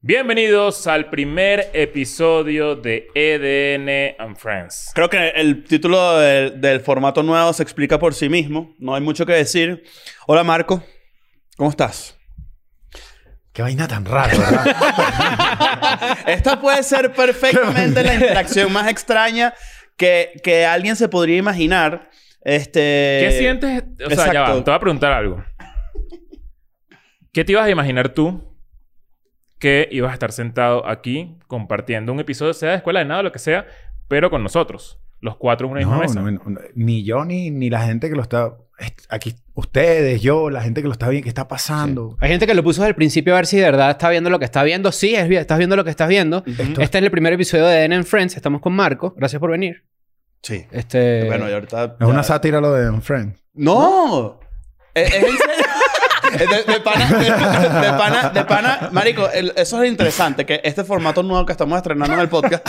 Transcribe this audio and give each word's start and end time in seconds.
Bienvenidos 0.00 0.86
al 0.86 1.10
primer 1.10 1.70
episodio 1.72 2.76
de 2.76 3.08
EDN 3.16 4.14
and 4.20 4.36
Friends. 4.36 4.92
Creo 4.94 5.10
que 5.10 5.30
el 5.30 5.64
título 5.64 6.18
del, 6.18 6.60
del 6.60 6.78
formato 6.78 7.20
nuevo 7.24 7.52
se 7.52 7.64
explica 7.64 7.98
por 7.98 8.14
sí 8.14 8.28
mismo. 8.28 8.76
No 8.78 8.94
hay 8.94 9.00
mucho 9.00 9.26
que 9.26 9.32
decir. 9.32 9.82
Hola 10.28 10.44
Marco, 10.44 10.84
¿cómo 11.56 11.70
estás? 11.70 12.16
Qué 13.52 13.60
vaina 13.60 13.88
tan 13.88 14.04
rara, 14.04 14.38
¿verdad? 14.38 16.18
Esta 16.28 16.60
puede 16.60 16.84
ser 16.84 17.12
perfectamente 17.12 18.04
la 18.04 18.14
interacción 18.14 18.72
más 18.72 18.86
extraña 18.86 19.52
que, 19.96 20.40
que 20.44 20.64
alguien 20.64 20.94
se 20.94 21.08
podría 21.08 21.38
imaginar. 21.38 22.08
Este... 22.42 23.18
¿Qué 23.24 23.36
sientes? 23.36 23.82
O 24.06 24.10
sea, 24.10 24.32
ya 24.32 24.42
va, 24.42 24.54
te 24.62 24.70
voy 24.70 24.76
a 24.76 24.78
preguntar 24.78 25.12
algo. 25.12 25.44
¿Qué 27.32 27.44
te 27.44 27.50
ibas 27.50 27.66
a 27.66 27.70
imaginar 27.70 28.10
tú 28.10 28.47
que 29.58 29.88
ibas 29.90 30.10
a 30.10 30.14
estar 30.14 30.32
sentado 30.32 30.86
aquí 30.86 31.36
compartiendo 31.46 32.12
un 32.12 32.20
episodio, 32.20 32.54
sea 32.54 32.70
de 32.70 32.76
Escuela 32.76 33.00
de 33.00 33.06
Nada 33.06 33.20
o 33.20 33.22
lo 33.24 33.32
que 33.32 33.38
sea, 33.38 33.66
pero 34.08 34.30
con 34.30 34.42
nosotros, 34.42 35.00
los 35.20 35.36
cuatro 35.36 35.66
en 35.66 35.72
una 35.72 35.80
misma 35.80 35.96
No, 35.96 36.00
mesa? 36.02 36.20
no, 36.20 36.30
no, 36.30 36.60
ni 36.74 37.04
yo 37.04 37.24
ni, 37.24 37.50
ni 37.50 37.68
la 37.70 37.80
gente 37.82 38.08
que 38.08 38.14
lo 38.16 38.22
está... 38.22 38.54
est- 38.78 39.06
Aquí, 39.10 39.34
ustedes, 39.54 40.22
yo, 40.22 40.48
la 40.50 40.62
gente 40.62 40.80
que 40.80 40.86
lo 40.88 40.92
está 40.92 41.08
viendo, 41.08 41.24
que 41.24 41.28
está 41.28 41.48
pasando. 41.48 42.16
Hay 42.20 42.30
gente 42.30 42.46
que 42.46 42.54
lo 42.54 42.62
puso 42.62 42.82
desde 42.82 42.90
el 42.90 42.94
principio 42.94 43.32
a 43.34 43.36
ver 43.36 43.46
si 43.46 43.56
de 43.56 43.64
verdad 43.64 43.90
está 43.90 44.08
viendo 44.10 44.30
lo 44.30 44.38
que 44.38 44.44
está 44.44 44.62
viendo. 44.62 44.92
Sí, 44.92 45.14
es, 45.16 45.26
bien, 45.28 45.40
estás 45.40 45.58
viendo 45.58 45.74
lo 45.76 45.82
que 45.84 45.90
estás 45.90 46.08
viendo. 46.08 46.44
Este 46.46 46.98
es 46.98 47.04
el 47.04 47.10
primer 47.10 47.32
episodio 47.32 47.66
de 47.66 47.80
DN 47.88 48.04
Friends. 48.04 48.36
Estamos 48.36 48.60
con 48.60 48.72
Marco. 48.74 49.14
Gracias 49.16 49.40
por 49.40 49.50
venir. 49.50 49.84
Sí. 50.42 50.64
Este... 50.70 51.24
Bueno, 51.26 51.48
y 51.50 51.52
ahorita... 51.52 51.96
Es 52.00 52.06
una 52.06 52.22
sátira 52.22 52.60
lo 52.60 52.72
de 52.72 53.00
Friend. 53.00 53.34
¡No! 53.54 54.38
¿Es, 54.94 55.08
es 55.08 55.14
en 55.16 55.36
serio? 55.36 55.64
De, 56.38 56.72
de 56.72 56.80
pana, 56.80 57.06
de, 57.06 57.24
de 57.24 57.92
pana, 57.98 58.30
de 58.30 58.44
pana, 58.44 58.88
marico, 58.92 59.28
el- 59.30 59.52
eso 59.56 59.82
es 59.82 59.88
interesante, 59.90 60.46
que 60.46 60.60
este 60.64 60.84
formato 60.84 61.22
nuevo 61.22 61.44
que 61.44 61.52
estamos 61.52 61.76
estrenando 61.76 62.14
en 62.14 62.20
el 62.20 62.28
podcast 62.28 62.66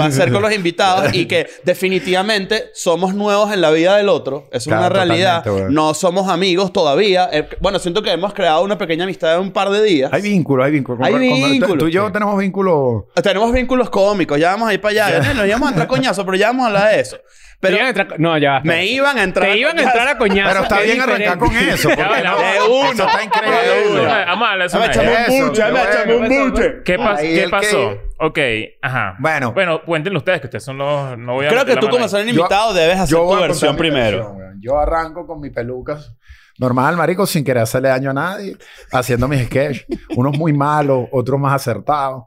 va 0.00 0.06
a 0.06 0.10
ser 0.10 0.32
con 0.32 0.42
los 0.42 0.52
invitados 0.52 1.14
y 1.14 1.26
que 1.26 1.46
definitivamente 1.64 2.70
somos 2.74 3.14
nuevos 3.14 3.52
en 3.52 3.60
la 3.60 3.70
vida 3.70 3.96
del 3.96 4.08
otro. 4.08 4.48
Eso 4.52 4.70
es 4.70 4.76
una 4.76 4.88
realidad. 4.88 5.44
No 5.70 5.94
somos 5.94 6.28
amigos 6.28 6.72
todavía. 6.72 7.28
Eh, 7.32 7.48
bueno, 7.60 7.78
siento 7.78 8.02
que 8.02 8.12
hemos 8.12 8.32
creado 8.34 8.62
una 8.62 8.78
pequeña 8.78 9.04
amistad 9.04 9.34
en 9.34 9.40
un 9.40 9.52
par 9.52 9.70
de 9.70 9.82
días. 9.82 10.10
Hay 10.12 10.22
vínculo, 10.22 10.64
hay 10.64 10.72
vínculo. 10.72 11.04
Hay 11.04 11.14
vínculo, 11.14 11.78
Tú 11.78 11.88
y 11.88 11.92
yo 11.92 12.06
sí. 12.06 12.12
tenemos 12.12 12.38
vínculo... 12.38 13.08
Tenemos 13.22 13.52
vínculos 13.52 13.90
cómicos, 13.90 14.38
ya 14.38 14.50
vamos 14.52 14.68
a 14.68 14.74
ir 14.74 14.80
para 14.80 15.06
allá. 15.06 15.34
Nos 15.34 15.46
íbamos 15.46 15.66
a 15.66 15.70
entrar 15.70 15.88
coñazo, 15.88 16.24
pero 16.24 16.36
ya 16.36 16.48
vamos 16.48 16.64
a 16.64 16.66
hablar 16.68 16.90
de 16.94 17.00
eso. 17.00 17.16
Pero 17.60 17.74
Te 17.76 17.82
iban 17.82 17.86
a 17.86 17.90
entrar- 17.90 18.18
No, 18.20 18.38
ya. 18.38 18.60
me 18.64 18.86
iban 18.86 19.18
a 19.18 19.22
entrar 19.22 19.48
Te 19.50 19.58
iban 19.58 19.78
a 19.78 19.82
entrar 19.82 20.08
a 20.08 20.16
coñazo. 20.18 20.48
Pero 20.50 20.62
está 20.62 20.80
bien 20.80 21.00
arrancar 21.02 21.38
con 21.38 21.54
eso. 21.54 21.88
de 21.90 21.94
una. 21.94 22.90
Eso 22.90 23.06
está 23.06 23.22
increíble. 23.22 24.06
Vamos 24.26 24.48
a 24.48 24.52
hablar 24.52 24.70
de 24.70 26.14
un 26.16 26.22
buche, 26.22 26.42
un 26.42 26.50
buche. 26.50 26.82
¿Qué, 26.84 26.98
pas- 26.98 27.16
Ahí 27.18 27.34
¿qué 27.34 27.38
el 27.42 27.44
que- 27.44 27.50
pasó? 27.50 27.98
Ok, 28.18 28.38
ajá. 28.82 29.16
Bueno. 29.18 29.52
Bueno, 29.52 29.82
cuéntenlo 29.84 30.18
ustedes, 30.18 30.40
que 30.40 30.46
ustedes 30.46 30.64
son 30.64 30.78
los... 30.78 31.18
No 31.18 31.34
voy 31.34 31.46
a 31.46 31.48
Creo 31.50 31.64
que 31.64 31.76
tú 31.76 31.88
como 31.88 32.08
ser 32.08 32.26
invitado 32.26 32.72
debes 32.72 32.98
hacer 32.98 33.16
tu 33.18 33.34
versión 33.40 33.76
primero. 33.76 34.36
Yo 34.60 34.78
arranco 34.78 35.26
con 35.26 35.40
mi 35.40 35.50
pelucas. 35.50 36.14
Normal, 36.58 36.96
marico, 36.96 37.26
sin 37.26 37.42
querer 37.44 37.62
hacerle 37.62 37.88
daño 37.88 38.10
a 38.10 38.14
nadie. 38.14 38.56
Haciendo 38.92 39.26
mis 39.28 39.44
sketches. 39.46 39.86
Unos 40.16 40.36
muy 40.36 40.52
malos, 40.52 41.08
otros 41.12 41.40
más 41.40 41.54
acertados. 41.54 42.24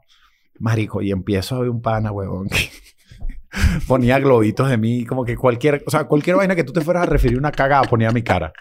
Marico, 0.58 1.02
y 1.02 1.10
empiezo 1.12 1.56
a 1.56 1.60
ver 1.60 1.68
un 1.70 1.80
pana, 1.82 2.10
huevón. 2.10 2.48
que 2.48 2.68
ponía 3.86 4.18
globitos 4.18 4.68
de 4.68 4.76
mí. 4.76 5.04
Como 5.04 5.24
que 5.24 5.36
cualquier... 5.36 5.82
O 5.86 5.90
sea, 5.90 6.04
cualquier 6.04 6.36
vaina 6.36 6.54
que 6.54 6.64
tú 6.64 6.72
te 6.72 6.80
fueras 6.80 7.04
a 7.04 7.06
referir 7.06 7.38
una 7.38 7.52
cagada 7.52 7.84
ponía 7.84 8.10
mi 8.10 8.22
cara. 8.22 8.52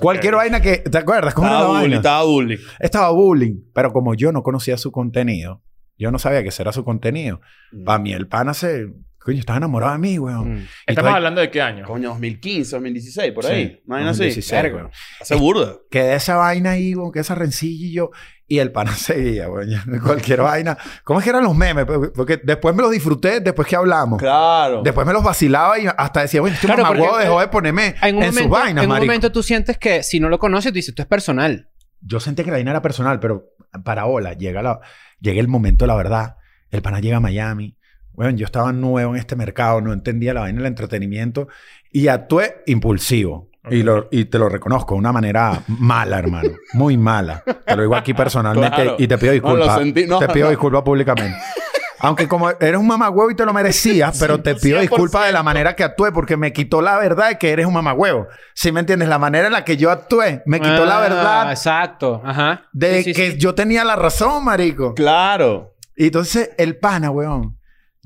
Cualquier 0.00 0.34
vaina 0.34 0.60
que... 0.60 0.78
¿Te 0.78 0.98
acuerdas? 0.98 1.34
¿Cómo 1.34 1.48
Estaba 1.48 1.66
bullying, 1.66 1.80
vaina? 1.82 1.96
estaba 1.96 2.24
bullying. 2.24 2.58
Estaba 2.78 3.10
bullying. 3.10 3.54
Pero 3.74 3.92
como 3.92 4.14
yo 4.14 4.32
no 4.32 4.42
conocía 4.42 4.76
su 4.76 4.92
contenido, 4.92 5.62
yo 5.98 6.10
no 6.10 6.18
sabía 6.18 6.42
que 6.42 6.48
ese 6.48 6.62
era 6.62 6.72
su 6.72 6.84
contenido. 6.84 7.40
Para 7.84 7.98
mí, 7.98 8.12
el 8.12 8.28
pana 8.28 8.54
se... 8.54 8.86
Coño, 9.20 9.40
estaba 9.40 9.58
enamorado 9.58 9.92
de 9.92 9.98
mí, 9.98 10.18
weón. 10.18 10.54
Mm. 10.62 10.66
Estamos 10.86 11.12
hablando 11.12 11.40
de 11.40 11.50
qué 11.50 11.60
año. 11.60 11.84
Coño, 11.84 12.08
2015, 12.10 12.76
2016, 12.76 13.32
por 13.32 13.44
Sí, 13.44 13.50
ahí. 13.52 13.82
No 13.86 13.96
hay 13.96 14.02
así. 14.04 14.18
2016, 14.24 14.62
Verga. 14.62 14.76
weón. 14.76 14.90
Hace 15.20 15.34
burda. 15.34 15.74
Quedé 15.90 16.14
esa 16.14 16.36
vaina 16.36 16.70
ahí, 16.72 16.94
weón, 16.94 17.12
que 17.12 17.20
esa 17.20 17.34
rencilla 17.34 17.86
y 17.86 17.92
yo... 17.92 18.10
Y 18.50 18.60
el 18.60 18.72
pana 18.72 18.92
seguía, 18.96 19.50
weón. 19.50 19.68
Cualquier 20.02 20.40
vaina. 20.40 20.78
¿Cómo 21.04 21.18
es 21.18 21.24
que 21.24 21.30
eran 21.30 21.44
los 21.44 21.54
memes? 21.54 21.84
Porque- 22.14 22.40
después 22.42 22.74
me 22.74 22.80
los 22.82 22.90
disfruté 22.90 23.40
después 23.40 23.68
que 23.68 23.76
hablamos. 23.76 24.18
Claro. 24.18 24.80
Después 24.82 25.06
me 25.06 25.12
los 25.12 25.22
vacilaba 25.22 25.78
y 25.78 25.86
hasta 25.86 26.22
decía, 26.22 26.40
bueno, 26.40 26.54
este 26.54 26.66
Claro, 26.66 26.84
mamagüevo 26.84 27.18
dejó 27.18 27.40
de 27.40 27.48
ponerme 27.48 27.94
En 28.00 28.16
un, 28.16 28.22
en 28.22 28.32
sus 28.32 28.42
momento, 28.46 28.54
vainas, 28.56 28.84
en 28.84 28.88
un 28.90 28.94
marico. 28.94 29.06
momento 29.06 29.32
tú 29.32 29.42
sientes 29.42 29.76
que 29.76 30.02
si 30.02 30.18
no 30.20 30.30
lo 30.30 30.38
conoces, 30.38 30.72
tú 30.72 30.76
dices, 30.76 30.90
esto 30.90 31.02
es 31.02 31.08
personal. 31.08 31.68
Yo 32.00 32.20
sentí 32.20 32.42
que 32.44 32.50
la 32.50 32.56
vaina 32.56 32.70
era 32.70 32.80
personal, 32.80 33.20
pero 33.20 33.50
para 33.84 34.06
hola, 34.06 34.32
llega, 34.32 34.62
la, 34.62 34.80
llega 35.20 35.40
el 35.40 35.48
momento 35.48 35.84
de 35.84 35.88
la 35.88 35.96
verdad. 35.96 36.36
El 36.70 36.80
pana 36.80 37.00
llega 37.00 37.18
a 37.18 37.20
Miami. 37.20 37.76
Bueno, 38.18 38.36
yo 38.36 38.46
estaba 38.46 38.72
nuevo 38.72 39.12
en 39.14 39.20
este 39.20 39.36
mercado, 39.36 39.80
no 39.80 39.92
entendía 39.92 40.34
la 40.34 40.40
vaina 40.40 40.58
del 40.58 40.66
entretenimiento 40.66 41.46
y 41.92 42.08
actué 42.08 42.62
impulsivo. 42.66 43.48
Y, 43.70 43.80
Ok. 43.80 43.84
lo, 43.86 44.08
y 44.10 44.24
te 44.24 44.38
lo 44.40 44.48
reconozco 44.48 44.94
de 44.94 44.98
una 44.98 45.12
manera 45.12 45.62
mala, 45.68 46.18
hermano. 46.18 46.50
Muy 46.72 46.96
mala. 46.96 47.44
Te 47.64 47.76
lo 47.76 47.82
digo 47.82 47.94
aquí 47.94 48.14
personalmente 48.14 48.74
Claro. 48.74 48.96
y 48.98 49.06
te 49.06 49.18
pido 49.18 49.28
No, 49.30 49.34
disculpas. 49.34 49.78
sentí- 49.78 50.06
no, 50.08 50.18
te 50.18 50.28
pido 50.30 50.46
no. 50.46 50.50
disculpas 50.50 50.82
públicamente. 50.82 51.36
Aunque 52.00 52.26
como 52.26 52.50
eres 52.50 52.76
un 52.76 52.88
mamagüevo 52.88 53.30
y 53.30 53.36
te 53.36 53.44
lo 53.44 53.52
merecías, 53.52 54.18
pero 54.18 54.40
te 54.40 54.56
pido 54.56 54.78
100%. 54.78 54.80
disculpas 54.80 55.26
de 55.26 55.32
la 55.32 55.44
manera 55.44 55.76
que 55.76 55.84
actué 55.84 56.10
porque 56.10 56.36
me 56.36 56.52
quitó 56.52 56.82
la 56.82 56.98
verdad 56.98 57.28
de 57.28 57.38
que 57.38 57.50
eres 57.50 57.66
un 57.66 57.74
mamagüevo. 57.74 58.26
¿Sí 58.54 58.72
me 58.72 58.80
entiendes? 58.80 59.08
La 59.08 59.18
manera 59.20 59.46
en 59.46 59.52
la 59.52 59.64
que 59.64 59.76
yo 59.76 59.90
actué 59.92 60.42
me 60.46 60.58
quitó 60.60 60.84
la 60.84 60.98
Ah, 60.98 61.00
verdad 61.00 61.50
Exacto. 61.52 62.20
Ajá. 62.24 62.62
de 62.72 63.02
Sí, 63.04 63.04
sí, 63.04 63.12
que 63.14 63.38
yo 63.38 63.54
tenía 63.54 63.84
la 63.84 63.94
razón, 63.94 64.44
marico. 64.44 64.94
Claro. 64.94 65.74
Y 65.96 66.06
entonces 66.06 66.50
el 66.58 66.78
pana, 66.78 67.10
weón. 67.10 67.57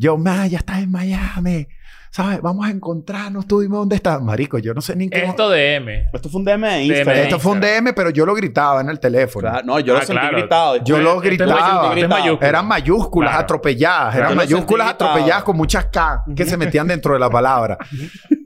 Yo, 0.02 0.18
ma, 0.18 0.48
ya 0.48 0.58
estás 0.58 0.78
en 0.78 0.90
Miami. 0.90 1.68
¿Sabes? 2.10 2.42
Vamos 2.42 2.66
a 2.66 2.70
encontrarnos. 2.70 3.46
Tú 3.46 3.60
dime 3.60 3.76
dónde 3.76 3.94
estás. 3.96 4.20
Marico, 4.20 4.58
yo 4.58 4.74
no 4.74 4.80
sé 4.82 4.96
ni 4.96 5.08
qué. 5.08 5.24
Esto 5.24 5.48
de 5.48 5.76
M. 5.76 6.08
Esto 6.12 6.28
fue 6.28 6.40
un 6.40 6.44
DM 6.44 6.60
de 6.68 6.82
Instagram. 6.84 7.14
DM. 7.16 7.22
Esto 7.22 7.38
fue 7.38 7.52
un 7.52 7.60
DM, 7.60 7.92
pero 7.94 8.10
yo 8.10 8.26
lo 8.26 8.34
gritaba 8.34 8.80
en 8.82 8.90
el 8.90 8.98
teléfono. 9.00 9.48
Claro. 9.48 9.64
No, 9.64 9.78
yo 9.80 9.94
Ah, 9.94 10.00
lo 10.00 10.04
sentí 10.04 10.20
claro. 10.20 10.36
gritado. 10.38 10.84
Yo 10.84 10.98
lo 10.98 11.10
Esto 11.12 11.22
es 11.22 11.24
gritaba. 11.38 11.50
mayu- 11.60 11.92
esto 11.94 12.00
es 12.04 12.08
mayúscula. 12.08 12.48
Eran 12.48 12.66
mayúsculas 12.66 13.30
Claro. 13.30 13.44
atropelladas. 13.44 14.14
Eran 14.16 14.28
sentí 14.30 14.44
mayúsculas 14.44 14.88
atropelladas 14.88 15.42
con 15.44 15.56
muchas 15.56 15.84
K 15.86 16.24
que 16.36 16.44
se 16.44 16.56
metían 16.58 16.86
dentro 16.88 17.14
de 17.14 17.20
la 17.20 17.30
palabra. 17.30 17.78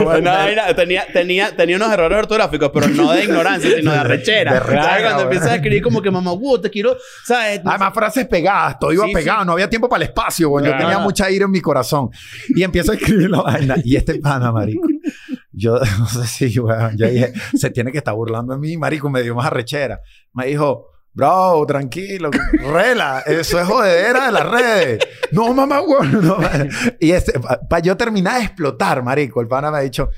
Una 0.00 0.32
vaina- 0.32 0.74
tenía, 0.74 1.06
tenía, 1.12 1.56
tenía 1.56 1.76
unos 1.76 1.92
errores 1.92 2.18
ortográficos, 2.18 2.70
pero 2.72 2.88
no 2.88 3.12
de 3.12 3.24
ignorancia, 3.24 3.70
sino 3.76 3.92
de 3.92 3.98
arrechera. 3.98 4.54
De 4.54 4.58
¿Sabes? 4.60 5.02
Cuando 5.04 5.22
empiezas 5.24 5.48
a 5.50 5.54
escribir 5.56 5.82
como 5.82 6.00
que 6.02 6.10
mamá, 6.10 6.32
wow, 6.32 6.60
te 6.60 6.70
quiero, 6.70 6.96
¿sabes? 7.24 7.60
Además, 7.64 7.92
frases 7.94 8.26
pegadas, 8.26 8.78
todo 8.78 8.92
iba 8.92 9.06
Sí, 9.06 9.12
pegado, 9.12 9.40
sí. 9.40 9.46
no 9.46 9.52
había 9.52 9.68
tiempo 9.68 9.88
para 9.88 10.04
el 10.04 10.08
espacio, 10.10 10.48
güey. 10.48 10.66
Yo 10.66 10.76
tenía 10.76 10.98
mucha 10.98 11.30
ira 11.30 11.44
en 11.46 11.50
mi 11.50 11.60
corazón. 11.60 12.10
Y 12.48 12.62
empiezo 12.62 12.92
a 12.92 12.94
escribir 12.94 13.30
la 13.30 13.42
vaina. 13.42 13.74
Y 13.84 13.96
este 13.96 14.16
pana, 14.20 14.52
marico. 14.52 14.86
Yo 15.52 15.78
no 15.98 16.06
sé 16.06 16.26
si, 16.48 16.58
weón. 16.60 16.96
Yo 16.96 17.08
dije, 17.08 17.32
se 17.54 17.70
tiene 17.70 17.90
que 17.92 17.98
estar 17.98 18.14
burlando 18.14 18.54
de 18.54 18.60
mí, 18.60 18.76
marico. 18.76 19.10
Me 19.10 19.22
dio 19.22 19.34
más 19.34 19.46
arrechera. 19.46 20.00
Me 20.34 20.46
dijo, 20.46 20.86
bro, 21.18 21.64
tranquilo, 21.66 22.30
rela. 22.52 23.24
Eso 23.26 23.60
es 23.60 23.66
jodedera 23.66 24.26
de 24.26 24.32
las 24.32 24.48
redes. 24.50 24.98
No, 25.32 25.52
mamá, 25.52 25.80
weón. 25.80 26.24
No, 26.24 26.38
y 27.00 27.10
este, 27.10 27.38
para 27.68 27.82
yo 27.82 27.96
terminar 27.96 28.38
de 28.38 28.44
explotar, 28.44 29.02
marico, 29.02 29.40
el 29.40 29.48
pana 29.48 29.70
me 29.72 29.78
ha 29.78 29.80
dicho, 29.80 30.08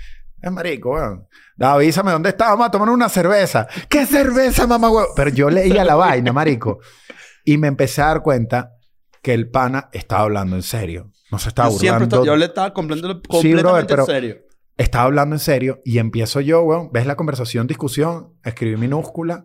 es 0.43 0.53
marico, 0.53 0.91
weón. 0.91 1.27
Da, 1.57 1.73
avísame 1.73 2.13
dónde 2.13 2.29
está, 2.31 2.51
vamos 2.51 2.69
a 2.69 2.71
tomar 2.71 2.91
una 2.91 3.09
cerveza. 3.09 3.67
¿Qué 3.89 4.05
cerveza, 4.07 4.67
mamá, 4.67 4.91
weón? 4.91 5.07
Pero 5.17 5.31
yo 5.31 5.49
leía 5.51 5.85
la 5.85 5.95
vaina, 5.95 6.33
marico. 6.33 6.79
Y 7.45 7.57
me 7.57 7.69
empecé 7.69 8.03
a 8.03 8.07
dar 8.07 8.23
cuenta 8.23 8.73
que 9.23 9.33
el 9.35 9.51
pana 9.51 9.89
estaba 9.93 10.23
hablando 10.23 10.57
en 10.57 10.63
serio. 10.63 11.11
No 11.33 11.39
se 11.39 11.49
estaba 11.49 11.69
Yo 11.71 11.75
burlando. 11.77 12.25
yo 12.25 12.37
le 12.37 12.45
estaba 12.47 12.73
completamente, 12.75 13.23
Sí, 13.41 13.53
brother, 13.55 13.65
completamente 13.65 13.89
pero- 13.95 14.03
en 14.03 14.07
serio. 14.07 14.37
Estaba 14.77 15.05
hablando 15.05 15.35
en 15.37 15.41
serio 15.41 15.81
y 15.85 15.99
empiezo 15.99 16.41
yo, 16.41 16.63
weón. 16.63 16.91
¿Ves 16.93 17.05
la 17.07 17.15
conversación, 17.17 17.67
discusión? 17.67 18.35
Escribí 18.45 18.77
minúscula. 18.77 19.45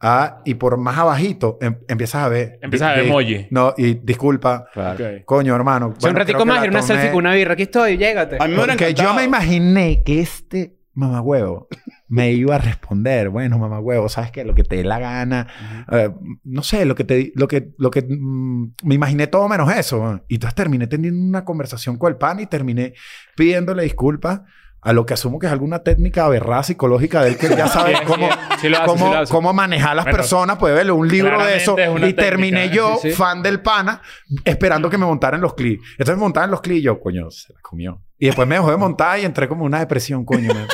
Ah, 0.00 0.42
y 0.44 0.54
por 0.54 0.76
más 0.76 0.96
abajito 0.96 1.58
em- 1.60 1.78
empiezas 1.88 2.22
a 2.22 2.28
ver. 2.28 2.58
Empiezas 2.62 2.90
a 2.90 2.94
ver 2.94 3.06
emoji. 3.06 3.48
No, 3.50 3.74
y 3.76 3.94
disculpa. 3.94 4.66
Ok. 4.74 5.24
Coño, 5.24 5.56
hermano. 5.56 5.94
O 5.96 6.00
sea, 6.00 6.10
un 6.10 6.16
ratico 6.16 6.46
más 6.46 6.64
y 6.64 6.68
una 6.68 6.82
selfie 6.82 7.10
con 7.10 7.18
una 7.18 7.34
birra. 7.34 7.54
Aquí 7.54 7.62
estoy, 7.62 7.96
llégate. 7.96 8.36
A 8.38 8.46
mí 8.46 8.54
me 8.54 8.64
Porque 8.64 8.94
yo 8.94 9.12
me 9.14 9.24
imaginé 9.24 10.02
que 10.04 10.20
este 10.20 10.78
mamagüevo 10.94 11.68
me 12.08 12.32
iba 12.32 12.56
a 12.56 12.58
responder, 12.58 13.28
bueno, 13.28 13.58
mamagüevo, 13.58 14.08
sabes 14.08 14.32
que 14.32 14.44
lo 14.44 14.54
que 14.54 14.64
te 14.64 14.76
dé 14.76 14.84
la 14.84 14.98
gana, 14.98 15.46
eh, 15.92 16.10
no 16.42 16.62
sé, 16.62 16.84
lo 16.86 16.94
que 16.94 17.04
te 17.04 17.32
lo 17.36 17.46
que 17.46 17.70
lo 17.78 17.90
que 17.90 18.02
mm, 18.02 18.74
me 18.82 18.94
imaginé 18.94 19.26
todo 19.26 19.48
menos 19.48 19.70
eso. 19.70 20.22
Y 20.28 20.34
entonces 20.34 20.54
terminé 20.54 20.86
teniendo 20.86 21.20
una 21.22 21.44
conversación 21.44 21.98
con 21.98 22.12
el 22.12 22.18
pan 22.18 22.40
y 22.40 22.46
terminé 22.46 22.94
pidiéndole 23.36 23.82
disculpas 23.82 24.42
a 24.80 24.92
lo 24.92 25.04
que 25.06 25.14
asumo 25.14 25.38
que 25.38 25.46
es 25.46 25.52
alguna 25.52 25.80
técnica 25.80 26.24
aberrada 26.24 26.62
psicológica 26.62 27.22
de 27.22 27.30
él 27.30 27.36
que 27.36 27.48
ya 27.48 27.68
sabe 27.68 27.96
Sí, 27.96 28.04
cómo, 28.06 28.28
sí, 28.28 28.38
sí 28.60 28.68
lo 28.68 28.78
hace, 28.78 29.32
cómo, 29.32 29.52
manejar 29.52 29.92
a 29.92 29.94
las 29.96 30.04
Bueno, 30.04 30.18
personas. 30.18 30.58
Puede 30.58 30.74
verle 30.74 30.92
un 30.92 31.08
libro 31.08 31.44
de 31.44 31.56
eso. 31.56 31.76
es 31.78 32.08
Y 32.08 32.12
terminé 32.14 32.68
técnica, 32.68 32.74
yo, 32.74 32.98
fan 33.14 33.42
del 33.42 33.60
pana, 33.60 34.02
esperando 34.44 34.90
que 34.90 34.98
me 34.98 35.06
montaran 35.06 35.40
los 35.40 35.54
clips. 35.54 35.82
Entonces 35.92 36.16
me 36.16 36.22
montaban 36.22 36.50
los 36.50 36.60
clips 36.60 36.80
y 36.80 36.82
yo, 36.82 37.00
coño, 37.00 37.30
se 37.30 37.52
la 37.52 37.60
comió. 37.60 38.00
Y 38.20 38.26
después 38.26 38.48
me 38.48 38.56
dejó 38.56 38.72
de 38.72 38.76
montar 38.76 39.20
y 39.20 39.24
entré 39.24 39.46
como 39.46 39.62
en 39.62 39.66
una 39.68 39.78
depresión, 39.78 40.24
coño. 40.24 40.52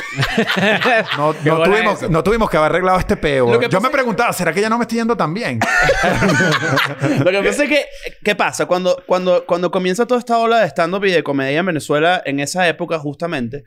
No, 1.17 1.33
tuvimos, 1.63 2.09
no 2.09 2.23
tuvimos 2.23 2.49
que 2.49 2.57
haber 2.57 2.71
arreglado 2.71 2.97
este 2.97 3.15
peo. 3.17 3.59
Yo 3.69 3.81
me 3.81 3.89
preguntaba, 3.89 4.33
¿será 4.33 4.51
que 4.51 4.61
ya 4.61 4.69
no 4.69 4.77
me 4.77 4.83
estoy 4.83 4.97
yendo 4.97 5.15
tan 5.15 5.33
bien? 5.33 5.59
Lo 7.23 7.31
que 7.31 7.41
pasa 7.43 7.63
es 7.63 7.69
que, 7.69 7.85
¿qué 8.23 8.35
pasa? 8.35 8.65
Cuando, 8.65 9.03
cuando, 9.05 9.45
cuando 9.45 9.71
comienza 9.71 10.05
toda 10.05 10.19
esta 10.19 10.37
ola 10.37 10.59
de 10.59 10.67
stand-up 10.67 11.05
y 11.05 11.11
de 11.11 11.23
comedia 11.23 11.59
en 11.59 11.65
Venezuela, 11.65 12.21
en 12.25 12.39
esa 12.39 12.67
época 12.67 12.97
justamente, 12.97 13.65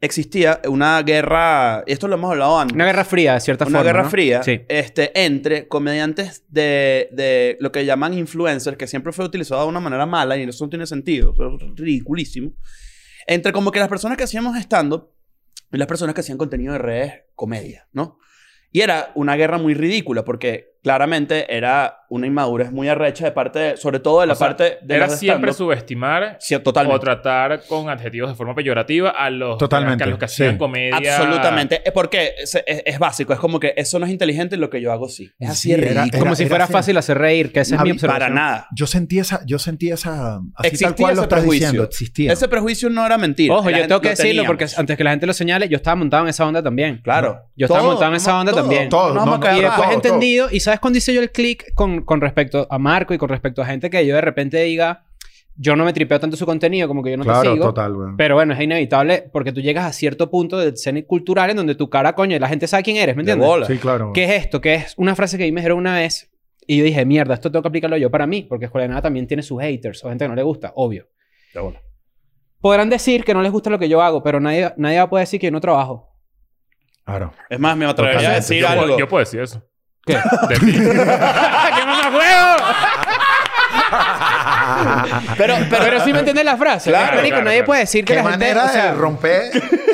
existía 0.00 0.60
una 0.68 1.02
guerra, 1.02 1.84
y 1.86 1.92
esto 1.92 2.08
lo 2.08 2.14
hemos 2.14 2.30
hablado 2.30 2.58
antes, 2.58 2.74
Una 2.74 2.86
guerra 2.86 3.04
fría, 3.04 3.34
de 3.34 3.40
cierta 3.40 3.64
una 3.66 3.78
forma. 3.80 3.84
guerra 3.92 4.02
¿no? 4.04 4.10
fría 4.10 4.42
Sí. 4.42 4.62
este, 4.68 5.24
entre 5.24 5.68
comediantes 5.68 6.44
de, 6.48 7.08
de 7.12 7.56
lo 7.60 7.70
que 7.70 7.84
llaman 7.84 8.14
influencers, 8.14 8.76
que 8.76 8.86
siempre 8.86 9.12
fue 9.12 9.24
utilizado 9.26 9.62
de 9.62 9.68
una 9.68 9.80
manera 9.80 10.06
mala 10.06 10.36
y 10.36 10.42
eso 10.44 10.64
no 10.64 10.70
tiene 10.70 10.86
sentido, 10.86 11.32
eso 11.34 11.56
es 11.56 11.76
ridiculísimo. 11.76 12.52
Entre 13.26 13.52
como 13.52 13.70
que 13.70 13.78
las 13.78 13.88
personas 13.88 14.16
que 14.16 14.24
hacíamos 14.24 14.56
stand-up 14.56 15.10
y 15.70 15.76
las 15.76 15.86
personas 15.86 16.14
que 16.14 16.22
hacían 16.22 16.38
contenido 16.38 16.72
de 16.72 16.78
redes 16.78 17.12
comedia, 17.34 17.86
¿no? 17.92 18.18
Y 18.72 18.80
era 18.80 19.12
una 19.14 19.36
guerra 19.36 19.58
muy 19.58 19.74
ridícula 19.74 20.24
porque 20.24 20.69
claramente 20.82 21.54
era 21.54 21.96
una 22.08 22.26
inmadurez 22.26 22.72
muy 22.72 22.88
arrecha 22.88 23.24
de 23.24 23.30
parte, 23.32 23.58
de- 23.58 23.76
sobre 23.76 24.00
todo 24.00 24.20
de 24.22 24.26
la 24.26 24.32
O 24.32 24.36
sea, 24.36 24.48
parte 24.48 24.78
de 24.82 24.94
Era 24.96 25.06
los 25.06 25.16
siempre 25.18 25.52
subestimar 25.52 26.36
Sí, 26.40 26.58
totalmente. 26.58 26.96
o 26.96 27.00
tratar 27.00 27.62
con 27.68 27.88
adjetivos 27.88 28.30
de 28.30 28.34
forma 28.36 28.54
peyorativa 28.54 29.10
a 29.10 29.30
los, 29.30 29.58
Totalmente, 29.58 30.02
a 30.02 30.06
los 30.08 30.18
que 30.18 30.24
hacían 30.24 30.52
sí. 30.54 30.58
comedia. 30.58 30.96
Absolutamente. 31.16 31.82
Es 31.84 31.92
porque 31.92 32.32
es, 32.42 32.54
es- 32.66 32.82
es 32.84 32.98
básico. 32.98 33.32
Es 33.32 33.38
como 33.38 33.60
que 33.60 33.74
eso 33.76 33.98
no 34.00 34.06
es 34.06 34.12
inteligente 34.12 34.56
y 34.56 34.58
lo 34.58 34.70
que 34.70 34.80
yo 34.80 34.90
hago 34.90 35.08
sí. 35.08 35.30
Es 35.38 35.50
así 35.50 35.68
Sí, 35.72 35.74
de 35.80 35.88
era- 35.90 36.00
ridículo. 36.02 36.22
Como 36.24 36.34
si 36.34 36.42
era 36.44 36.48
fuera 36.50 36.64
así. 36.64 36.72
fácil 36.72 36.96
hacer 36.96 37.18
reír, 37.18 37.52
que 37.52 37.60
esa 37.60 37.76
es 37.76 37.82
mi 37.82 37.92
observación. 37.92 38.20
Para 38.20 38.34
nada. 38.34 38.66
Yo 38.74 38.86
sentí 38.88 39.18
esa, 39.20 39.42
yo 39.46 39.58
sentí 39.60 39.90
esa, 39.90 40.36
así 40.56 40.66
Existía 40.68 40.88
tal 40.88 40.96
cual 40.96 41.10
lo 41.14 41.20
ese 41.20 41.22
estás 41.26 41.38
prejuicio. 41.40 41.66
diciendo, 41.66 41.84
existía. 41.84 42.32
Ese 42.32 42.48
prejuicio 42.48 42.90
no 42.90 43.06
era 43.06 43.18
mentira. 43.18 43.54
Ojo, 43.54 43.70
La 43.70 43.78
yo 43.78 43.86
tengo 43.86 44.00
que 44.00 44.08
lo 44.08 44.14
decirlo 44.16 44.44
porque 44.46 44.66
antes 44.76 44.96
que 44.96 45.04
la 45.04 45.10
gente 45.10 45.26
lo 45.26 45.32
señale, 45.32 45.68
yo 45.68 45.76
estaba 45.76 45.94
montado 45.94 46.24
en 46.24 46.30
esa 46.30 46.44
onda 46.44 46.60
también. 46.62 47.00
Claro. 47.04 47.38
Yo 47.56 47.66
estaba 47.66 47.84
montado 47.84 48.10
en 48.10 48.16
esa 48.16 48.40
onda 48.40 48.52
también. 48.52 48.88
todo. 48.88 49.10
Y 49.56 49.60
después 49.60 49.90
entendido, 49.92 50.48
y 50.50 50.58
¿sabes 50.70 50.80
cuándo 50.80 50.98
hice 50.98 51.12
yo 51.12 51.20
el 51.20 51.32
click 51.32 51.74
con, 51.74 52.02
con 52.04 52.20
respecto 52.20 52.66
a 52.70 52.78
Marco 52.78 53.12
y 53.12 53.18
con 53.18 53.28
respecto 53.28 53.60
a 53.60 53.66
gente 53.66 53.90
que 53.90 54.06
yo 54.06 54.14
de 54.14 54.20
repente 54.20 54.62
diga, 54.62 55.04
yo 55.56 55.74
no 55.74 55.84
me 55.84 55.92
tripeo 55.92 56.20
tanto 56.20 56.36
su 56.36 56.46
contenido 56.46 56.86
como 56.86 57.02
que 57.02 57.10
yo 57.10 57.16
no 57.16 57.24
te 57.24 57.30
claro, 57.30 57.52
sigo? 57.52 57.64
total, 57.66 57.92
güey. 57.94 58.08
Pero 58.16 58.36
bueno, 58.36 58.54
es 58.54 58.60
inevitable 58.60 59.28
porque 59.32 59.52
tú 59.52 59.60
llegas 59.60 59.84
a 59.84 59.92
cierto 59.92 60.30
punto 60.30 60.58
del 60.58 60.74
escena 60.74 61.02
cultural 61.02 61.50
en 61.50 61.56
donde 61.56 61.74
tu 61.74 61.90
cara, 61.90 62.14
coño, 62.14 62.36
y 62.36 62.38
la 62.38 62.48
gente 62.48 62.66
sabe 62.68 62.84
quién 62.84 62.96
eres, 62.98 63.16
¿me 63.16 63.24
De 63.24 63.32
entiendes? 63.32 63.48
bola. 63.48 63.66
Sí, 63.66 63.78
claro. 63.78 64.12
¿Qué 64.12 64.24
es 64.24 64.30
esto? 64.44 64.60
¿Qué 64.60 64.74
es 64.74 64.94
una 64.96 65.16
frase 65.16 65.36
que 65.36 65.42
a 65.42 65.46
mí 65.46 65.52
me 65.52 65.60
dijeron 65.60 65.78
una 65.78 65.96
vez 65.96 66.30
y 66.66 66.78
yo 66.78 66.84
dije, 66.84 67.04
mierda, 67.04 67.34
esto 67.34 67.50
tengo 67.50 67.62
que 67.62 67.68
aplicarlo 67.68 67.96
yo 67.96 68.10
para 68.10 68.26
mí, 68.28 68.42
porque 68.42 68.66
Escuela 68.66 68.84
de 68.84 68.88
Nada 68.90 69.02
también 69.02 69.26
tiene 69.26 69.42
sus 69.42 69.60
haters 69.60 70.04
o 70.04 70.08
gente 70.08 70.24
que 70.24 70.28
no 70.28 70.36
le 70.36 70.42
gusta, 70.44 70.72
obvio. 70.76 71.08
De 71.52 71.60
bola. 71.60 71.82
Podrán 72.60 72.88
decir 72.88 73.24
que 73.24 73.34
no 73.34 73.42
les 73.42 73.50
gusta 73.50 73.70
lo 73.70 73.78
que 73.78 73.88
yo 73.88 74.00
hago, 74.02 74.22
pero 74.22 74.38
nadie, 74.38 74.72
nadie 74.76 74.98
va 74.98 75.04
a 75.04 75.10
poder 75.10 75.24
decir 75.24 75.40
que 75.40 75.48
yo 75.48 75.50
no 75.50 75.60
trabajo. 75.60 76.08
Claro. 77.04 77.32
Es 77.48 77.58
más, 77.58 77.76
me 77.76 77.86
atrevería 77.86 78.30
a 78.30 78.34
decir 78.34 78.60
yo, 78.60 78.68
algo. 78.68 78.82
puedo, 78.84 78.98
yo 78.98 79.08
puedo 79.08 79.20
decir 79.20 79.40
eso. 79.40 79.62
¿Qué? 80.06 80.14
De 80.48 80.56
ti. 80.56 80.72
¡Qué 80.78 81.84
mamajuego! 81.86 82.56
Pero, 85.36 85.54
pero, 85.68 85.84
Pero 85.84 86.00
sí 86.04 86.12
me 86.12 86.18
entiendes 86.20 86.44
la 86.44 86.56
frase. 86.56 86.90
Claro, 86.90 87.16
Marico, 87.16 87.28
claro, 87.36 87.44
nadie 87.44 87.58
claro. 87.58 87.66
puede 87.66 87.80
decir 87.80 88.04
que 88.04 88.14
la 88.14 88.22
gente... 88.22 88.38
manera 88.38 88.64
o 88.64 88.68
sea, 88.68 88.84
de 88.86 88.92
romper 88.92 89.42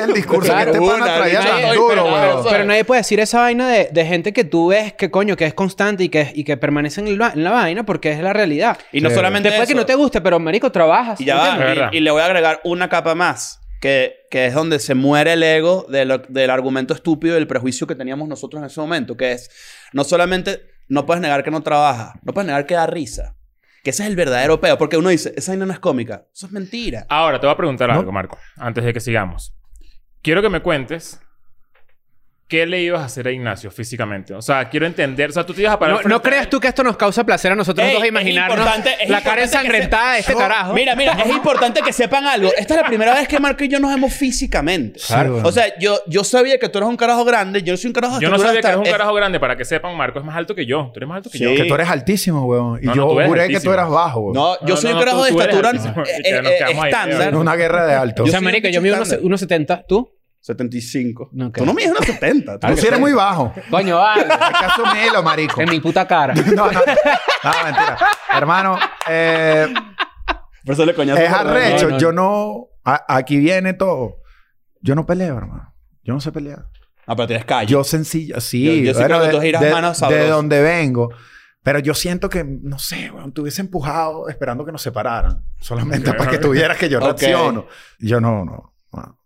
el 0.01 0.13
discurso 0.13 0.51
Claro, 0.51 0.71
que 0.71 0.79
pana 0.79 0.95
una, 0.95 1.15
traía 1.17 1.39
nadie- 1.39 1.49
tan 1.51 1.61
pero- 1.61 1.73
duro, 1.81 2.03
pero- 2.03 2.11
pero- 2.41 2.43
Pero 2.49 2.65
nadie 2.65 2.85
puede 2.85 3.01
decir 3.01 3.19
esa 3.19 3.39
vaina 3.41 3.67
de, 3.67 3.89
de 3.91 4.05
gente 4.05 4.33
que 4.33 4.43
tú 4.43 4.67
ves 4.69 4.93
que 4.93 5.09
coño, 5.11 5.35
que 5.35 5.45
es 5.45 5.53
constante 5.53 6.03
y 6.03 6.09
que, 6.09 6.31
y 6.33 6.43
que 6.43 6.57
permanece 6.57 7.01
en, 7.01 7.07
el 7.07 7.21
va- 7.21 7.31
en 7.33 7.43
la 7.43 7.51
vaina 7.51 7.83
porque 7.85 8.11
es 8.11 8.19
la 8.19 8.33
realidad. 8.33 8.77
y 8.91 9.01
no 9.01 9.09
Sí. 9.09 9.15
solamente 9.15 9.49
Después 9.49 9.67
eso. 9.69 9.75
que 9.75 9.79
no 9.81 9.85
te 9.85 9.95
guste, 9.95 10.21
pero 10.21 10.39
marico, 10.39 10.71
trabajas. 10.71 11.19
Y 11.21 11.25
ya 11.25 11.35
va. 11.35 11.89
Y, 11.91 11.97
y 11.97 11.99
le 12.01 12.11
voy 12.11 12.21
a 12.21 12.25
agregar 12.25 12.61
una 12.63 12.87
capa 12.89 13.15
más. 13.15 13.59
Que, 13.81 14.25
que 14.31 14.47
es 14.47 14.53
donde 14.53 14.79
se 14.79 14.95
muere 14.95 15.33
el 15.33 15.43
ego 15.43 15.85
de 15.89 16.05
lo- 16.05 16.17
del 16.17 16.49
argumento 16.49 16.93
estúpido 16.93 17.35
y 17.35 17.37
el 17.37 17.47
prejuicio 17.47 17.85
que 17.87 17.95
teníamos 17.95 18.27
nosotros 18.27 18.59
en 18.61 18.65
ese 18.67 18.79
momento. 18.81 19.15
Que 19.15 19.33
es, 19.33 19.49
no 19.93 20.03
solamente 20.03 20.61
no 20.89 21.05
puedes 21.05 21.21
negar 21.21 21.43
que 21.43 21.51
no 21.51 21.61
trabaja, 21.61 22.19
no 22.23 22.33
puedes 22.33 22.47
negar 22.47 22.65
que 22.65 22.73
da 22.75 22.87
risa. 22.87 23.35
Que 23.83 23.91
ese 23.91 24.03
es 24.03 24.09
el 24.09 24.15
verdadero 24.15 24.59
peo. 24.59 24.77
Porque 24.77 24.97
uno 24.97 25.09
dice, 25.09 25.33
esa 25.37 25.55
no 25.55 25.71
es 25.71 25.79
cómica. 25.79 26.25
Eso 26.33 26.47
es 26.47 26.51
mentira. 26.51 27.05
Ahora, 27.09 27.39
te 27.39 27.45
voy 27.45 27.53
a 27.53 27.57
preguntar 27.57 27.89
No. 27.89 27.99
algo, 27.99 28.11
Marco, 28.11 28.37
antes 28.57 28.83
de 28.83 28.93
que 28.93 28.99
sigamos. 28.99 29.53
Quiero 30.23 30.41
que 30.41 30.49
me 30.49 30.61
cuentes 30.61 31.21
qué 32.47 32.65
le 32.65 32.81
ibas 32.81 33.01
a 33.01 33.05
hacer 33.05 33.27
a 33.27 33.31
Ignacio 33.31 33.69
físicamente. 33.69 34.33
O 34.33 34.41
sea, 34.41 34.69
quiero 34.69 34.85
entender. 34.85 35.29
O 35.29 35.33
sea, 35.33 35.45
tú 35.45 35.53
te 35.53 35.61
ibas 35.61 35.73
a 35.73 35.79
parar. 35.79 36.01
No, 36.03 36.09
no 36.09 36.15
a 36.15 36.21
creas 36.21 36.49
tú 36.49 36.59
que 36.61 36.67
esto 36.69 36.81
nos 36.81 36.95
causa 36.95 37.25
placer 37.25 37.51
a 37.51 37.55
nosotros 37.55 37.85
Ey, 37.85 37.93
dos 37.93 38.03
es 38.03 38.09
imaginarnos 38.09 38.57
importante- 38.57 38.95
es 39.03 39.09
la 39.09 39.21
cara 39.21 39.37
se- 39.37 39.43
ensangrentada 39.43 40.13
de 40.13 40.19
este 40.19 40.31
Yo- 40.31 40.37
carajo. 40.37 40.73
Mira, 40.73 40.95
mira, 40.95 41.11
es 41.13 41.29
importante 41.29 41.81
que 41.81 41.91
sepan 41.91 42.25
algo. 42.25 42.49
Esta 42.57 42.75
es 42.75 42.81
la 42.81 42.87
primera 42.87 43.13
vez 43.13 43.27
que 43.27 43.37
Marco 43.39 43.63
y 43.65 43.67
yo 43.67 43.79
nos 43.81 43.93
vemos 43.93 44.13
físicamente. 44.13 44.99
Weón. 45.09 45.45
O 45.45 45.51
sea, 45.51 45.77
yo, 45.77 45.99
yo 46.07 46.23
sabía 46.23 46.57
que 46.57 46.69
tú 46.69 46.77
eres 46.77 46.89
un 46.89 46.95
carajo 46.95 47.25
grande. 47.25 47.61
Yo 47.63 47.73
no 47.73 47.77
soy 47.77 47.89
un 47.89 47.93
carajo 47.93 48.15
de 48.15 48.21
Yo 48.21 48.29
no 48.29 48.37
sabía 48.39 48.61
que 48.61 48.67
eres 48.67 48.77
un 48.79 48.85
carajo 48.85 49.13
grande. 49.13 49.39
Para 49.39 49.57
que 49.57 49.65
sepan, 49.65 49.95
Marco 49.97 50.19
es 50.19 50.25
más 50.25 50.35
alto 50.37 50.55
que 50.55 50.65
yo. 50.65 50.89
Tú 50.93 50.99
eres 50.99 51.09
más 51.09 51.17
alto 51.17 51.29
que 51.29 51.37
Sí. 51.37 51.43
yo. 51.43 51.53
Que 51.55 51.65
tú 51.65 51.75
eres 51.75 51.89
altísimo, 51.89 52.45
weón. 52.45 52.79
Y 52.81 52.85
No, 52.85 52.95
no, 52.95 53.19
yo 53.21 53.27
juré 53.27 53.47
que 53.49 53.59
tú 53.59 53.71
eras 53.71 53.89
bajo, 53.89 54.19
weón. 54.21 54.33
No, 54.33 54.53
yo 54.61 54.75
No, 54.75 54.77
soy 54.77 54.91
no, 54.91 54.97
un 54.97 55.03
carajo 55.03 55.17
tú- 55.19 55.23
de 55.25 55.29
estatura 55.31 55.71
eh, 55.71 56.21
eh, 56.23 56.65
estándar. 56.85 57.27
Es 57.29 57.33
una 57.35 57.55
guerra 57.57 57.85
de 57.85 57.93
alto. 57.93 58.23
o 58.23 58.25
yo 58.25 58.31
sea, 58.31 58.39
un 58.39 58.45
yo 58.45 58.81
mido 58.81 58.95
bicho 58.97 59.15
unos, 59.15 59.23
unos 59.23 59.39
70. 59.41 59.83
¿Tú? 59.87 60.16
75. 60.41 61.29
No. 61.33 61.51
Tú 61.51 61.65
no 61.65 61.73
mides 61.73 61.91
unos 61.91 62.05
70. 62.05 62.59
Tú 62.59 62.77
sí 62.77 62.87
eres 62.87 62.99
muy 62.99 63.13
bajo. 63.13 63.53
Coño, 63.69 63.97
vale. 63.97 64.23
Hay 64.29 64.53
que 64.53 64.65
asumirlo, 64.65 65.23
marico. 65.23 65.61
en 65.61 65.69
mi 65.69 65.79
puta 65.79 66.07
cara. 66.07 66.33
No, 66.33 66.43
no, 66.53 66.71
no. 66.71 66.79
No, 67.43 67.51
mentira. 67.63 67.97
Hermano, 68.33 68.77
eh, 69.09 69.73
Por 70.65 70.73
eso 70.73 70.85
le 70.85 70.93
coñazo. 70.93 71.21
es 71.21 71.29
por 71.29 71.47
arrecho. 71.47 71.85
no, 71.85 71.91
no. 71.91 71.97
Yo 71.99 72.11
no... 72.11 72.67
a- 72.85 73.05
aquí 73.15 73.37
viene 73.37 73.73
todo. 73.73 74.17
Yo 74.81 74.95
no 74.95 75.05
peleo, 75.05 75.37
hermano. 75.37 75.73
Yo 76.03 76.13
no 76.13 76.21
sé 76.21 76.31
pelear. 76.31 76.65
Ah, 77.05 77.15
pero 77.15 77.27
tienes 77.27 77.45
calle. 77.45 77.67
Yo 77.71 77.83
sencillo, 77.83 78.39
sí. 78.41 78.63
Yo- 78.83 78.91
yo 78.93 78.97
sí 78.97 79.03
creo 79.03 79.21
que 79.21 79.29
tú 79.29 79.41
giras 79.41 79.61
de, 79.61 79.71
manos 79.71 79.91
de 79.97 79.99
sabroso. 79.99 80.27
donde 80.29 80.61
vengo. 80.61 81.09
Pero 81.63 81.79
yo 81.79 81.93
siento 81.93 82.29
que, 82.29 82.45
no 82.45 82.79
sé, 82.79 83.11
weón, 83.11 83.33
te 83.33 83.41
hubiese 83.41 83.59
empujado 83.61 84.29
esperando 84.29 84.65
que 84.65 84.71
nos 84.71 84.81
separaran. 84.81 85.43
Solamente 85.59 86.13
para 86.13 86.31
que 86.31 86.37
tuvieras 86.37 86.77
que 86.77 86.87
yo 86.87 86.97
Ok. 86.99 87.03
reacciono. 87.03 87.65
Yo 87.99 88.21
no, 88.21 88.45
no. 88.45 88.73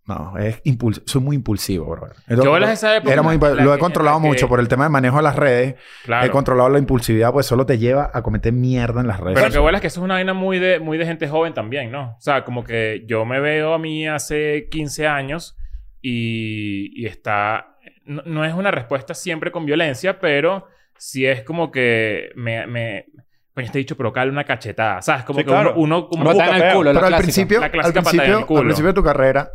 No, 0.08 0.36
es 0.38 0.60
impuls 0.64 1.02
soy 1.06 1.22
muy 1.22 1.36
impulsivo, 1.36 1.86
bro. 1.86 2.10
¿Qué 2.28 2.36
bolas 2.36 2.72
esa 2.72 2.98
época? 2.98 3.14
Era 3.14 3.22
muy 3.22 3.38
La 3.38 3.50
lo 3.64 3.74
he 3.74 3.78
controlado 3.78 4.18
la 4.18 4.22
que- 4.24 4.28
mucho 4.30 4.48
por 4.50 4.60
el 4.60 4.68
tema 4.68 4.86
de 4.86 4.90
manejo 4.90 5.18
de 5.18 5.24
las 5.24 5.36
redes. 5.36 5.76
Claro. 6.04 6.26
He 6.26 6.30
controlado 6.32 6.70
la 6.70 6.80
impulsividad, 6.80 7.32
pues 7.32 7.46
solo 7.46 7.66
te 7.68 7.78
lleva 7.78 8.10
a 8.12 8.22
cometer 8.24 8.52
mierda 8.52 9.02
en 9.02 9.08
las 9.08 9.20
redes. 9.20 9.40
Pero 9.40 9.52
que 9.52 9.60
vuelas 9.60 9.80
que 9.80 9.88
eso 9.88 10.00
es 10.00 10.04
una 10.04 10.16
vaina 10.16 10.34
muy 10.34 10.58
de, 10.60 10.80
muy 10.80 10.98
de 10.98 11.06
gente 11.06 11.28
joven 11.30 11.54
también, 11.54 11.92
¿no? 11.92 12.16
O 12.18 12.20
sea, 12.22 12.44
como 12.44 12.64
que 12.64 13.04
yo 13.08 13.26
me 13.26 13.40
veo 13.40 13.74
a 13.76 13.78
mí 13.80 14.08
hace 14.08 14.68
15 14.72 15.08
años 15.08 15.56
y, 16.02 16.92
y 17.02 17.06
está... 17.06 17.78
No, 18.06 18.24
no 18.26 18.44
es 18.46 18.54
una 18.54 18.72
respuesta 18.72 19.14
siempre 19.14 19.52
con 19.52 19.66
violencia, 19.66 20.20
pero 20.20 20.68
sí 20.98 21.26
es 21.26 21.44
como 21.44 21.72
que 21.72 22.32
me... 22.36 22.66
me 22.68 23.06
Coño, 23.54 23.66
este 23.66 23.80
dicho 23.80 23.98
provoca 23.98 24.24
una 24.24 24.46
cachetada. 24.46 25.02
¿Sabes? 25.02 25.26
Como 25.26 25.40
Sí, 25.40 25.46
que 25.46 25.52
claro. 25.52 25.74
uno... 25.76 25.98
uno 26.00 26.08
como 26.08 26.24
Una 26.24 26.32
Botan 26.34 26.62
al 26.62 26.74
culo, 26.74 26.94
la 26.94 27.00
Pero 27.02 27.06
al 27.08 27.12
clásica. 27.12 27.24
principio, 27.24 27.60
La 27.60 27.66
al 27.66 27.72
en 27.76 27.94
principio, 28.04 28.38
al 28.58 28.64
principio 28.64 28.88
de 28.88 28.94
tu 28.94 29.04
carrera, 29.04 29.52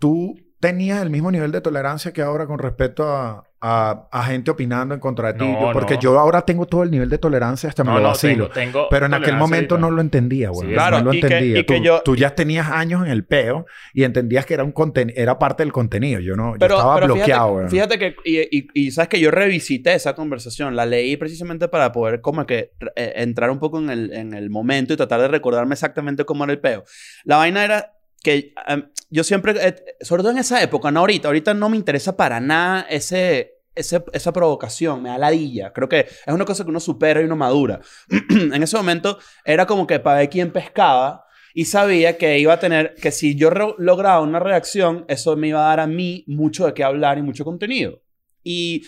tú 0.00 0.34
tenías 0.60 1.00
el 1.02 1.10
mismo 1.10 1.30
nivel 1.30 1.52
de 1.52 1.60
tolerancia 1.60 2.12
que 2.12 2.20
ahora 2.20 2.46
con 2.48 2.58
respecto 2.58 3.04
a, 3.08 3.44
a- 3.60 4.08
a 4.10 4.22
gente 4.24 4.50
opinando 4.50 4.92
en 4.92 4.98
contra 4.98 5.32
de 5.32 5.38
ti. 5.38 5.44
No, 5.46 5.60
Yo- 5.68 5.72
porque 5.72 5.94
no. 5.94 6.00
yo 6.00 6.18
ahora 6.18 6.42
tengo 6.42 6.66
todo 6.66 6.82
el 6.82 6.90
nivel 6.90 7.08
de 7.08 7.18
tolerancia 7.18 7.68
hasta 7.68 7.84
me 7.84 7.92
No, 7.92 7.98
lo 7.98 8.08
vacilo. 8.08 8.48
tengo, 8.50 8.72
tengo 8.72 8.88
Pero 8.90 9.06
en 9.06 9.14
aquel 9.14 9.36
momento 9.36 9.76
y 9.76 9.80
no 9.80 9.92
lo 9.92 10.00
entendía, 10.00 10.50
güey. 10.50 10.68
Sí, 10.68 10.74
claro, 10.74 10.98
no 10.98 11.04
lo 11.04 11.14
y 11.14 11.20
que- 11.20 11.26
entendía. 11.28 11.54
que 11.54 11.62
tú, 11.62 11.74
yo- 11.84 12.02
tú 12.04 12.16
ya 12.16 12.34
tenías 12.34 12.68
años 12.72 13.04
en 13.06 13.12
el 13.12 13.24
peo 13.24 13.66
y 13.94 14.02
entendías 14.02 14.46
que 14.46 14.54
era 14.54 14.64
un 14.64 14.72
conten 14.72 15.12
era 15.14 15.38
parte 15.38 15.62
del 15.62 15.72
contenido. 15.72 16.18
Yo 16.18 16.34
no, 16.34 16.54
yo 16.54 16.58
Pero, 16.58 16.74
estaba 16.74 16.94
pero 16.96 17.14
bloqueado, 17.14 17.52
güey. 17.52 17.68
fíjate, 17.68 17.98
fíjate 17.98 18.16
que, 18.24 18.30
y, 18.50 18.58
y- 18.58 18.68
y 18.74 18.90
sabes 18.90 19.08
que 19.10 19.20
yo 19.20 19.30
revisité 19.30 19.94
esa 19.94 20.14
conversación, 20.16 20.74
la 20.74 20.86
leí 20.86 21.16
precisamente 21.16 21.68
para 21.68 21.92
poder 21.92 22.20
como 22.20 22.46
que 22.46 22.72
eh, 22.96 23.12
entrar 23.16 23.50
un 23.50 23.60
poco 23.60 23.78
en 23.78 23.90
el, 23.90 24.12
en 24.12 24.34
el 24.34 24.50
momento 24.50 24.92
y 24.92 24.96
tratar 24.96 25.20
de 25.20 25.28
recordarme 25.28 25.74
exactamente 25.74 26.24
cómo 26.24 26.42
era 26.42 26.52
el 26.52 26.58
peo. 26.60 26.82
La 27.24 27.36
vaina 27.36 27.64
era 27.64 27.92
que 28.22 28.54
yo 29.10 29.24
siempre, 29.24 29.54
eh, 29.60 29.76
sobre 30.00 30.22
todo 30.22 30.32
en 30.32 30.38
esa 30.38 30.62
época, 30.62 30.90
no 30.90 31.00
ahorita, 31.00 31.28
ahorita 31.28 31.54
no 31.54 31.68
me 31.68 31.76
interesa 31.76 32.16
para 32.16 32.40
nada 32.40 32.86
ese, 32.90 33.54
ese- 33.74 34.04
esa 34.12 34.32
provocación, 34.32 35.02
me 35.02 35.08
da 35.10 35.18
ladilla. 35.18 35.72
Creo 35.72 35.88
que 35.88 36.00
es 36.00 36.32
una 36.34 36.44
cosa 36.44 36.64
que 36.64 36.70
uno 36.70 36.80
supera 36.80 37.20
y 37.20 37.24
uno 37.24 37.36
madura. 37.36 37.80
en 38.30 38.62
ese 38.62 38.76
momento 38.76 39.18
era 39.44 39.66
como 39.66 39.86
que 39.86 39.98
para 40.00 40.18
ver 40.18 40.52
pescaba 40.52 41.24
y 41.54 41.64
sabía 41.64 42.18
que 42.18 42.38
iba 42.38 42.52
a 42.52 42.60
tener, 42.60 42.94
que 42.94 43.10
si 43.10 43.34
yo 43.34 43.50
lograba 43.78 44.20
una 44.20 44.38
reacción, 44.38 45.04
eso 45.08 45.34
me 45.36 45.48
iba 45.48 45.64
a 45.64 45.68
dar 45.68 45.80
a 45.80 45.86
mí 45.86 46.24
mucho 46.26 46.66
de 46.66 46.74
qué 46.74 46.84
hablar 46.84 47.18
y 47.18 47.22
mucho 47.22 47.44
contenido. 47.44 48.02
Y 48.44 48.84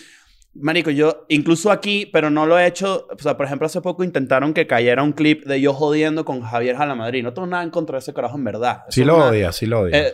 Marico, 0.53 0.89
yo 0.91 1.25
incluso 1.29 1.71
aquí, 1.71 2.05
pero 2.11 2.29
no 2.29 2.45
lo 2.45 2.59
he 2.59 2.65
hecho. 2.67 3.07
O 3.09 3.17
sea, 3.21 3.37
por 3.37 3.45
ejemplo, 3.45 3.67
hace 3.67 3.79
poco 3.79 4.03
intentaron 4.03 4.53
que 4.53 4.67
cayera 4.67 5.01
un 5.01 5.13
clip 5.13 5.45
de 5.45 5.61
yo 5.61 5.73
jodiendo 5.73 6.25
con 6.25 6.41
Javier 6.41 6.75
Jalamadrid. 6.75 7.23
No 7.23 7.31
tengo 7.33 7.47
nada 7.47 7.63
en 7.63 7.69
contra 7.69 7.95
de 7.95 7.99
ese 7.99 8.13
carajo 8.13 8.35
en 8.37 8.43
verdad. 8.43 8.83
Sí 8.89 9.01
Eso 9.01 9.07
lo 9.07 9.13
es 9.13 9.19
una- 9.19 9.29
odia, 9.29 9.51
sí 9.53 9.65
lo 9.65 9.79
odia. 9.79 9.97
eh, 10.07 10.13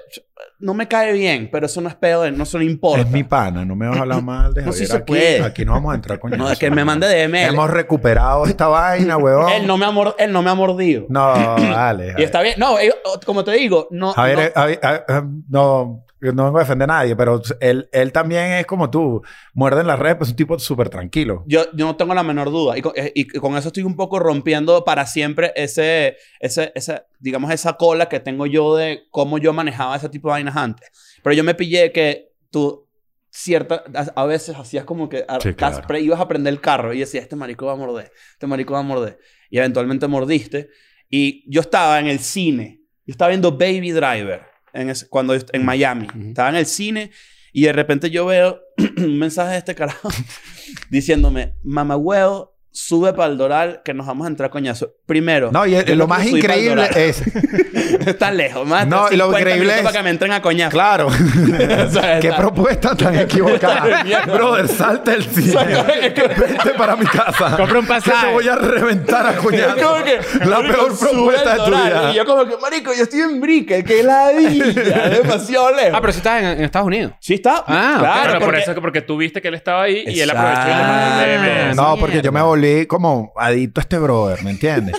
no 0.60 0.76
me 0.76 0.88
cae 0.88 1.12
bien, 1.14 1.50
pero 1.52 1.66
eso 1.66 1.82
no 1.82 1.90
es 1.90 1.96
pedo, 1.96 2.22
de- 2.22 2.32
no 2.32 2.46
se 2.46 2.60
le 2.60 2.66
importa. 2.66 3.02
es 3.02 3.10
mi 3.10 3.24
pana, 3.24 3.66
no 3.66 3.76
me 3.76 3.88
vas 3.88 3.98
a 3.98 4.02
hablar 4.02 4.22
mal 4.22 4.54
de 4.54 4.62
No, 4.62 4.72
sí 4.74 4.86
Javier 4.86 4.88
se 4.90 4.96
aquí. 4.98 5.06
puede. 5.06 5.42
Aquí 5.44 5.66
no 5.66 5.72
vamos 5.72 5.92
a 5.94 5.96
entrar 5.96 6.20
con 6.20 6.30
No, 6.30 6.52
es 6.52 6.60
que 6.60 6.70
me 6.70 6.86
mande 6.86 7.08
DM. 7.08 7.44
él. 7.44 7.54
Hemos 7.56 7.72
recuperado 7.72 8.46
esta 8.46 8.68
vaina, 8.68 9.18
huevón. 9.18 9.50
Él 9.50 9.66
no 9.66 9.78
me 9.78 9.86
ha, 9.88 9.92
él 10.20 10.32
no 10.32 10.44
me 10.44 10.52
ha 10.52 10.56
mordido. 10.56 11.08
No, 11.10 11.34
dale. 11.58 12.14
Y 12.16 12.22
está 12.22 12.44
bien. 12.44 12.56
No, 12.60 12.78
eh, 12.78 12.94
como 13.26 13.44
te 13.44 13.54
digo, 13.54 13.88
no. 13.90 14.14
Javier, 14.14 14.38
no- 14.56 14.62
Javier, 14.62 14.80
eh, 14.84 15.02
eh, 15.10 15.22
no, 15.50 16.04
no 16.22 16.46
vengo 16.46 16.58
a 16.58 16.62
defender 16.62 16.90
a 16.90 16.94
nadie, 16.98 17.16
pero 17.16 17.42
él, 17.60 17.88
él 17.92 18.12
también 18.12 18.52
es 18.54 18.66
como 18.66 18.90
tú. 18.90 19.22
Muerde 19.54 19.82
en 19.82 19.88
las 19.88 20.00
redes, 20.00 20.18
pues 20.18 20.30
es 20.30 20.34
un 20.34 20.38
tipo 20.38 20.58
súper 20.60 20.90
tranquilo. 20.90 21.44
Yo, 21.48 21.66
yo 21.74 21.86
no 21.86 21.96
tengo 21.96 22.14
la 22.14 22.24
menor 22.24 22.50
duda. 22.52 22.78
Y 22.78 22.82
con, 22.82 22.94
eh, 22.96 23.12
y 23.16 23.26
con 23.28 23.56
eso 23.56 23.68
estoy 23.68 23.84
un 23.84 23.96
poco 23.96 24.18
rompiendo 24.20 24.84
para 24.84 25.06
siempre 25.06 25.54
ese, 25.56 26.18
ese, 26.40 26.72
ese, 26.76 27.04
digamos, 27.20 27.52
esa 27.52 27.74
cola 27.74 28.10
que 28.10 28.20
tengo 28.20 28.46
yo 28.48 28.76
de 28.76 29.04
cómo 29.12 29.38
yo 29.38 29.54
manejaba 29.54 29.96
ese 29.96 30.10
tipo 30.10 30.28
de 30.30 30.34
vainas 30.34 30.56
antes. 30.56 30.90
Pero 31.24 31.36
yo 31.36 31.44
me 31.44 31.54
pillé 31.56 31.92
que 31.92 32.32
tú, 32.50 32.88
cierta, 33.30 33.84
a, 33.94 34.22
a 34.22 34.26
veces 34.26 34.56
hacías 34.58 34.86
como 34.86 35.10
que 35.10 35.24
a- 35.28 35.40
Sí, 35.40 35.54
claro. 35.54 35.86
pre- 35.88 36.02
ibas 36.02 36.20
a 36.20 36.28
prender 36.28 36.52
el 36.54 36.62
carro 36.62 36.94
y 36.94 37.00
decías, 37.00 37.24
este 37.24 37.36
marico 37.36 37.66
va 37.68 37.74
a 37.74 37.76
morder, 37.76 38.12
este 38.32 38.48
marico 38.48 38.74
va 38.74 38.80
a 38.80 38.84
morder. 38.84 39.20
Y 39.50 39.60
eventualmente 39.60 40.08
mordiste. 40.08 40.70
Y 41.10 41.44
yo 41.52 41.62
estaba 41.62 42.00
en 42.00 42.08
el 42.08 42.20
cine. 42.20 42.82
Yo 43.06 43.12
estaba 43.12 43.30
viendo 43.30 43.52
Baby 43.52 43.92
Driver 43.92 44.42
en, 44.82 44.90
ese- 44.90 45.08
cuando, 45.10 45.34
en 45.36 45.66
Miami. 45.66 46.08
Estaba 46.30 46.50
en 46.50 46.56
el 46.56 46.66
cine 46.66 47.12
y 47.54 47.64
de 47.64 47.74
repente 47.74 48.10
yo 48.10 48.26
veo 48.26 48.60
un 48.98 49.18
mensaje 49.20 49.52
de 49.54 49.58
este 49.58 49.76
carajo 49.76 50.10
diciéndome, 50.90 51.54
mamá 51.64 51.98
huevo, 51.98 52.57
sube 52.80 53.12
para 53.14 53.32
el 53.32 53.38
Doral 53.40 53.82
que 53.84 53.92
nos 53.96 54.06
vamos 54.06 54.26
a 54.26 54.30
entrar 54.30 54.48
a 54.48 54.52
coñazo. 54.52 54.94
Primero. 55.08 55.50
No, 55.52 55.66
y 55.66 55.82
lo 55.96 56.08
más 56.08 56.26
increíble 56.28 56.88
es... 56.96 57.24
Está 58.08 58.30
lejos. 58.32 58.68
Más 58.68 58.86
No, 58.88 59.10
lo 59.10 59.26
50 59.32 59.40
increíble 59.40 59.76
es- 59.78 59.82
para 59.82 59.98
que 59.98 60.04
me 60.04 60.10
entren 60.12 60.32
a 60.32 60.42
coñazo. 60.42 60.72
Claro. 60.72 61.10
sea, 61.92 62.20
Qué 62.20 62.32
propuesta 62.34 62.96
tan 62.96 63.16
equivocada. 63.20 64.04
Brother, 64.28 64.68
salte 64.68 65.14
el 65.16 65.24
cine. 65.26 65.56
Vente 65.58 66.72
para 66.78 66.96
mi 66.96 67.06
casa. 67.06 67.58
Compra 67.58 67.80
un 67.80 67.86
Que 67.88 67.94
te 67.94 68.02
pasaje. 68.02 68.32
voy 68.34 68.48
a 68.48 68.56
reventar 68.56 69.26
a 69.26 69.36
coñazo. 69.38 69.76
como 69.76 70.04
que, 70.04 70.20
La 70.46 70.60
marico, 70.60 70.74
peor 70.76 71.00
propuesta 71.00 71.52
de 71.54 71.58
tu 71.58 71.66
vida. 71.72 72.12
Y 72.12 72.16
yo 72.16 72.26
como 72.26 72.46
que, 72.46 72.58
marico, 72.58 72.94
yo 72.94 73.04
estoy 73.04 73.22
en 73.22 73.42
Brickell, 73.42 73.84
que 73.84 74.04
ladilla. 74.04 75.06
es 75.08 75.24
demasiado 75.24 75.72
lejos. 75.72 75.92
Ah, 75.96 76.02
pero 76.02 76.14
si 76.14 76.18
estás 76.20 76.42
en, 76.44 76.48
en 76.50 76.64
Estados 76.64 76.86
Unidos. 76.88 77.14
Sí 77.20 77.34
está. 77.34 77.64
Ah, 77.68 77.96
claro. 78.00 78.34
Por 78.34 78.44
porque- 78.50 78.60
eso 78.62 78.76
que 78.76 78.82
porque 78.82 79.02
tú 79.02 79.18
viste 79.18 79.42
que 79.42 79.48
él 79.48 79.56
estaba 79.56 79.84
ahí 79.84 80.04
y 80.08 80.20
él 80.20 80.30
Exacto. 80.30 80.48
aprovechó 80.48 80.68
y 80.70 80.78
le 80.78 80.88
mandó 80.88 81.08
un 81.08 81.68
DM. 81.72 81.76
No, 81.76 81.98
porque 81.98 82.22
yo 82.22 82.32
me 82.32 82.40
mierda. 82.40 82.48
Volví 82.76 82.86
como 82.88 83.32
adicto 83.38 83.80
a 83.80 83.84
este 83.84 83.98
brother, 84.00 84.44
¿me 84.44 84.52
entiendes? 84.52 84.96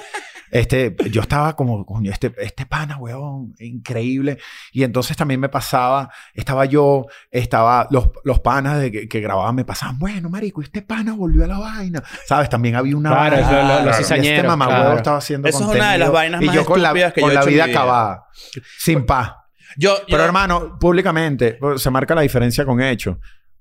Este, 0.51 0.97
yo 1.11 1.21
estaba 1.21 1.55
como, 1.55 1.85
coño, 1.85 2.11
este, 2.11 2.33
este 2.39 2.65
pana, 2.65 2.97
weón, 2.97 3.55
increíble. 3.59 4.39
Y 4.73 4.83
entonces 4.83 5.15
también 5.15 5.41
me 5.41 5.51
pasaba, 5.51 6.11
estaba 6.33 6.65
yo, 6.65 7.05
estaba 7.31 7.87
los, 7.91 8.09
los 8.25 8.41
panas 8.41 8.81
de 8.81 8.91
que, 8.91 9.09
que 9.09 9.21
grababan, 9.21 9.55
me 9.55 9.67
pasaban, 9.67 9.99
bueno, 9.99 10.31
marico, 10.31 10.63
este 10.63 10.81
pana 10.81 11.13
volvió 11.13 11.45
a 11.45 11.49
la 11.49 11.59
vaina. 11.59 12.03
¿Sabes? 12.27 12.49
También 12.49 12.77
había 12.77 12.97
una 12.97 13.11
Claro, 13.11 13.37
vaina. 13.37 13.47
eso, 13.47 13.53
lo- 13.85 13.91
los 13.91 14.11
Y 14.25 14.27
este 14.29 14.43
mamá 14.43 14.67
claro. 14.69 14.97
estaba 14.97 15.19
haciendo 15.19 15.49
Eso 15.49 15.71
es 15.71 15.77
una 15.77 15.93
de 15.93 15.99
las 15.99 16.11
vainas 16.13 16.41
y 16.41 16.47
más 16.47 16.55
yo 16.55 16.65
con 16.65 16.81
la, 16.81 16.89
estúpidas 16.89 17.13
que 17.13 17.21
yo 17.21 17.27
con 17.27 17.31
he 17.33 17.35
la 17.35 17.45
vida 17.45 17.67
vida. 17.67 17.79
acabada, 17.79 18.25
sin 18.79 19.05
paz. 19.05 19.33
Yo, 19.77 19.97
Pero 20.07 20.19
yo- 20.19 20.25
hermano, 20.25 20.79
públicamente, 20.79 21.59
pues, 21.61 21.83
se 21.83 21.91
marca 21.91 22.15
la 22.15 22.23
diferencia 22.23 22.65
con 22.65 22.81
hecho. 22.81 23.19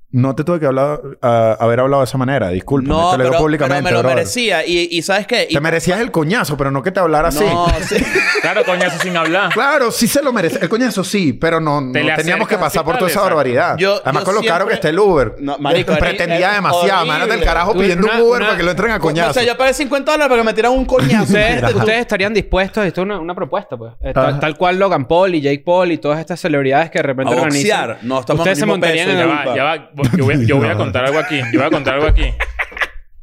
No 0.09 0.33
te 0.35 0.45
tuve 0.45 0.57
que 0.59 0.65
hablar, 0.65 1.01
haber 1.21 1.81
hablado 1.81 2.01
de 2.01 2.05
esa 2.05 2.17
manera, 2.17 2.47
disculpa. 2.49 2.87
no, 2.87 3.11
te 3.11 3.17
lo 3.17 3.23
digo 3.25 3.31
pero, 3.33 3.43
públicamente. 3.43 3.83
pero 3.83 3.83
me 3.83 3.91
lo 3.91 3.99
brother. 4.03 4.15
merecía. 4.15 4.65
Y, 4.65 4.87
y 4.89 5.01
¿sabes 5.01 5.27
qué? 5.27 5.47
Y- 5.49 5.53
Te 5.53 5.59
merecías 5.59 5.99
el 5.99 6.11
coñazo, 6.11 6.55
pero 6.55 6.71
no 6.71 6.81
que 6.81 6.91
te 6.91 7.01
hablara 7.01 7.27
así. 7.27 7.43
No, 7.43 7.67
sí. 7.87 7.97
Claro, 8.41 8.63
coñazo 8.63 8.99
sin 9.03 9.17
hablar. 9.17 9.51
Claro, 9.51 9.91
sí 9.91 10.07
se 10.07 10.21
lo 10.23 10.31
merece. 10.31 10.59
El 10.61 10.69
coñazo 10.69 11.03
sí, 11.03 11.33
pero 11.33 11.59
no, 11.59 11.91
teníamos 11.91 12.47
que 12.47 12.57
pasar 12.57 12.85
por 12.85 12.97
toda 12.97 13.11
esa 13.11 13.21
barbaridad. 13.21 13.77
Yo- 13.77 13.99
Además, 14.03 14.21
yo 14.23 14.25
con 14.25 14.35
lo 14.35 14.43
caro 14.43 14.65
que 14.65 14.75
está 14.75 14.87
el 14.87 14.97
Uber. 14.97 15.35
No, 15.39 15.57
marico, 15.57 15.93
pretendía 15.97 16.53
demasiado. 16.53 16.85
horrible. 17.01 17.05
Imagínate 17.05 17.33
el 17.39 17.43
carajo 17.45 17.73
Tú- 17.73 17.79
pidiendo 17.79 18.07
una- 18.07 18.15
un 18.15 18.21
Uber 18.21 18.37
una- 18.37 18.45
para 18.45 18.57
que 18.57 18.63
lo 18.63 18.71
entren 18.71 18.91
a 18.91 18.95
O 18.95 18.99
coñazo. 19.01 19.33
sea, 19.33 19.43
yo 19.43 19.57
pagué 19.57 19.73
50 19.73 20.09
dólares 20.13 20.29
para 20.29 20.41
que 20.41 20.45
me 20.45 20.53
tiraran 20.53 20.77
un 20.77 20.85
coñazo. 20.85 21.23
Ustedes, 21.23 21.63
ustedes 21.75 21.99
estarían 21.99 22.33
dispuestos, 22.33 22.85
esto 22.85 23.01
es 23.01 23.05
una, 23.05 23.19
una 23.19 23.35
propuesta, 23.35 23.75
pues. 23.75 23.91
Eh. 24.01 24.13
Tal, 24.13 24.39
tal 24.39 24.57
cual 24.57 24.79
Logan 24.79 25.05
Paul 25.05 25.35
y 25.35 25.41
Jake 25.41 25.63
Paul 25.65 25.91
y 25.91 25.97
todas 25.97 26.19
estas 26.21 26.39
celebridades 26.39 26.89
que 26.91 26.99
de 26.99 27.03
repente 27.03 27.33
organizan. 27.35 27.97
No, 28.03 28.21
estamos 28.21 28.39
Ustedes 28.39 28.57
en 28.57 28.61
se 28.61 28.65
montarían 28.65 29.09
en 29.09 29.19
el... 29.19 29.97
Yo 30.18 30.25
voy, 30.25 30.46
yo 30.46 30.58
voy 30.58 30.68
a 30.68 30.75
contar 30.75 31.06
algo 31.06 31.20
aquí. 31.20 31.39
Yo 31.51 31.60
voy 31.60 31.68
a 31.68 31.70
contar 31.70 31.96
algo 31.96 32.08
aquí. 32.08 32.25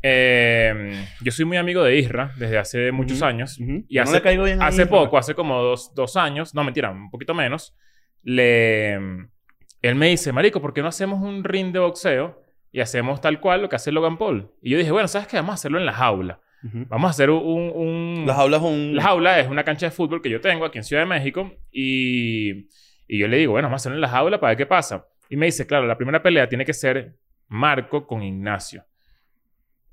Eh, 0.03 1.03
yo 1.23 1.33
soy 1.33 1.45
muy 1.47 1.57
amigo 1.57 1.83
de 1.83 1.97
Isra 1.97 2.33
desde 2.37 2.59
hace 2.59 2.93
muchos 2.93 3.23
años. 3.23 3.59
Y 3.89 3.95
Yo 3.97 4.03
hace, 4.03 4.21
caigo 4.21 4.45
bien 4.45 4.61
a 4.63 4.67
poco, 4.87 5.17
hace 5.19 5.35
como 5.35 5.63
dos, 5.63 5.95
dos 5.95 6.17
años, 6.17 6.55
no 6.55 6.63
mentira, 6.63 6.91
un 6.91 7.11
poquito 7.11 7.33
menos, 7.33 7.75
le, 8.23 8.95
él 8.95 9.95
me 9.95 10.09
dice, 10.09 10.33
Marico, 10.33 10.61
¿por 10.61 10.75
qué 10.75 10.83
no 10.83 10.89
hacemos 10.89 11.23
un 11.23 11.43
ring 11.43 11.73
de 11.73 11.79
boxeo 11.79 12.43
y 12.71 12.81
hacemos 12.81 13.21
tal 13.23 13.41
cual 13.41 13.63
lo 13.63 13.69
que 13.71 13.77
hace 13.77 13.93
Logan 13.93 14.19
Paul? 14.19 14.51
Y 14.63 14.71
yo 14.71 14.79
dije, 14.79 14.91
bueno, 14.91 15.09
¿sabes 15.09 15.27
qué? 15.29 15.37
Vamos 15.37 15.53
a 15.53 15.55
hacerlo 15.55 15.79
en 15.79 15.87
la 15.87 15.93
jaula. 15.95 16.41
Ujú. 16.65 16.85
Vamos 16.89 17.09
a 17.09 17.11
hacer 17.11 17.31
un... 17.31 17.73
un- 17.75 18.25
Las 18.27 18.39
aulas 18.39 18.61
un... 18.63 18.95
La 18.97 19.03
jaula 19.05 19.39
es 19.41 19.49
una 19.49 19.65
cancha 19.65 19.87
de 19.87 19.91
fútbol 19.93 20.21
que 20.21 20.29
yo 20.31 20.41
tengo 20.41 20.65
aquí 20.67 20.79
en 20.79 20.85
Ciudad 20.85 21.03
de 21.03 21.07
México 21.09 21.51
y, 21.71 22.69
y 23.09 23.19
yo 23.19 23.27
le 23.29 23.39
digo, 23.39 23.53
bueno, 23.53 23.69
vamos 23.69 23.81
a 23.81 23.83
hacerlo 23.83 23.97
en 23.97 24.03
la 24.03 24.09
jaula 24.09 24.39
para 24.41 24.51
ver 24.51 24.59
qué 24.59 24.67
pasa. 24.67 25.07
Y 25.29 25.37
me 25.37 25.47
dice, 25.47 25.67
claro, 25.67 25.87
la 25.87 25.97
primera 25.97 26.23
pelea 26.23 26.49
tiene 26.49 26.65
que 26.65 26.73
ser 26.75 27.17
Marco 27.49 28.07
con 28.07 28.23
Ignacio. 28.23 28.85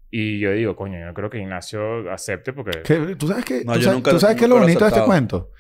Y 0.10 0.40
yo 0.40 0.52
digo, 0.52 0.76
coño, 0.76 1.00
yo 1.00 1.06
no 1.06 1.14
creo 1.14 1.30
que 1.30 1.38
Ignacio 1.40 2.12
acepte 2.12 2.52
porque... 2.54 2.82
Que- 2.84 3.16
¿Tú 3.16 3.28
sabes 3.28 3.46
qué? 3.46 3.64
No, 3.64 3.74
¿Tú 3.74 3.82
sabes, 3.82 3.96
nunca- 3.98 4.12
tú 4.12 4.20
sabes 4.20 4.36
qué 4.38 4.44
es 4.44 4.50
lo 4.50 4.60
bonito 4.60 4.80
de 4.84 4.88
este 4.90 5.04
cuento? 5.06 5.52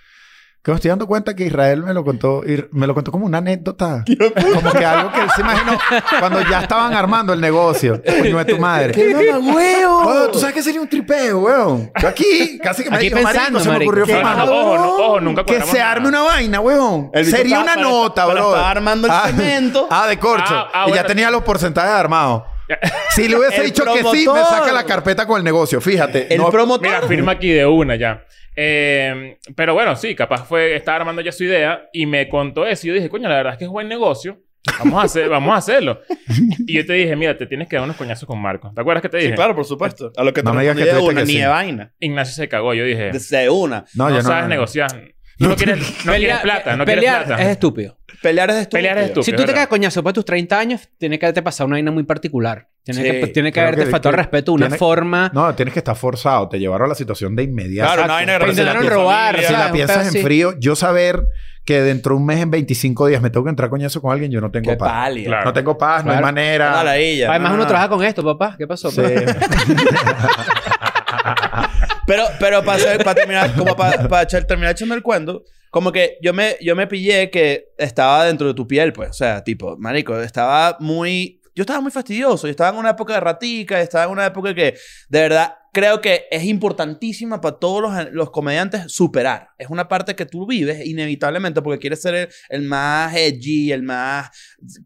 Que 0.63 0.69
me 0.69 0.75
estoy 0.75 0.89
dando 0.89 1.07
cuenta 1.07 1.35
que 1.35 1.43
Israel 1.45 1.81
me 1.81 1.91
lo 1.91 2.03
contó, 2.05 2.43
me 2.71 2.85
lo 2.85 2.93
contó 2.93 3.11
como 3.11 3.25
una 3.25 3.39
anécdota. 3.39 4.05
como 4.53 4.71
que 4.71 4.85
algo 4.85 5.11
que 5.11 5.21
él 5.21 5.29
se 5.35 5.41
imaginó 5.41 5.75
cuando 6.19 6.39
ya 6.47 6.61
estaban 6.61 6.93
armando 6.93 7.33
el 7.33 7.41
negocio. 7.41 7.99
Coño 8.05 8.37
de 8.37 8.45
tu 8.45 8.59
madre. 8.59 8.93
¡Qué 8.93 9.11
mamagüevo! 9.11 10.05
Weón, 10.05 10.31
¿Tú 10.31 10.37
sabes 10.37 10.53
qué 10.53 10.61
sería 10.61 10.79
un 10.79 10.87
tripeo, 10.87 11.39
weón? 11.39 11.91
Yo 11.99 12.07
aquí, 12.07 12.59
casi 12.61 12.83
que 12.83 12.91
me 12.91 12.97
Aquí 12.97 13.05
dijo, 13.09 13.15
pensando, 13.17 13.57
marico, 13.57 13.59
se 13.63 13.69
me 13.71 13.85
ocurrió 13.85 14.05
¿Qué? 14.05 14.13
Ojo, 14.13 14.21
fumando. 14.21 14.53
ojo, 14.55 14.75
no- 14.77 14.95
ojo, 14.97 15.19
nunca 15.21 15.43
Que 15.45 15.61
se 15.63 15.77
nada. 15.79 15.91
arme 15.93 16.07
una 16.09 16.21
vaina, 16.21 16.59
bicho 16.59 17.37
Sería 17.37 17.59
una 17.61 17.75
nota, 17.75 18.25
bro. 18.27 18.35
estaba 18.53 18.69
armando 18.69 19.07
el 19.07 19.13
cemento. 19.31 19.87
Ah, 19.89 20.05
de 20.07 20.19
corcho. 20.19 20.53
Ah, 20.55 20.69
ah, 20.73 20.85
y 20.89 20.93
ya 20.93 21.03
tenía 21.05 21.31
los 21.31 21.41
porcentajes 21.41 21.89
armados. 21.91 22.43
Si 23.11 23.27
le 23.27 23.37
hubiese 23.37 23.63
dicho 23.63 23.83
que 23.85 24.03
sí, 24.15 24.27
me 24.27 24.41
saca 24.43 24.71
la 24.71 24.85
carpeta 24.85 25.25
con 25.25 25.37
el 25.37 25.43
negocio. 25.43 25.81
Fíjate. 25.81 26.33
El 26.33 26.39
no- 26.41 26.49
promotor. 26.49 26.87
Mira, 26.87 27.01
firma 27.03 27.33
aquí 27.33 27.49
de 27.49 27.65
una 27.65 27.95
ya. 27.95 28.25
Eh, 28.55 29.37
pero 29.55 29.73
bueno, 29.73 29.95
sí, 29.95 30.13
capaz 30.15 30.45
fue... 30.45 30.75
Estaba 30.75 30.97
armando 30.97 31.21
ya 31.21 31.31
su 31.31 31.43
idea 31.43 31.83
y 31.93 32.05
me 32.05 32.27
contó 32.29 32.65
eso. 32.65 32.85
Y 32.85 32.89
yo 32.89 32.93
dije, 32.93 33.09
coño, 33.09 33.27
la 33.29 33.35
verdad 33.35 33.53
es 33.53 33.59
que 33.59 33.65
es 33.65 33.71
buen 33.71 33.87
negocio. 33.87 34.39
Vamos 34.79 35.01
a, 35.01 35.05
hacer, 35.05 35.27
vamos 35.27 35.53
a 35.53 35.57
hacerlo. 35.57 36.01
Y 36.67 36.73
yo 36.75 36.85
te 36.85 36.93
dije, 36.93 37.15
mira, 37.15 37.35
te 37.37 37.47
tienes 37.47 37.67
que 37.67 37.75
dar 37.75 37.83
unos 37.83 37.95
coñazos 37.97 38.27
con 38.27 38.39
Marco. 38.39 38.71
¿Te 38.73 38.81
acuerdas 38.81 39.01
que 39.01 39.09
te 39.09 39.17
dije? 39.17 39.29
Sí, 39.29 39.35
claro, 39.35 39.55
por 39.55 39.65
supuesto. 39.65 40.11
A 40.15 40.23
lo 40.23 40.31
que 40.33 40.43
No 40.43 40.51
te 40.51 40.57
me 40.57 40.61
digas 40.63 40.77
que 40.77 40.83
tuviste 40.83 41.03
una, 41.09 41.21
que 41.21 41.25
ni 41.25 41.33
sí. 41.33 41.39
de 41.39 41.47
vaina. 41.47 41.93
Ignacio 41.99 42.33
se 42.35 42.47
cagó. 42.47 42.73
Yo 42.73 42.83
dije, 42.85 43.11
De 43.11 43.49
una. 43.49 43.85
No, 43.95 44.05
no, 44.05 44.09
yo 44.11 44.15
no. 44.17 44.21
sabes 44.21 44.47
negociar. 44.47 45.13
No, 45.49 45.55
quieres, 45.55 45.79
no 46.05 46.11
quieres 46.13 46.37
Pelea- 46.37 46.41
plata. 46.41 46.75
No 46.77 46.85
quieres 46.85 47.03
pelear 47.03 47.25
plata. 47.25 47.41
es 47.43 47.49
estúpido. 47.49 47.97
Pelear 48.21 48.49
es 48.51 48.55
estúpido. 48.57 48.77
Pelear 48.77 48.97
es 48.99 49.03
estúpido. 49.05 49.23
Si 49.23 49.31
tú 49.31 49.37
te 49.37 49.41
¿verdad? 49.43 49.55
caes 49.55 49.67
coñazo 49.67 50.03
por 50.03 50.13
tus 50.13 50.25
30 50.25 50.59
años, 50.59 50.89
tiene 50.99 51.17
que 51.17 51.25
haberte 51.25 51.41
pasado 51.41 51.67
una 51.67 51.75
vaina 51.75 51.91
muy 51.91 52.03
particular. 52.03 52.67
Tiene 52.83 53.01
Sí, 53.01 53.11
que, 53.11 53.27
tiene 53.27 53.49
que 53.49 53.53
creo 53.53 53.65
haberte 53.67 53.85
que- 53.85 53.91
faltado 53.91 54.11
que 54.13 54.17
respeto, 54.17 54.53
una 54.53 54.67
tiene- 54.67 54.77
forma. 54.77 55.31
No, 55.33 55.53
tienes 55.55 55.73
que 55.73 55.79
estar 55.79 55.95
forzado. 55.95 56.47
Te 56.49 56.59
llevaron 56.59 56.85
a 56.85 56.89
la 56.89 56.95
situación 56.95 57.35
de 57.35 57.43
inmediato. 57.43 57.93
Claro, 57.93 58.07
no 58.07 58.13
hay 58.15 58.23
una 58.25 58.39
Te 58.39 58.49
intentaron 58.49 58.81
relación 58.83 58.99
robar. 59.03 59.37
Si 59.39 59.43
¿sabes? 59.45 59.59
la 59.59 59.65
Un 59.67 59.73
piensas 59.73 60.15
en 60.15 60.21
frío, 60.23 60.53
yo 60.59 60.75
saber 60.75 61.23
que 61.65 61.81
dentro 61.81 62.15
de 62.15 62.19
un 62.21 62.25
mes, 62.25 62.39
en 62.39 62.49
25 62.49 63.05
días, 63.07 63.21
me 63.21 63.29
tengo 63.29 63.43
que 63.43 63.51
entrar 63.51 63.69
coñazo 63.69 64.01
con 64.01 64.11
alguien, 64.11 64.31
yo 64.31 64.41
no 64.41 64.49
tengo 64.51 64.71
Qué 64.71 64.77
paz. 64.77 64.91
pálida. 64.91 65.27
Claro. 65.27 65.45
No 65.45 65.53
tengo 65.53 65.77
paz, 65.77 66.03
no 66.03 66.11
hay 66.11 66.17
Claro. 66.17 66.25
manera. 66.27 66.79
Además, 66.81 67.41
no, 67.41 67.47
uno 67.49 67.57
no. 67.57 67.67
trabaja 67.67 67.89
con 67.89 68.03
esto, 68.03 68.23
papá. 68.23 68.55
¿Qué 68.57 68.65
pasó? 68.67 68.89
Sí. 68.89 69.01
Pero, 72.11 72.25
pero 72.39 72.63
para, 72.65 72.77
hacer- 72.83 73.03
para 73.03 73.15
terminar, 73.21 73.55
como 73.55 73.75
para, 73.75 74.07
para 74.07 74.23
echar- 74.27 74.45
terminar 74.45 74.71
echando 74.73 74.95
el 74.95 75.01
cuento, 75.01 75.43
como 75.69 75.91
que 75.93 76.17
yo 76.21 76.33
me, 76.33 76.57
yo 76.59 76.75
me 76.75 76.85
pillé 76.87 77.29
que 77.29 77.69
estaba 77.77 78.25
dentro 78.25 78.47
de 78.49 78.53
tu 78.53 78.67
piel, 78.67 78.91
pues. 78.91 79.09
O 79.11 79.13
sea, 79.13 79.43
tipo, 79.43 79.77
marico, 79.77 80.19
estaba 80.19 80.75
muy... 80.81 81.39
Yo 81.55 81.63
estaba 81.63 81.79
muy 81.81 81.91
fastidioso. 81.91 82.47
Yo 82.47 82.51
estaba 82.51 82.71
en 82.71 82.77
una 82.77 82.89
época 82.91 83.13
de 83.13 83.19
ratica. 83.21 83.79
Estaba 83.81 84.05
en 84.05 84.11
una 84.11 84.25
época 84.25 84.53
que, 84.53 84.73
de 85.09 85.19
verdad, 85.21 85.53
creo 85.73 85.99
que 86.01 86.25
es 86.31 86.43
importantísima 86.45 87.39
para 87.39 87.57
todos 87.59 87.81
los, 87.81 88.11
los 88.13 88.31
comediantes 88.31 88.91
superar. 88.91 89.49
Es 89.57 89.69
una 89.69 89.87
parte 89.87 90.15
que 90.15 90.25
tú 90.25 90.45
vives 90.47 90.85
inevitablemente 90.85 91.61
porque 91.61 91.79
quieres 91.79 92.01
ser 92.01 92.15
el, 92.15 92.29
el 92.49 92.61
más 92.63 93.13
edgy, 93.15 93.71
el 93.71 93.83
más... 93.83 94.29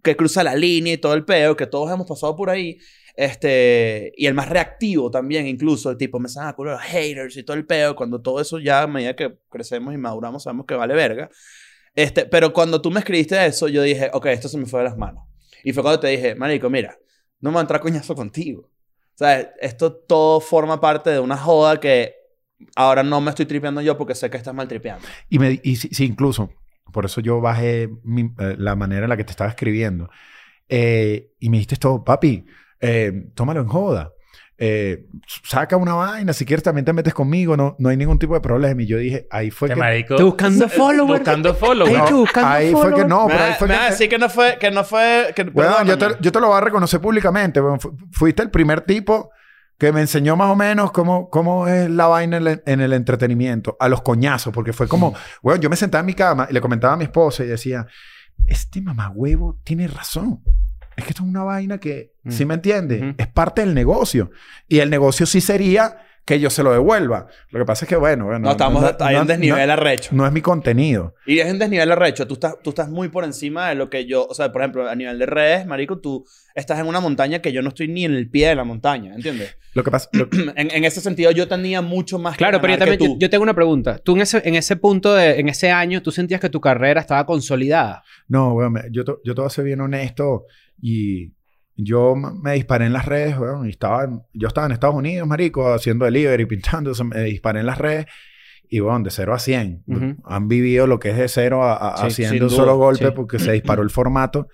que 0.04 0.16
cruza 0.16 0.44
la 0.44 0.56
línea 0.56 0.94
y 0.94 0.98
todo 0.98 1.14
el 1.16 1.26
peo, 1.26 1.56
que 1.56 1.66
todos 1.68 1.92
hemos 1.92 2.08
pasado 2.08 2.36
por 2.36 2.50
ahí. 2.52 2.78
Este, 3.18 4.12
y 4.18 4.26
el 4.26 4.34
más 4.34 4.50
reactivo 4.50 5.10
también, 5.10 5.48
incluso, 5.48 5.96
tipo, 5.96 6.20
me 6.20 6.28
salen 6.28 6.54
a 6.58 6.64
los 6.64 6.82
haters 6.82 7.38
y 7.38 7.44
todo 7.44 7.56
el 7.56 7.66
peo, 7.66 7.96
cuando 7.96 8.22
todo 8.22 8.42
eso 8.42 8.60
ya 8.60 8.82
a 8.84 8.88
medida 8.88 9.16
que 9.16 9.38
crecemos 9.50 9.94
y 9.94 9.98
maduramos 9.98 10.44
sabemos 10.44 10.66
que 10.66 10.76
vale 10.76 10.94
verga. 10.94 11.30
Este, 11.96 12.26
pero 12.26 12.52
cuando 12.52 12.82
tú 12.82 12.92
me 12.92 13.00
escribiste 13.00 13.46
eso, 13.46 13.70
yo 13.70 13.82
dije, 13.82 14.10
ok, 14.12 14.26
esto 14.28 14.50
se 14.50 14.58
me 14.58 14.66
fue 14.66 14.82
de 14.82 14.86
las 14.90 14.98
manos. 14.98 15.24
Y 15.64 15.72
fue 15.72 15.82
cuando 15.82 16.00
te 16.02 16.08
dije, 16.08 16.36
marico, 16.36 16.70
mira, 16.70 16.98
no 17.40 17.50
me 17.52 17.54
voy 17.54 17.60
a 17.60 17.62
entrar 17.62 17.80
coñazo 17.80 18.16
contigo. 18.16 18.70
O 19.14 19.18
sea, 19.18 19.40
esto 19.62 19.94
todo 19.94 20.42
forma 20.42 20.82
parte 20.82 21.10
de 21.10 21.20
una 21.20 21.38
joda 21.38 21.80
que 21.80 22.16
ahora 22.76 23.02
no 23.02 23.22
me 23.22 23.30
estoy 23.30 23.46
tripeando 23.46 23.82
yo 23.82 23.98
porque 23.98 24.14
sé 24.14 24.30
que 24.30 24.36
estás 24.38 24.54
mal 24.54 24.68
tripeando. 24.68 25.08
Y, 25.30 25.40
me, 25.40 25.60
y 25.64 25.78
sí, 25.78 26.06
incluso, 26.06 26.50
por 26.92 27.06
eso 27.06 27.22
yo 27.22 27.40
bajé 27.40 27.90
mi- 28.04 28.34
eh, 28.40 28.56
la 28.58 28.76
manera 28.76 29.04
en 29.04 29.10
la 29.10 29.16
que 29.18 29.24
te 29.24 29.32
estaba 29.32 29.50
escribiendo. 29.50 30.10
Eh, 30.68 31.32
y 31.40 31.50
me 31.50 31.58
dijiste 31.58 31.76
esto, 31.76 32.04
papi, 32.04 32.46
eh, 32.88 33.28
tómalo 33.34 33.62
en 33.62 33.68
joda. 33.68 34.12
Eh, 34.58 35.08
saca 35.44 35.76
una 35.76 35.96
vaina, 35.96 36.32
si 36.32 36.46
quieres 36.46 36.64
también 36.64 36.86
te 36.86 36.94
metes 36.94 37.14
conmigo, 37.14 37.58
no, 37.58 37.76
no 37.78 37.90
hay 37.90 37.98
ningún 37.98 38.18
tipo 38.20 38.36
de 38.36 38.40
problema. 38.40 38.82
Y 38.82 38.86
yo 38.86 38.98
dije, 38.98 39.28
ahí 39.30 39.52
fue 39.52 39.68
Que 39.68 39.76
marico... 39.76 40.14
Estoy 40.14 40.26
buscando 40.28 40.70
followers. 40.70 41.20
Buscando 41.20 41.54
followers. 41.56 42.10
No, 42.12 42.18
buscando 42.20 42.50
ahí 42.50 42.72
fue 42.72 42.82
que 42.94 43.02
followers. 43.02 43.10
no, 43.10 43.28
me 43.28 43.34
pero 43.34 43.44
ahí 43.44 43.54
fue 43.60 43.68
me 43.68 43.74
que... 43.74 43.80
va 43.80 43.86
a 43.86 43.90
decir 43.90 44.10
que 44.10 44.18
no 44.18 44.30
fue... 44.30 44.58
Que 44.58 44.72
no 44.72 44.84
fue 44.86 45.34
que, 45.36 45.42
Weón, 45.44 45.86
yo, 45.86 45.98
te, 45.98 46.08
yo 46.22 46.32
te 46.32 46.40
lo 46.40 46.48
voy 46.48 46.58
a 46.58 46.62
reconocer 46.62 47.02
públicamente. 47.02 47.60
Fu- 47.80 47.98
Fuiste 48.12 48.44
el 48.44 48.50
primer 48.50 48.82
tipo 48.82 49.30
que 49.78 49.92
me 49.92 50.00
enseñó 50.00 50.38
más 50.38 50.50
o 50.50 50.56
menos 50.56 50.94
cómo, 50.94 51.30
cómo 51.30 51.68
es 51.68 51.90
la 51.90 52.08
vaina 52.08 52.38
en 52.38 52.48
el, 52.48 52.64
en 52.66 52.80
el 52.80 52.94
entretenimiento. 52.94 53.76
A 53.78 53.90
los 53.90 54.02
coñazos. 54.04 54.54
Porque 54.54 54.72
fue 54.72 54.88
como... 54.88 55.14
Bueno, 55.44 55.60
yo 55.60 55.70
me 55.70 55.76
sentaba 55.76 56.00
en 56.00 56.06
mi 56.06 56.14
cama 56.14 56.48
y 56.50 56.54
le 56.54 56.62
comentaba 56.62 56.94
a 56.94 56.98
mi 56.98 57.04
esposa 57.04 57.44
y 57.44 57.48
decía... 57.48 57.86
Este 58.48 58.82
mamagüevo 58.82 59.60
tiene 59.66 59.88
razón. 59.88 60.42
Es 60.96 61.04
que 61.04 61.10
esto 61.12 61.24
es 61.24 61.30
una 61.30 61.44
vaina 61.44 61.78
que... 61.78 62.14
Mm. 62.24 62.32
¿Sí 62.32 62.46
me 62.46 62.54
entiende? 62.56 62.98
Ujú. 63.00 63.16
Es 63.18 63.28
parte 63.28 63.62
del 63.62 63.74
negocio. 63.74 64.32
Y 64.68 64.80
el 64.80 64.90
negocio 64.90 65.26
sí 65.26 65.42
sería 65.42 65.98
que 66.26 66.40
yo 66.40 66.50
se 66.50 66.64
lo 66.64 66.72
devuelva. 66.72 67.28
Lo 67.52 67.60
que 67.60 67.66
pasa 67.66 67.86
es 67.86 67.90
que, 67.90 67.96
bueno... 67.96 68.26
bueno 68.26 68.40
No, 68.40 68.52
estamos... 68.52 68.84
hay 69.00 69.16
no- 69.16 69.22
un 69.22 69.28
desnivel 69.28 69.68
no- 69.68 69.74
arrecho. 69.74 70.10
no 70.16 70.26
es 70.26 70.32
mi 70.34 70.42
contenido. 70.42 71.14
Y 71.28 71.38
es 71.40 71.52
un 71.52 71.60
desnivel 71.60 71.92
arrecho. 71.92 72.26
Tú 72.28 72.34
estás, 72.34 72.56
tú 72.64 72.72
estás 72.72 72.90
muy 72.90 73.10
por 73.10 73.24
encima 73.26 73.70
de 73.70 73.76
lo 73.76 73.90
que 73.92 74.06
yo... 74.08 74.26
O 74.28 74.34
sea, 74.34 74.52
por 74.52 74.62
ejemplo, 74.62 74.90
a 74.90 74.96
nivel 74.96 75.20
de 75.20 75.28
redes, 75.28 75.68
marico, 75.68 76.00
tú 76.00 76.26
estás 76.56 76.80
en 76.80 76.88
una 76.88 77.00
montaña 77.00 77.40
que 77.40 77.52
yo 77.54 77.62
no 77.62 77.70
estoy 77.70 77.88
ni 77.90 78.06
en 78.06 78.16
el 78.16 78.28
pie 78.30 78.48
de 78.50 78.56
la 78.56 78.64
montaña. 78.64 79.14
¿Entiendes? 79.14 79.56
Lo 79.76 79.84
que 79.84 79.92
pasa... 79.92 80.10
lo- 80.14 80.28
en, 80.56 80.72
en 80.72 80.84
ese 80.84 81.00
sentido, 81.00 81.30
yo 81.30 81.48
tenía 81.48 81.84
mucho 81.84 82.18
más 82.18 82.34
que 82.34 82.40
Claro, 82.40 82.60
pero 82.60 82.74
yo 82.74 82.80
que 82.80 82.86
también 82.98 83.20
yo, 83.20 83.30
tengo 83.30 83.44
una 83.44 83.54
pregunta. 83.54 84.00
Tú 84.00 84.16
en 84.16 84.22
ese, 84.22 84.42
en 84.46 84.56
ese 84.56 84.78
punto, 84.78 85.14
de, 85.14 85.40
en 85.40 85.48
ese 85.48 85.70
año, 85.70 86.02
¿tú 86.02 86.12
sentías 86.12 86.42
que 86.42 86.50
tu 86.50 86.60
carrera 86.60 87.02
estaba 87.02 87.26
consolidada? 87.28 88.02
No, 88.28 88.56
me- 88.72 88.82
yo, 88.90 89.06
te- 89.06 89.14
yo 89.24 89.46
a 89.46 89.50
ser 89.52 89.66
bien 89.66 89.80
honesto 89.82 90.46
y 90.82 91.35
yo 91.76 92.16
me 92.16 92.54
disparé 92.54 92.86
en 92.86 92.94
las 92.94 93.06
redes, 93.06 93.36
y 93.66 93.70
estaba, 93.70 94.08
yo 94.34 94.48
estaba 94.48 94.68
en 94.68 94.74
Estados 94.74 94.96
Unidos, 94.96 95.28
marico, 95.28 95.74
haciendo 95.74 96.06
delivery, 96.06 96.46
pintando, 96.48 96.92
me 97.04 97.24
disparé 97.24 97.60
en 97.60 97.66
las 97.66 97.78
redes 97.78 98.06
y, 98.70 98.82
weón, 98.82 99.04
de 99.04 99.12
0 99.12 99.34
a 99.34 99.40
100. 99.40 99.84
Ujú. 99.88 100.16
Han 100.26 100.48
vivido 100.48 100.88
lo 100.88 101.00
que 101.00 101.12
es 101.12 101.18
de 101.18 101.28
0 101.28 101.64
a, 101.64 102.10
Sí, 102.10 102.24
un 102.24 102.40
duda, 102.40 102.50
solo 102.50 102.78
golpe 102.78 103.08
sí. 103.08 103.12
porque 103.16 103.40
se 103.40 103.52
disparó 103.52 103.84
el 103.84 103.90
formato 103.90 104.48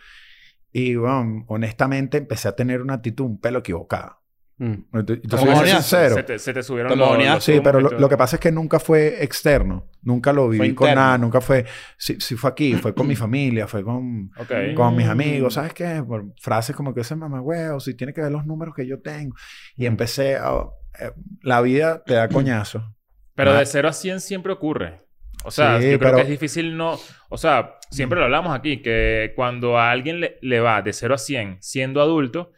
y, 0.71 0.97
weón, 0.97 1.45
honestamente 1.47 2.17
empecé 2.17 2.47
a 2.47 2.55
tener 2.55 2.81
una 2.81 2.95
actitud 2.95 3.25
un 3.25 3.39
pelo 3.39 3.59
equivocada. 3.59 4.20
Mm. 4.63 4.83
Entonces, 4.93 5.21
¿Cómo 5.27 5.41
soy 5.41 5.55
moneaste? 5.55 5.81
sincero. 5.81 6.15
Se 6.17 6.23
te, 6.23 6.37
se 6.37 6.53
te 6.53 6.61
subieron 6.61 6.95
los, 6.99 7.17
los 7.17 7.43
Sí, 7.43 7.59
pero 7.63 7.79
lo, 7.81 7.89
lo 7.89 8.07
que 8.07 8.15
pasa 8.15 8.35
es 8.35 8.39
que 8.39 8.51
nunca 8.51 8.79
fue 8.79 9.23
externo. 9.23 9.87
Nunca 10.03 10.31
lo 10.31 10.47
viví 10.49 10.75
con 10.75 10.93
nada. 10.93 11.17
Nunca 11.17 11.41
fue... 11.41 11.65
Sí, 11.97 12.17
sí 12.19 12.35
fue 12.35 12.51
aquí. 12.51 12.75
Fue 12.75 12.93
con 12.93 13.07
mi 13.07 13.15
familia. 13.25 13.65
Fue 13.67 13.83
con 13.83 14.29
Ok. 14.37 14.75
con 14.75 14.95
mis 14.95 15.07
Mm. 15.07 15.11
amigos, 15.11 15.55
¿sabes 15.55 15.73
qué? 15.73 16.03
Por 16.07 16.25
frases 16.39 16.75
como 16.75 16.93
que 16.93 17.01
ese 17.01 17.15
mamagüeo, 17.15 17.79
si 17.79 17.95
tiene 17.95 18.13
que 18.13 18.21
ver 18.21 18.31
los 18.31 18.45
números 18.45 18.75
que 18.75 18.85
yo 18.85 19.01
tengo. 19.01 19.35
Y 19.75 19.87
empecé 19.87 20.35
a... 20.35 20.51
eh, 20.99 21.11
la 21.41 21.59
vida 21.61 22.03
te 22.03 22.13
da 22.13 22.27
coñazo. 22.29 22.83
Pero 23.33 23.51
Ah. 23.53 23.57
de 23.59 23.65
0 23.65 23.87
a 23.89 23.93
100 23.93 24.19
siempre 24.21 24.53
ocurre. 24.53 25.01
O 25.43 25.49
sea, 25.49 25.79
Sí, 25.81 25.89
yo 25.89 25.97
creo 25.97 26.11
pero- 26.11 26.17
que 26.17 26.23
es 26.23 26.29
difícil 26.29 26.77
no... 26.77 26.99
O 27.29 27.37
sea, 27.37 27.77
siempre 27.89 28.19
lo 28.19 28.25
hablamos 28.25 28.55
aquí, 28.55 28.83
que 28.83 29.33
cuando 29.35 29.79
a 29.79 29.89
alguien 29.89 30.19
le, 30.19 30.37
le 30.43 30.59
va 30.59 30.83
de 30.83 30.93
0 30.93 31.15
a 31.15 31.17
100 31.17 31.57
siendo 31.61 31.99
adulto, 31.99 32.51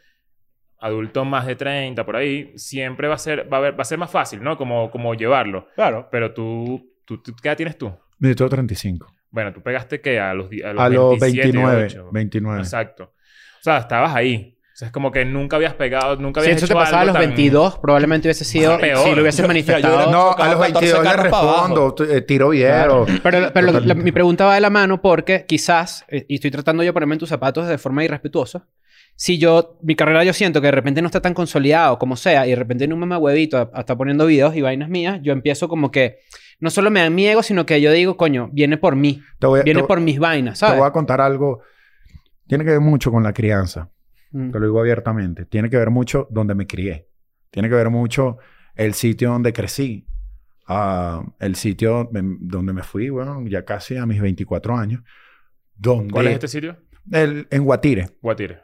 adulto 0.84 1.24
más 1.24 1.46
de 1.46 1.56
30 1.56 2.04
por 2.04 2.16
ahí, 2.16 2.52
siempre 2.56 3.08
va 3.08 3.14
a 3.14 3.18
ser, 3.18 3.50
va 3.52 3.56
a, 3.56 3.60
ver- 3.60 3.78
va 3.78 3.82
a 3.82 3.84
ser 3.84 3.98
más 3.98 4.10
fácil, 4.10 4.42
¿no? 4.42 4.56
Como, 4.56 4.90
como 4.90 5.14
llevarlo. 5.14 5.66
Claro. 5.74 6.08
Pero 6.10 6.32
tú, 6.32 6.92
tú, 7.04 7.22
tú- 7.22 7.34
¿qué 7.42 7.48
edad 7.48 7.56
tienes 7.56 7.78
tú? 7.78 7.92
Yo 8.18 8.34
tengo 8.36 8.48
35. 8.50 9.06
Bueno, 9.30 9.52
tú 9.52 9.62
pegaste 9.62 10.00
que 10.00 10.20
a 10.20 10.32
los, 10.34 10.46
a 10.64 10.72
los, 10.72 10.82
A 10.82 10.88
los 10.88 11.18
27, 11.18 11.42
29. 11.48 11.76
28. 11.80 12.10
29. 12.12 12.60
Exacto. 12.60 13.04
O 13.04 13.62
sea, 13.62 13.78
estabas 13.78 14.14
ahí. 14.14 14.50
O 14.60 14.76
sea, 14.76 14.86
es 14.86 14.92
como 14.92 15.12
que 15.12 15.24
nunca 15.24 15.54
habías 15.56 15.74
pegado, 15.74 16.16
nunca 16.16 16.40
Si 16.40 16.46
habías 16.48 16.58
eso 16.62 16.66
te 16.66 16.74
pasaba 16.74 17.02
a 17.02 17.04
los 17.04 17.14
tan- 17.14 17.26
22, 17.26 17.78
probablemente 17.78 18.26
hubiese 18.26 18.44
sido... 18.44 18.76
Peor. 18.76 18.98
Si 19.08 19.14
lo 19.14 19.22
hubieses 19.22 19.46
manifestado... 19.46 20.00
yo- 20.00 20.04
yo- 20.06 20.10
No, 20.10 20.32
a 20.36 20.48
los 20.48 20.56
14 20.66 20.72
22 20.72 21.04
le 21.04 21.22
respondo. 21.22 21.94
eh, 22.10 22.20
tiro 22.22 22.48
viero. 22.48 23.06
Pero, 23.22 23.52
pero 23.54 23.66
lo- 23.66 23.72
Total. 23.74 23.88
la- 23.88 23.94
mi 23.94 24.10
pregunta 24.10 24.46
va 24.46 24.56
de 24.56 24.60
la 24.60 24.70
mano 24.70 25.00
porque 25.00 25.44
quizás, 25.46 26.04
eh, 26.08 26.26
y 26.28 26.34
estoy 26.34 26.50
tratando 26.50 26.82
yo 26.82 26.88
de 26.88 26.92
ponerme 26.92 27.14
en 27.14 27.20
tus 27.20 27.28
zapatos 27.28 27.68
de 27.68 27.78
forma 27.78 28.02
irrespetuosa, 28.04 28.66
si 29.16 29.38
yo, 29.38 29.78
mi 29.82 29.94
carrera 29.94 30.24
yo 30.24 30.32
siento 30.32 30.60
que 30.60 30.66
de 30.68 30.72
repente 30.72 31.00
no 31.02 31.06
está 31.06 31.20
tan 31.20 31.34
consolidado 31.34 31.98
como 31.98 32.16
sea 32.16 32.46
y 32.46 32.50
de 32.50 32.56
repente 32.56 32.84
en 32.84 32.92
un 32.92 32.98
mamahuevito 33.00 33.70
está 33.76 33.96
poniendo 33.96 34.26
videos 34.26 34.54
y 34.56 34.60
vainas 34.62 34.88
mías, 34.88 35.20
yo 35.22 35.32
empiezo 35.32 35.68
como 35.68 35.90
que 35.90 36.18
no 36.60 36.70
solo 36.70 36.90
me 36.90 37.00
dan 37.00 37.14
mi 37.14 37.26
ego, 37.26 37.42
sino 37.42 37.66
que 37.66 37.80
yo 37.80 37.92
digo, 37.92 38.16
coño, 38.16 38.48
viene 38.52 38.76
por 38.78 38.96
mí, 38.96 39.22
Te 39.38 39.46
voy, 39.46 39.60
a- 39.60 39.62
viene 39.62 39.82
te- 39.82 39.86
por 39.86 40.00
mis 40.00 40.18
vainas, 40.18 40.58
te 40.60 40.66
voy 40.76 40.86
a 40.86 40.90
contar 40.90 41.20
algo. 41.20 41.60
Tiene 42.46 42.64
que 42.64 42.70
ver 42.72 42.80
mucho 42.80 43.10
con 43.10 43.22
la 43.22 43.32
crianza. 43.32 43.90
Mm. 44.32 44.50
Te 44.50 44.58
lo 44.60 44.66
digo 44.66 44.80
abiertamente. 44.80 45.44
Tiene 45.46 45.70
que 45.70 45.76
ver 45.76 45.90
mucho 45.90 46.26
donde 46.30 46.54
me 46.54 46.66
crié. 46.66 47.08
Tiene 47.50 47.68
que 47.68 47.74
ver 47.74 47.90
mucho 47.90 48.38
el 48.74 48.94
sitio 48.94 49.30
donde 49.30 49.52
crecí. 49.52 50.06
Ah, 50.66 51.22
el 51.40 51.54
sitio 51.56 52.08
donde 52.10 52.72
me 52.72 52.82
fui, 52.82 53.10
bueno, 53.10 53.42
ya 53.46 53.64
casi 53.64 53.96
a 53.96 54.06
mis 54.06 54.20
24 54.20 54.76
años. 54.76 55.02
Donde, 55.74 56.12
¿Cuál 56.12 56.26
es 56.28 56.32
este 56.34 56.48
sitio? 56.48 56.76
El- 57.12 57.46
en 57.50 57.64
Guatire. 57.64 58.08
Guatire. 58.22 58.60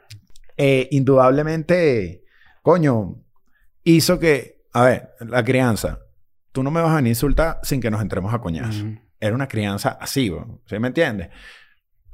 Eh, 0.57 0.87
indudablemente, 0.91 2.23
coño, 2.61 3.15
hizo 3.83 4.19
que, 4.19 4.61
a 4.73 4.83
ver, 4.83 5.09
la 5.19 5.43
crianza. 5.43 5.99
Tú 6.51 6.63
no 6.63 6.71
me 6.71 6.81
vas 6.81 6.91
a 6.91 6.95
venir 6.97 7.09
a 7.09 7.11
insultar 7.11 7.59
sin 7.63 7.79
que 7.81 7.89
nos 7.91 8.01
entremos 8.01 8.33
a 8.33 8.39
coñazo. 8.39 8.85
Mm. 8.85 8.99
Era 9.19 9.35
una 9.35 9.47
crianza 9.47 9.97
así. 9.99 10.31
¿Sí 10.65 10.79
me 10.79 10.87
entiendes? 10.89 11.29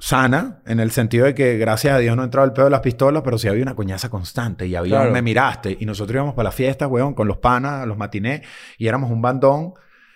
Sana, 0.00 0.62
en 0.66 0.78
el 0.78 0.92
sentido 0.92 1.26
de 1.26 1.34
que 1.34 1.58
gracias 1.58 1.94
a 1.94 1.98
Dios 1.98 2.16
no 2.16 2.22
entraba 2.22 2.46
el 2.46 2.52
pedo 2.52 2.66
de 2.66 2.70
las 2.70 2.80
pistolas, 2.82 3.22
pero 3.24 3.36
sí 3.36 3.48
había 3.48 3.64
una 3.64 3.74
coñaza 3.74 4.08
constante 4.08 4.66
y 4.66 4.76
había 4.76 4.92
Claro. 4.94 5.08
un 5.08 5.12
me 5.14 5.22
miraste. 5.22 5.76
Y 5.80 5.86
nosotros 5.86 6.14
íbamos 6.14 6.34
para 6.34 6.44
la 6.44 6.52
fiesta, 6.52 6.86
weón, 6.86 7.14
con 7.14 7.26
los 7.26 7.38
panas, 7.38 7.84
los 7.86 7.96
matinés, 7.96 8.42
y 8.78 8.86
éramos 8.86 9.10
un 9.10 9.20
bandón, 9.20 9.72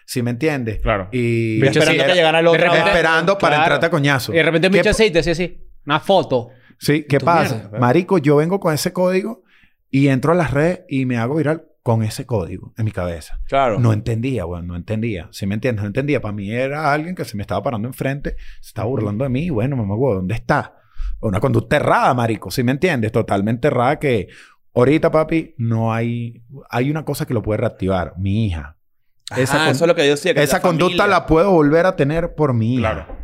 ¿sí 0.06 0.22
me 0.22 0.30
entiendes? 0.30 0.80
Claro. 0.80 1.08
Y 1.10 1.56
hecho, 1.56 1.80
esperando 1.80 1.90
sí, 1.90 1.96
que 1.98 2.04
era- 2.04 2.14
llegara 2.14 2.38
el 2.38 2.46
otro. 2.46 2.60
repente- 2.62 2.88
esperando 2.90 3.38
para 3.38 3.56
Claro. 3.56 3.62
entrarte 3.64 3.86
a 3.86 3.90
coñazo. 3.90 4.32
Y 4.32 4.36
de 4.36 4.42
repente 4.44 4.70
¿Qué 4.70 4.76
mucho 4.76 4.84
pa- 4.84 4.90
aceite, 4.90 5.18
así, 5.18 5.30
así, 5.30 5.66
una 5.84 5.98
foto. 5.98 6.50
Sí, 6.82 7.04
¿qué 7.08 7.20
pasa? 7.20 7.70
Marico, 7.78 8.18
yo 8.18 8.36
vengo 8.36 8.58
con 8.60 8.74
ese 8.74 8.92
código 8.92 9.42
y 9.90 10.08
entro 10.08 10.32
a 10.32 10.34
las 10.34 10.50
redes 10.50 10.80
y 10.88 11.06
me 11.06 11.16
hago 11.16 11.36
viral 11.36 11.64
con 11.82 12.02
ese 12.02 12.26
código 12.26 12.72
en 12.76 12.84
mi 12.84 12.90
cabeza. 12.92 13.40
Claro. 13.46 13.78
No 13.78 13.92
entendía, 13.92 14.44
bueno, 14.44 14.66
no 14.68 14.76
entendía. 14.76 15.28
¿Sí 15.32 15.46
me 15.46 15.54
entiendes? 15.54 15.82
No 15.82 15.86
entendía. 15.88 16.20
Para 16.20 16.32
mí 16.34 16.50
era 16.50 16.92
alguien 16.92 17.14
que 17.14 17.24
se 17.24 17.36
me 17.36 17.42
estaba 17.42 17.62
parando 17.62 17.88
enfrente, 17.88 18.36
se 18.60 18.68
estaba 18.68 18.88
burlando 18.88 19.24
de 19.24 19.30
mí. 19.30 19.50
Bueno, 19.50 19.76
mamá, 19.76 19.94
güey, 19.94 20.14
¿dónde 20.16 20.34
está? 20.34 20.76
Una 21.20 21.38
conducta 21.40 21.76
errada, 21.76 22.12
marico. 22.14 22.50
¿Sí 22.50 22.62
me 22.64 22.72
entiendes? 22.72 23.12
Totalmente 23.12 23.68
errada 23.68 23.98
que 23.98 24.28
ahorita, 24.74 25.10
papi, 25.10 25.54
no 25.58 25.92
hay... 25.92 26.42
Hay 26.68 26.90
una 26.90 27.04
cosa 27.04 27.26
que 27.26 27.34
lo 27.34 27.42
puede 27.42 27.58
reactivar. 27.58 28.14
Mi 28.18 28.46
hija. 28.46 28.76
esa 29.36 29.56
Ajá, 29.62 29.70
eso 29.70 29.84
es 29.84 29.88
lo 29.88 29.94
que 29.94 30.04
yo 30.04 30.10
decía. 30.12 30.34
que 30.34 30.42
Esa 30.42 30.56
la 30.56 30.62
conducta 30.62 30.96
familia- 31.04 31.06
la 31.20 31.26
puedo 31.26 31.52
volver 31.52 31.86
a 31.86 31.94
tener 31.96 32.34
por 32.34 32.54
mi 32.54 32.74
hija. 32.74 32.80
Claro. 33.06 33.18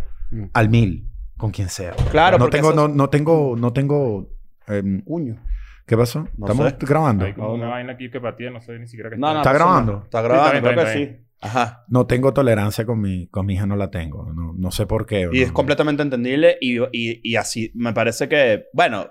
Al 0.53 0.69
mil. 0.69 1.08
Con 1.39 1.51
quien 1.51 1.69
sea. 1.71 1.93
Claro, 2.11 2.37
no 2.39 2.51
tengo, 2.51 2.73
no, 2.73 2.89
no 2.89 3.09
tengo... 3.09 3.57
No 3.57 3.73
tengo... 3.73 4.29
em, 4.67 5.03
Uño. 5.07 5.41
¿Qué 5.87 5.97
pasó? 5.97 6.29
No 6.37 6.47
¿Estamos 6.47 6.71
sé. 6.73 6.77
grabando? 6.81 7.25
Hay 7.25 7.33
como 7.33 7.49
No, 7.49 7.55
una 7.55 7.65
no. 7.67 7.71
vaina 7.71 7.93
aquí 7.95 8.11
que 8.11 8.21
para 8.21 8.37
ti 8.37 8.45
no 8.53 8.61
sé 8.61 8.79
ni 8.79 8.87
siquiera 8.87 9.09
qué 9.09 9.17
No, 9.17 9.33
no. 9.33 9.39
¿Está 9.39 9.53
grabando? 9.55 10.03
Está 10.05 10.21
grabando, 10.21 10.51
Sí, 10.51 10.57
está 10.57 10.69
bien, 10.69 10.75
creo 10.75 10.87
está 10.87 10.99
que 11.01 11.17
sí. 11.17 11.25
Ajá. 11.41 11.85
No 11.89 12.07
tengo 12.07 12.35
tolerancia 12.35 12.85
con 12.85 13.01
mi, 13.01 13.29
con 13.29 13.47
mi 13.47 13.55
hija, 13.55 13.65
no 13.65 13.77
la 13.77 13.91
tengo. 13.91 14.31
No, 14.35 14.53
no 14.55 14.71
sé 14.71 14.85
por 14.87 15.07
qué. 15.07 15.23
Y 15.33 15.39
no- 15.39 15.45
es 15.47 15.53
completamente 15.53 16.03
entendible 16.03 16.59
y, 16.61 16.79
y, 16.93 17.21
y 17.23 17.37
así 17.37 17.71
me 17.75 17.93
parece 17.95 18.29
que, 18.29 18.65
bueno, 18.75 19.11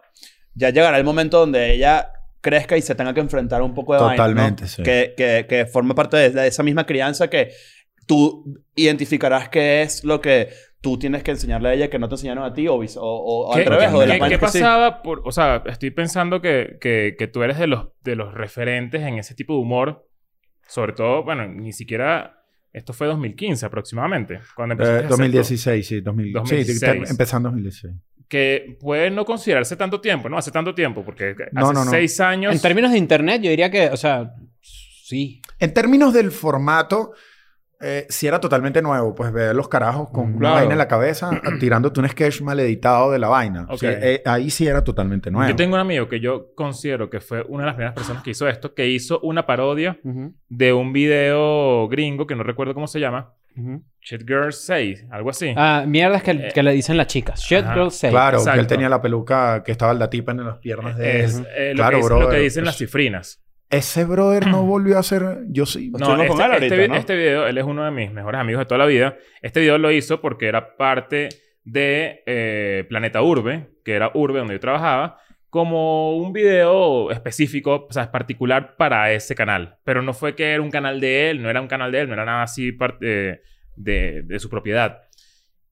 ya 0.54 0.70
llegará 0.70 0.98
el 0.98 1.04
momento 1.06 1.40
donde 1.40 1.74
ella 1.74 2.12
crezca 2.42 2.78
y 2.78 2.82
se 2.84 2.94
tenga 2.96 3.14
que 3.14 3.22
enfrentar 3.22 3.62
un 3.64 3.74
poco 3.74 3.94
de 3.96 4.00
vaina, 4.02 4.12
¿no? 4.28 4.30
Totalmente, 4.30 4.68
sí. 4.68 4.84
Que, 4.84 5.14
que, 5.18 5.46
que 5.50 5.66
forma 5.66 5.96
parte 5.96 6.18
de, 6.18 6.30
de 6.30 6.48
esa 6.48 6.62
misma 6.64 6.86
crianza 6.86 7.30
que 7.30 7.52
tú 8.06 8.62
identificarás 8.76 9.50
qué 9.50 9.82
es 9.82 10.04
lo 10.04 10.22
que 10.22 10.50
tú 10.82 10.98
tienes 11.00 11.24
que 11.24 11.32
enseñarle 11.32 11.70
a 11.70 11.74
ella 11.74 11.90
que 11.90 12.00
no 12.00 12.08
te 12.08 12.16
enseñaron 12.16 12.44
a 12.44 12.54
ti 12.54 12.68
o, 12.68 12.76
o, 12.76 12.82
o- 12.98 13.54
al 13.54 13.64
¿Qué, 13.64 13.70
revés. 13.70 13.90
o 13.94 14.00
de 14.00 14.06
qué- 14.08 14.18
las 14.20 14.30
qué 14.30 14.36
sí. 14.36 14.42
pasaba? 14.42 15.02
Por, 15.02 15.22
o 15.26 15.32
sea, 15.32 15.64
estoy 15.66 15.92
pensando 15.92 16.42
que, 16.42 16.78
que, 16.80 17.16
que 17.18 17.28
tú 17.28 17.44
eres 17.44 17.58
de 17.58 17.68
los, 17.68 17.88
de 18.04 18.16
los 18.16 18.34
referentes 18.34 19.02
en 19.02 19.18
ese 19.18 19.36
tipo 19.36 19.54
de 19.54 19.60
humor. 19.60 20.08
Sobre 20.68 20.94
todo, 20.94 21.24
bueno, 21.24 21.48
ni 21.48 21.72
siquiera... 21.74 22.34
Esto 22.74 22.94
fue 22.94 23.08
2015 23.08 23.66
aproximadamente. 23.66 24.40
Cuando 24.56 24.74
empezaste 24.74 24.94
Eh, 24.94 24.96
a 24.96 25.00
hacer 25.00 25.08
todo. 25.10 25.18
2016, 25.18 25.88
sí. 25.88 26.02
2000, 26.02 26.34
2016. 26.34 26.80
Sí, 27.08 27.12
empezando 27.12 27.50
en 27.50 27.56
2016. 27.56 27.96
Que 28.28 28.78
puede 28.80 29.10
no 29.10 29.24
considerarse 29.26 29.76
tanto 29.78 30.00
tiempo, 30.02 30.28
¿no? 30.30 30.38
Hace 30.38 30.52
tanto 30.52 30.76
tiempo. 30.76 31.04
Porque 31.04 31.34
No, 31.54 31.66
hace 31.68 31.74
no, 31.74 31.86
no. 31.86 31.90
seis 31.92 32.20
años... 32.20 32.54
En 32.54 32.62
términos 32.62 32.92
de 32.92 32.98
internet, 33.00 33.42
yo 33.42 33.50
diría 33.50 33.72
que, 33.72 33.88
o 33.90 33.98
sea, 33.98 34.32
sí. 34.62 35.42
En 35.60 35.74
términos 35.74 36.14
del 36.14 36.30
formato, 36.32 37.14
eh, 37.80 38.06
sí 38.10 38.28
era 38.28 38.40
totalmente 38.40 38.82
nuevo. 38.82 39.14
Pues 39.16 39.32
ver 39.32 39.56
los 39.56 39.68
carajos 39.68 40.10
con 40.10 40.26
una 40.30 40.38
Claro. 40.40 40.56
vaina 40.56 40.72
en 40.74 40.78
la 40.78 40.88
cabeza, 40.88 41.30
tirándote 41.60 42.00
un 42.00 42.10
sketch 42.10 42.42
mal 42.42 42.60
editado 42.60 43.12
de 43.12 43.20
la 43.20 43.28
vaina. 43.28 43.68
Sí, 43.78 43.86
eh, 43.88 44.22
ahí 44.26 44.50
sí 44.50 44.68
era 44.68 44.84
totalmente 44.84 45.30
nuevo. 45.32 45.50
Yo 45.50 45.56
tengo 45.56 45.76
un 45.76 45.82
amigo 45.82 46.08
que 46.08 46.20
yo 46.20 46.54
considero 46.56 47.10
que 47.10 47.20
fue 47.20 47.44
una 47.48 47.64
de 47.64 47.68
las 47.68 47.76
primeras 47.76 47.94
personas 47.96 48.24
que 48.24 48.32
hizo 48.32 48.48
esto, 48.48 48.74
que 48.74 48.88
hizo 48.88 49.20
una 49.22 49.46
parodia 49.46 50.00
de 50.50 50.74
un 50.74 50.94
video 50.94 51.88
gringo 51.88 52.26
que 52.28 52.36
no 52.36 52.44
recuerdo 52.44 52.74
cómo 52.74 52.88
se 52.88 53.00
llama. 53.00 53.34
Shit 54.02 54.22
Girls 54.28 54.64
Say, 54.64 55.08
algo 55.10 55.32
así. 55.32 55.52
Ah, 55.58 55.84
mierdas 55.88 56.22
que, 56.22 56.30
Eh, 56.32 56.50
que 56.54 56.62
le 56.62 56.74
dicen 56.74 56.96
las 56.96 57.08
chicas. 57.08 57.42
Shit 57.42 57.64
ajá. 57.66 57.74
girl 57.74 57.90
say. 57.92 58.12
Claro, 58.12 58.38
que 58.44 58.60
él 58.60 58.68
tenía 58.68 58.88
la 58.88 59.02
peluca 59.02 59.64
que 59.64 59.72
estaba 59.72 59.96
la 59.96 60.10
tipa 60.12 60.32
en 60.32 60.46
las 60.46 60.58
piernas 60.60 60.96
de 60.96 61.24
es 61.24 61.40
él. 61.40 61.48
eh, 61.58 61.70
lo, 61.74 61.78
Claro, 61.78 61.90
que, 61.92 61.96
dice- 61.98 62.08
brother. 62.08 62.24
lo 62.26 62.30
que 62.32 62.40
dicen 62.40 62.66
las 62.66 62.78
cifrinas. 62.78 63.42
Ese 63.70 64.06
brother 64.06 64.48
no 64.48 64.64
volvió 64.66 64.98
a 64.98 65.04
ser... 65.04 65.40
Yo 65.50 65.66
sí. 65.66 65.90
No, 65.92 66.16
este, 66.16 66.28
con 66.28 66.42
él 66.42 66.52
ahorita, 66.54 66.76
este 66.76 66.88
¿no? 66.88 66.96
este 66.96 67.16
video, 67.16 67.48
él 67.48 67.58
es 67.58 67.64
uno 67.64 67.84
de 67.84 67.92
mis 67.92 68.12
mejores 68.12 68.40
amigos 68.40 68.60
de 68.62 68.66
toda 68.66 68.78
la 68.80 68.86
vida. 68.86 69.18
Este 69.42 69.60
video 69.60 69.78
lo 69.78 69.92
hizo 69.92 70.22
porque 70.22 70.48
era 70.48 70.78
parte 70.78 71.30
de 71.64 72.24
eh, 72.26 72.86
Planeta 72.88 73.22
Urbe, 73.22 73.68
que 73.84 73.94
era 73.94 74.12
Urbe 74.14 74.40
donde 74.40 74.54
yo 74.54 74.60
trabajaba, 74.60 75.20
como 75.50 76.16
un 76.18 76.34
video 76.34 77.12
específico, 77.12 77.88
o 77.90 77.94
sea, 77.94 78.12
particular 78.12 78.76
para 78.78 79.12
ese 79.12 79.36
canal. 79.36 79.78
Pero 79.84 80.02
no 80.02 80.14
fue 80.14 80.36
que 80.36 80.52
era 80.52 80.62
un 80.62 80.72
canal 80.72 81.00
de 81.00 81.30
él, 81.30 81.42
no 81.42 81.50
era 81.50 81.62
un 81.62 81.68
canal 81.68 81.92
de 81.92 82.02
él, 82.02 82.08
no 82.08 82.14
era 82.14 82.26
nada 82.26 82.44
así 82.44 82.72
par- 82.72 82.98
eh, 83.02 83.42
de, 83.76 84.22
de 84.24 84.40
su 84.40 84.50
propiedad. 84.50 85.02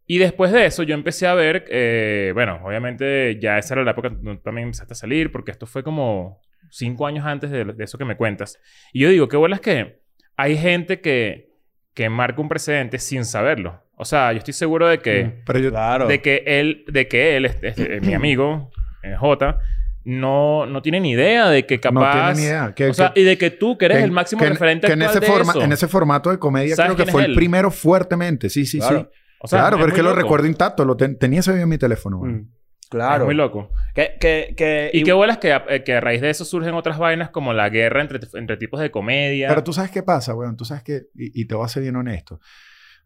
Y 0.08 0.18
después 0.20 0.52
de 0.52 0.66
eso 0.66 0.84
yo 0.84 0.94
empecé 0.94 1.28
a 1.28 1.34
ver, 1.34 1.66
eh, 1.70 2.32
bueno, 2.34 2.60
obviamente 2.64 3.40
ya 3.40 3.58
esa 3.58 3.74
era 3.74 3.84
la 3.84 3.92
época 3.92 4.10
donde 4.10 4.42
también 4.42 4.68
empezaste 4.68 4.94
a 4.94 4.98
salir, 4.98 5.32
porque 5.32 5.52
esto 5.52 5.66
fue 5.66 5.82
como 5.84 6.42
cinco 6.76 7.08
años 7.08 7.26
antes 7.26 7.50
de, 7.52 7.64
de 7.66 7.84
eso 7.84 7.98
que 7.98 8.06
me 8.06 8.16
cuentas. 8.18 8.60
Y 8.94 9.02
yo 9.02 9.10
digo, 9.10 9.28
qué 9.28 9.38
bolas 9.38 9.60
que 9.62 10.02
hay 10.38 10.58
gente 10.58 11.02
que, 11.02 11.50
que 11.94 12.10
marca 12.10 12.42
un 12.42 12.50
precedente 12.50 13.00
sin 13.00 13.24
saberlo. 13.26 13.82
O 13.98 14.04
sea, 14.06 14.32
yo 14.34 14.40
estoy 14.40 14.54
seguro 14.54 14.88
de 14.88 15.00
que, 15.00 15.42
Pero 15.46 15.60
yo... 15.60 15.70
Claro. 15.72 16.08
de 16.08 16.22
que 16.22 16.44
él, 16.46 16.84
de 16.88 17.08
que 17.08 17.38
él, 17.38 17.46
este, 17.46 17.70
este, 17.70 18.02
mi 18.02 18.14
amigo, 18.14 18.70
eh, 19.04 19.16
J, 19.18 19.58
no, 20.04 20.66
no 20.66 20.82
tiene 20.82 21.00
ni 21.00 21.12
idea 21.12 21.50
de 21.50 21.66
que 21.66 21.76
No 21.78 21.82
capaz... 21.82 22.34
tiene 22.34 22.40
ni 22.42 22.42
idea. 22.48 22.74
Que- 22.76 22.90
o 22.90 22.94
sea, 22.94 23.14
que- 23.14 23.22
y 23.22 23.24
de 23.24 23.38
que 23.38 23.52
tú, 23.52 23.78
que 23.78 23.86
eres 23.86 23.98
que- 24.00 24.04
el 24.04 24.12
máximo 24.12 24.44
referente 24.44 24.88
que 24.88 24.94
en 24.94 25.02
ese, 25.02 25.20
de 25.22 25.26
forma, 25.26 25.52
eso. 25.54 25.62
en 25.62 25.72
ese 25.72 25.88
formato 25.88 26.30
de 26.30 26.38
comedia 26.38 26.76
¿Sabes 26.76 26.94
creo 26.96 27.06
que 27.06 27.12
fue 27.12 27.22
es 27.24 27.28
el 27.30 27.36
primero 27.36 27.72
fuertemente. 27.72 28.50
Sí, 28.50 28.66
sí, 28.66 28.80
Claro. 28.80 29.10
sí. 29.12 29.20
O 29.40 29.48
sea, 29.48 29.60
claro, 29.60 29.78
pero 29.78 29.90
es 29.90 29.94
que 29.96 30.04
lo 30.04 30.10
loco. 30.10 30.22
recuerdo 30.22 30.48
intacto. 30.48 30.84
Lo 30.86 30.98
ten- 30.98 31.18
tenía 31.18 31.40
ese 31.40 31.52
video 31.52 31.64
en 31.64 31.70
mi 31.70 31.78
teléfono. 31.78 32.20
Mm. 32.20 32.50
Claro. 32.90 33.24
Es 33.24 33.26
muy 33.26 33.36
loco. 33.36 33.70
Que, 33.94 34.16
que, 34.20 34.54
que, 34.56 34.90
Y 34.94 35.04
qué 35.04 35.14
bolas 35.14 35.38
que, 35.40 35.52
a- 35.54 35.66
eh, 35.70 35.84
que 35.84 35.94
a 35.96 36.02
raíz 36.02 36.22
de 36.22 36.30
eso 36.30 36.46
surgen 36.46 36.74
otras 36.76 36.98
vainas 36.98 37.30
como 37.30 37.54
la 37.54 37.70
guerra 37.70 38.02
entre, 38.02 38.20
entre 38.34 38.58
tipos 38.58 38.80
de 38.80 38.92
comedia. 38.92 39.48
Pero 39.50 39.64
tú 39.64 39.74
sabes 39.74 39.92
qué 39.92 40.04
pasa, 40.04 40.34
weón. 40.36 40.56
Tú 40.58 40.66
sabes 40.66 40.84
que... 40.84 41.04
Y, 41.16 41.42
y 41.42 41.46
te 41.46 41.56
voy 41.56 41.66
a 41.66 41.70
ser 41.70 41.84
bien 41.84 41.96
honesto. 41.96 42.40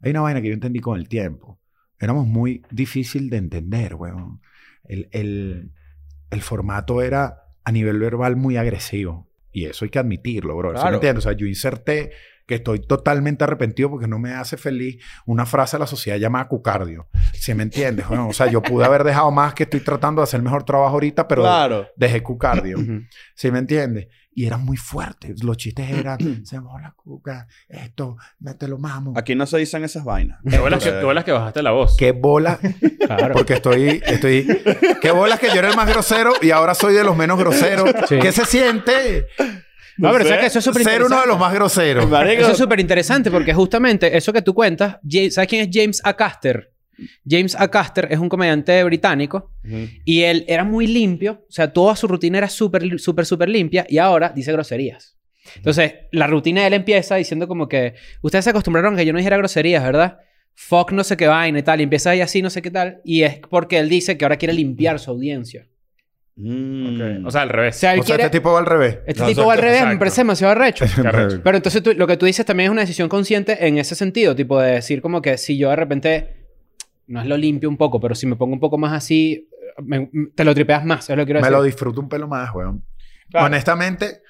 Hay 0.02 0.12
una 0.12 0.22
vaina 0.22 0.42
que 0.42 0.48
yo 0.50 0.54
entendí 0.54 0.80
con 0.80 0.98
el 1.00 1.08
tiempo. 1.08 1.60
Éramos 2.00 2.26
muy 2.28 2.62
difícil 2.72 3.30
de 3.30 3.38
entender, 3.38 3.96
weón. 3.96 4.42
El, 4.86 5.08
el, 5.12 5.72
el 6.32 6.42
formato 6.42 7.02
era 7.02 7.44
a 7.64 7.72
nivel 7.72 8.00
verbal 8.00 8.36
muy 8.36 8.58
agresivo. 8.58 9.30
Y 9.52 9.66
eso 9.66 9.84
hay 9.86 9.90
que 9.92 10.00
admitirlo, 10.00 10.56
bro. 10.56 10.70
¿Sí 10.70 10.76
me 10.76 10.82
Claro. 10.82 10.96
entiendes? 10.96 11.26
O 11.26 11.30
sea, 11.30 11.38
yo 11.38 11.46
inserté 11.48 12.12
que 12.50 12.56
estoy 12.56 12.80
totalmente 12.80 13.44
arrepentido 13.44 13.92
porque 13.92 14.08
no 14.08 14.18
me 14.18 14.34
hace 14.34 14.58
feliz 14.58 14.98
una 15.28 15.46
frase 15.46 15.78
de 15.78 15.82
la 15.82 15.86
sociedad 15.88 16.18
llamada 16.18 16.48
cucardio. 16.48 17.08
¿Sí 17.34 17.54
me 17.54 17.62
entiendes? 17.62 18.08
Bueno, 18.08 18.28
o 18.28 18.34
sea, 18.34 18.48
yo 18.48 18.64
pude 18.64 18.84
haber 18.86 19.04
dejado 19.04 19.30
más 19.30 19.54
que 19.54 19.64
estoy 19.64 19.82
tratando 19.82 20.22
de 20.22 20.24
hacer 20.24 20.42
mejor 20.42 20.64
trabajo 20.64 20.94
ahorita, 20.96 21.28
pero 21.28 21.44
Claro. 21.44 21.88
dejé 21.96 22.24
cucardio. 22.24 22.80
Ujú. 22.80 23.02
¿Sí 23.36 23.52
me 23.52 23.60
entiendes? 23.60 24.08
Y 24.34 24.48
eran 24.48 24.66
muy 24.66 24.78
fuertes. 24.78 25.44
Los 25.44 25.58
chistes 25.58 25.92
eran, 25.92 26.44
se 26.44 26.60
moja 26.60 26.82
la 26.82 26.92
cuca, 26.96 27.46
esto, 27.68 28.18
mételo 28.40 28.80
mamo. 28.80 29.14
Aquí 29.16 29.36
no 29.36 29.46
se 29.46 29.58
dicen 29.60 29.84
esas 29.84 30.04
vainas. 30.04 30.40
Qué 30.50 30.58
bolas 30.58 30.84
que, 30.84 30.90
qué 30.90 31.04
bolas 31.04 31.24
que 31.26 31.32
bajaste 31.32 31.62
la 31.62 31.72
voz. 31.72 31.96
Qué 31.98 32.14
bola, 32.14 32.58
Claro. 33.06 33.34
porque 33.36 33.54
estoy, 33.54 34.02
estoy, 34.06 34.48
qué 35.02 35.12
bolas 35.12 35.40
que 35.40 35.48
yo 35.50 35.60
era 35.60 35.70
el 35.70 35.76
más 35.76 35.88
grosero 35.88 36.32
y 36.42 36.50
ahora 36.50 36.74
soy 36.74 36.96
de 36.96 37.04
los 37.04 37.16
menos 37.16 37.38
groseros. 37.38 37.92
Sí. 38.08 38.18
¿Qué 38.20 38.32
se 38.32 38.46
siente 38.46 39.28
No, 40.00 40.12
pero 40.12 40.24
sé. 40.24 40.30
¿sabes 40.30 40.42
que 40.42 40.48
eso 40.48 40.60
es 40.60 40.66
súper 40.66 40.84
ser 40.84 41.04
uno 41.04 41.20
de 41.20 41.28
los 41.28 41.38
más 41.38 41.54
groseros? 41.54 42.10
Marico, 42.10 42.42
Eso 42.42 42.52
es 42.52 42.58
súper 42.58 42.80
interesante 42.80 43.30
porque 43.30 43.54
justamente 43.54 44.16
eso 44.16 44.32
que 44.32 44.42
tú 44.42 44.54
cuentas, 44.54 44.98
¿sabes 45.32 45.48
quién 45.48 45.62
es 45.62 45.70
James 45.72 46.02
Acaster? 46.04 46.72
James 47.28 47.56
Acaster 47.56 48.08
es 48.12 48.20
un 48.20 48.30
comediante 48.30 48.84
británico 48.84 49.52
y 50.06 50.22
él 50.22 50.46
era 50.48 50.64
muy 50.64 50.88
limpio, 50.88 51.46
o 51.48 51.52
sea, 51.52 51.72
toda 51.72 51.96
su 51.96 52.08
rutina 52.08 52.38
era 52.38 52.50
súper, 52.50 53.00
súper, 53.00 53.26
súper 53.26 53.50
limpia 53.50 53.86
y 53.88 53.98
ahora 53.98 54.32
dice 54.36 54.52
groserías. 54.52 55.18
Entonces, 55.56 55.94
la 56.12 56.28
rutina 56.28 56.62
de 56.62 56.68
él 56.68 56.74
empieza 56.74 57.16
diciendo 57.16 57.48
como 57.48 57.68
que 57.68 57.96
ustedes 58.22 58.46
se 58.46 58.52
acostumbraron 58.52 58.94
a 58.94 58.98
que 58.98 59.06
yo 59.06 59.14
no 59.14 59.18
dijera 59.18 59.38
groserías, 59.38 59.84
¿verdad? 59.84 60.20
Fuck 60.54 60.92
no 60.92 61.04
sé 61.04 61.16
qué 61.16 61.28
vaina 61.28 61.60
y 61.60 61.64
tal, 61.64 61.80
y 61.80 61.84
empieza 61.84 62.12
ahí 62.12 62.22
así, 62.22 62.42
no 62.42 62.50
sé 62.50 62.62
qué 62.62 62.70
tal, 62.70 63.02
y 63.04 63.24
es 63.24 63.40
porque 63.50 63.80
él 63.80 63.88
dice 63.88 64.18
que 64.18 64.26
ahora 64.26 64.38
quiere 64.38 64.54
limpiar 64.54 65.00
su 65.00 65.12
audiencia. 65.12 65.69
Mm. 66.42 66.96
Ok. 67.22 67.28
O 67.28 67.32
sea, 67.32 67.42
al 67.42 67.50
revés. 67.50 67.76
O 67.76 67.80
sea, 67.80 67.94
él 67.94 68.00
O 68.00 68.04
sea, 68.04 68.16
quiere... 68.16 68.24
este 68.28 68.38
tipo 68.40 68.54
va 68.54 68.60
al 68.60 68.66
revés. 68.66 69.00
Este 69.06 69.22
No, 69.22 69.28
tipo 69.28 69.46
va 69.46 69.54
al 69.54 69.60
exacto, 69.60 69.62
revés, 69.66 69.72
me 69.82 69.86
exacto. 69.88 70.00
parece 70.00 70.22
demasiado 70.22 70.52
arrecho. 70.54 70.86
Pero 71.44 71.58
entonces 71.58 71.84
tú- 71.84 71.94
lo 71.96 72.08
que 72.08 72.18
tú 72.18 72.26
dices 72.26 72.46
también 72.46 72.66
es 72.68 72.72
una 72.72 72.82
decisión 72.82 73.10
consciente 73.10 73.68
en 73.68 73.78
ese 73.78 73.96
sentido, 73.96 74.36
tipo 74.36 74.60
de 74.60 74.72
decir 74.74 75.02
como 75.02 75.22
que 75.22 75.38
si 75.38 75.58
yo 75.58 75.70
de 75.70 75.76
repente, 75.76 76.46
no 77.08 77.22
es 77.22 77.28
lo 77.28 77.36
limpio 77.38 77.68
un 77.70 77.78
poco, 77.78 78.00
pero 78.00 78.16
si 78.16 78.26
me 78.28 78.36
pongo 78.36 78.54
un 78.54 78.60
poco 78.60 78.78
más 78.78 78.94
así, 78.94 79.50
me- 79.84 80.10
te 80.36 80.44
lo 80.46 80.54
tripeas 80.56 80.86
más, 80.86 81.10
es 81.10 81.16
lo 81.16 81.24
que 81.24 81.26
quiero 81.28 81.40
Me 81.42 81.48
decir. 81.48 81.58
lo 81.58 81.64
disfruto 81.64 82.00
un 82.02 82.08
pelo 82.10 82.28
más, 82.28 82.54
weón. 82.54 82.84
Claro. 83.30 83.46
Honestamente, 83.48 84.22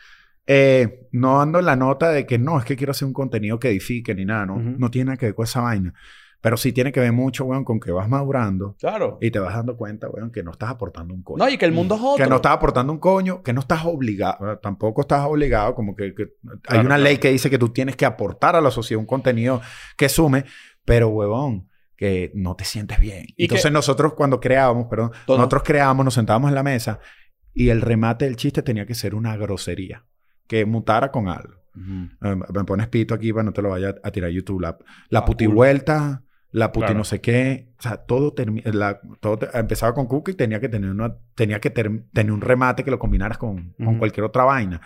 eh, 0.47 1.07
no 1.11 1.41
ando 1.41 1.59
en 1.59 1.65
la 1.65 1.75
nota 1.75 2.09
de 2.11 2.25
que 2.25 2.39
no, 2.39 2.57
es 2.57 2.65
que 2.65 2.75
quiero 2.75 2.91
hacer 2.91 3.05
un 3.05 3.13
contenido 3.13 3.59
que 3.59 3.69
edifique 3.69 4.15
ni 4.15 4.25
nada, 4.25 4.47
¿no? 4.47 4.55
Ujú. 4.55 4.75
No 4.77 4.89
tiene 4.89 5.05
nada 5.05 5.17
que 5.17 5.27
ver 5.27 5.35
con 5.35 5.43
esa 5.45 5.61
vaina. 5.61 5.93
Pero 6.41 6.55
sí 6.55 6.71
tiene 6.71 6.91
que 6.93 7.01
ver 7.01 7.11
mucho, 7.11 7.43
weón, 7.43 7.65
con 7.65 7.79
que 7.81 7.91
vas 7.91 8.07
madurando 8.07 8.75
Claro. 8.79 9.17
y 9.19 9.29
te 9.29 9.39
vas 9.39 9.53
dando 9.55 9.75
cuenta, 9.75 10.07
weón, 10.09 10.31
que 10.31 10.41
no 10.41 10.51
estás 10.51 10.69
aportando 10.69 11.13
un 11.13 11.21
coño. 11.21 11.43
No, 11.43 11.49
y 11.49 11.57
que 11.57 11.65
el 11.65 11.73
mundo 11.73 11.95
es 11.95 12.01
otro. 12.01 12.23
que 12.23 12.29
no 12.29 12.37
estás 12.37 12.53
aportando 12.53 12.93
un 12.93 12.99
coño, 12.99 13.43
que 13.43 13.51
no 13.51 13.59
estás 13.59 13.83
obligado, 13.85 14.57
tampoco 14.59 15.01
estás 15.01 15.25
obligado, 15.25 15.75
como 15.75 15.95
que, 15.95 16.15
que 16.15 16.27
hay 16.67 16.79
una 16.79 16.87
claro. 16.95 17.03
ley 17.03 17.17
que 17.17 17.29
dice 17.31 17.49
que 17.49 17.57
tú 17.57 17.69
tienes 17.69 17.95
que 17.97 18.05
aportar 18.05 18.55
a 18.55 18.61
la 18.61 18.71
sociedad 18.71 18.99
un 18.99 19.05
contenido 19.05 19.59
que 19.97 20.07
sume, 20.07 20.45
pero 20.85 21.09
huevón, 21.09 21.67
que 21.97 22.31
no 22.33 22.55
te 22.55 22.63
sientes 22.63 22.99
bien. 23.01 23.25
Y 23.35 23.43
Entonces 23.43 23.65
que- 23.65 23.71
nosotros 23.71 24.13
cuando 24.13 24.39
creábamos, 24.39 24.87
perdón, 24.89 25.11
Todo. 25.25 25.35
nosotros 25.37 25.63
creábamos, 25.65 26.05
nos 26.05 26.13
sentábamos 26.13 26.47
en 26.49 26.55
la 26.55 26.63
mesa 26.63 26.99
y 27.53 27.67
el 27.67 27.81
remate 27.81 28.23
del 28.23 28.37
chiste 28.37 28.61
tenía 28.63 28.85
que 28.85 28.95
ser 28.95 29.13
una 29.13 29.35
grosería, 29.35 30.05
que 30.47 30.65
mutara 30.65 31.11
con 31.11 31.27
algo. 31.27 31.55
Eh, 31.75 32.35
me 32.53 32.63
pones 32.65 32.87
pito 32.87 33.13
aquí 33.13 33.31
para 33.31 33.43
no 33.43 33.51
te 33.53 33.61
lo 33.61 33.69
vaya 33.69 33.95
a 34.03 34.11
tirar 34.11 34.29
YouTube. 34.31 34.61
La, 34.61 34.77
la 35.09 35.19
Ah, 35.19 35.25
puti 35.25 35.45
cool. 35.45 35.55
La 36.51 36.71
puti 36.71 36.85
Claro. 36.87 36.97
no 36.97 37.03
sé 37.03 37.21
qué. 37.21 37.73
O 37.77 37.81
sea, 37.81 37.97
todo, 37.97 38.33
la- 38.65 38.99
todo 39.19 39.39
empezaba 39.53 39.93
con 39.93 40.07
Cookie 40.07 40.31
y 40.31 40.35
tenía 40.35 40.59
que 40.59 40.69
tener, 40.69 40.89
una, 40.89 41.15
tenía 41.35 41.59
que 41.59 41.69
ter- 41.69 42.03
tener 42.13 42.31
un 42.31 42.41
remate 42.41 42.83
que 42.83 42.91
lo 42.91 42.99
combinaras 42.99 43.37
con, 43.37 43.73
con 43.83 43.97
cualquier 43.99 44.25
otra 44.25 44.43
vaina. 44.43 44.81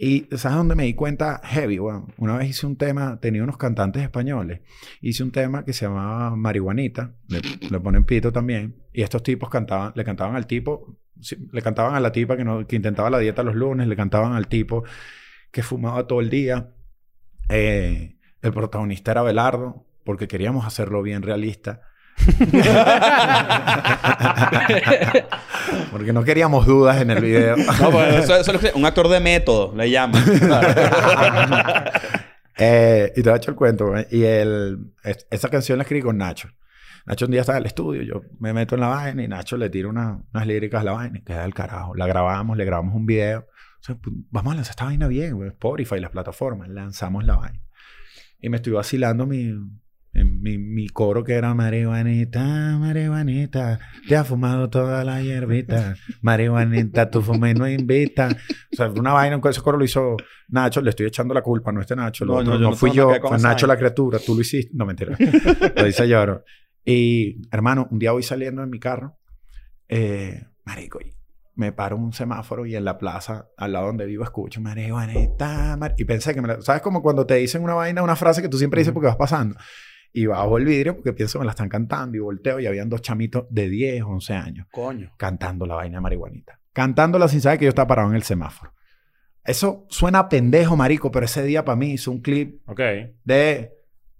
Y 0.00 0.28
¿sabes 0.36 0.56
dónde 0.58 0.76
me 0.76 0.84
di 0.84 0.94
cuenta? 0.94 1.40
Heavy, 1.42 1.80
weón. 1.80 2.14
Una 2.18 2.36
vez 2.36 2.50
hice 2.50 2.66
un 2.68 2.76
tema, 2.76 3.18
tenía 3.20 3.42
unos 3.42 3.56
cantantes 3.56 4.00
españoles. 4.00 4.60
Hice 5.00 5.24
un 5.24 5.32
tema 5.32 5.64
que 5.64 5.72
se 5.72 5.86
llamaba 5.86 6.36
Marihuanita. 6.36 7.16
Le, 7.26 7.40
le 7.68 7.80
ponen 7.80 8.04
pito 8.04 8.30
también. 8.32 8.76
Y 8.92 9.02
estos 9.02 9.24
tipos 9.24 9.50
cantaban, 9.50 9.92
le 9.96 10.04
cantaban 10.04 10.36
al 10.36 10.46
tipo, 10.46 10.96
le 11.50 11.62
cantaban 11.62 11.96
a 11.96 12.00
la 12.00 12.12
tipa 12.12 12.36
que, 12.36 12.44
no, 12.44 12.64
que 12.64 12.76
intentaba 12.76 13.10
la 13.10 13.18
dieta 13.18 13.42
los 13.42 13.56
lunes, 13.56 13.88
le 13.88 13.96
cantaban 13.96 14.34
al 14.34 14.46
tipo 14.46 14.84
que 15.50 15.64
fumaba 15.64 16.06
todo 16.06 16.20
el 16.20 16.30
día. 16.30 16.70
Eh, 17.48 18.18
el 18.40 18.52
protagonista 18.52 19.10
era 19.10 19.22
Belardo, 19.22 19.84
porque 20.08 20.26
queríamos 20.26 20.64
hacerlo 20.66 21.02
bien 21.02 21.20
realista. 21.20 21.82
porque 25.92 26.14
no 26.14 26.24
queríamos 26.24 26.64
dudas 26.64 26.98
en 27.02 27.10
el 27.10 27.20
video. 27.22 27.56
No, 27.58 27.90
pues 27.90 28.24
eso, 28.24 28.36
eso 28.36 28.52
es 28.52 28.74
un 28.74 28.86
actor 28.86 29.08
de 29.08 29.20
método, 29.20 29.74
le 29.76 29.90
llaman. 29.90 30.24
Eh, 32.60 33.12
y 33.14 33.22
te 33.22 33.30
a 33.30 33.36
echar 33.36 33.50
el 33.50 33.54
cuento. 33.56 33.86
güey. 33.86 34.04
Y 34.10 34.24
el, 34.24 34.78
es- 35.04 35.28
esa 35.30 35.48
canción 35.48 35.78
la 35.78 35.82
escribí 35.82 36.02
con 36.02 36.16
Nacho. 36.18 36.48
Nacho 37.06 37.26
un 37.26 37.30
día 37.30 37.42
estaba 37.42 37.58
en 37.58 37.62
el 37.62 37.66
estudio, 37.68 38.02
yo 38.02 38.22
me 38.40 38.52
meto 38.52 38.74
en 38.74 38.80
la 38.80 38.88
vaina 38.88 39.22
y 39.22 39.28
Nacho 39.28 39.56
le 39.56 39.70
tira 39.70 39.86
una- 39.88 40.20
unas 40.34 40.44
líricas 40.46 40.80
a 40.80 40.84
la 40.84 40.90
vaina 40.92 41.18
y 41.18 41.22
queda 41.22 41.42
del 41.42 41.54
carajo. 41.54 41.94
La 41.94 42.08
grabamos, 42.08 42.56
le 42.56 42.64
grabamos 42.64 42.96
un 42.96 43.06
video. 43.06 43.46
O 43.80 43.82
sea, 43.82 43.94
pues, 43.94 44.12
vamos 44.30 44.52
a 44.54 44.56
lanzar 44.56 44.70
esta 44.72 44.86
vaina 44.86 45.06
bien. 45.06 45.40
Spotify, 45.46 46.00
las 46.00 46.10
plataformas. 46.10 46.68
Lanzamos 46.68 47.24
la 47.24 47.36
vaina. 47.36 47.60
Y 48.40 48.48
me 48.48 48.56
estoy 48.56 48.72
vacilando 48.72 49.24
mi, 49.24 49.54
en 50.14 50.40
mi, 50.40 50.58
mi 50.58 50.88
coro 50.88 51.22
que 51.22 51.34
era 51.34 51.54
marihuanita, 51.54 52.78
marihuanita, 52.78 53.78
te 54.08 54.16
ha 54.16 54.24
fumado 54.24 54.68
toda 54.70 55.04
la 55.04 55.22
hierbita, 55.22 55.96
marihuanita, 56.22 57.10
tu 57.10 57.22
fuma 57.22 57.50
y 57.50 57.54
no 57.54 57.68
invita. 57.68 58.28
O 58.72 58.76
sea, 58.76 58.90
una 58.90 59.12
vaina, 59.12 59.40
ese 59.48 59.60
coro 59.60 59.78
lo 59.78 59.84
hizo 59.84 60.16
Nacho, 60.48 60.80
le 60.80 60.90
estoy 60.90 61.06
echando 61.06 61.34
la 61.34 61.42
culpa, 61.42 61.72
no 61.72 61.80
este 61.80 61.94
Nacho, 61.94 62.24
No, 62.24 62.42
no, 62.42 62.52
no, 62.52 62.54
yo 62.54 62.70
no 62.70 62.76
fui 62.76 62.90
yo, 62.90 63.12
fue 63.20 63.38
Nacho 63.38 63.66
la 63.66 63.76
criatura, 63.76 64.18
tú 64.18 64.34
lo 64.34 64.40
hiciste, 64.40 64.72
no 64.74 64.86
mentira, 64.86 65.16
lo 65.76 65.84
dice 65.84 66.08
lloro. 66.08 66.44
Y 66.84 67.46
hermano, 67.52 67.86
un 67.90 67.98
día 67.98 68.12
voy 68.12 68.22
saliendo 68.22 68.62
en 68.62 68.70
mi 68.70 68.80
carro, 68.80 69.18
eh, 69.88 70.42
marico, 70.64 70.98
me 71.54 71.72
paro 71.72 71.96
en 71.96 72.02
un 72.02 72.12
semáforo 72.12 72.66
y 72.66 72.76
en 72.76 72.84
la 72.84 72.98
plaza, 72.98 73.48
al 73.56 73.72
lado 73.72 73.86
donde 73.86 74.06
vivo, 74.06 74.22
escucho 74.22 74.60
marihuanita, 74.60 75.76
mar-". 75.76 75.94
Y 75.98 76.04
pensé 76.04 76.32
que 76.32 76.40
me 76.40 76.48
la... 76.48 76.62
¿Sabes? 76.62 76.82
Como 76.82 77.02
cuando 77.02 77.26
te 77.26 77.34
dicen 77.34 77.62
una 77.62 77.74
vaina, 77.74 78.02
una 78.02 78.14
frase 78.16 78.40
que 78.40 78.48
tú 78.48 78.58
siempre 78.58 78.80
dices 78.80 78.94
porque 78.94 79.08
vas 79.08 79.16
pasando. 79.16 79.56
Y 80.12 80.26
bajo 80.26 80.56
el 80.58 80.64
vidrio 80.64 80.94
porque 80.96 81.12
pienso 81.12 81.38
que 81.38 81.40
me 81.40 81.46
la 81.46 81.50
están 81.52 81.68
cantando 81.68 82.16
y 82.16 82.20
volteo 82.20 82.58
y 82.60 82.66
habían 82.66 82.88
dos 82.88 83.02
chamitos 83.02 83.44
de 83.50 83.68
10, 83.68 84.02
11 84.02 84.34
años 84.34 84.66
Coño. 84.70 85.12
cantando 85.16 85.66
la 85.66 85.74
vaina 85.76 85.98
de 85.98 86.00
marihuanita. 86.00 86.58
Cantándola 86.72 87.28
sin 87.28 87.40
saber 87.40 87.58
que 87.58 87.64
yo 87.66 87.68
estaba 87.70 87.88
parado 87.88 88.08
en 88.08 88.14
el 88.16 88.22
semáforo. 88.22 88.72
Eso 89.44 89.86
suena 89.88 90.28
pendejo, 90.28 90.76
marico, 90.76 91.10
pero 91.10 91.24
ese 91.26 91.42
día 91.42 91.64
para 91.64 91.76
mí 91.76 91.92
hizo 91.92 92.10
un 92.10 92.20
clip 92.20 92.60
Ok. 92.68 92.80
de... 93.24 93.72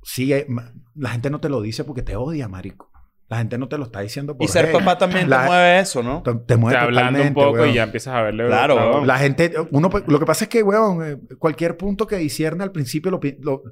Sí, 0.03 0.33
eh, 0.33 0.47
la 0.95 1.11
gente 1.11 1.29
no 1.31 1.41
te 1.41 1.49
lo 1.49 1.61
dice 1.61 1.85
porque 1.85 2.03
te 2.03 2.17
odia, 2.17 2.49
marico. 2.49 2.91
La 3.29 3.39
gente 3.39 3.59
no 3.59 3.69
te 3.69 3.77
lo 3.77 3.85
está 3.85 4.01
diciendo 4.01 4.37
por 4.39 4.45
Y 4.45 4.49
ser 4.49 4.73
papá 4.73 4.97
también 4.97 5.29
La- 5.29 5.43
te 5.43 5.47
mueve 5.49 5.81
eso, 5.81 6.03
¿no? 6.03 6.23
Te, 6.23 6.35
te 6.35 6.57
mueve 6.57 6.79
Te 6.79 6.85
hablando 6.85 7.21
un 7.23 7.35
poco 7.35 7.51
weón. 7.53 7.69
y 7.71 7.75
ya 7.75 7.83
empiezas 7.83 8.15
a 8.15 8.23
verle... 8.23 8.47
Claro, 8.47 8.77
la- 8.77 8.91
weón. 8.91 9.07
La 9.07 9.19
gente, 9.19 9.53
uno, 9.71 9.91
lo 10.07 10.19
que 10.19 10.25
pasa 10.27 10.45
es 10.45 10.49
que, 10.49 10.63
weón, 10.63 11.05
eh, 11.05 11.19
cualquier 11.39 11.77
punto 11.77 12.07
que 12.07 12.17
discierne 12.17 12.65
al 12.65 12.73
principio, 12.73 13.11
lo, 13.11 13.21
lo- 13.41 13.63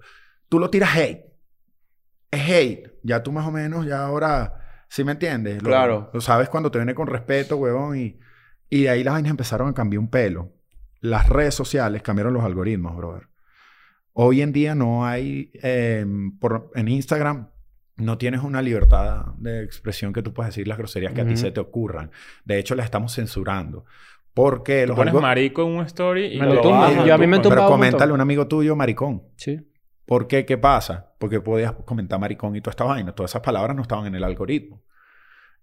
tú 0.50 0.58
lo 0.58 0.68
tiras 0.68 0.94
hate. 0.94 1.24
Es 2.36 2.48
hate. 2.50 2.92
Ya 3.02 3.22
tú 3.22 3.32
más 3.32 3.46
o 3.46 3.50
menos, 3.52 3.86
ya 3.86 4.04
ahora, 4.04 4.54
¿sí 4.88 5.04
me 5.04 5.12
entiendes? 5.12 5.62
Lo, 5.62 5.68
Claro. 5.68 6.10
Lo 6.12 6.20
sabes 6.20 6.48
cuando 6.48 6.70
te 6.70 6.78
viene 6.78 6.94
con 6.94 7.06
respeto, 7.06 7.56
weón, 7.56 7.96
y, 7.98 8.18
y 8.70 8.82
de 8.82 8.90
ahí 8.90 9.04
las 9.04 9.14
vainas 9.14 9.30
empezaron 9.30 9.68
a 9.68 9.74
cambiar 9.74 10.00
un 10.00 10.08
pelo. 10.10 10.52
Las 11.00 11.28
redes 11.28 11.54
sociales 11.54 12.02
cambiaron 12.02 12.34
los 12.34 12.44
algoritmos, 12.44 12.96
brother. 12.96 13.28
Hoy 14.12 14.40
en 14.42 14.52
día 14.52 14.74
no 14.74 15.06
hay, 15.06 15.50
eh, 15.62 16.04
por, 16.40 16.70
en 16.74 16.88
Instagram, 16.88 17.50
no 17.96 18.18
tienes 18.18 18.42
una 18.42 18.62
libertad 18.62 19.26
de 19.36 19.62
expresión 19.62 20.12
que 20.12 20.22
tú 20.22 20.32
puedas 20.32 20.52
decir 20.54 20.66
las 20.66 20.78
groserías 20.78 21.12
que 21.12 21.20
a 21.20 21.26
ti 21.26 21.36
se 21.36 21.50
te 21.50 21.60
ocurran. 21.60 22.10
De 22.44 22.58
hecho, 22.58 22.74
las 22.74 22.84
estamos 22.86 23.14
censurando. 23.14 23.84
Porque 24.34 24.82
Tú 24.82 24.88
los 24.88 24.96
pones 24.96 25.12
algo- 25.12 25.22
marico 25.22 25.62
en 25.62 25.68
un 25.78 25.84
story 25.86 26.26
y 26.34 26.38
Me 26.40 26.46
lo 26.46 26.54
lo 26.56 26.60
tumban. 26.60 26.80
bajas. 26.90 27.06
Yo 27.06 27.14
a 27.14 27.18
mí 27.18 27.26
me 27.26 27.40
Pero 27.40 27.66
coméntale 27.68 28.10
a 28.10 28.14
un 28.14 28.20
amigo 28.20 28.46
tuyo 28.46 28.76
maricón. 28.76 29.22
Sí. 29.36 29.58
¿Por 30.06 30.28
qué? 30.28 30.46
¿Qué 30.46 30.56
pasa? 30.56 31.12
Porque 31.18 31.40
podías 31.40 31.72
comentar 31.84 32.18
maricón 32.20 32.54
y 32.54 32.60
toda 32.60 32.70
esta 32.70 32.84
vaina. 32.84 33.12
Todas 33.12 33.32
esas 33.32 33.42
palabras 33.42 33.76
no 33.76 33.82
estaban 33.82 34.06
en 34.06 34.14
el 34.14 34.24
algoritmo. 34.24 34.82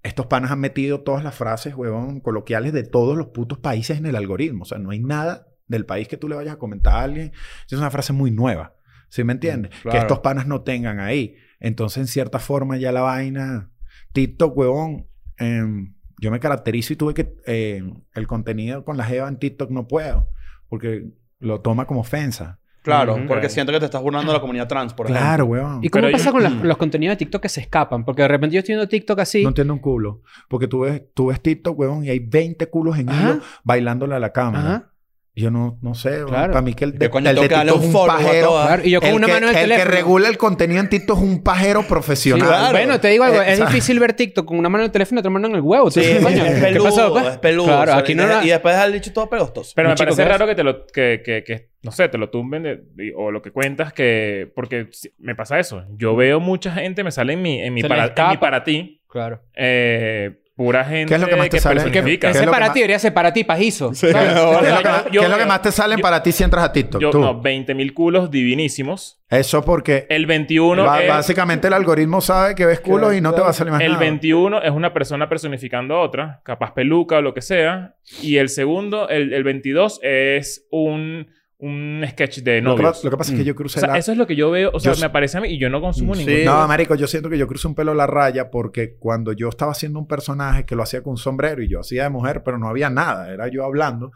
Estos 0.03 0.25
panas 0.25 0.51
han 0.51 0.59
metido 0.59 0.99
todas 1.01 1.23
las 1.23 1.33
frases, 1.33 1.75
huevón, 1.75 2.19
coloquiales 2.19 2.73
de 2.73 2.83
todos 2.83 3.17
los 3.17 3.27
putos 3.27 3.59
países 3.59 3.97
en 3.97 4.05
el 4.05 4.17
algoritmo. 4.17 4.63
O 4.63 4.65
sea, 4.65 4.77
no 4.77 4.89
hay 4.89 4.99
nada 4.99 5.47
del 5.67 5.85
país 5.85 6.09
que 6.09 6.17
tú 6.17 6.27
le 6.27 6.35
vayas 6.35 6.55
a 6.55 6.59
comentar 6.59 6.95
a 6.95 7.03
alguien. 7.03 7.31
Es 7.65 7.77
una 7.77 7.89
frase 7.89 8.11
muy 8.11 8.29
nueva. 8.29 8.75
¿Sí 9.07 9.23
me 9.23 9.31
entiendes? 9.31 9.71
Mm, 9.71 9.81
claro. 9.83 9.91
Que 9.91 10.01
estos 10.01 10.19
panas 10.19 10.45
no 10.45 10.61
tengan 10.61 10.99
ahí. 10.99 11.37
Entonces, 11.61 11.99
en 11.99 12.07
cierta 12.07 12.39
forma, 12.39 12.77
ya 12.77 12.91
la 12.91 13.01
vaina... 13.01 13.69
TikTok, 14.11 14.57
huevón... 14.57 15.07
em, 15.37 15.95
yo 16.19 16.31
me 16.31 16.39
caracterizo 16.41 16.91
y 16.93 16.95
tuve 16.97 17.13
que... 17.13 17.33
em, 17.45 17.93
el 18.13 18.27
contenido 18.27 18.83
con 18.83 18.97
la 18.97 19.05
jeva 19.05 19.29
en 19.29 19.37
TikTok 19.37 19.71
no 19.71 19.87
puedo. 19.87 20.29
Porque 20.67 21.13
lo 21.39 21.61
toma 21.61 21.87
como 21.87 22.01
ofensa. 22.01 22.59
Claro, 22.83 23.17
porque 23.27 23.49
siento 23.49 23.71
que 23.71 23.79
te 23.79 23.85
estás 23.85 24.01
burlando 24.01 24.31
de 24.31 24.37
la 24.37 24.41
comunidad 24.41 24.67
trans, 24.67 24.93
por 24.93 25.05
ejemplo. 25.07 25.21
Claro, 25.25 25.45
huevón. 25.45 25.79
¿Y 25.81 25.89
cómo 25.89 26.03
Pero 26.03 26.11
pasa 26.11 26.25
yo- 26.25 26.31
con 26.33 26.43
los, 26.43 26.53
los 26.63 26.77
contenidos 26.77 27.13
de 27.13 27.17
TikTok 27.17 27.41
que 27.41 27.49
se 27.49 27.61
escapan? 27.61 28.03
Porque 28.05 28.21
de 28.21 28.27
repente 28.27 28.53
yo 28.55 28.59
estoy 28.59 28.75
viendo 28.75 28.87
TikTok 28.87 29.19
así. 29.19 29.41
No 29.41 29.49
entiendo 29.49 29.73
un 29.73 29.79
culo. 29.79 30.21
Porque 30.49 30.67
tú 30.67 30.81
ves, 30.81 31.01
tú 31.13 31.27
ves 31.27 31.41
TikTok, 31.41 31.79
huevón, 31.79 32.03
y 32.05 32.09
hay 32.09 32.19
20 32.19 32.67
culos 32.67 32.99
en 32.99 33.09
hilo 33.09 33.39
bailándole 33.63 34.15
a 34.15 34.19
la 34.19 34.31
cámara. 34.31 34.69
Ajá. 34.75 34.92
Yo 35.35 35.49
no, 35.49 35.79
no 35.81 35.95
sé. 35.95 36.23
Claro. 36.27 36.53
Para 36.53 36.61
mí 36.61 36.75
que 36.75 36.85
el 36.85 36.91
¿Qué 36.91 36.99
de, 36.99 37.05
el 37.07 37.35
de 37.35 37.45
es 37.45 37.71
un 37.71 37.91
pajero. 38.05 38.51
Claro, 38.51 38.83
y 38.85 38.91
yo 38.91 38.99
con 39.01 39.09
el 39.09 39.15
una 39.15 39.25
que, 39.25 39.33
mano 39.33 39.49
en 39.49 39.57
el 39.57 39.71
el 39.71 39.77
que 39.79 39.85
regula 39.85 40.29
el 40.29 40.37
contenido 40.37 40.79
en 40.79 40.89
TikTok 40.89 41.17
es 41.17 41.23
un 41.23 41.41
pajero 41.41 41.81
Sí, 41.81 41.87
profesional. 41.89 42.47
claro. 42.47 42.71
Bueno, 42.77 42.99
te 42.99 43.07
digo 43.07 43.23
algo. 43.23 43.41
Eh, 43.41 43.51
es 43.53 43.57
¿sabes? 43.57 43.73
difícil 43.73 43.99
ver 43.99 44.13
TikTok 44.13 44.45
con 44.45 44.59
una 44.59 44.69
mano 44.69 44.83
en 44.83 44.89
el 44.89 44.91
teléfono 44.91 45.17
y 45.17 45.21
otra 45.21 45.31
mano 45.31 45.47
en 45.47 45.55
el 45.55 45.61
huevo. 45.61 45.89
Sí, 45.89 46.01
es 46.01 46.23
¿qué 46.23 46.57
peludo, 46.61 46.83
pasó, 46.83 47.11
pues? 47.13 47.25
es 47.25 47.37
peludo. 47.39 47.65
Claro, 47.65 47.81
o 47.81 47.85
sea, 47.85 47.97
aquí 47.97 48.13
no 48.13 48.21
y, 48.21 48.25
era- 48.25 48.45
y 48.45 48.49
después 48.49 48.75
has 48.75 48.93
dicho 48.93 49.11
todo 49.11 49.27
pegostoso. 49.27 49.73
Pero 49.75 49.89
me 49.89 49.95
chico 49.95 50.05
parece 50.05 50.25
raro 50.25 50.45
que 50.45 50.53
te 50.53 50.63
lo... 50.63 50.85
Que, 50.85 51.23
que, 51.25 51.43
que, 51.43 51.69
no 51.81 51.91
sé, 51.91 52.09
te 52.09 52.19
lo 52.19 52.29
tumben 52.29 52.61
de- 52.63 53.13
o 53.17 53.31
lo 53.31 53.41
que 53.41 53.49
cuentas 53.51 53.91
que... 53.91 54.51
Porque 54.55 54.89
si- 54.91 55.09
me 55.17 55.33
pasa 55.33 55.57
eso. 55.57 55.83
Yo 55.97 56.15
veo 56.15 56.39
mucha 56.41 56.71
gente, 56.73 57.03
me 57.03 57.11
sale 57.11 57.33
en 57.33 57.41
mi, 57.41 57.59
en 57.59 57.73
mi, 57.73 57.81
para, 57.81 58.05
en 58.15 58.29
mi 58.29 58.37
para 58.37 58.63
ti, 58.63 59.01
Claro. 59.09 59.41
eh, 59.55 60.42
pura 60.55 60.85
gente 60.85 61.07
¿Qué 61.09 61.15
es 61.15 61.21
lo 61.21 61.27
que 61.27 61.35
más 61.35 61.49
te 61.49 61.59
sale? 61.59 61.81
personifica. 61.81 62.27
¿Qué 62.27 62.31
es 62.31 62.35
Ese 62.37 62.45
lo 62.45 62.51
que 62.51 62.55
para 62.55 62.65
más- 62.67 62.73
ti 62.73 62.79
debería 62.79 62.99
ser 62.99 63.13
para 63.13 63.33
ti, 63.33 63.43
pajizo. 63.43 63.93
Sí. 63.93 64.11
¿sabes? 64.11 64.33
¿Qué 64.33 64.39
es 64.67 64.73
lo 64.73 64.77
que, 64.81 65.11
Yo 65.11 65.21
qué 65.21 65.25
es 65.25 65.29
lo 65.31 65.37
que 65.37 65.43
veo- 65.43 65.47
más 65.47 65.61
te 65.61 65.71
salen 65.71 65.97
yo- 65.97 66.01
para 66.03 66.21
ti 66.21 66.31
si 66.31 66.43
entras 66.43 66.63
a 66.65 66.71
TikTok? 66.71 67.01
Yo, 67.01 67.09
Tú. 67.09 67.19
no, 67.19 67.41
20.000 67.41 67.93
culos 67.93 68.29
divinísimos. 68.29 69.19
Eso 69.29 69.65
porque 69.65 70.05
El 70.09 70.25
21 70.27 70.85
ba- 70.85 71.01
es... 71.01 71.09
básicamente 71.09 71.67
el 71.67 71.73
algoritmo 71.73 72.21
sabe 72.21 72.53
que 72.53 72.65
ves 72.67 72.79
culo 72.81 73.13
y 73.13 73.19
no 73.21 73.33
te 73.33 73.41
va 73.41 73.49
a 73.49 73.53
salir 73.53 73.71
más 73.71 73.81
El 73.81 73.93
nada. 73.93 73.99
21 74.01 74.61
es 74.61 74.71
una 74.71 74.93
persona 74.93 75.27
personificando 75.27 75.95
a 75.95 76.01
otra, 76.01 76.41
capaz 76.43 76.73
peluca 76.73 77.17
o 77.17 77.21
lo 77.21 77.33
que 77.33 77.41
sea. 77.41 77.95
Y 78.21 78.37
el 78.37 78.49
segundo, 78.49 79.09
el, 79.09 79.33
el 79.33 79.43
22, 79.43 79.99
es 80.03 80.67
un, 80.69 81.27
un 81.63 82.03
sketch 82.09 82.39
de 82.39 82.61
Lo 82.61 82.75
que, 82.75 82.83
novios. 82.83 83.03
lo 83.03 83.09
que 83.11 83.17
pasa 83.17 83.31
es 83.31 83.37
que 83.37 83.43
Mm. 83.43 83.47
yo 83.47 83.53
o 83.53 83.55
crucé 83.55 83.79
sea, 83.79 83.89
la... 83.89 83.97
eso 83.97 84.11
es 84.11 84.17
lo 84.17 84.27
que 84.27 84.35
yo 84.35 84.51
veo. 84.51 84.69
O 84.73 84.79
sea, 84.79 84.93
Yo- 84.93 85.01
me 85.01 85.09
parece 85.09 85.37
a 85.37 85.41
mí 85.41 85.47
y 85.49 85.57
yo 85.59 85.69
no 85.69 85.79
consumo 85.81 86.13
Sí. 86.15 86.25
ningún. 86.25 86.45
No, 86.45 86.67
marico, 86.67 86.95
yo 86.95 87.07
siento 87.07 87.29
que 87.29 87.37
yo 87.37 87.47
crucé 87.47 87.67
un 87.67 87.75
pelo 87.75 87.93
la 87.93 88.05
raya 88.05 88.49
porque 88.51 88.97
cuando 88.99 89.31
yo 89.33 89.49
estaba 89.49 89.71
haciendo 89.71 89.97
un 89.99 90.07
personaje 90.07 90.65
que 90.65 90.75
lo 90.75 90.83
hacía 90.83 91.01
con 91.01 91.11
un 91.11 91.17
sombrero 91.17 91.61
y 91.63 91.69
yo 91.69 91.79
hacía 91.79 92.03
de 92.03 92.09
mujer, 92.09 92.43
pero 92.43 92.57
no 92.57 92.67
había 92.67 92.89
nada, 92.89 93.31
era 93.31 93.47
yo 93.47 93.63
hablando. 93.65 94.11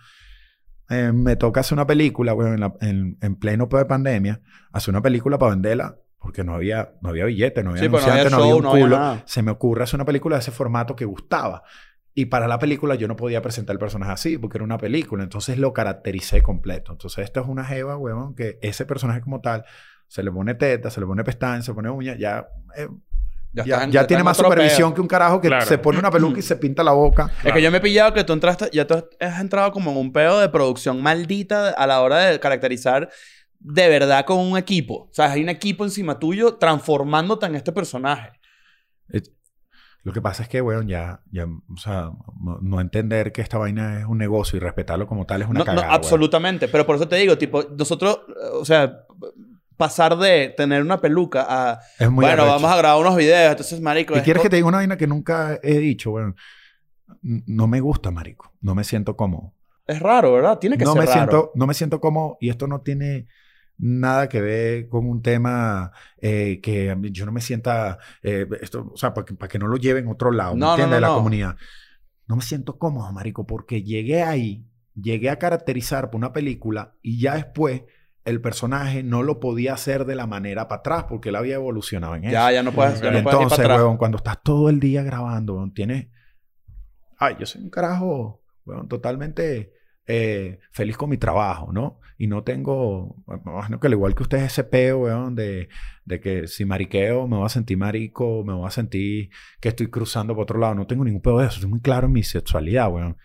eh, 0.90 1.12
me 1.14 1.36
toca 1.36 1.60
hacer 1.60 1.76
una 1.76 1.86
película, 1.86 2.32
güey, 2.32 2.48
en, 2.54 2.60
la- 2.62 2.74
en- 2.80 3.18
en 3.22 3.36
pleno 3.36 3.68
de 3.70 3.84
pandemia, 3.86 4.40
hacer 4.72 4.94
una 4.94 5.02
película 5.02 5.38
para 5.38 5.50
venderla 5.50 5.98
porque 6.18 6.46
no 6.46 6.56
había, 6.56 6.94
no 7.02 7.10
había 7.10 7.26
billete, 7.26 7.62
no 7.62 7.72
había 7.72 7.84
Sí, 7.84 7.90
pues 7.90 8.06
no 8.06 8.12
había 8.14 8.30
no 8.30 8.36
había 8.38 8.48
show, 8.48 8.58
un 8.58 8.64
no 8.64 8.72
había 8.72 8.84
culo. 8.86 8.98
nada. 8.98 9.24
Se 9.26 9.42
me 9.44 9.52
ocurre 9.52 9.84
hacer 9.84 9.98
una 9.98 10.06
película 10.06 10.38
de 10.38 10.40
ese 10.42 10.52
formato 10.52 10.96
que 10.96 11.04
gustaba. 11.04 11.64
Y 12.20 12.26
para 12.26 12.48
la 12.48 12.58
película 12.58 12.96
yo 12.96 13.08
no 13.08 13.16
podía 13.16 13.44
presentar 13.44 13.76
el 13.76 13.80
personaje 13.80 14.12
así 14.12 14.38
porque 14.40 14.58
era 14.58 14.64
una 14.66 14.80
película. 14.80 15.22
Entonces 15.24 15.60
lo 15.60 15.72
caractericé 15.72 16.42
completo. 16.42 16.92
Entonces 16.92 17.24
esto 17.26 17.42
es 17.42 17.48
una 17.48 17.64
jeva, 17.64 17.96
weón, 17.96 18.34
que 18.34 18.58
ese 18.64 18.88
personaje 18.88 19.22
como 19.22 19.40
tal 19.40 19.66
se 20.08 20.24
le 20.24 20.32
pone 20.32 20.56
teta, 20.56 20.90
se 20.90 21.00
le 21.00 21.06
pone 21.06 21.24
pestañas, 21.24 21.64
se 21.66 21.72
le 21.72 21.76
pone 21.76 21.92
uñas, 21.92 22.18
ya, 22.18 22.48
eh, 22.76 22.88
ya, 23.54 23.64
estás 23.64 23.84
en- 23.84 23.92
ya 23.92 24.00
estás 24.00 24.08
tiene 24.08 24.22
en 24.22 24.26
más 24.26 24.38
supervisión 24.38 24.90
peo. 24.90 24.96
que 24.96 25.02
un 25.02 25.08
carajo 25.08 25.40
que 25.42 25.48
Claro. 25.48 25.66
se 25.68 25.78
pone 25.78 26.00
una 26.00 26.10
peluca 26.10 26.40
y 26.40 26.42
se 26.42 26.56
pinta 26.56 26.84
la 26.84 26.94
boca. 26.94 27.30
Es 27.44 27.54
que 27.54 27.62
yo 27.62 27.70
me 27.70 27.78
he 27.78 27.82
pillado 27.82 28.12
que 28.16 28.24
tú 28.24 28.34
entraste, 28.34 28.68
ya 28.74 28.88
tú 28.88 28.96
has 29.20 29.40
entrado 29.40 29.72
como 29.72 29.92
en 29.92 29.98
un 29.98 30.12
pedo 30.12 30.40
de 30.40 30.50
producción 30.50 31.00
maldita 31.04 31.70
a 31.70 31.86
la 31.86 32.02
hora 32.02 32.18
de 32.18 32.40
caracterizar 32.40 33.10
de 33.60 33.90
verdad 33.90 34.26
con 34.26 34.40
un 34.40 34.58
equipo. 34.58 35.04
O 35.04 35.14
sea, 35.14 35.32
hay 35.34 35.44
un 35.44 35.50
equipo 35.50 35.84
encima 35.84 36.18
tuyo 36.18 36.56
transformándote 36.56 37.46
en 37.46 37.54
este 37.56 37.72
personaje. 37.72 38.32
Lo 40.08 40.14
que 40.14 40.22
pasa 40.22 40.44
es 40.44 40.48
que, 40.50 40.62
weón, 40.62 40.88
ya, 40.88 41.20
ya, 41.32 41.46
o 41.46 41.78
sea, 41.78 42.12
no, 42.42 42.60
no 42.62 42.80
entender 42.80 43.34
que 43.34 43.42
esta 43.42 43.58
vaina 43.58 44.00
es 44.00 44.06
un 44.06 44.18
negocio 44.18 44.56
y 44.56 44.62
respetarlo 44.62 45.06
como 45.06 45.26
tal 45.26 45.42
es 45.42 45.50
una 45.50 45.60
No, 45.60 45.66
no, 45.66 45.66
cagada. 45.66 45.88
weón. 45.88 45.96
absolutamente. 45.96 46.70
Pero 46.70 46.86
por 46.86 46.96
eso 46.96 47.10
te 47.10 47.18
digo, 47.18 47.38
tipo, 47.38 47.62
nosotros, 47.78 48.22
o 48.54 48.64
sea, 48.64 49.02
pasar 49.76 50.18
de 50.18 50.54
tener 50.56 50.82
una 50.82 51.02
peluca 51.02 51.46
a, 51.48 51.80
Es 52.00 52.10
muy 52.10 52.24
bueno, 52.24 52.44
arrecho. 52.44 52.56
vamos 52.56 52.72
a 52.72 52.78
grabar 52.78 53.02
unos 53.02 53.18
videos, 53.18 53.52
entonces, 53.52 53.82
marico. 53.82 54.14
¿Y 54.16 54.20
es 54.20 54.24
quieres 54.24 54.42
que 54.42 54.50
te 54.50 54.56
diga 54.56 54.68
una 54.70 54.78
vaina 54.78 54.96
que 54.98 55.08
nunca 55.08 55.60
he 55.62 55.78
dicho? 55.78 56.12
Bueno, 56.12 56.36
no 57.22 57.68
me 57.68 57.80
gusta, 57.82 58.10
marico. 58.10 58.54
No 58.62 58.76
me 58.76 58.84
siento 58.86 59.18
cómodo. 59.18 59.54
Es 59.86 60.00
raro, 60.00 60.34
¿verdad? 60.34 60.58
Tiene 60.58 60.78
que 60.78 60.86
no 60.86 60.94
ser 60.94 61.02
me 61.02 61.06
raro. 61.06 61.18
siento 61.20 61.52
no 61.56 61.68
me 61.68 61.74
siento 61.74 62.00
cómodo 62.00 62.38
y 62.42 62.50
esto 62.50 62.68
no 62.68 62.80
tiene 62.82 63.28
nada 63.78 64.28
que 64.30 64.42
ver 64.42 64.90
con 64.90 65.08
un 65.08 65.22
tema 65.22 65.92
eh, 66.20 66.60
que 66.62 66.96
yo 67.12 67.26
no 67.26 67.32
me 67.32 67.42
sienta 67.42 68.00
eh, 68.24 68.48
esto 68.62 68.92
o 68.94 68.98
sea 68.98 69.14
para 69.14 69.26
que, 69.26 69.36
para 69.36 69.50
que 69.50 69.60
no 69.60 69.68
lo 69.68 69.78
lleven 69.78 70.08
a 70.08 70.12
otro 70.12 70.32
lado 70.32 70.56
¿me 70.56 70.60
No, 70.60 70.66
no, 70.68 70.72
entiendes? 70.74 70.90
no, 70.90 70.96
de 70.96 71.02
la 71.02 71.08
no. 71.10 71.16
comunidad 71.16 71.56
no 72.28 72.36
me 72.36 72.42
siento 72.42 72.78
cómodo 72.78 73.12
marico 73.12 73.46
porque 73.46 73.84
llegué 73.84 74.24
ahí 74.24 74.66
llegué 74.96 75.30
a 75.30 75.38
caracterizar 75.40 76.10
por 76.10 76.18
una 76.18 76.34
película 76.34 76.96
y 77.02 77.20
ya 77.22 77.36
después 77.36 77.84
el 78.26 78.42
personaje 78.42 79.04
no 79.04 79.24
lo 79.24 79.40
podía 79.40 79.74
hacer 79.74 80.06
de 80.06 80.16
la 80.16 80.28
manera 80.28 80.68
para 80.68 80.80
atrás 80.80 81.06
porque 81.08 81.30
él 81.30 81.36
había 81.36 81.56
evolucionado 81.56 82.16
en 82.16 82.26
eso 82.26 82.32
Ya, 82.34 82.52
ya 82.52 82.64
no 82.64 82.74
puedes, 82.74 83.00
ya 83.00 83.12
no 83.12 83.22
puedes 83.24 83.40
ir 83.40 83.44
entonces, 83.44 83.58
para 83.60 83.76
atrás. 83.76 83.80
weón, 83.86 83.98
cuando 83.98 84.18
estás 84.18 84.42
todo 84.44 84.70
el 84.70 84.80
día 84.82 85.04
grabando, 85.04 85.56
weón, 85.56 85.74
tienes... 85.74 86.08
Ay, 87.18 87.36
yo 87.40 87.46
soy 87.46 87.64
un 87.64 87.70
carajo, 87.70 88.44
weón, 88.66 88.88
totalmente 88.88 89.72
eh, 90.08 90.60
feliz 90.72 90.98
con 90.98 91.10
mi 91.10 91.18
trabajo, 91.18 91.72
¿no? 91.74 92.00
Y 92.18 92.28
no 92.28 92.44
tengo... 92.44 93.24
Imagino 93.46 93.80
que 93.80 93.88
al 93.88 93.94
igual 93.94 94.16
que 94.16 94.24
ustedes 94.24 94.46
ese 94.46 94.64
peo, 94.64 95.00
weón, 95.00 95.36
de, 95.36 95.70
de 96.06 96.20
que 96.20 96.48
si 96.48 96.66
mariqueo 96.66 97.28
me 97.28 97.38
voy 97.38 97.46
a 97.46 97.50
sentir 97.50 97.78
marico, 97.78 98.44
me 98.46 98.54
voy 98.54 98.68
a 98.68 98.72
sentir 98.72 99.30
que 99.60 99.70
estoy 99.70 99.88
cruzando 99.88 100.34
por 100.34 100.44
otro 100.44 100.60
lado. 100.60 100.74
No 100.76 100.88
tengo 100.88 101.04
ningún 101.04 101.22
peo 101.22 101.38
de 101.38 101.46
eso. 101.46 101.56
Estoy 101.56 101.70
muy 101.70 101.82
claro 101.82 102.08
en 102.08 102.14
mi 102.14 102.24
sexualidad, 102.24 102.92
weón. 102.92 103.18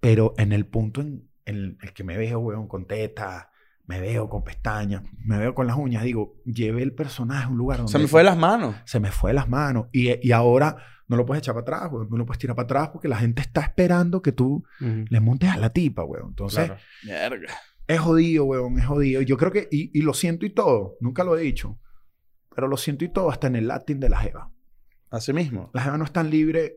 Pero 0.00 0.34
en 0.38 0.52
el 0.52 0.66
punto 0.66 1.00
en, 1.02 1.28
en 1.44 1.78
el 1.80 1.92
que 1.92 2.02
me 2.02 2.16
veo, 2.16 2.40
weón, 2.40 2.66
con 2.66 2.86
teta, 2.86 3.50
me 3.86 4.00
veo 4.00 4.28
con 4.28 4.42
pestañas, 4.42 5.02
me 5.18 5.38
veo 5.38 5.54
con 5.54 5.66
las 5.66 5.76
uñas, 5.76 6.02
digo, 6.04 6.40
llevé 6.46 6.82
el 6.82 6.94
personaje 6.94 7.44
a 7.44 7.48
un 7.48 7.58
lugar 7.58 7.78
donde... 7.78 7.92
Se 7.92 7.98
me 7.98 8.06
fue 8.08 8.20
de 8.20 8.24
las 8.24 8.36
manos. 8.36 8.76
se 8.86 8.98
me 8.98 9.12
fue 9.12 9.30
de 9.30 9.34
las 9.34 9.48
manos. 9.48 9.86
Y, 9.92 10.26
y 10.26 10.32
ahora 10.32 10.76
no 11.08 11.16
lo 11.16 11.26
puedes 11.26 11.42
echar 11.42 11.54
para 11.54 11.62
atrás, 11.78 11.92
weón. 11.92 12.08
No 12.10 12.16
lo 12.16 12.26
puedes 12.26 12.38
tirar 12.38 12.56
para 12.56 12.64
atrás 12.64 12.88
porque 12.92 13.08
la 13.08 13.16
gente 13.18 13.42
está 13.42 13.60
esperando 13.62 14.22
que 14.22 14.32
tú 14.32 14.64
Ujú. 14.80 15.04
le 15.08 15.20
montes 15.20 15.50
a 15.50 15.56
la 15.56 15.70
tipa, 15.70 16.04
weón. 16.04 16.28
Entonces, 16.30 16.66
Claro. 17.02 17.36
Mierda. 17.36 17.54
es 17.86 18.00
jodido, 18.00 18.44
weón. 18.44 18.78
Es 18.78 18.86
jodido. 18.86 19.20
Yo 19.22 19.36
creo 19.36 19.52
que... 19.52 19.68
Y, 19.70 19.96
y 19.98 20.02
lo 20.02 20.14
siento 20.14 20.46
y 20.46 20.50
todo. 20.50 20.96
Nunca 21.00 21.24
lo 21.24 21.36
he 21.36 21.42
dicho. 21.42 21.78
Pero 22.54 22.68
lo 22.68 22.76
siento 22.76 23.04
y 23.04 23.08
todo 23.08 23.30
hasta 23.30 23.46
en 23.48 23.56
el 23.56 23.66
latín 23.68 24.00
de 24.00 24.08
la 24.08 24.18
jeva. 24.18 24.50
Así 25.10 25.32
mismo. 25.32 25.70
La 25.74 25.82
jeva 25.82 25.98
no 25.98 26.04
es 26.04 26.12
tan 26.12 26.30
libre 26.30 26.76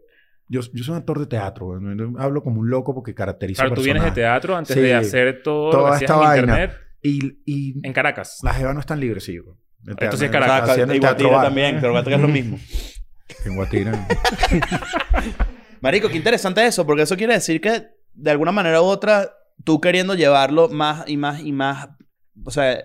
Yo, 0.49 0.61
yo 0.73 0.83
soy 0.83 0.93
un 0.93 0.97
actor 0.99 1.19
de 1.19 1.25
teatro, 1.27 1.67
weón. 1.67 1.97
Yo 1.97 2.19
hablo 2.21 2.41
como 2.43 2.59
un 2.61 2.69
loco 2.69 2.93
porque 2.93 3.13
caracterizo 3.13 3.61
Claro, 3.61 3.75
tú 3.75 3.81
vienes 3.81 4.03
de 4.03 4.11
teatro 4.11 4.55
antes 4.55 4.73
Sí. 4.75 4.81
de 4.81 4.93
hacer 4.95 5.41
todo 5.43 5.71
Toda 5.71 5.83
lo 5.83 5.89
que 5.89 5.95
hacías 6.05 6.09
esta 6.11 6.21
en 6.21 6.27
vaina. 6.27 6.41
internet 6.63 6.77
Y, 7.01 7.39
y 7.45 7.87
en 7.87 7.93
Caracas. 7.93 8.39
las 8.43 8.57
jevas 8.57 8.73
no 8.73 8.79
están 8.81 8.99
libres, 8.99 9.23
sí. 9.23 9.39
weón. 9.39 9.57
El 9.85 9.91
Esto 9.99 10.17
sí 10.17 10.25
es 10.25 10.31
teatro- 10.31 10.39
Caracas. 10.47 10.69
O 10.71 10.73
sea, 10.85 10.95
y 10.95 10.99
Guatire 10.99 11.29
también, 11.29 11.77
pero 11.79 11.91
Guatire 11.93 12.15
es 12.15 12.21
lo 12.21 12.27
mismo. 12.27 12.57
En. 13.45 13.55
Marico, 15.81 16.09
qué 16.09 16.17
interesante 16.17 16.65
eso, 16.65 16.85
porque 16.85 17.03
eso 17.03 17.17
quiere 17.17 17.33
decir 17.33 17.61
que 17.61 17.87
de 18.13 18.31
alguna 18.31 18.51
manera 18.51 18.81
u 18.81 18.85
otra, 18.85 19.31
tú 19.63 19.79
queriendo 19.79 20.15
llevarlo 20.15 20.69
más 20.69 21.07
y 21.07 21.17
más 21.17 21.41
y 21.41 21.51
más, 21.51 21.89
o 22.43 22.51
sea, 22.51 22.81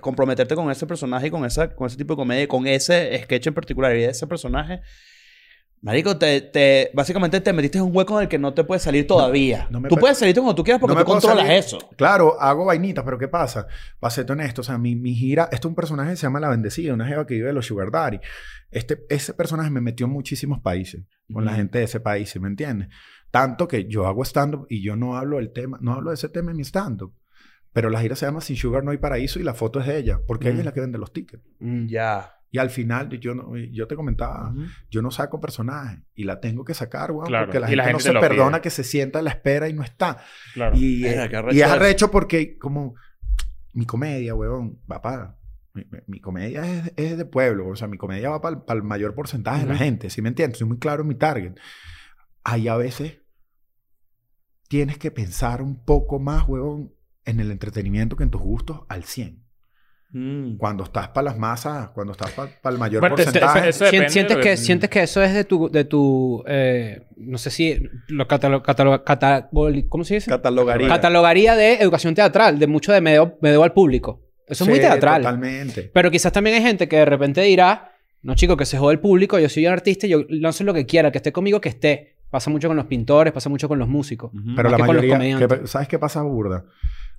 comprometerte 0.00 0.54
con 0.54 0.70
ese 0.70 0.86
personaje 0.86 1.26
y 1.28 1.30
con, 1.30 1.44
esa, 1.44 1.74
con 1.74 1.86
ese 1.86 1.96
tipo 1.96 2.14
de 2.14 2.18
comedia, 2.18 2.48
con 2.48 2.66
ese 2.66 3.20
sketch 3.24 3.48
en 3.48 3.54
particular 3.54 3.96
y 3.96 4.04
ese 4.04 4.26
personaje, 4.26 4.80
Marico, 5.82 6.16
te, 6.16 6.40
te, 6.42 6.92
básicamente 6.94 7.40
te 7.40 7.52
metiste 7.52 7.78
en 7.78 7.84
un 7.84 7.94
hueco 7.94 8.16
en 8.16 8.22
el 8.22 8.28
que 8.28 8.38
no 8.38 8.54
te 8.54 8.62
puedes 8.62 8.84
salir 8.84 9.04
todavía. 9.04 9.66
no 9.68 9.80
me 9.80 9.88
tú 9.88 9.96
puedes 9.96 10.16
salirte 10.16 10.40
cuando 10.40 10.54
tú 10.54 10.62
quieras 10.62 10.80
porque 10.80 10.94
No 10.94 11.04
tú 11.04 11.10
controlas 11.10 11.44
salir. 11.44 11.58
eso. 11.58 11.78
Claro, 11.96 12.40
hago 12.40 12.64
vainitas, 12.64 13.04
pero 13.04 13.18
¿qué 13.18 13.26
pasa? 13.26 13.66
Para 13.98 14.12
serte 14.12 14.32
honesto, 14.32 14.60
o 14.60 14.64
sea, 14.64 14.78
mi, 14.78 14.94
mi 14.94 15.12
gira, 15.12 15.44
este 15.50 15.56
es 15.56 15.64
un 15.64 15.74
personaje 15.74 16.10
que 16.10 16.16
se 16.16 16.22
llama 16.22 16.38
La 16.38 16.50
Bendecida, 16.50 16.94
una 16.94 17.06
jeva 17.08 17.26
que 17.26 17.34
vive 17.34 17.48
de 17.48 17.52
los 17.52 17.66
Sugar 17.66 17.90
Daddy. 17.90 18.20
Este, 18.70 19.04
ese 19.08 19.34
personaje 19.34 19.70
me 19.70 19.80
metió 19.80 20.06
en 20.06 20.12
muchísimos 20.12 20.60
países, 20.60 21.02
con 21.32 21.44
la 21.44 21.54
gente 21.54 21.78
de 21.78 21.84
ese 21.84 21.98
país, 21.98 22.30
¿sí 22.30 22.38
¿me 22.38 22.46
entiendes? 22.48 22.88
Tanto 23.32 23.66
que 23.66 23.86
yo 23.88 24.06
hago 24.06 24.22
stand-up 24.24 24.66
y 24.68 24.84
yo 24.84 24.94
no 24.94 25.16
hablo 25.16 25.38
del 25.38 25.52
tema, 25.52 25.78
no 25.80 25.94
hablo 25.94 26.10
de 26.10 26.14
ese 26.14 26.28
tema 26.28 26.52
en 26.52 26.58
mi 26.58 26.62
stand-up. 26.64 27.12
Pero 27.72 27.90
la 27.90 28.00
gira 28.00 28.14
se 28.14 28.26
llama 28.26 28.40
Sin 28.40 28.54
Sugar 28.56 28.84
No 28.84 28.90
Hay 28.92 28.98
Paraíso 28.98 29.40
y 29.40 29.42
la 29.42 29.54
foto 29.54 29.80
es 29.80 29.86
de 29.86 29.96
ella, 29.98 30.20
porque 30.26 30.50
ella 30.50 30.60
es 30.60 30.64
la 30.66 30.72
que 30.74 30.80
vende 30.80 30.98
los 30.98 31.12
tickets. 31.12 31.42
Mm, 31.58 31.86
ya. 31.86 32.34
Y 32.54 32.58
al 32.58 32.68
final, 32.70 33.08
yo, 33.18 33.34
no, 33.34 33.56
yo 33.56 33.86
te 33.88 33.96
comentaba, 33.96 34.50
Ujú. 34.50 34.64
yo 34.90 35.00
no 35.02 35.10
saco 35.10 35.40
personajes 35.40 36.00
y 36.14 36.24
la 36.24 36.38
tengo 36.38 36.64
que 36.64 36.74
sacar, 36.74 37.10
weón, 37.10 37.26
Claro, 37.26 37.46
porque 37.46 37.58
la 37.58 37.66
gente, 37.66 37.76
la 37.78 37.84
gente 37.84 38.12
no 38.12 38.20
se 38.20 38.28
perdona 38.28 38.50
pide. 38.58 38.60
que 38.60 38.70
se 38.70 38.84
sienta 38.84 39.20
a 39.20 39.22
la 39.22 39.30
espera 39.30 39.68
y 39.70 39.72
no 39.72 39.82
está. 39.82 40.18
Claro. 40.52 40.76
Y, 40.76 41.02
Verga, 41.02 41.40
eh, 41.50 41.54
y 41.54 41.60
es 41.62 41.66
arrecho 41.66 42.10
porque, 42.10 42.58
como, 42.58 42.94
mi 43.72 43.86
comedia, 43.86 44.34
weón, 44.34 44.78
papá, 44.86 45.38
mi, 45.72 45.84
mi- 45.90 45.98
mi 46.06 46.20
comedia 46.20 46.62
es, 46.70 46.92
es 46.96 47.16
de 47.16 47.24
pueblo, 47.24 47.68
o 47.68 47.74
sea, 47.74 47.88
mi 47.88 47.96
comedia 47.96 48.28
va 48.28 48.42
para 48.42 48.78
el 48.78 48.82
mayor 48.84 49.14
porcentaje 49.14 49.62
de 49.64 49.70
la 49.72 49.78
gente, 49.78 50.10
¿sí 50.10 50.20
me 50.20 50.28
entiendes? 50.28 50.58
Soy 50.58 50.68
muy 50.68 50.78
claro 50.78 51.00
en 51.02 51.08
mi 51.08 51.14
target. 51.14 51.54
Ahí 52.44 52.68
a 52.68 52.76
veces 52.76 53.18
tienes 54.68 54.98
que 54.98 55.10
pensar 55.10 55.62
un 55.62 55.82
poco 55.84 56.18
más, 56.18 56.46
weón, 56.48 56.92
en 57.24 57.40
el 57.40 57.50
entretenimiento 57.50 58.14
que 58.16 58.24
en 58.24 58.30
tus 58.30 58.42
gustos 58.42 58.82
al 58.88 59.04
100. 59.04 59.41
Mm. 60.14 60.58
Cuando 60.58 60.84
estás 60.84 61.08
para 61.08 61.24
las 61.24 61.38
masas, 61.38 61.88
cuando 61.94 62.12
estás 62.12 62.30
para 62.32 62.74
el 62.74 62.78
mayor 62.78 63.00
Bueno, 63.00 63.16
te- 63.16 63.24
porcentaje. 63.24 63.70
eso 63.70 63.84
depende 63.86 64.08
Sien- 64.08 64.12
sientes, 64.12 64.36
que, 64.36 64.42
que- 64.42 64.56
sientes 64.58 64.90
que 64.90 65.02
eso 65.02 65.22
es 65.22 65.32
de 65.32 65.44
tu... 65.44 65.70
De 65.70 65.84
tu 65.84 66.44
eh, 66.46 67.06
no 67.16 67.38
sé 67.38 67.50
si... 67.50 67.82
Lo 68.08 68.28
catalo- 68.28 68.62
catalo- 68.62 69.04
cata- 69.04 69.48
¿Cómo 69.88 70.04
se 70.04 70.14
dice? 70.16 70.30
Catalogaría. 70.30 70.86
Catalogaría 70.88 71.56
de 71.56 71.74
educación 71.76 72.14
teatral. 72.14 72.58
De 72.58 72.66
mucho 72.66 72.92
de 72.92 73.00
me 73.00 73.12
debo, 73.12 73.64
al 73.64 73.72
público. 73.72 74.20
Eso 74.46 74.64
es 74.64 74.70
muy 74.70 74.80
teatral. 74.80 75.22
Totalmente. 75.22 75.90
Pero 75.94 76.10
quizás 76.10 76.30
también 76.30 76.56
hay 76.56 76.62
gente 76.62 76.88
que 76.88 76.96
de 76.96 77.04
repente 77.06 77.40
dirá... 77.42 77.88
No, 78.20 78.34
chico, 78.34 78.56
que 78.56 78.66
se 78.66 78.76
jode 78.78 78.92
el 78.92 79.00
público. 79.00 79.38
Yo 79.38 79.48
soy 79.48 79.66
un 79.66 79.72
artista 79.72 80.06
yo 80.06 80.24
lanzo 80.28 80.62
lo 80.62 80.74
que 80.74 80.84
quiera. 80.86 81.10
Que 81.10 81.18
esté 81.18 81.32
conmigo, 81.32 81.60
que 81.60 81.70
esté. 81.70 82.16
Pasa 82.30 82.50
mucho 82.50 82.68
con 82.68 82.76
los 82.76 82.86
pintores. 82.86 83.32
Pasa 83.32 83.48
mucho 83.48 83.66
con 83.66 83.78
los 83.78 83.88
músicos. 83.88 84.30
Pero 84.54 84.68
la 84.70 84.76
que 84.76 84.84
con 84.84 84.94
los 84.94 85.04
mayoría, 85.04 85.14
comediantes. 85.14 85.58
que- 85.62 85.66
¿sabes 85.66 85.88
qué 85.88 85.98
pasa 85.98 86.22
burda? 86.22 86.64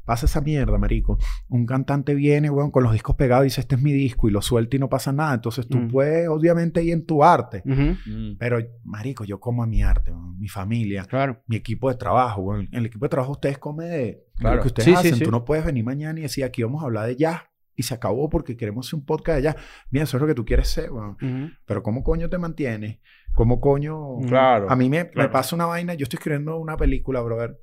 Pasa 0.06 0.26
esa 0.26 0.42
mierda, 0.42 0.78
marico. 0.78 1.18
Un 1.48 1.66
cantante 1.66 2.14
viene, 2.16 2.50
weón, 2.50 2.72
con 2.72 2.84
los 2.84 2.92
discos 2.92 3.16
pegados 3.16 3.46
y 3.46 3.48
dice, 3.48 3.62
este 3.62 3.76
es 3.76 3.82
mi 3.82 3.92
disco, 3.94 4.28
y 4.28 4.32
lo 4.32 4.42
suelta 4.42 4.76
y 4.76 4.80
no 4.80 4.90
pasa 4.90 5.12
nada. 5.14 5.34
Entonces 5.36 5.68
tú 5.68 5.78
Mm. 5.78 5.88
puedes, 5.90 6.28
obviamente, 6.28 6.84
ir 6.84 6.92
en 6.94 7.06
tu 7.06 7.24
arte. 7.24 7.62
Mm. 7.66 8.36
Pero, 8.38 8.60
marico, 8.84 9.24
yo 9.24 9.40
como 9.40 9.64
a 9.64 9.68
mi 9.68 9.82
arte, 9.84 10.12
weón, 10.12 10.38
mi 10.40 10.48
familia, 10.50 11.06
Claro. 11.06 11.42
mi 11.48 11.56
equipo 11.56 11.90
de 11.90 11.96
trabajo, 11.96 12.42
weón. 12.42 12.68
El 12.72 12.86
equipo 12.86 13.06
de 13.06 13.10
trabajo 13.10 13.32
ustedes 13.34 13.58
come 13.58 13.86
de, 13.86 14.24
Claro. 14.36 14.58
lo 14.58 14.62
que 14.62 14.68
ustedes 14.68 14.86
Sí, 14.86 14.94
hacen. 14.94 15.16
sí. 15.16 15.24
Tú 15.24 15.32
no 15.32 15.46
puedes 15.46 15.64
venir 15.66 15.84
mañana 15.86 16.20
y 16.20 16.24
decir, 16.24 16.44
aquí 16.44 16.64
vamos 16.64 16.82
a 16.82 16.86
hablar 16.86 17.08
de 17.08 17.16
jazz. 17.16 17.42
Y 17.76 17.82
se 17.84 17.96
acabó 17.96 18.30
porque 18.30 18.56
queremos 18.56 18.86
hacer 18.88 19.00
un 19.00 19.06
podcast 19.06 19.38
de 19.38 19.44
jazz. 19.44 19.56
Mira, 19.90 20.04
eso 20.04 20.18
es 20.18 20.22
lo 20.22 20.28
que 20.28 20.36
tú 20.36 20.46
quieres 20.46 20.68
ser, 20.68 20.92
weón. 20.92 21.18
Pero 21.66 21.82
¿cómo 21.82 22.04
coño 22.04 22.30
te 22.30 22.38
mantienes? 22.38 23.00
¿Cómo 23.34 23.60
coño...? 23.60 24.20
Claro. 24.28 24.70
A 24.70 24.76
mí 24.76 24.90
me, 24.90 25.10
me 25.16 25.30
pasa 25.30 25.56
una 25.56 25.66
vaina. 25.66 25.96
Yo 25.96 26.04
estoy 26.04 26.18
escribiendo 26.18 26.58
una 26.60 26.78
película, 26.78 27.22
brother. 27.22 27.58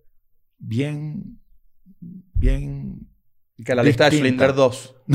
Bien. 0.58 1.38
Bien. 2.40 3.06
Que 3.64 3.74
la 3.74 3.82
lista 3.82 4.08
de. 4.08 4.16
Schindler 4.16 4.54
2. 4.54 4.96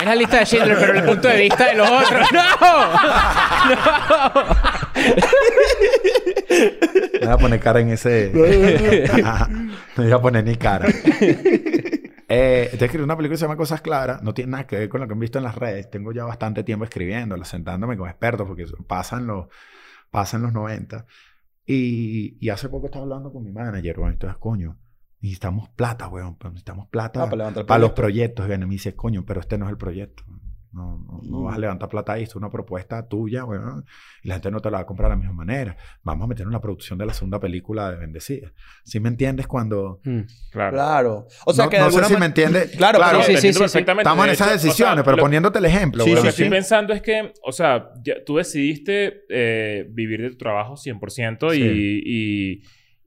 Es 0.00 0.06
la 0.06 0.14
lista 0.16 0.38
de 0.40 0.46
Schindler, 0.46 0.76
pero 0.80 0.98
el 0.98 1.04
punto 1.04 1.28
de 1.28 1.40
vista 1.42 1.66
de 1.66 1.76
los 1.76 1.88
otros. 1.88 2.28
¡No! 2.32 2.40
Me 7.20 7.26
voy 7.26 7.28
a 7.28 7.36
poner 7.38 7.60
cara 7.60 7.80
en 7.80 7.90
ese. 7.90 8.32
No 9.96 10.04
voy 10.04 10.12
a 10.12 10.20
poner 10.20 10.44
ni 10.44 10.56
cara. 10.56 10.88
Eh, 12.32 12.70
estoy 12.72 12.86
escribiendo 12.86 13.04
una 13.04 13.16
película 13.16 13.34
que 13.34 13.38
se 13.38 13.44
llama 13.44 13.56
Cosas 13.56 13.80
Claras. 13.80 14.22
No 14.22 14.32
tiene 14.34 14.52
nada 14.52 14.66
que 14.66 14.76
ver 14.76 14.88
con 14.88 15.00
lo 15.00 15.06
que 15.06 15.12
han 15.12 15.18
visto 15.18 15.38
en 15.38 15.44
las 15.44 15.56
redes. 15.56 15.90
Tengo 15.90 16.12
ya 16.12 16.24
bastante 16.24 16.62
tiempo 16.64 16.84
escribiéndola, 16.84 17.44
sentándome 17.44 17.96
con 17.96 18.08
expertos, 18.08 18.46
porque 18.46 18.66
pasan 18.86 19.26
los, 19.26 19.46
pasan 20.10 20.42
los 20.42 20.52
90. 20.52 21.06
Y, 21.66 22.38
y 22.40 22.48
hace 22.48 22.68
poco 22.68 22.86
estaba 22.86 23.04
hablando 23.04 23.32
con 23.32 23.44
mi 23.44 23.52
manager, 23.52 23.98
weón. 23.98 24.12
Entonces, 24.12 24.38
coño, 24.38 24.78
necesitamos 25.20 25.68
plata, 25.70 26.08
weón. 26.08 26.36
pues 26.36 26.52
Necesitamos 26.52 26.88
plata 26.88 27.24
Ah, 27.24 27.30
para 27.30 27.80
los 27.80 27.92
proyecto. 27.92 28.42
proyectos. 28.44 28.46
Y 28.46 28.58
me 28.66 28.66
dice, 28.74 28.94
coño, 28.94 29.24
pero 29.26 29.40
este 29.40 29.58
no 29.58 29.66
es 29.66 29.70
el 29.70 29.78
proyecto. 29.78 30.24
No, 30.72 30.98
no, 30.98 31.20
no 31.24 31.40
Mm. 31.40 31.44
vas 31.46 31.56
a 31.56 31.58
levantar 31.58 31.88
plata 31.88 32.12
ahí. 32.12 32.22
Esto 32.22 32.34
es 32.34 32.36
una 32.36 32.48
propuesta 32.48 33.08
tuya, 33.08 33.44
weón. 33.44 33.84
Y 34.22 34.28
la 34.28 34.34
gente 34.34 34.52
no 34.52 34.60
te 34.60 34.70
la 34.70 34.76
va 34.78 34.82
a 34.82 34.86
comprar 34.86 35.08
de 35.10 35.16
la 35.16 35.20
misma 35.20 35.34
manera. 35.34 35.76
Vamos 36.04 36.24
a 36.24 36.28
meter 36.28 36.46
en 36.46 36.52
la 36.52 36.60
producción 36.60 36.96
de 36.96 37.06
la 37.06 37.12
segunda 37.12 37.40
película 37.40 37.90
de 37.90 37.96
Bendecida. 37.96 38.52
¿Sí 38.84 39.00
me 39.00 39.08
entiendes 39.08 39.48
cuando...? 39.48 40.00
Mm. 40.04 40.20
Claro. 40.52 40.72
Claro. 40.76 41.26
O 41.44 41.52
sea 41.52 41.64
no, 41.64 41.70
que 41.70 41.76
de 41.78 41.82
no 41.82 41.90
sé 41.90 42.04
si 42.04 42.12
man- 42.12 42.20
me 42.20 42.26
entiendes. 42.26 42.70
Claro, 42.76 42.98
claro. 42.98 43.18
pero- 43.26 43.36
Sí, 43.40 43.48
sí, 43.48 43.52
sí, 43.52 43.58
perfectamente. 43.58 44.02
Estamos 44.08 44.24
en 44.26 44.30
esas 44.30 44.46
hecho, 44.46 44.54
o 44.54 44.58
sea, 44.60 44.68
decisiones, 44.68 45.04
pero 45.04 45.16
lo- 45.16 45.22
poniéndote 45.24 45.58
el 45.58 45.64
ejemplo. 45.64 46.04
Sí, 46.04 46.10
weón. 46.10 46.24
Lo 46.24 46.30
que 46.30 46.36
sí, 46.36 46.42
estoy 46.44 46.56
pensando 46.56 46.92
es 46.92 47.02
que, 47.02 47.32
o 47.42 47.50
sea, 47.50 47.88
ya- 48.04 48.24
tú 48.24 48.36
decidiste 48.36 49.22
eh, 49.28 49.88
vivir 49.90 50.22
de 50.22 50.30
tu 50.30 50.36
trabajo 50.36 50.76
100% 50.76 51.52
y, 51.52 51.56
Sí. 51.58 52.02
y, 52.06 52.62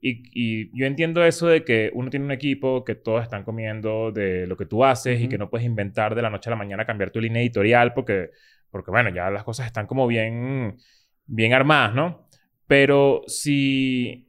y, 0.06 0.22
y 0.34 0.78
yo 0.78 0.84
entiendo 0.84 1.24
eso 1.24 1.46
de 1.46 1.64
que 1.64 1.90
uno 1.94 2.10
tiene 2.10 2.26
un 2.26 2.30
equipo, 2.30 2.84
que 2.84 2.94
todos 2.94 3.22
están 3.22 3.42
comiendo 3.42 4.12
de 4.12 4.46
lo 4.46 4.54
que 4.54 4.66
tú 4.66 4.84
haces 4.84 5.18
y 5.18 5.28
que 5.28 5.38
no 5.38 5.48
puedes 5.48 5.66
inventar 5.66 6.14
de 6.14 6.20
la 6.20 6.28
noche 6.28 6.50
a 6.50 6.52
la 6.52 6.56
mañana 6.56 6.84
cambiar 6.84 7.10
tu 7.10 7.22
línea 7.22 7.40
editorial 7.40 7.94
porque, 7.94 8.28
porque 8.70 8.90
bueno, 8.90 9.08
ya 9.08 9.30
las 9.30 9.44
cosas 9.44 9.64
están 9.64 9.86
como 9.86 10.06
bien, 10.06 10.76
bien 11.24 11.54
armadas, 11.54 11.94
¿no? 11.94 12.28
Pero 12.66 13.22
si, 13.28 14.28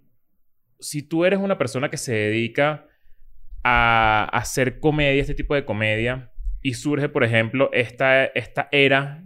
si 0.80 1.04
tú 1.04 1.26
eres 1.26 1.40
una 1.40 1.58
persona 1.58 1.90
que 1.90 1.98
se 1.98 2.14
dedica 2.14 2.88
a 3.62 4.30
hacer 4.32 4.80
comedia, 4.80 5.20
este 5.20 5.36
tipo 5.36 5.56
de 5.56 5.66
comedia, 5.66 6.32
y 6.62 6.76
surge, 6.76 7.10
por 7.10 7.26
ejemplo, 7.26 7.70
esta, 7.74 8.24
esta 8.24 8.70
era 8.72 9.26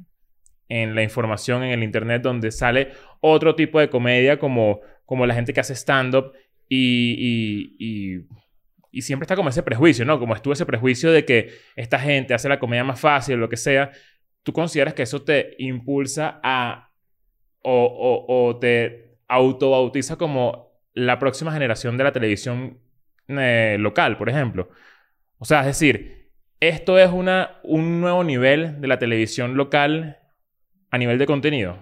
en 0.67 0.95
la 0.95 1.03
información, 1.03 1.61
en 1.61 1.73
el 1.73 1.83
Internet, 1.83 2.23
donde 2.23 2.51
sale 2.51 2.89
otro 3.21 3.53
tipo 3.53 3.79
de 3.79 3.91
comedia 3.91 4.39
como, 4.39 4.81
como 5.09 5.25
la 5.25 5.33
gente 5.33 5.53
que 5.53 5.59
hace 5.59 5.73
stand-up 5.73 6.33
y, 6.69 7.75
y, 8.91 9.01
siempre 9.01 9.23
está 9.23 9.35
como 9.35 9.49
ese 9.49 9.63
prejuicio, 9.63 10.05
¿no? 10.05 10.19
Como 10.19 10.35
estuvo 10.35 10.53
ese 10.53 10.67
prejuicio 10.67 11.11
de 11.11 11.25
que 11.25 11.51
esta 11.75 11.97
gente 11.97 12.35
hace 12.35 12.47
la 12.47 12.59
comedia 12.59 12.83
más 12.83 12.99
fácil 12.99 13.35
o 13.35 13.37
lo 13.39 13.49
que 13.49 13.57
sea. 13.57 13.89
¿Tú 14.43 14.53
consideras 14.53 14.93
que 14.93 15.01
eso 15.01 15.23
te 15.23 15.55
impulsa 15.57 16.39
a... 16.43 16.91
o, 17.63 17.71
o, 17.73 18.49
o 18.49 18.59
te 18.59 19.17
autobautiza 19.27 20.15
como 20.15 20.79
la 20.93 21.17
próxima 21.17 21.51
generación 21.51 21.97
de 21.97 22.03
la 22.03 22.11
televisión 22.11 22.77
eh, 23.29 23.77
local, 23.79 24.15
por 24.15 24.29
ejemplo? 24.29 24.69
O 25.39 25.45
sea, 25.45 25.61
es 25.61 25.65
decir, 25.65 26.29
esto 26.59 26.99
es 26.99 27.09
una, 27.09 27.59
un 27.63 27.99
nuevo 27.99 28.23
nivel 28.23 28.79
de 28.79 28.87
la 28.87 28.99
televisión 28.99 29.57
local 29.57 30.19
a 30.91 30.99
nivel 30.99 31.17
de 31.17 31.25
contenido. 31.25 31.79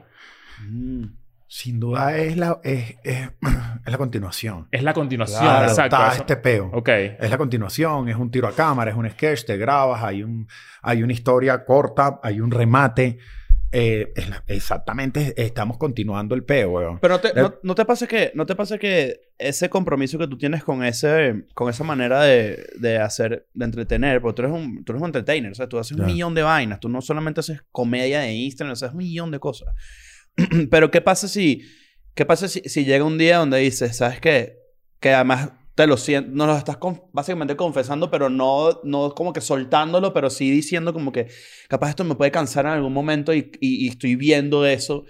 Mm. 0.62 1.27
Sin 1.50 1.80
duda 1.80 2.18
es 2.18 2.36
la, 2.38 2.60
es, 2.64 2.96
es- 3.04 3.30
es 3.86 3.92
la 3.92 3.98
continuación. 3.98 4.68
Es 4.72 4.84
la 4.84 4.94
continuación, 4.94 5.40
Claro, 5.42 5.68
exacto. 5.70 5.96
Está 5.96 6.16
este 6.18 6.36
peo. 6.38 6.70
Ok. 6.74 6.90
Es 6.90 7.30
la 7.30 7.38
continuación, 7.38 8.10
es 8.10 8.16
un 8.18 8.30
tiro 8.30 8.48
a 8.48 8.52
cámara, 8.54 8.92
es 8.92 8.98
un 8.98 9.10
sketch, 9.10 9.46
te 9.46 9.56
grabas, 9.58 10.04
hay, 10.04 10.24
un, 10.24 10.48
hay 10.82 11.04
una 11.04 11.14
historia 11.14 11.64
corta, 11.64 12.20
hay 12.22 12.42
un 12.42 12.52
remate. 12.52 13.18
Eh, 13.72 14.14
es 14.16 14.30
la- 14.30 14.44
exactamente, 14.48 15.34
estamos 15.42 15.78
continuando 15.78 16.36
el 16.36 16.44
peo, 16.44 16.72
weón. 16.72 17.00
Pero 17.00 17.16
no 17.16 17.20
te, 17.20 17.28
Eh, 17.30 17.34
no, 17.36 17.56
no 17.64 17.76
te 17.76 17.84
pasa 17.86 18.08
que, 18.08 18.32
no 18.34 18.46
te 18.46 18.56
pasa 18.56 18.78
que 18.78 19.20
ese 19.38 19.70
compromiso 19.70 20.18
que 20.18 20.28
tú 20.28 20.38
tienes 20.38 20.64
con 20.64 20.84
ese, 20.86 21.46
con 21.54 21.70
esa 21.70 21.84
manera 21.84 22.22
de, 22.24 22.66
de 22.80 22.98
hacer, 22.98 23.46
de 23.54 23.66
entretener, 23.66 24.22
porque 24.22 24.36
tú 24.38 24.42
eres 24.44 24.54
un, 24.56 24.84
tú 24.86 24.94
eres 24.94 25.02
un 25.02 25.08
entertainer, 25.08 25.52
o 25.52 25.56
sea, 25.56 25.68
tú 25.68 25.78
haces 25.80 25.98
un 25.98 26.06
millón 26.06 26.34
de 26.34 26.44
vainas, 26.44 26.80
tú 26.80 26.88
no 26.88 27.02
solamente 27.02 27.42
haces 27.42 27.62
comedia 27.72 28.22
de 28.22 28.34
Instagram, 28.34 28.72
haces 28.74 28.92
un 28.92 28.98
millón 28.98 29.32
de 29.32 29.40
cosas. 29.40 29.68
Pero 30.72 30.92
¿qué 30.92 31.02
pasa 31.02 31.28
si, 31.28 31.64
qué 32.16 32.26
pasa 32.26 32.48
si, 32.48 32.62
si 32.62 32.86
llega 32.86 33.04
un 33.04 33.18
día 33.18 33.38
donde 33.38 33.60
dices, 33.60 33.98
¿sabes 33.98 34.20
qué? 34.20 34.58
Que 35.00 35.12
además 35.14 35.52
te 35.76 35.86
lo 35.86 35.98
sientes, 35.98 36.34
no 36.34 36.48
lo 36.48 36.58
estás 36.58 36.78
básicamente 37.14 37.56
confesando, 37.56 38.10
pero 38.10 38.30
no, 38.30 38.80
no 38.84 39.14
como 39.14 39.32
que 39.32 39.42
soltándolo, 39.42 40.12
pero 40.12 40.30
sí 40.32 40.50
diciendo 40.50 40.92
como 40.92 41.12
que 41.12 41.28
capaz 41.70 41.90
esto 41.92 42.04
me 42.04 42.16
puede 42.16 42.32
cansar 42.32 42.66
en 42.66 42.72
algún 42.72 42.94
momento 42.94 43.32
y, 43.34 43.52
y- 43.62 43.88
estoy 43.88 44.16
viendo 44.16 44.66
eso. 44.66 45.06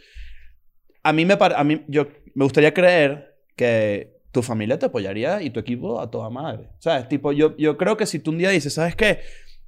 a 1.04 1.14
mí 1.14 1.26
me 1.26 1.38
a 1.40 1.64
mí 1.64 1.82
yo 1.88 2.08
me 2.36 2.44
gustaría 2.44 2.74
creer 2.74 3.36
que 3.56 4.18
tu 4.32 4.44
familia 4.44 4.78
te 4.78 4.86
apoyaría 4.88 5.42
y 5.42 5.50
tu 5.50 5.60
equipo 5.60 6.00
a 6.00 6.12
toda 6.12 6.30
madre. 6.30 6.70
¿Sabes? 6.80 7.08
Tipo, 7.08 7.32
yo, 7.32 7.56
yo 7.58 7.78
creo 7.78 7.98
que 7.98 8.06
si 8.06 8.20
tú 8.20 8.32
un 8.32 8.38
día 8.38 8.50
dices, 8.50 8.74
¿sabes 8.74 8.96
qué? 8.96 9.22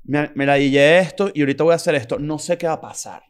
Me, 0.04 0.32
me 0.36 0.46
la 0.46 0.56
dillé 0.56 1.00
esto 1.00 1.32
y 1.34 1.42
ahorita 1.42 1.64
voy 1.64 1.74
a 1.74 1.76
hacer 1.78 1.96
esto, 1.96 2.20
no 2.20 2.38
sé 2.40 2.58
qué 2.58 2.68
va 2.68 2.74
a 2.74 2.82
pasar. 2.82 3.24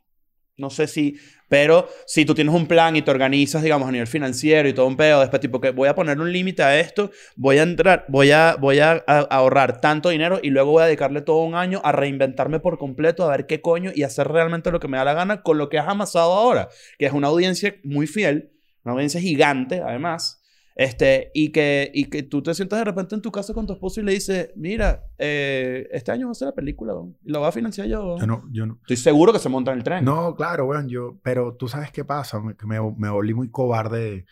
No 0.60 0.70
sé 0.70 0.88
si... 0.88 1.18
Pero 1.48 1.90
si 2.06 2.26
tú 2.26 2.36
tienes 2.36 2.54
un 2.54 2.68
plan 2.68 2.96
y 2.96 3.02
te 3.02 3.10
organizas, 3.10 3.64
digamos, 3.64 3.90
a 3.90 3.92
nivel 3.92 4.06
financiero 4.06 4.70
y 4.70 4.74
todo 4.74 4.86
un 4.86 4.96
pedo, 4.96 5.20
después 5.20 5.40
tipo 5.40 5.60
que 5.60 5.72
voy 5.72 5.90
a 5.90 5.96
poner 5.96 6.20
un 6.20 6.32
límite 6.32 6.62
a 6.62 6.80
esto, 6.80 7.10
voy 7.36 7.58
a 7.58 7.64
entrar, 7.64 8.06
voy 8.08 8.30
a, 8.30 8.56
voy 8.60 8.78
a, 8.80 9.04
a- 9.08 9.22
ahorrar 9.32 9.82
tanto 9.82 10.10
dinero 10.10 10.40
y 10.44 10.52
luego 10.52 10.70
voy 10.72 10.84
a 10.84 10.86
dedicarle 10.86 11.22
todo 11.22 11.38
un 11.44 11.56
año 11.56 11.82
a 11.84 11.92
reinventarme 11.92 12.60
por 12.60 12.78
completo, 12.78 13.24
a 13.24 13.32
ver 13.32 13.48
qué 13.48 13.62
coño 13.62 13.92
y 13.96 14.04
hacer 14.04 14.28
realmente 14.28 14.70
lo 14.70 14.80
que 14.80 14.88
me 14.88 14.98
da 14.98 15.06
la 15.06 15.16
gana 15.16 15.42
con 15.42 15.58
lo 15.58 15.70
que 15.70 15.80
has 15.80 15.88
amasado 15.88 16.34
ahora, 16.34 16.70
que 17.00 17.08
es 17.08 17.14
una 17.14 17.30
audiencia 17.30 17.76
muy 17.84 18.06
fiel, 18.06 18.52
una 18.84 18.94
audiencia 18.94 19.20
gigante, 19.20 19.82
además. 19.82 20.39
Este, 20.80 21.30
y 21.34 21.52
que, 21.52 21.92
y 21.94 22.06
que 22.06 22.24
tú 22.24 22.42
te 22.42 22.54
sientas 22.54 22.80
de 22.80 22.86
repente 22.86 23.14
en 23.14 23.22
tu 23.22 23.34
casa 23.34 23.54
con 23.54 23.68
tu 23.68 23.74
esposo 23.74 24.00
y 24.00 24.04
le 24.06 24.14
dices, 24.14 24.54
mira, 24.56 25.04
eh, 25.18 25.90
este 25.92 26.14
año 26.14 26.28
va 26.28 26.32
a 26.32 26.36
ser 26.36 26.46
la 26.46 26.56
película, 26.56 26.94
weón, 26.94 27.18
y 27.22 27.34
la 27.34 27.40
voy 27.40 27.50
a 27.50 27.52
financiar 27.52 27.86
yo. 27.86 28.06
weón". 28.06 28.20
Yo 28.22 28.26
no, 28.26 28.44
yo 28.50 28.66
no. 28.66 28.78
Estoy 28.84 28.96
seguro 28.96 29.34
que 29.34 29.40
se 29.40 29.50
monta 29.50 29.74
en 29.74 29.80
el 29.80 29.84
tren. 29.84 30.06
No, 30.06 30.34
claro, 30.36 30.68
weón, 30.68 30.88
yo, 30.88 31.20
pero 31.22 31.54
tú 31.58 31.68
sabes 31.68 31.92
qué 31.92 32.06
pasa, 32.06 32.40
me, 32.40 32.56
que 32.56 32.66
me, 32.66 32.78
me 32.96 33.10
volví 33.10 33.34
muy 33.34 33.50
cobarde 33.52 34.00
de, 34.00 34.26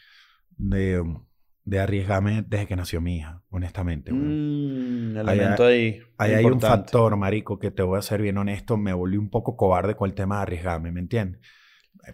de, 0.77 1.17
de 1.65 1.79
arriesgarme 1.79 2.45
desde 2.47 2.65
que 2.65 2.77
nació 2.77 3.01
mi 3.01 3.17
hija, 3.17 3.43
honestamente. 3.49 4.13
Mm, 4.13 5.17
elemento 5.17 5.65
ahí. 5.65 5.99
Ahí 6.17 6.31
hay 6.31 6.45
un 6.45 6.61
factor, 6.61 7.17
marico, 7.17 7.59
que 7.59 7.71
te 7.71 7.83
voy 7.83 7.99
a 7.99 8.01
ser 8.01 8.21
bien 8.21 8.37
honesto, 8.37 8.77
me 8.77 8.93
volví 8.93 9.17
un 9.17 9.29
poco 9.29 9.57
cobarde 9.57 9.97
con 9.97 10.09
el 10.09 10.15
tema 10.15 10.37
de 10.37 10.41
arriesgarme, 10.43 10.93
¿me 10.93 11.01
entiendes? 11.01 11.41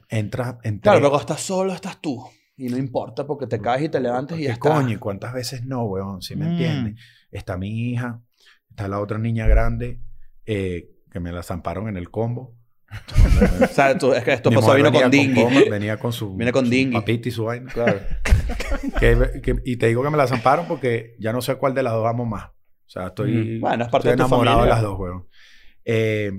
Entra, 0.10 0.58
entré, 0.64 0.82
Claro, 0.82 1.02
luego 1.02 1.20
estás 1.20 1.42
solo, 1.42 1.72
estás 1.72 2.02
tú. 2.02 2.20
Y 2.66 2.70
no 2.70 2.78
importa 2.78 3.26
porque 3.28 3.47
te 3.47 3.59
caes 3.59 3.84
y 3.84 3.89
te 3.89 3.99
levantas 3.99 4.38
y 4.38 4.41
¿Qué 4.41 4.47
ya 4.47 4.53
está. 4.53 4.70
coño? 4.70 4.91
¿Y 4.93 4.97
cuántas 4.97 5.34
veces 5.34 5.66
no, 5.66 5.84
weón? 5.84 6.22
¿Sí 6.22 6.36
me 6.36 6.45
Mm. 6.45 6.49
entiendes? 6.51 6.95
Está 7.32 7.57
mi 7.57 7.91
hija, 7.91 8.22
está 8.70 8.88
la 8.88 8.99
otra 8.99 9.18
niña 9.18 9.47
grande, 9.47 9.99
eh, 10.45 10.89
que 11.11 11.20
me 11.20 11.32
la 11.32 11.43
zamparon 11.43 11.88
en 11.89 11.97
el 11.97 12.09
combo. 12.09 12.55
O 13.64 13.68
sea, 13.68 13.97
tú- 13.97 14.14
es 14.14 14.24
que 14.24 14.34
esto 14.34 14.51
pasó, 14.51 14.74
vino 14.76 14.86
venía 14.91 15.01
con 15.03 15.11
Dinghy. 15.11 15.41
coma, 15.43 15.61
venía 15.70 15.97
con 15.97 16.14
su, 16.14 16.36
Viene 16.38 16.51
con 16.51 16.66
su 16.66 16.91
papita 16.91 17.28
y 17.30 17.32
su 17.32 17.43
vaina. 17.45 17.72
Claro. 17.72 17.99
Que- 18.99 19.41
que- 19.41 19.61
y 19.66 19.78
te 19.78 19.88
digo 19.88 20.03
que 20.03 20.09
me 20.09 20.18
la 20.18 20.28
zamparon 20.28 20.68
porque 20.68 21.16
ya 21.20 21.32
no 21.34 21.41
sé 21.41 21.55
cuál 21.55 21.74
de 21.74 21.84
las 21.84 21.93
dos 21.93 22.07
amo 22.07 22.26
más. 22.26 22.45
O 22.45 22.53
sea, 22.93 23.07
estoy, 23.07 23.57
Mm. 23.57 23.61
Bueno, 23.61 23.84
es 23.86 23.89
parte 23.91 24.09
estoy 24.09 24.18
de 24.18 24.24
enamorado 24.26 24.57
de 24.57 24.70
familia. 24.70 24.74
las 24.76 24.82
dos, 24.84 24.99
weón. 24.99 25.28
Eh, 25.86 26.32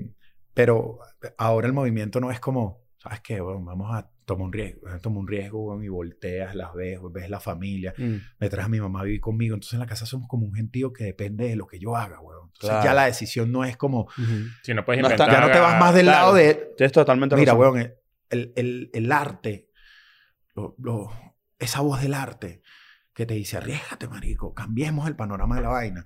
pero 0.53 0.99
ahora 1.37 1.67
el 1.67 1.73
movimiento 1.73 2.19
no 2.19 2.31
es 2.31 2.39
como, 2.39 2.81
¿sabes 2.97 3.19
qué, 3.21 3.41
weón? 3.41 3.65
Vamos 3.65 3.93
a 3.93 4.09
tomar 4.25 4.45
un 4.47 4.53
riesgo. 4.53 4.81
Toma 5.01 5.19
un 5.19 5.27
riesgo, 5.27 5.63
weón, 5.65 5.83
y 5.83 5.87
volteas, 5.87 6.55
las 6.55 6.73
ves, 6.73 6.99
ves 7.11 7.29
la 7.29 7.39
familia. 7.39 7.93
Mm. 7.97 8.15
Me 8.39 8.49
traes 8.49 8.65
a 8.65 8.69
mi 8.69 8.79
mamá 8.79 9.01
a 9.01 9.03
vivir 9.03 9.21
conmigo. 9.21 9.53
Entonces 9.53 9.73
en 9.73 9.79
la 9.79 9.85
casa 9.85 10.05
somos 10.05 10.27
como 10.27 10.45
un 10.45 10.53
gentío 10.53 10.91
que 10.91 11.03
depende 11.03 11.47
de 11.47 11.55
lo 11.55 11.67
que 11.67 11.79
yo 11.79 11.95
haga, 11.95 12.19
weón. 12.19 12.47
Entonces 12.47 12.69
Claro. 12.69 12.83
ya 12.85 12.93
la 12.93 13.05
decisión 13.05 13.51
no 13.51 13.63
es 13.65 13.77
como. 13.77 14.07
Si 14.63 14.73
no 14.73 14.83
puedes 14.83 15.01
No 15.01 15.09
está- 15.09 15.23
inventar... 15.25 15.41
ya 15.41 15.47
no 15.47 15.53
te 15.53 15.59
vas 15.59 15.79
más 15.79 15.93
del 15.93 16.05
claro. 16.05 16.19
lado 16.19 16.33
de, 16.35 16.73
Tienes 16.77 16.91
totalmente 16.91 17.35
Mira, 17.35 17.53
razón. 17.53 17.73
weón, 17.75 17.93
el, 18.29 18.53
el, 18.55 18.89
el 18.93 19.11
arte, 19.11 19.69
lo- 20.55 20.75
lo- 20.79 21.11
esa 21.59 21.81
voz 21.81 22.01
del 22.01 22.13
arte 22.15 22.61
que 23.13 23.25
te 23.25 23.33
dice, 23.35 23.57
arriesgate, 23.57 24.07
marico, 24.07 24.53
cambiemos 24.53 25.07
el 25.07 25.15
panorama 25.15 25.55
de 25.55 25.61
la 25.61 25.69
vaina. 25.69 26.05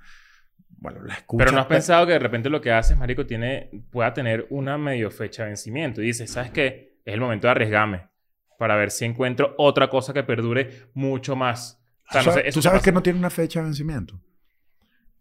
Bueno, 0.82 1.02
la 1.04 1.14
escuchas. 1.16 1.46
Pero 1.46 1.52
no 1.56 1.62
has 1.62 1.66
pe- 1.68 1.76
pensado 1.76 2.06
que 2.06 2.14
de 2.14 2.20
repente 2.20 2.50
lo 2.50 2.62
que 2.62 2.72
haces, 2.72 2.98
marico, 2.98 3.26
tiene, 3.26 3.70
pueda 3.92 4.14
tener 4.14 4.46
una 4.50 4.78
medio 4.78 5.10
fecha 5.12 5.44
de 5.44 5.50
vencimiento. 5.50 6.02
Y 6.02 6.06
dices, 6.06 6.32
¿sabes 6.32 6.52
qué? 6.52 6.89
Es 7.06 7.14
el 7.14 7.22
momento 7.22 7.48
de 7.48 7.52
arriesgarme. 7.52 8.10
Para 8.58 8.76
ver 8.76 8.92
si 8.92 9.06
encuentro 9.06 9.56
otra 9.58 9.90
cosa 9.90 10.14
que 10.14 10.24
perdure 10.24 10.90
mucho 10.94 11.36
más. 11.36 11.82
O 12.10 12.12
sea, 12.12 12.22
¿Tú 12.24 12.28
no 12.30 12.34
sé, 12.36 12.44
tú 12.52 12.62
sabes 12.62 12.82
que 12.82 12.92
no 12.92 13.02
tiene 13.04 13.20
una 13.20 13.30
fecha 13.30 13.60
de 13.60 13.66
vencimiento? 13.66 14.20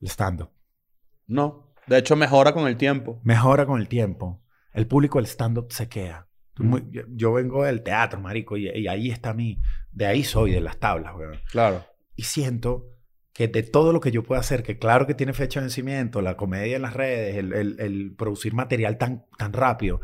El 0.00 0.08
stand-up. 0.08 0.50
No. 1.26 1.72
De 1.86 1.98
hecho, 1.98 2.16
mejora 2.16 2.52
con 2.52 2.66
el 2.66 2.76
tiempo. 2.76 3.20
Mejora 3.24 3.66
con 3.66 3.80
el 3.80 3.88
tiempo. 3.88 4.42
El 4.72 4.86
público 4.86 5.18
del 5.18 5.26
stand-up 5.26 5.72
se 5.72 5.88
queda. 5.88 6.26
Tú 6.54 6.64
Mm. 6.64 6.66
muy- 6.68 6.84
yo, 6.90 7.02
yo 7.08 7.32
vengo 7.32 7.64
del 7.64 7.82
teatro, 7.82 8.20
marico, 8.20 8.56
y, 8.56 8.68
y 8.68 8.88
ahí 8.88 9.10
está 9.10 9.32
mi... 9.34 9.60
De 9.92 10.06
ahí 10.06 10.24
soy, 10.24 10.52
de 10.52 10.60
las 10.60 10.78
tablas, 10.78 11.14
weón. 11.16 11.38
Claro. 11.50 11.84
Y 12.16 12.24
siento 12.24 12.86
que 13.32 13.46
de 13.48 13.62
todo 13.62 13.92
lo 13.92 14.00
que 14.00 14.10
yo 14.10 14.22
pueda 14.24 14.40
hacer, 14.40 14.62
que 14.62 14.78
claro 14.78 15.06
que 15.06 15.14
tiene 15.14 15.32
fecha 15.32 15.60
de 15.60 15.64
vencimiento, 15.66 16.20
la 16.22 16.36
comedia 16.36 16.76
en 16.76 16.82
las 16.82 16.94
redes, 16.94 17.36
el, 17.36 17.52
el- 17.52 17.76
el 17.80 18.14
producir 18.16 18.52
material 18.54 18.98
tan, 18.98 19.26
tan 19.38 19.52
rápido, 19.52 20.00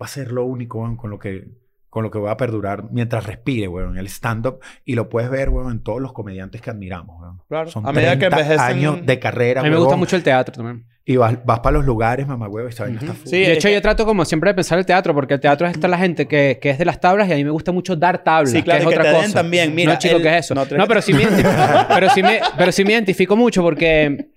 va 0.00 0.06
a 0.06 0.08
ser 0.08 0.32
lo 0.32 0.44
único, 0.44 0.78
weón, 0.80 0.96
con 0.96 1.10
lo 1.10 1.18
que 1.18 1.48
con 1.88 2.04
lo 2.04 2.12
que 2.12 2.18
voy 2.18 2.30
a 2.30 2.36
perdurar 2.36 2.84
mientras 2.92 3.26
respire, 3.26 3.66
weón, 3.66 3.98
el 3.98 4.06
stand-up. 4.06 4.60
Y 4.84 4.94
lo 4.94 5.08
puedes 5.08 5.28
ver, 5.28 5.48
weón, 5.48 5.72
en 5.72 5.82
todos 5.82 6.00
los 6.00 6.12
comediantes 6.12 6.60
que 6.60 6.70
admiramos, 6.70 7.20
weón. 7.20 7.40
Claro. 7.48 7.68
Son 7.68 7.84
A 7.84 7.90
medida 7.92 8.12
que 8.16 8.28
30 8.30 8.36
envejecen- 8.38 8.60
años 8.60 9.04
de 9.06 9.18
carrera, 9.18 9.60
A 9.60 9.64
mí 9.64 9.70
me 9.70 9.74
gusta 9.76 9.88
huevón, 9.88 9.98
mucho 9.98 10.14
el 10.14 10.22
teatro 10.22 10.54
también. 10.54 10.86
Y 11.04 11.16
vas, 11.16 11.44
vas 11.44 11.58
para 11.58 11.78
los 11.78 11.84
lugares, 11.86 12.28
mamá, 12.28 12.46
huevo, 12.46 12.68
esta 12.68 12.84
vaina 12.84 13.00
está 13.00 13.14
full. 13.14 13.26
Sí, 13.28 13.38
de 13.40 13.54
hecho, 13.54 13.66
que- 13.66 13.74
yo 13.74 13.82
trato 13.82 14.06
como 14.06 14.24
siempre 14.24 14.50
de 14.50 14.54
pensar 14.54 14.78
el 14.78 14.86
teatro, 14.86 15.12
porque 15.14 15.34
el 15.34 15.40
teatro 15.40 15.66
es 15.66 15.72
esta 15.74 15.88
la 15.88 15.98
gente 15.98 16.28
que, 16.28 16.60
que 16.62 16.70
es 16.70 16.78
de 16.78 16.84
las 16.84 17.00
tablas 17.00 17.28
y 17.28 17.32
a 17.32 17.34
mí 17.34 17.42
me 17.42 17.50
gusta 17.50 17.72
mucho 17.72 17.96
dar 17.96 18.22
tablas. 18.22 18.52
Sí, 18.52 18.62
claro, 18.62 18.78
que 18.78 18.84
y 18.84 18.88
es 18.88 18.94
que 18.94 19.00
otra 19.00 19.10
te 19.10 19.16
den 19.16 19.26
cosa. 19.26 19.40
también. 19.40 19.74
Mira, 19.74 19.94
no, 19.94 19.98
chico, 19.98 20.16
el- 20.18 20.22
¿qué 20.22 20.38
es 20.38 20.44
eso? 20.44 20.54
no, 20.54 20.64
No, 20.64 20.86
pero, 20.86 21.02
sí 21.02 21.12
me 21.12 21.22
identifico, 21.22 21.50
pero, 21.88 22.08
sí 22.10 22.22
me, 22.22 22.40
pero 22.56 22.70
sí 22.70 22.84
me 22.84 22.92
identifico 22.92 23.36
mucho 23.36 23.62
porque... 23.64 24.28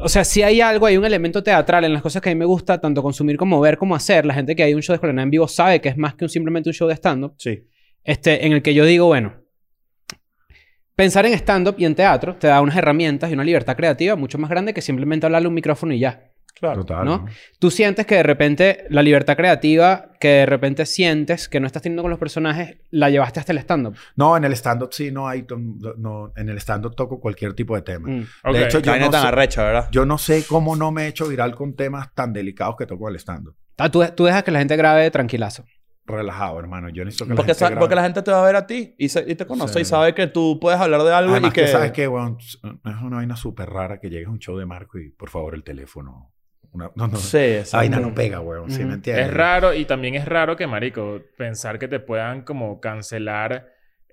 O 0.00 0.08
sea, 0.08 0.24
si 0.24 0.42
hay 0.42 0.60
algo, 0.60 0.86
hay 0.86 0.96
un 0.96 1.04
elemento 1.04 1.42
teatral 1.42 1.84
en 1.84 1.92
las 1.92 2.02
cosas 2.02 2.22
que 2.22 2.30
a 2.30 2.34
mí 2.34 2.38
me 2.38 2.44
gusta 2.44 2.80
tanto 2.80 3.02
consumir 3.02 3.36
como 3.36 3.60
ver 3.60 3.76
como 3.76 3.94
hacer. 3.94 4.24
La 4.24 4.34
gente 4.34 4.56
que 4.56 4.62
hay 4.62 4.74
un 4.74 4.82
show 4.82 4.92
de 4.92 4.96
escuela 4.96 5.22
en 5.22 5.30
vivo 5.30 5.48
sabe 5.48 5.80
que 5.80 5.88
es 5.88 5.96
más 5.96 6.14
que 6.14 6.24
un, 6.24 6.28
simplemente 6.28 6.68
un 6.68 6.74
show 6.74 6.88
de 6.88 6.94
stand-up. 6.94 7.34
Sí. 7.38 7.66
Este, 8.04 8.46
en 8.46 8.52
el 8.52 8.62
que 8.62 8.74
yo 8.74 8.84
digo, 8.84 9.06
bueno, 9.06 9.34
pensar 10.94 11.26
en 11.26 11.32
stand-up 11.34 11.74
y 11.78 11.84
en 11.84 11.94
teatro 11.94 12.36
te 12.36 12.46
da 12.46 12.60
unas 12.60 12.76
herramientas 12.76 13.30
y 13.30 13.34
una 13.34 13.44
libertad 13.44 13.76
creativa 13.76 14.16
mucho 14.16 14.38
más 14.38 14.50
grande 14.50 14.72
que 14.72 14.80
simplemente 14.80 15.26
hablarle 15.26 15.46
a 15.46 15.48
un 15.48 15.54
micrófono 15.54 15.92
y 15.92 15.98
ya. 15.98 16.29
Claro. 16.60 16.80
Total, 16.84 17.04
¿no? 17.06 17.18
¿no? 17.18 17.26
Tú 17.58 17.70
sientes 17.70 18.04
que 18.06 18.16
de 18.16 18.22
repente 18.22 18.84
la 18.90 19.02
libertad 19.02 19.36
creativa 19.36 20.10
que 20.20 20.28
de 20.28 20.46
repente 20.46 20.84
sientes 20.84 21.48
que 21.48 21.58
no 21.58 21.66
estás 21.66 21.80
teniendo 21.82 22.02
con 22.02 22.10
los 22.10 22.20
personajes, 22.20 22.76
la 22.90 23.08
llevaste 23.08 23.40
hasta 23.40 23.52
el 23.52 23.58
stand-up. 23.58 23.96
No, 24.16 24.36
en 24.36 24.44
el 24.44 24.52
stand-up 24.52 24.90
sí, 24.92 25.10
no 25.10 25.26
hay... 25.26 25.46
No, 25.96 26.32
en 26.36 26.48
el 26.50 26.58
stand-up 26.58 26.94
toco 26.94 27.18
cualquier 27.18 27.54
tipo 27.54 27.74
de 27.74 27.82
tema. 27.82 28.08
Mm. 28.10 28.26
Ok. 28.44 28.52
De 28.52 28.64
hecho, 28.66 28.78
Yo 28.80 28.96
no, 28.98 29.08
tan 29.10 29.22
sé, 29.22 29.28
arrecha, 29.28 29.64
¿verdad? 29.64 29.88
yo 29.90 30.04
no 30.04 30.18
sé 30.18 30.44
cómo 30.46 30.76
no 30.76 30.92
me 30.92 31.04
he 31.04 31.08
hecho 31.08 31.26
viral 31.26 31.54
con 31.54 31.74
temas 31.74 32.14
tan 32.14 32.32
delicados 32.34 32.76
que 32.76 32.84
toco 32.86 33.08
en 33.08 33.14
el 33.14 33.20
stand-up. 33.20 33.56
Ah, 33.78 33.90
tú, 33.90 34.04
tú 34.14 34.24
dejas 34.26 34.42
que 34.44 34.50
la 34.50 34.58
gente 34.58 34.76
grabe 34.76 35.10
tranquilazo. 35.10 35.64
Relajado, 36.06 36.58
hermano. 36.58 36.88
Yo 36.88 37.04
necesito 37.04 37.26
que 37.28 37.34
Porque, 37.36 37.52
la 37.52 37.58
gente 37.68 37.78
porque 37.78 37.94
la 37.94 38.02
gente 38.02 38.22
te 38.22 38.30
va 38.32 38.42
a 38.42 38.44
ver 38.46 38.56
a 38.56 38.66
ti 38.66 38.94
y, 38.98 39.08
se- 39.08 39.24
y 39.30 39.34
te 39.36 39.46
conoce 39.46 39.74
Sí. 39.74 39.80
y 39.80 39.84
sabe 39.84 40.12
que 40.12 40.26
tú 40.26 40.58
puedes 40.60 40.80
hablar 40.80 41.02
de 41.04 41.12
algo 41.14 41.30
Además 41.32 41.50
y 41.52 41.54
que... 41.54 41.60
que 41.62 41.66
sabes 41.68 41.92
que, 41.92 42.08
weón, 42.08 42.36
es 42.40 42.58
una 43.02 43.16
vaina 43.18 43.36
súper 43.36 43.70
rara 43.70 44.00
que 44.00 44.10
llegues 44.10 44.26
a 44.26 44.30
un 44.30 44.38
show 44.40 44.56
de 44.58 44.66
Marco 44.66 44.98
y 44.98 45.10
por 45.10 45.30
favor 45.30 45.54
el 45.54 45.62
teléfono. 45.62 46.29
Una- 46.72 46.90
no, 46.94 47.08
no, 47.08 47.16
Sí, 47.16 47.38
esa 47.38 47.78
vaina 47.78 47.98
no 47.98 48.14
pega, 48.14 48.40
weón. 48.40 48.70
¿Sí 48.70 48.84
me 48.84 48.94
entiendes? 48.94 49.26
Es 49.26 49.34
raro 49.34 49.74
y 49.74 49.84
también 49.84 50.14
es 50.14 50.24
raro 50.24 50.56
que, 50.56 50.66
marico, 50.66 51.20
pensar 51.36 51.78
que 51.78 51.88
te 51.88 51.98
puedan 52.00 52.42
como 52.42 52.80
cancelar 52.80 53.66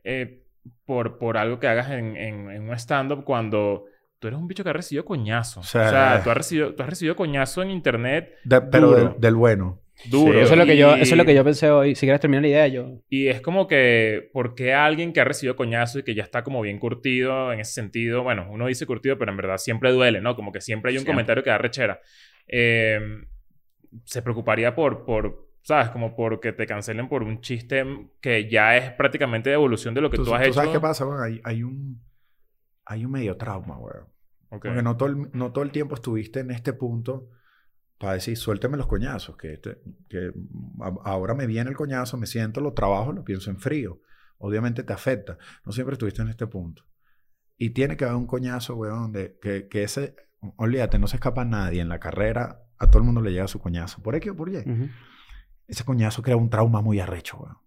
eh, 0.03 0.43
por, 0.85 1.17
por 1.19 1.37
algo 1.37 1.59
que 1.59 1.67
hagas 1.67 1.91
en, 1.91 2.17
en, 2.17 2.49
en 2.49 2.63
un 2.69 2.73
stand-up 2.75 3.23
cuando 3.23 3.85
tú 4.19 4.27
eres 4.27 4.39
un 4.39 4.47
bicho 4.47 4.63
que 4.63 4.71
ha 4.71 4.73
recibido 4.73 5.05
coñazo. 5.05 5.59
O 5.59 5.63
sea, 5.63 6.21
tú 6.23 6.31
has 6.31 6.37
recibido, 6.37 6.73
tú 6.73 6.81
has 6.83 6.89
recibido 6.89 7.15
coñazo 7.15 7.61
en 7.61 7.69
internet 7.71 8.33
De- 8.43 8.61
pero 8.61 8.87
Duro. 8.89 9.09
del, 9.11 9.19
del 9.21 9.35
bueno. 9.35 9.79
Duro. 10.05 10.33
Sí, 10.33 10.39
Eso 10.39 10.53
es, 10.53 10.59
lo 10.59 10.65
que 10.65 10.77
yo, 10.77 10.93
eso 10.95 11.13
es 11.13 11.17
lo 11.17 11.25
que 11.25 11.33
yo 11.33 11.43
pensé 11.43 11.69
hoy. 11.69 11.95
Si 11.95 12.05
quieres 12.05 12.21
terminar 12.21 12.43
la 12.43 12.47
idea, 12.47 12.67
yo... 12.67 13.01
Y 13.09 13.27
es 13.27 13.41
como 13.41 13.67
que, 13.67 14.29
¿por 14.33 14.55
qué 14.55 14.73
alguien 14.73 15.13
que 15.13 15.21
ha 15.21 15.23
recibido 15.23 15.55
coñazo 15.55 15.99
y 15.99 16.03
que 16.03 16.15
ya 16.15 16.23
está 16.23 16.43
como 16.43 16.61
bien 16.61 16.79
curtido 16.79 17.51
en 17.51 17.59
ese 17.59 17.73
sentido? 17.73 18.23
Bueno, 18.23 18.47
uno 18.49 18.67
dice 18.67 18.85
curtido, 18.85 19.17
pero 19.17 19.31
en 19.31 19.37
verdad 19.37 19.57
siempre 19.57 19.91
duele, 19.91 20.21
¿no? 20.21 20.35
Como 20.35 20.51
que 20.51 20.61
siempre 20.61 20.91
hay 20.91 20.97
un 20.97 21.01
Siempre. 21.01 21.13
comentario 21.13 21.43
que 21.43 21.49
da 21.49 21.57
rechera. 21.57 22.01
Eh, 22.47 22.99
se 24.03 24.21
preocuparía 24.21 24.75
por, 24.75 25.05
por, 25.05 25.49
¿sabes? 25.61 25.89
Como 25.89 26.15
porque 26.15 26.53
te 26.53 26.65
cancelen 26.65 27.09
por 27.09 27.23
un 27.23 27.41
chiste 27.41 27.85
que 28.21 28.49
ya 28.49 28.77
es 28.77 28.91
prácticamente 28.91 29.51
evolución 29.51 29.93
de 29.93 30.01
lo 30.01 30.09
que 30.09 30.17
tú, 30.17 30.33
has 30.33 30.43
hecho. 30.43 30.53
sabes 30.53 30.71
qué 30.71 30.79
pasa, 30.79 31.05
weón? 31.05 31.23
Hay, 31.23 31.41
hay 31.43 31.63
un... 31.63 32.01
Hay 32.85 33.03
un 33.03 33.11
medio 33.11 33.35
trauma, 33.35 33.77
weón. 33.77 34.05
Ok. 34.49 34.65
Porque 34.65 34.81
no 34.81 34.95
todo, 34.95 35.09
el, 35.09 35.29
no 35.33 35.51
todo 35.51 35.63
el 35.65 35.71
tiempo 35.71 35.95
estuviste 35.95 36.39
en 36.39 36.51
este 36.51 36.71
punto 36.71 37.29
para 37.99 38.13
decir, 38.13 38.37
suélteme 38.37 38.77
los 38.77 38.87
coñazos, 38.87 39.35
que, 39.37 39.53
este- 39.53 39.79
que 40.09 40.31
a- 40.81 40.95
ahora 41.09 41.33
me 41.33 41.47
viene 41.47 41.69
el 41.69 41.75
coñazo, 41.75 42.17
me 42.17 42.27
siento, 42.27 42.61
lo 42.61 42.73
trabajo, 42.73 43.11
lo 43.11 43.23
pienso 43.23 43.49
en 43.49 43.59
frío. 43.59 44.01
Obviamente 44.37 44.83
te 44.83 44.93
afecta. 44.93 45.37
No 45.65 45.71
siempre 45.71 45.93
estuviste 45.93 46.21
en 46.21 46.27
este 46.27 46.45
punto. 46.47 46.83
Y 47.57 47.71
tiene 47.71 47.97
que 47.97 48.05
haber 48.05 48.17
un 48.17 48.27
coñazo, 48.27 48.75
weón, 48.75 49.11
de, 49.11 49.37
que, 49.41 49.67
que 49.67 49.81
ese, 49.83 50.15
olvídate, 50.57 50.99
no 50.99 51.07
se 51.07 51.15
escapa 51.15 51.43
nadie 51.43 51.81
en 51.81 51.89
la 51.89 51.99
carrera, 51.99 52.61
a 52.77 52.87
todo 52.87 52.99
el 52.99 53.05
mundo 53.05 53.21
le 53.21 53.31
llega 53.31 53.47
su 53.47 53.59
coñazo. 53.59 54.03
¿Por 54.03 54.13
X 54.15 54.31
o 54.31 54.35
por 54.35 54.49
Y? 54.49 54.57
Ujú. 54.57 54.89
Ese 55.67 55.83
coñazo 55.83 56.21
crea 56.21 56.35
un 56.37 56.51
trauma 56.51 56.81
muy 56.81 56.99
arrecho, 56.99 57.37
weón. 57.37 57.57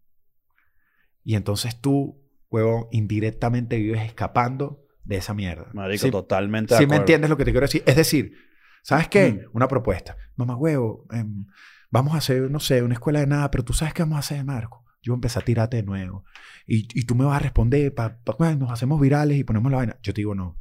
Y 1.24 1.34
entonces 1.34 1.80
tú, 1.80 2.22
weón, 2.50 2.86
indirectamente 2.92 3.76
vives 3.76 4.02
escapando 4.02 4.86
de 5.02 5.16
esa 5.16 5.34
mierda. 5.34 5.70
Marico, 5.72 6.04
Sí, 6.06 6.10
totalmente 6.12 6.76
si 6.76 6.86
me 6.86 6.96
entiendes 6.96 7.28
lo 7.30 7.36
que 7.36 7.44
te 7.44 7.50
quiero 7.50 7.64
decir. 7.66 7.82
Es 7.86 7.96
decir, 7.96 8.34
¿sabes 8.82 9.08
qué? 9.08 9.32
Mm. 9.32 9.56
Una 9.56 9.68
propuesta. 9.68 10.16
Mamá 10.36 10.56
huevo, 10.56 11.06
em, 11.12 11.46
vamos 11.90 12.14
a 12.14 12.18
hacer, 12.18 12.50
no 12.50 12.60
sé, 12.60 12.82
una 12.82 12.94
escuela 12.94 13.20
de 13.20 13.26
nada, 13.26 13.50
pero 13.50 13.64
tú 13.64 13.72
sabes 13.72 13.94
qué 13.94 14.02
vamos 14.02 14.16
a 14.16 14.20
hacer, 14.20 14.44
Marco. 14.44 14.84
yo 15.02 15.14
empecé 15.14 15.38
a 15.38 15.42
tirarte 15.42 15.78
de 15.78 15.82
nuevo. 15.82 16.24
Y, 16.66 16.86
y 16.98 17.04
tú 17.06 17.14
me 17.14 17.24
vas 17.24 17.36
a 17.36 17.38
responder, 17.40 17.94
pa, 17.94 18.18
pa- 18.22 18.36
bueno, 18.38 18.56
nos 18.56 18.70
hacemos 18.72 19.00
virales 19.00 19.38
y 19.38 19.44
ponemos 19.44 19.70
la 19.72 19.78
vaina. 19.78 19.96
Yo 20.02 20.12
te 20.12 20.20
digo, 20.20 20.34
no. 20.34 20.58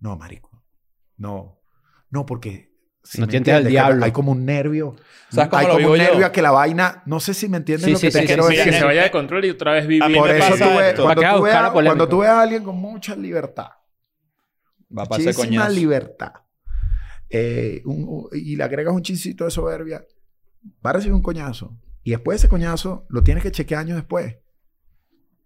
No, 0.00 0.16
marico. 0.16 0.62
No. 1.16 1.60
No, 2.10 2.24
porque... 2.24 2.72
si 3.02 3.20
No 3.20 3.26
me 3.26 3.30
al 3.32 3.36
entiendes, 3.36 3.64
que 3.64 3.68
diablo. 3.70 4.04
Hay 4.04 4.12
como 4.12 4.30
un 4.32 4.44
nervio. 4.46 4.94
¿Sabes 5.30 5.48
cómo 5.50 5.58
hay 5.60 5.66
lo 5.66 5.72
como 5.72 5.78
vivo 5.80 5.92
un 5.92 5.98
yo? 5.98 6.04
nervio 6.04 6.26
a 6.26 6.32
que 6.32 6.40
la 6.42 6.52
vaina... 6.52 7.02
No 7.06 7.18
sé 7.20 7.34
si 7.34 7.48
me 7.48 7.56
entiendes 7.56 7.86
Sí, 7.86 7.90
lo 7.92 7.98
sí, 7.98 8.06
que 8.06 8.12
te 8.12 8.20
sí, 8.20 8.26
quiero 8.26 8.42
sí, 8.44 8.50
Mira, 8.50 8.58
decir. 8.64 8.72
que 8.74 8.78
se 8.78 8.84
vaya 8.84 9.02
de 9.02 9.10
control 9.10 9.44
y 9.44 9.50
otra 9.50 9.72
vez 9.72 9.86
vivir. 9.88 10.02
A 10.04 10.06
Por 10.20 10.30
me 10.30 10.38
eso 10.38 10.52
tú 10.52 10.78
ves, 10.78 10.88
esto. 10.90 11.02
cuando, 11.02 11.20
tú 11.20 11.26
la 11.26 11.40
polémica. 11.40 11.72
cuando 11.72 12.08
tú 12.08 12.18
veas 12.18 12.32
a 12.34 12.42
alguien 12.42 12.62
con 12.64 12.76
mucha 12.76 13.16
libertad, 13.16 13.70
Va 14.96 15.04
para 15.06 15.20
ese 15.22 15.30
muchísima 15.32 15.62
coñazo. 15.64 15.74
libertad, 15.80 16.32
eh, 17.30 17.82
un- 17.84 18.28
y 18.32 18.56
le 18.56 18.64
agregas 18.64 18.94
un 18.94 19.02
chisito 19.02 19.44
de 19.44 19.50
soberbia, 19.50 20.04
va 20.84 20.90
a 20.90 20.92
recibir 20.94 21.14
un 21.14 21.22
coñazo. 21.22 21.76
Y 22.02 22.10
después 22.10 22.36
de 22.36 22.38
ese 22.44 22.48
coñazo 22.48 23.06
lo 23.08 23.22
tienes 23.22 23.42
que 23.42 23.50
chequear 23.52 23.80
años 23.80 23.96
después. 23.96 24.36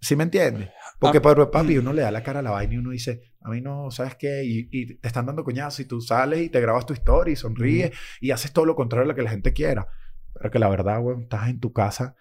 ¿Sí 0.01 0.15
me 0.15 0.25
entiendes? 0.25 0.71
Porque, 1.01 1.19
Ah, 1.19 1.23
pero, 1.23 1.51
papi, 1.51 1.79
uno 1.79 1.93
le 1.93 2.03
da 2.03 2.11
la 2.11 2.23
cara 2.23 2.39
a 2.39 2.43
la 2.43 2.51
vaina 2.53 2.75
y 2.75 2.79
uno 2.79 2.91
dice, 2.91 3.33
a 3.41 3.51
mí 3.51 3.61
no, 3.61 3.91
¿sabes 3.91 4.15
qué? 4.17 4.45
Y, 4.45 4.69
y 4.71 4.95
te 4.97 5.09
están 5.09 5.27
dando 5.27 5.43
coñazo 5.45 5.83
y 5.83 5.87
tú 5.87 6.01
sales 6.01 6.41
y 6.41 6.49
te 6.51 6.61
grabas 6.61 6.87
tu 6.87 6.93
historia 6.93 7.33
y 7.33 7.37
sonríes 7.37 7.93
y 8.21 8.31
haces 8.31 8.53
todo 8.53 8.65
lo 8.65 8.77
contrario 8.77 9.05
a 9.05 9.09
lo 9.09 9.15
que 9.17 9.23
la 9.23 9.31
gente 9.31 9.53
quiera. 9.53 9.89
Pero 10.35 10.51
que 10.53 10.59
la 10.61 10.69
verdad, 10.69 11.01
weón, 11.03 11.23
estás 11.23 11.49
en 11.49 11.59
tu 11.59 11.73
casa 11.73 12.15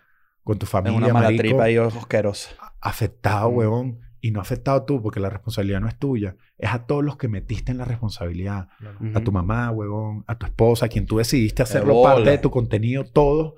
con 0.44 0.58
tu 0.58 0.66
familia, 0.66 0.98
una 0.98 1.14
mala 1.14 1.26
marico, 1.28 1.42
tripa 1.44 1.64
ahí 1.66 1.78
asquerosa. 1.78 2.56
afectado, 2.82 3.52
Mm. 3.52 3.56
huevón. 3.58 4.00
Y 4.28 4.32
no 4.32 4.42
afectado 4.42 4.84
tú, 4.84 5.02
porque 5.02 5.20
la 5.22 5.30
responsabilidad 5.30 5.80
no 5.80 5.88
es 5.88 5.98
tuya. 5.98 6.36
Es 6.58 6.70
a 6.72 6.86
todos 6.86 7.04
los 7.04 7.16
que 7.18 7.28
metiste 7.30 7.72
en 7.72 7.78
la 7.78 7.86
responsabilidad. 7.86 8.68
A 9.16 9.22
tu 9.22 9.32
mamá, 9.32 9.72
huevón, 9.72 10.24
a 10.28 10.38
tu 10.38 10.46
esposa, 10.46 10.88
a 10.88 10.90
quien 10.90 11.06
tú 11.06 11.18
decidiste 11.18 11.64
hacerlo 11.64 12.02
parte 12.02 12.30
de 12.32 12.38
tu 12.40 12.50
contenido, 12.52 13.06
todo, 13.06 13.56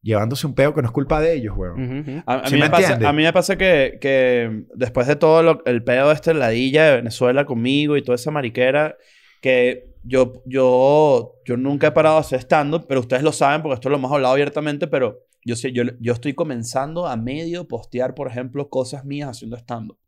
llevándose 0.00 0.46
un 0.46 0.54
peo 0.54 0.72
que 0.72 0.80
no 0.80 0.88
es 0.88 0.92
culpa 0.92 1.20
de 1.20 1.34
ellos, 1.34 1.54
huevón. 1.56 1.82
Ujú, 1.82 2.10
ujú. 2.12 2.22
A, 2.26 2.34
a 2.36 2.46
¿Sí 2.48 2.54
mí 2.54 2.60
me 2.60 2.70
pasa, 2.70 2.82
entiendes? 2.84 3.08
a 3.08 3.12
mí 3.12 3.22
me 3.24 3.32
pasa 3.32 3.56
que, 3.58 3.98
que 4.00 4.64
después 4.74 5.06
de 5.06 5.16
todo 5.16 5.42
lo- 5.42 5.62
el 5.66 5.82
pedo 5.84 6.12
este 6.12 6.32
ladilla 6.32 6.84
de 6.86 6.96
Venezuela 6.96 7.44
conmigo 7.44 7.96
y 7.96 8.02
toda 8.02 8.14
esa 8.16 8.30
mariquera, 8.30 8.96
que 9.42 9.94
yo, 10.04 10.42
yo, 10.46 11.34
yo 11.44 11.56
nunca 11.56 11.88
he 11.88 11.92
parado 11.92 12.14
de 12.16 12.20
hacer 12.20 12.38
stand-up, 12.40 12.86
pero 12.88 13.00
ustedes 13.00 13.22
lo 13.22 13.32
saben 13.32 13.60
porque 13.62 13.74
esto 13.74 13.90
lo 13.90 13.96
hemos 13.96 14.12
hablado 14.12 14.32
abiertamente, 14.34 14.86
pero 14.86 15.18
yo, 15.46 15.56
sé, 15.56 15.72
yo, 15.72 15.84
yo 16.00 16.12
estoy 16.12 16.34
comenzando 16.34 17.06
a 17.06 17.16
medio 17.16 17.68
postear, 17.68 18.14
por 18.14 18.28
ejemplo, 18.28 18.68
cosas 18.68 19.04
mías 19.04 19.28
haciendo 19.30 19.56
stand-up. 19.56 19.98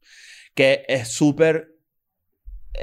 Que 0.54 0.84
es 0.88 1.08
súper... 1.08 1.68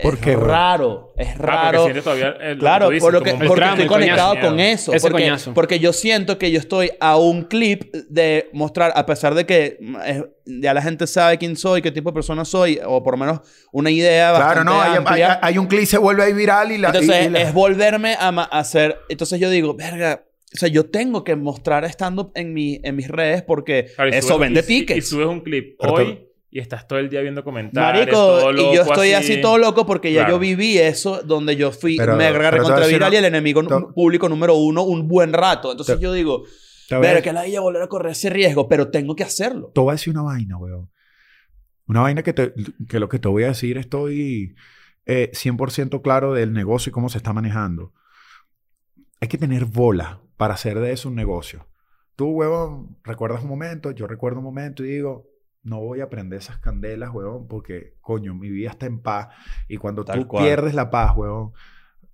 ¿Por 0.04 0.16
es 0.16 0.20
qué, 0.20 0.36
güey? 0.36 0.48
raro, 0.48 1.14
es 1.16 1.28
Ah, 1.30 1.34
porque 1.38 1.46
raro. 1.52 1.84
sientes 1.84 2.04
todavía 2.04 2.30
el- 2.42 2.58
Claro, 2.58 2.90
dices, 2.90 3.02
por 3.04 3.14
lo 3.14 3.22
que, 3.22 3.32
porque 3.36 3.56
tramo, 3.56 3.74
estoy 3.76 3.88
coñazo. 3.88 3.94
conectado 4.28 4.40
con 4.50 4.60
eso. 4.60 4.94
Ese 4.94 5.08
porque, 5.10 5.24
coñazo. 5.24 5.54
porque 5.54 5.80
yo 5.80 5.94
siento 5.94 6.38
que 6.38 6.52
yo 6.52 6.60
estoy 6.60 6.92
a 7.00 7.16
un 7.16 7.44
clip 7.44 7.94
de 8.10 8.50
mostrar, 8.52 8.92
a 8.94 9.06
pesar 9.06 9.36
de 9.36 9.46
que 9.46 9.78
es- 10.06 10.24
ya 10.46 10.74
la 10.74 10.82
gente 10.82 11.08
sabe 11.08 11.38
quién 11.38 11.56
soy, 11.56 11.82
qué 11.82 11.92
tipo 11.92 12.10
de 12.10 12.14
persona 12.14 12.44
soy, 12.44 12.78
o 12.86 13.02
por 13.04 13.14
lo 13.14 13.18
menos 13.26 13.40
una 13.72 13.90
idea 13.90 14.32
Claro, 14.32 14.46
bastante 14.46 14.70
no, 14.72 14.82
hay, 14.82 14.98
amplia. 14.98 15.34
hay- 15.34 15.40
hay 15.54 15.58
un 15.58 15.68
clip 15.68 15.86
se 15.86 15.98
vuelve 15.98 16.24
ahí 16.24 16.34
viral 16.34 16.74
y 16.74 16.78
la... 16.78 16.88
y- 16.90 16.92
Entonces, 16.92 17.28
y 17.28 17.30
la- 17.30 17.42
es 17.42 17.54
volverme 17.54 18.16
a 18.20 18.30
hacer... 18.52 19.00
Entonces 19.08 19.40
yo 19.40 19.50
digo, 19.50 19.76
verga... 19.76 20.25
O 20.56 20.60
sea, 20.60 20.70
yo 20.70 20.86
tengo 20.90 21.24
que 21.24 21.36
mostrar 21.36 21.86
stand-up 21.86 22.32
en, 22.36 22.54
mi, 22.54 22.80
en 22.84 22.96
mis 22.96 23.08
redes 23.08 23.44
porque 23.44 23.88
Claro, 23.96 24.10
y 24.12 24.14
eso 24.16 24.36
subes- 24.36 24.40
vende 24.40 24.60
y- 24.68 24.72
y- 24.74 24.76
Y, 24.78 24.80
tickets. 24.80 25.10
subes 25.10 25.28
un 25.28 25.42
clip 25.42 25.76
Pero 25.80 25.94
hoy 25.94 26.06
te- 26.06 26.32
y 26.52 26.60
estás 26.60 26.88
todo 26.88 27.00
el 27.00 27.10
día 27.10 27.22
viendo 27.22 27.44
comentarios. 27.44 28.02
Marico, 28.06 28.18
todo 28.18 28.52
y 28.54 28.56
yo 28.56 28.64
loco 28.82 28.94
estoy 28.94 29.12
así. 29.12 29.42
todo 29.42 29.58
loco 29.58 29.86
porque 29.86 30.14
ya 30.14 30.22
Claro. 30.22 30.36
yo 30.36 30.40
viví 30.40 30.78
eso 30.78 31.22
donde 31.24 31.56
yo 31.58 31.72
fui, 31.72 31.98
Pero- 31.98 32.16
me 32.16 32.26
agarré 32.28 32.52
pero 32.60 32.64
a 32.64 32.70
contra 32.70 32.88
viral 32.88 33.14
y 33.14 33.18
el 33.18 33.26
enemigo 33.26 33.62
público 33.94 34.30
número 34.30 34.56
uno 34.56 34.84
un 34.84 35.08
buen 35.08 35.34
rato. 35.34 35.72
Entonces 35.72 35.98
Te- 35.98 36.02
yo 36.04 36.14
digo, 36.14 36.44
a- 36.92 37.00
ver 37.00 37.22
que 37.22 37.34
la 37.34 37.46
ella 37.46 37.60
volver 37.60 37.82
a 37.82 37.88
correr 37.88 38.14
ese 38.14 38.30
riesgo, 38.30 38.70
pero 38.70 38.90
tengo 38.90 39.16
que 39.16 39.24
hacerlo. 39.24 39.72
Te 39.76 39.82
voy 39.82 39.90
a 39.90 39.94
decir 39.94 40.14
una 40.14 40.22
vaina, 40.22 40.58
weón. 40.58 40.90
Una 41.88 42.02
vaina 42.02 42.24
que, 42.24 42.32
te- 42.34 42.54
que 42.88 43.00
lo 43.00 43.10
que 43.10 43.20
te 43.20 43.28
voy 43.28 43.44
a 43.44 43.48
decir 43.48 43.78
estoy 43.78 44.56
eh, 45.08 45.30
100% 45.34 46.02
claro 46.02 46.34
del 46.34 46.52
negocio 46.54 46.90
y 46.90 46.94
cómo 46.94 47.10
se 47.10 47.18
está 47.18 47.32
manejando. 47.34 47.92
Hay 49.22 49.28
que 49.28 49.38
tener 49.38 49.66
bola 49.66 50.22
para 50.38 50.54
hacer 50.56 50.80
de 50.80 50.92
eso 50.92 51.10
un 51.10 51.16
negocio. 51.16 51.68
Tú, 52.16 52.30
huevón, 52.30 52.98
recuerdas 53.04 53.44
un 53.44 53.50
momento, 53.50 53.92
yo 53.92 54.08
recuerdo 54.08 54.40
un 54.40 54.46
momento 54.46 54.84
y 54.86 54.90
digo, 54.90 55.28
no 55.64 55.80
voy 55.82 56.02
a 56.02 56.10
prender 56.10 56.40
esas 56.40 56.60
candelas, 56.60 57.10
huevón, 57.12 57.48
porque, 57.48 57.96
coño, 58.02 58.34
mi 58.36 58.50
vida 58.50 58.70
está 58.70 58.86
en 58.86 59.00
paz. 59.00 59.30
Y 59.68 59.78
cuando 59.78 60.06
Tal 60.06 60.20
tú 60.22 60.28
cual. 60.28 60.46
pierdes 60.46 60.74
la 60.76 60.90
paz, 60.92 61.16
huevón, 61.16 61.52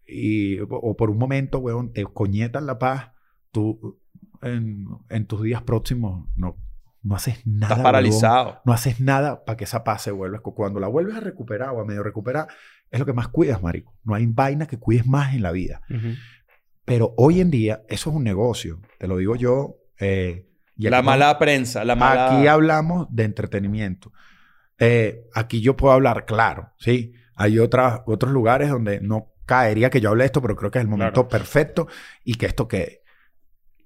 y, 0.07 0.59
o, 0.59 0.95
por 0.97 1.09
un 1.09 1.17
momento, 1.17 1.59
huevón, 1.59 1.93
te 1.93 2.03
coñetan 2.05 2.65
la 2.65 2.79
paz, 2.79 3.11
tú 3.51 3.99
en, 4.41 4.87
en 5.09 5.25
tus 5.25 5.43
días 5.43 5.61
próximos 5.61 6.27
no, 6.35 6.57
no 7.03 7.15
haces 7.15 7.45
nada. 7.45 7.65
Estás 7.65 7.77
huevón. 7.77 7.83
paralizado. 7.83 8.61
No 8.65 8.73
haces 8.73 8.99
nada 8.99 9.45
para 9.45 9.57
que 9.57 9.63
esa 9.65 9.83
paz 9.83 10.01
se 10.03 10.11
vuelva. 10.11 10.39
Cuando 10.39 10.79
la 10.79 10.87
vuelves 10.87 11.15
a 11.15 11.19
recuperar 11.19 11.69
o 11.69 11.81
a 11.81 11.85
medio 11.85 12.03
recuperar, 12.03 12.47
es 12.89 12.99
lo 12.99 13.05
que 13.05 13.13
más 13.13 13.27
cuidas, 13.27 13.61
marico. 13.61 13.93
No 14.03 14.13
hay 14.15 14.25
vaina 14.25 14.67
que 14.67 14.77
cuides 14.77 15.05
más 15.07 15.33
en 15.33 15.43
la 15.43 15.51
vida. 15.51 15.81
Ujú. 15.89 16.15
Pero 16.85 17.13
hoy 17.17 17.41
en 17.41 17.51
día, 17.51 17.83
eso 17.89 18.09
es 18.09 18.15
un 18.15 18.23
negocio. 18.23 18.79
Te 18.97 19.07
lo 19.07 19.17
digo 19.17 19.35
yo. 19.35 19.77
eh, 19.99 20.47
y 20.75 20.89
La 20.89 21.01
mala 21.03 21.37
prensa, 21.37 21.85
la 21.85 21.95
mala... 21.95 22.25
Aquí 22.37 22.47
hablamos 22.47 23.07
de 23.11 23.23
entretenimiento. 23.25 24.11
Eh, 24.79 25.27
aquí 25.35 25.61
yo 25.61 25.77
puedo 25.77 25.93
hablar 25.93 26.25
claro, 26.25 26.71
¿sí? 26.79 27.13
Hay 27.35 27.59
otras, 27.59 28.01
otros 28.07 28.31
lugares 28.31 28.69
donde 28.69 28.99
no 28.99 29.27
caería 29.45 29.91
que 29.91 30.01
yo 30.01 30.09
hable 30.09 30.23
de 30.23 30.27
esto, 30.27 30.41
pero 30.41 30.55
creo 30.55 30.71
que 30.71 30.79
es 30.79 30.83
el 30.83 30.89
momento 30.89 31.27
Claro. 31.27 31.29
perfecto 31.29 31.87
y 32.23 32.35
que 32.35 32.47
esto 32.47 32.67
quede. 32.67 33.01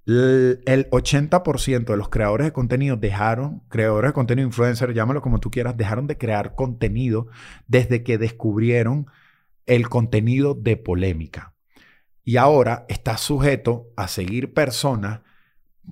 El 0.06 0.88
80% 0.92 1.86
de 1.94 1.98
los 1.98 2.10
creadores 2.10 2.46
de 2.46 2.54
contenido 2.54 2.96
dejaron, 2.96 3.62
creadores 3.70 4.10
de 4.10 4.14
contenido, 4.14 4.48
influencers, 4.48 4.94
llámalo 4.94 5.22
como 5.22 5.40
tú 5.40 5.50
quieras, 5.50 5.76
dejaron 5.76 6.06
de 6.06 6.18
crear 6.18 6.54
contenido 6.54 7.28
desde 7.68 8.04
que 8.04 8.18
descubrieron 8.20 9.08
el 9.66 9.90
contenido 9.90 10.54
de 10.54 10.78
polémica. 10.78 11.55
Y 12.26 12.38
ahora 12.38 12.86
estás 12.90 13.22
sujeto 13.22 13.94
a 13.96 14.08
seguir 14.10 14.54
personas 14.54 15.22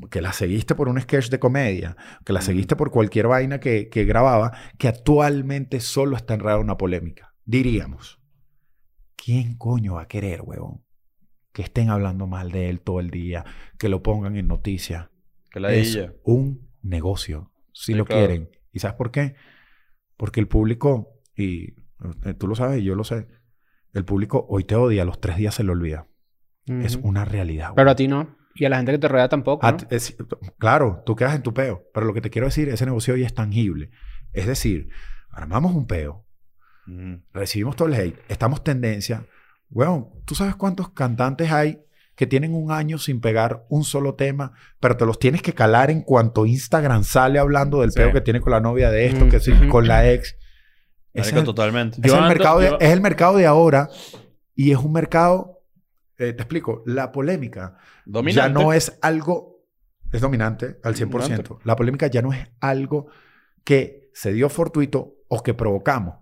que 0.09 0.21
la 0.21 0.33
seguiste 0.33 0.73
por 0.75 0.89
un 0.89 0.99
sketch 0.99 1.29
de 1.29 1.39
comedia, 1.39 1.95
que 2.25 2.33
la 2.33 2.39
Mm. 2.39 2.43
seguiste 2.43 2.75
por 2.75 2.89
cualquier 2.91 3.27
vaina 3.27 3.59
que, 3.59 3.87
que 3.89 4.05
grababa, 4.05 4.51
que 4.79 4.87
actualmente 4.87 5.79
solo 5.79 6.17
está 6.17 6.33
enredado 6.33 6.59
en 6.61 6.65
una 6.65 6.77
polémica. 6.77 7.35
Diríamos, 7.45 8.19
¿quién 9.15 9.55
coño 9.57 9.93
va 9.95 10.03
a 10.03 10.07
querer, 10.07 10.41
huevón? 10.41 10.83
Que 11.51 11.61
estén 11.61 11.89
hablando 11.91 12.25
mal 12.25 12.51
de 12.51 12.69
él 12.69 12.81
todo 12.81 12.99
el 12.99 13.11
día, 13.11 13.45
que 13.77 13.87
lo 13.89 14.01
pongan 14.01 14.35
en 14.35 14.47
noticias. 14.47 15.09
Que 15.51 15.59
la 15.59 15.71
Es 15.71 15.95
ella. 15.95 16.13
un 16.23 16.71
negocio, 16.81 17.51
si 17.71 17.91
Sí, 17.91 17.93
lo 17.93 18.05
claro. 18.05 18.27
quieren. 18.27 18.49
¿Y 18.71 18.79
sabes 18.79 18.95
por 18.97 19.11
qué? 19.11 19.35
Porque 20.17 20.39
el 20.39 20.47
público, 20.47 21.21
y 21.35 21.75
eh, 22.25 22.33
tú 22.37 22.47
lo 22.47 22.55
sabes 22.55 22.81
y 22.81 22.83
yo 22.83 22.95
lo 22.95 23.03
sé, 23.03 23.27
el 23.93 24.05
público 24.05 24.47
hoy 24.49 24.63
te 24.63 24.75
odia, 24.75 25.03
a 25.03 25.05
los 25.05 25.21
tres 25.21 25.37
días 25.37 25.53
se 25.53 25.63
le 25.63 25.71
olvida. 25.71 26.07
Es 26.65 26.95
una 26.95 27.25
realidad. 27.25 27.71
Pero 27.75 27.91
a 27.91 27.95
ti 27.95 28.07
no. 28.07 28.37
Y 28.55 28.65
a 28.65 28.69
la 28.69 28.77
gente 28.77 28.91
que 28.91 28.99
te 28.99 29.07
rodea 29.07 29.27
tampoco. 29.29 29.67
Es- 29.89 30.15
claro, 30.59 31.01
tú 31.05 31.15
quedas 31.15 31.35
en 31.35 31.41
tu 31.41 31.53
peo. 31.53 31.83
Pero 31.93 32.05
lo 32.05 32.13
que 32.13 32.21
te 32.21 32.29
quiero 32.29 32.47
decir, 32.47 32.69
ese 32.69 32.85
negocio 32.85 33.13
hoy 33.15 33.23
es 33.23 33.33
tangible. 33.33 33.89
Es 34.31 34.45
decir, 34.47 34.89
armamos 35.31 35.73
un 35.75 35.87
peo, 35.87 36.25
recibimos 37.33 37.75
todo 37.75 37.87
el 37.87 37.93
hate, 37.95 38.19
estamos 38.29 38.63
tendencia. 38.63 39.25
Weón, 39.69 40.07
¿tú 40.25 40.35
sabes 40.35 40.55
cuántos 40.55 40.89
cantantes 40.91 41.51
hay 41.51 41.79
que 42.15 42.27
tienen 42.27 42.53
un 42.53 42.71
año 42.71 42.99
sin 42.99 43.21
pegar 43.21 43.65
un 43.69 43.83
solo 43.83 44.13
tema, 44.13 44.51
pero 44.79 44.95
te 44.97 45.05
los 45.05 45.17
tienes 45.17 45.41
que 45.41 45.53
calar 45.53 45.89
en 45.89 46.01
cuanto 46.01 46.45
Instagram 46.45 47.03
sale 47.03 47.39
hablando 47.39 47.81
del 47.81 47.91
Sí. 47.91 47.97
peo 47.99 48.11
que 48.13 48.21
tiene 48.21 48.39
con 48.39 48.51
la 48.51 48.59
novia 48.59 48.91
de 48.91 49.07
esto, 49.07 49.25
Mm, 49.25 49.29
que 49.29 49.39
sí, 49.39 49.51
con 49.69 49.87
la 49.87 50.11
ex? 50.11 50.37
Totalmente. 51.45 51.97
es 52.01 52.07
Yo 52.07 52.15
el 52.17 52.23
ando- 52.23 52.27
mercado 52.27 52.59
de, 52.59 52.69
yo- 52.69 52.77
es 52.79 52.89
el 52.91 53.01
mercado 53.01 53.37
de 53.37 53.45
ahora 53.47 53.89
y 54.55 54.71
es 54.71 54.77
un 54.77 54.91
mercado, 54.91 55.52
eh, 56.23 56.33
te 56.33 56.41
explico, 56.43 56.83
la 56.85 57.11
polémica 57.11 57.77
Dominante. 58.05 58.35
ya 58.35 58.49
no 58.49 58.73
es 58.73 58.97
algo, 59.01 59.65
es 60.11 60.21
dominante 60.21 60.77
al 60.83 60.95
100%. 60.95 61.09
Dominante. 61.09 61.49
La 61.63 61.75
polémica 61.75 62.07
ya 62.07 62.21
no 62.21 62.33
es 62.33 62.47
algo 62.59 63.07
que 63.63 64.09
se 64.13 64.33
dio 64.33 64.49
fortuito 64.49 65.15
o 65.27 65.41
que 65.43 65.53
provocamos. 65.53 66.15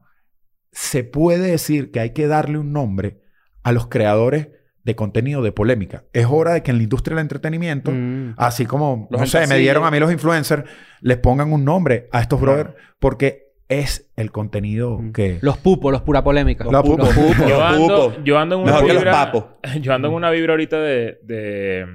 Se 0.71 1.03
puede 1.03 1.51
decir 1.51 1.91
que 1.91 1.99
hay 1.99 2.11
que 2.11 2.27
darle 2.27 2.57
un 2.57 2.71
nombre 2.71 3.21
a 3.63 3.71
los 3.71 3.87
creadores 3.87 4.49
de 4.83 4.95
contenido 4.95 5.43
de 5.43 5.51
polémica. 5.51 6.05
Es 6.13 6.25
hora 6.29 6.53
de 6.53 6.63
que 6.63 6.71
en 6.71 6.77
la 6.77 6.83
industria 6.83 7.15
del 7.15 7.23
entretenimiento, 7.23 7.91
Mm. 7.91 8.33
así 8.37 8.65
como, 8.65 9.07
Los 9.11 9.21
no 9.21 9.27
sé, 9.27 9.45
me 9.47 9.57
dieron 9.57 9.83
a 9.83 9.91
mí 9.91 9.99
los 9.99 10.11
influencers, 10.11 10.63
les 11.01 11.17
pongan 11.17 11.53
un 11.53 11.63
nombre 11.65 12.07
a 12.11 12.21
estos 12.21 12.41
brothers 12.41 12.71
porque 12.99 13.50
es 13.71 14.11
el 14.17 14.31
contenido 14.31 14.99
Mm. 14.99 15.11
que... 15.13 15.39
Los 15.41 15.57
pupos, 15.57 15.91
los 15.91 16.01
pura 16.01 16.23
polémica. 16.23 16.65
Los 16.65 16.83
pupos, 16.83 17.15
Yo 17.15 17.49
los 17.49 17.61
ando, 17.61 17.87
pupos. 18.11 18.23
yo 18.23 18.37
ando 18.37 18.55
en 18.55 18.61
una 18.61 18.71
Mejor 18.73 18.87
que 18.87 18.93
los 18.93 19.01
vibra... 19.03 19.11
papos. 19.13 19.45
Yo 19.81 19.93
ando 19.93 20.07
en 20.09 20.13
una 20.13 20.29
vibra 20.29 20.53
ahorita 20.53 20.77
de... 20.79 21.19
de 21.23 21.85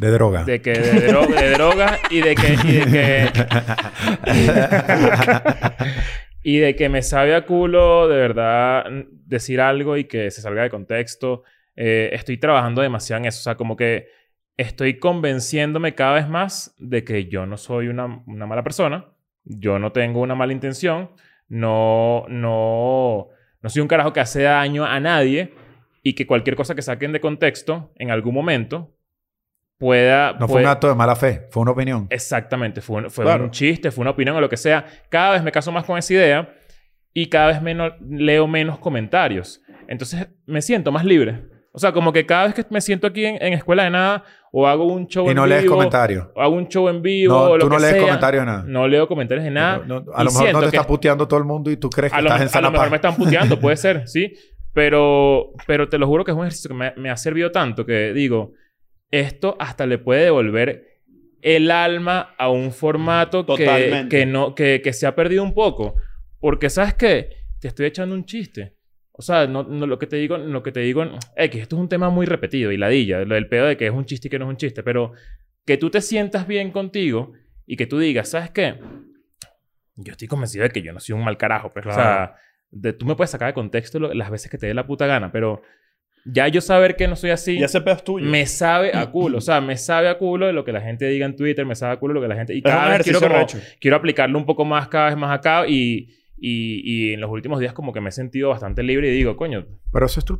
De 0.00 0.10
droga. 0.10 0.44
de 0.44 0.60
que 0.60 0.70
de, 0.72 1.08
dro- 1.12 1.26
de 1.26 1.50
droga 1.52 1.98
y 2.10 2.20
de 2.20 2.34
que 2.34 2.52
y 2.52 2.72
de 2.72 2.86
que 2.92 3.30
y 6.42 6.58
de 6.58 6.76
que 6.76 6.88
me 6.88 7.02
sabe 7.02 7.34
a 7.34 7.44
culo 7.44 8.08
de 8.08 8.16
verdad 8.16 8.84
decir 9.26 9.60
algo 9.60 9.96
y 9.96 10.04
que 10.04 10.30
se 10.30 10.40
salga 10.40 10.62
de 10.62 10.70
contexto 10.70 11.42
Eh, 11.80 12.10
estoy 12.12 12.38
trabajando 12.38 12.82
demasiado 12.82 13.20
en 13.22 13.26
eso 13.28 13.38
o 13.38 13.42
sea 13.42 13.54
como 13.56 13.76
que 13.76 14.08
estoy 14.56 14.98
convenciéndome 14.98 15.94
cada 15.94 16.14
vez 16.14 16.28
más 16.28 16.74
de 16.78 17.04
que 17.04 17.26
yo 17.26 17.46
no 17.46 17.56
soy 17.56 17.86
una, 17.88 18.22
una 18.26 18.46
mala 18.46 18.62
persona, 18.64 19.06
yo 19.44 19.78
no 19.78 19.92
tengo 19.92 20.20
una 20.20 20.34
mala 20.34 20.52
intención, 20.52 21.10
no, 21.48 22.24
no, 22.28 23.28
no 23.62 23.68
soy 23.70 23.82
un 23.82 23.88
carajo 23.88 24.12
que 24.12 24.20
hace 24.20 24.42
daño 24.42 24.84
a 24.84 25.00
nadie 25.00 25.54
y 26.02 26.14
que 26.14 26.26
cualquier 26.26 26.56
cosa 26.56 26.74
que 26.74 26.82
saquen 26.82 27.12
de 27.12 27.20
contexto 27.20 27.92
en 27.96 28.10
algún 28.10 28.34
momento 28.34 28.94
pueda... 29.78 30.32
No 30.32 30.40
fue 30.46 30.54
puede- 30.54 30.64
un 30.66 30.70
acto 30.70 30.88
de 30.88 30.94
mala 30.94 31.16
fe, 31.16 31.46
fue 31.50 31.62
una 31.62 31.72
opinión. 31.72 32.06
Exactamente, 32.10 32.80
fue, 32.80 33.02
un, 33.04 33.10
fue 33.10 33.24
Claro. 33.24 33.44
un 33.44 33.50
chiste, 33.50 33.90
fue 33.90 34.02
una 34.02 34.10
opinión 34.10 34.36
o 34.36 34.40
lo 34.40 34.48
que 34.48 34.56
sea. 34.56 34.84
Cada 35.08 35.32
vez 35.32 35.42
me 35.42 35.52
caso 35.52 35.70
más 35.72 35.84
con 35.84 35.98
esa 35.98 36.12
idea 36.14 36.54
y 37.14 37.26
cada 37.26 37.48
vez 37.48 37.62
menos, 37.62 37.92
leo 38.08 38.46
menos 38.46 38.78
comentarios. 38.78 39.62
Entonces 39.88 40.28
me 40.46 40.62
siento 40.62 40.92
más 40.92 41.04
libre. 41.04 41.44
O 41.72 41.78
sea, 41.78 41.92
como 41.92 42.12
que 42.12 42.26
cada 42.26 42.46
vez 42.46 42.54
que 42.54 42.64
me 42.70 42.80
siento 42.80 43.06
aquí 43.06 43.24
en, 43.24 43.40
en 43.40 43.52
Escuela 43.52 43.84
de 43.84 43.90
Nada 43.90 44.24
o 44.52 44.66
hago 44.66 44.86
un 44.86 45.06
show 45.08 45.26
Y 45.26 45.30
en 45.30 45.36
no 45.36 45.46
lees 45.46 45.62
vivo, 45.62 45.74
comentarios. 45.76 46.26
o 46.34 46.40
hago 46.40 46.54
un 46.54 46.68
show 46.68 46.88
en 46.88 47.02
vivo 47.02 47.34
No, 47.34 47.42
o 47.50 47.56
lo 47.58 47.64
tú 47.64 47.70
no 47.70 47.76
que 47.76 47.82
lees 47.82 47.94
sea, 47.94 48.02
comentarios 48.02 48.42
de 48.42 48.46
nada. 48.46 48.64
No 48.66 48.88
leo 48.88 49.06
comentarios 49.08 49.44
de 49.44 49.50
nada. 49.50 49.78
No, 49.86 50.00
no, 50.00 50.12
a 50.14 50.24
lo 50.24 50.30
mejor 50.30 50.52
no 50.52 50.58
te 50.60 50.70
que- 50.70 50.76
está 50.76 50.86
puteando 50.86 51.28
todo 51.28 51.38
el 51.38 51.44
mundo 51.46 51.70
y 51.70 51.76
tú 51.76 51.90
crees 51.90 52.12
que 52.12 52.18
a 52.18 52.22
lo, 52.22 52.28
estás 52.30 52.54
en 52.54 52.58
a 52.58 52.60
lo 52.62 52.70
mejor 52.70 52.84
paz. 52.86 52.90
me 52.90 52.96
están 52.96 53.16
puteando, 53.16 53.60
puede 53.60 53.76
ser, 53.78 54.08
sí. 54.08 54.32
Pero, 54.72 55.52
pero 55.66 55.88
te 55.88 55.98
lo 55.98 56.06
juro 56.06 56.24
que 56.24 56.30
es 56.30 56.36
un 56.36 56.42
ejercicio 56.44 56.68
que 56.68 56.74
me, 56.74 56.92
me 56.96 57.10
ha 57.10 57.16
servido 57.16 57.50
tanto 57.50 57.84
que 57.84 58.12
digo, 58.12 58.52
esto 59.10 59.56
hasta 59.58 59.86
le 59.86 59.98
puede 59.98 60.24
devolver 60.24 60.84
el 61.42 61.70
alma 61.70 62.34
a 62.38 62.48
un 62.50 62.72
formato 62.72 63.44
que, 63.46 64.06
que, 64.10 64.26
no, 64.26 64.54
que, 64.54 64.80
que 64.82 64.92
se 64.92 65.06
ha 65.06 65.14
perdido 65.14 65.42
un 65.42 65.54
poco. 65.54 65.94
Porque, 66.40 66.70
¿sabes 66.70 66.94
qué? 66.94 67.30
Te 67.60 67.68
estoy 67.68 67.86
echando 67.86 68.14
un 68.14 68.24
chiste. 68.24 68.76
O 69.18 69.22
sea, 69.22 69.46
no, 69.48 69.64
no- 69.64 69.86
lo 69.86 69.98
que 69.98 70.06
te 70.06 70.14
digo, 70.16 70.38
lo 70.38 70.62
que 70.62 70.70
te 70.70 70.78
digo, 70.80 71.04
X, 71.36 71.60
esto 71.60 71.74
es 71.76 71.80
un 71.82 71.88
tema 71.88 72.08
muy 72.08 72.24
repetido 72.24 72.70
y 72.70 72.76
ladilla, 72.76 73.24
lo 73.24 73.34
del 73.34 73.48
pedo 73.48 73.66
de 73.66 73.76
que 73.76 73.86
es 73.86 73.92
un 73.92 74.04
chiste 74.04 74.28
y 74.28 74.30
que 74.30 74.38
no 74.38 74.44
es 74.44 74.50
un 74.50 74.56
chiste, 74.56 74.82
pero 74.84 75.12
que 75.66 75.76
tú 75.76 75.90
te 75.90 76.00
sientas 76.00 76.46
bien 76.46 76.70
contigo 76.70 77.32
y 77.66 77.76
que 77.76 77.86
tú 77.86 77.98
digas, 77.98 78.28
¿sabes 78.30 78.50
qué? 78.50 78.76
Yo 79.96 80.12
estoy 80.12 80.28
convencido 80.28 80.62
de 80.62 80.70
que 80.70 80.82
yo 80.82 80.92
no 80.92 81.00
soy 81.00 81.14
un 81.16 81.24
mal 81.24 81.36
carajo, 81.36 81.72
pero, 81.74 81.90
o 81.90 81.92
sea, 81.94 82.36
de, 82.70 82.92
tú 82.92 83.04
me 83.06 83.16
puedes 83.16 83.30
sacar 83.30 83.48
de 83.48 83.54
contexto 83.54 83.98
lo- 83.98 84.14
las 84.14 84.30
veces 84.30 84.50
que 84.50 84.56
te 84.58 84.66
dé 84.66 84.74
la 84.74 84.86
puta 84.86 85.06
gana, 85.06 85.32
pero 85.32 85.62
ya 86.24 86.46
yo 86.46 86.60
saber 86.60 86.94
que 86.94 87.08
no 87.08 87.16
soy 87.16 87.30
así, 87.30 87.58
Y 87.58 87.64
ese 87.64 87.80
pedo 87.80 87.96
es 87.96 88.04
tuyo. 88.04 88.24
me 88.30 88.46
sabe 88.46 88.92
a 88.96 89.10
culo. 89.10 89.38
O 89.38 89.40
sea, 89.40 89.60
me 89.60 89.76
sabe 89.76 90.08
a 90.08 90.16
culo 90.18 90.46
de 90.46 90.52
lo 90.52 90.64
que 90.64 90.72
la 90.72 90.80
gente 90.80 91.06
diga 91.08 91.26
en 91.26 91.34
Twitter, 91.34 91.66
me 91.66 91.74
sabe 91.74 91.94
a 91.94 91.96
culo 91.96 92.14
de 92.14 92.20
lo 92.20 92.22
que 92.22 92.28
la 92.28 92.36
gente... 92.36 92.54
Y 92.54 92.62
cada 92.62 92.90
vez 92.90 93.02
quiero, 93.02 93.20
como- 93.20 93.46
quiero 93.80 93.96
aplicarlo 93.96 94.38
un 94.38 94.46
poco 94.46 94.64
más, 94.64 94.86
cada 94.88 95.08
vez 95.08 95.16
más 95.16 95.36
acá 95.36 95.66
y... 95.66 96.14
Y, 96.40 96.82
y 96.84 97.12
en 97.14 97.20
los 97.20 97.30
últimos 97.30 97.58
días 97.60 97.72
como 97.72 97.92
que 97.92 98.00
me 98.00 98.10
he 98.10 98.12
sentido 98.12 98.50
bastante 98.50 98.82
libre 98.82 99.08
y 99.08 99.16
digo, 99.16 99.36
coño, 99.36 99.66
Pero 99.92 100.06
eso 100.06 100.20
es 100.20 100.24
tu 100.24 100.38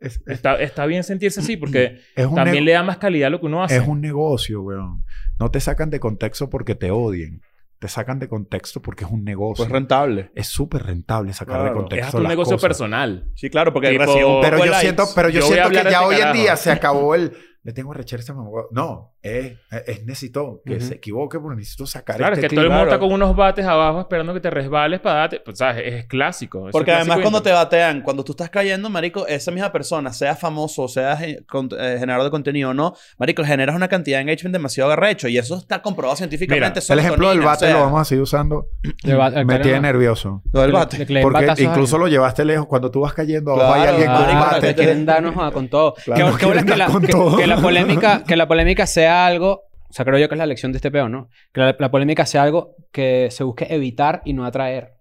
es, 0.00 0.16
es- 0.16 0.22
está, 0.28 0.54
está 0.60 0.86
bien 0.86 1.02
sentirse 1.02 1.40
así 1.40 1.56
porque 1.56 1.98
es 2.16 2.32
también 2.34 2.64
le 2.64 2.72
da 2.72 2.82
más 2.82 2.98
calidad 2.98 3.26
a 3.26 3.30
lo 3.30 3.40
que 3.40 3.46
uno 3.46 3.62
hace. 3.64 3.76
Es 3.76 3.86
un 3.86 4.00
negocio, 4.00 4.62
weón. 4.62 5.04
No 5.38 5.50
te 5.50 5.58
sacan 5.60 5.90
de 5.90 5.98
contexto 6.00 6.48
porque 6.50 6.74
te 6.74 6.90
odien. 6.90 7.42
Te 7.80 7.88
sacan 7.88 8.18
de 8.18 8.28
contexto 8.28 8.82
porque 8.82 9.04
es 9.04 9.10
un 9.10 9.24
negocio. 9.24 9.64
Pues 9.64 9.72
rentable. 9.72 10.30
es 10.34 10.46
súper 10.48 10.82
rentable 10.84 11.32
sacar 11.32 11.56
de 11.56 11.62
Claro. 11.62 11.76
contexto 11.78 12.00
es 12.00 12.06
hasta 12.06 12.16
un 12.18 12.22
las 12.24 12.30
negocio 12.30 12.56
cosas. 12.56 12.68
personal. 12.68 13.30
Sí, 13.34 13.48
claro, 13.50 13.72
porque 13.72 13.88
Tipo- 13.90 14.40
Pero 14.42 14.56
de 14.56 14.62
yo 14.66 14.66
likes. 14.66 14.80
siento, 14.80 15.04
pero 15.14 15.28
yo 15.30 15.40
Yo 15.40 15.46
siento 15.46 15.70
que 15.70 15.76
de 15.78 15.82
ya 15.84 15.90
este 15.90 16.04
hoy 16.04 16.14
en 16.16 16.20
carajo. 16.20 16.38
día 16.38 16.56
se 16.56 16.70
acabó 16.70 17.14
el 17.14 17.32
le 17.62 17.72
tengo 17.74 17.92
ese 17.94 18.32
mamá. 18.32 18.48
No, 18.70 19.12
es, 19.22 19.58
es 19.86 20.04
necesito 20.06 20.62
que 20.64 20.76
Ujú. 20.76 20.86
se 20.86 20.94
equivoque 20.94 21.38
porque 21.38 21.56
necesito 21.58 21.86
sacar 21.86 22.16
Claro, 22.16 22.34
este 22.34 22.46
es 22.46 22.50
que 22.50 22.56
todo 22.56 22.64
el 22.64 22.70
mundo 22.70 22.84
claro. 22.84 22.96
está 22.96 23.06
con 23.06 23.12
unos 23.14 23.36
bates 23.36 23.66
abajo 23.66 24.00
esperando 24.00 24.32
que 24.32 24.40
te 24.40 24.48
resbales 24.50 25.00
para 25.00 25.20
darte... 25.20 25.40
Pues, 25.40 25.58
¿sabes? 25.58 25.82
Es 25.84 26.06
clásico. 26.06 26.60
Eso 26.68 26.72
Porque 26.72 26.90
es 26.90 26.96
además 26.96 27.16
clásico 27.18 27.30
cuando 27.30 27.42
te 27.42 27.52
batean, 27.52 28.00
cuando 28.02 28.24
tú 28.24 28.32
estás 28.32 28.48
cayendo, 28.50 28.88
marico, 28.88 29.26
esa 29.26 29.50
misma 29.50 29.70
persona, 29.72 30.12
sea 30.12 30.34
famoso, 30.36 30.88
sea 30.88 31.18
eh, 31.22 31.44
generador 31.98 32.24
de 32.24 32.30
contenido 32.30 32.70
o 32.70 32.74
no, 32.74 32.94
marico, 33.18 33.44
generas 33.44 33.76
una 33.76 33.88
cantidad 33.88 34.18
de 34.18 34.22
engagement 34.22 34.54
demasiado 34.54 34.90
arrecho 34.90 35.28
y 35.28 35.36
eso 35.38 35.56
está 35.58 35.82
comprobado 35.82 36.16
científicamente. 36.16 36.80
Mira, 36.80 36.94
El 36.94 36.98
ejemplo 37.00 37.30
del 37.30 37.40
bate 37.40 37.66
o 37.66 37.68
sea, 37.68 37.78
lo 37.78 37.84
vamos 37.84 38.00
a 38.00 38.04
seguir 38.04 38.22
usando. 38.22 38.68
El 39.04 39.46
Me 39.46 39.58
tiene 39.58 39.80
nervioso. 39.80 40.42
Lo 40.52 40.62
del 40.62 40.72
bate. 40.72 40.98
le- 40.98 41.04
le 41.14 41.22
Porque 41.22 41.54
incluso 41.58 41.98
lo 41.98 42.08
llevaste 42.08 42.44
lejos. 42.44 42.66
Cuando 42.66 42.90
tú 42.90 43.00
vas 43.00 43.12
cayendo, 43.12 43.52
abajo 43.52 43.74
hay 43.74 43.80
Claro, 43.82 43.96
alguien 43.96 44.10
con 44.12 44.20
un 44.20 44.30
Claro, 44.30 44.50
bate. 44.52 44.74
que 44.74 44.86
con 45.52 45.68
todo. 45.68 45.94
Claro, 46.04 46.36
que, 46.38 46.64
que 46.64 46.76
la, 46.76 46.86
con 46.86 47.02
que- 47.02 47.12
todo. 47.12 47.36
que 47.36 47.46
la 47.46 47.56
polémica, 47.58 48.22
polémica 48.48 48.86
sea 49.10 49.26
algo, 49.26 49.64
o 49.88 49.92
sea, 49.92 50.04
creo 50.04 50.18
yo 50.18 50.28
que 50.28 50.34
es 50.34 50.38
la 50.38 50.46
lección 50.46 50.72
de 50.72 50.76
este 50.78 50.90
peo, 50.90 51.08
¿no? 51.08 51.28
Que 51.52 51.60
la, 51.60 51.76
la 51.78 51.90
polémica 51.90 52.24
sea 52.26 52.42
algo 52.42 52.76
que 52.92 53.28
se 53.30 53.42
busque 53.44 53.66
evitar 53.70 54.22
y 54.24 54.32
no 54.32 54.44
atraer. 54.44 54.94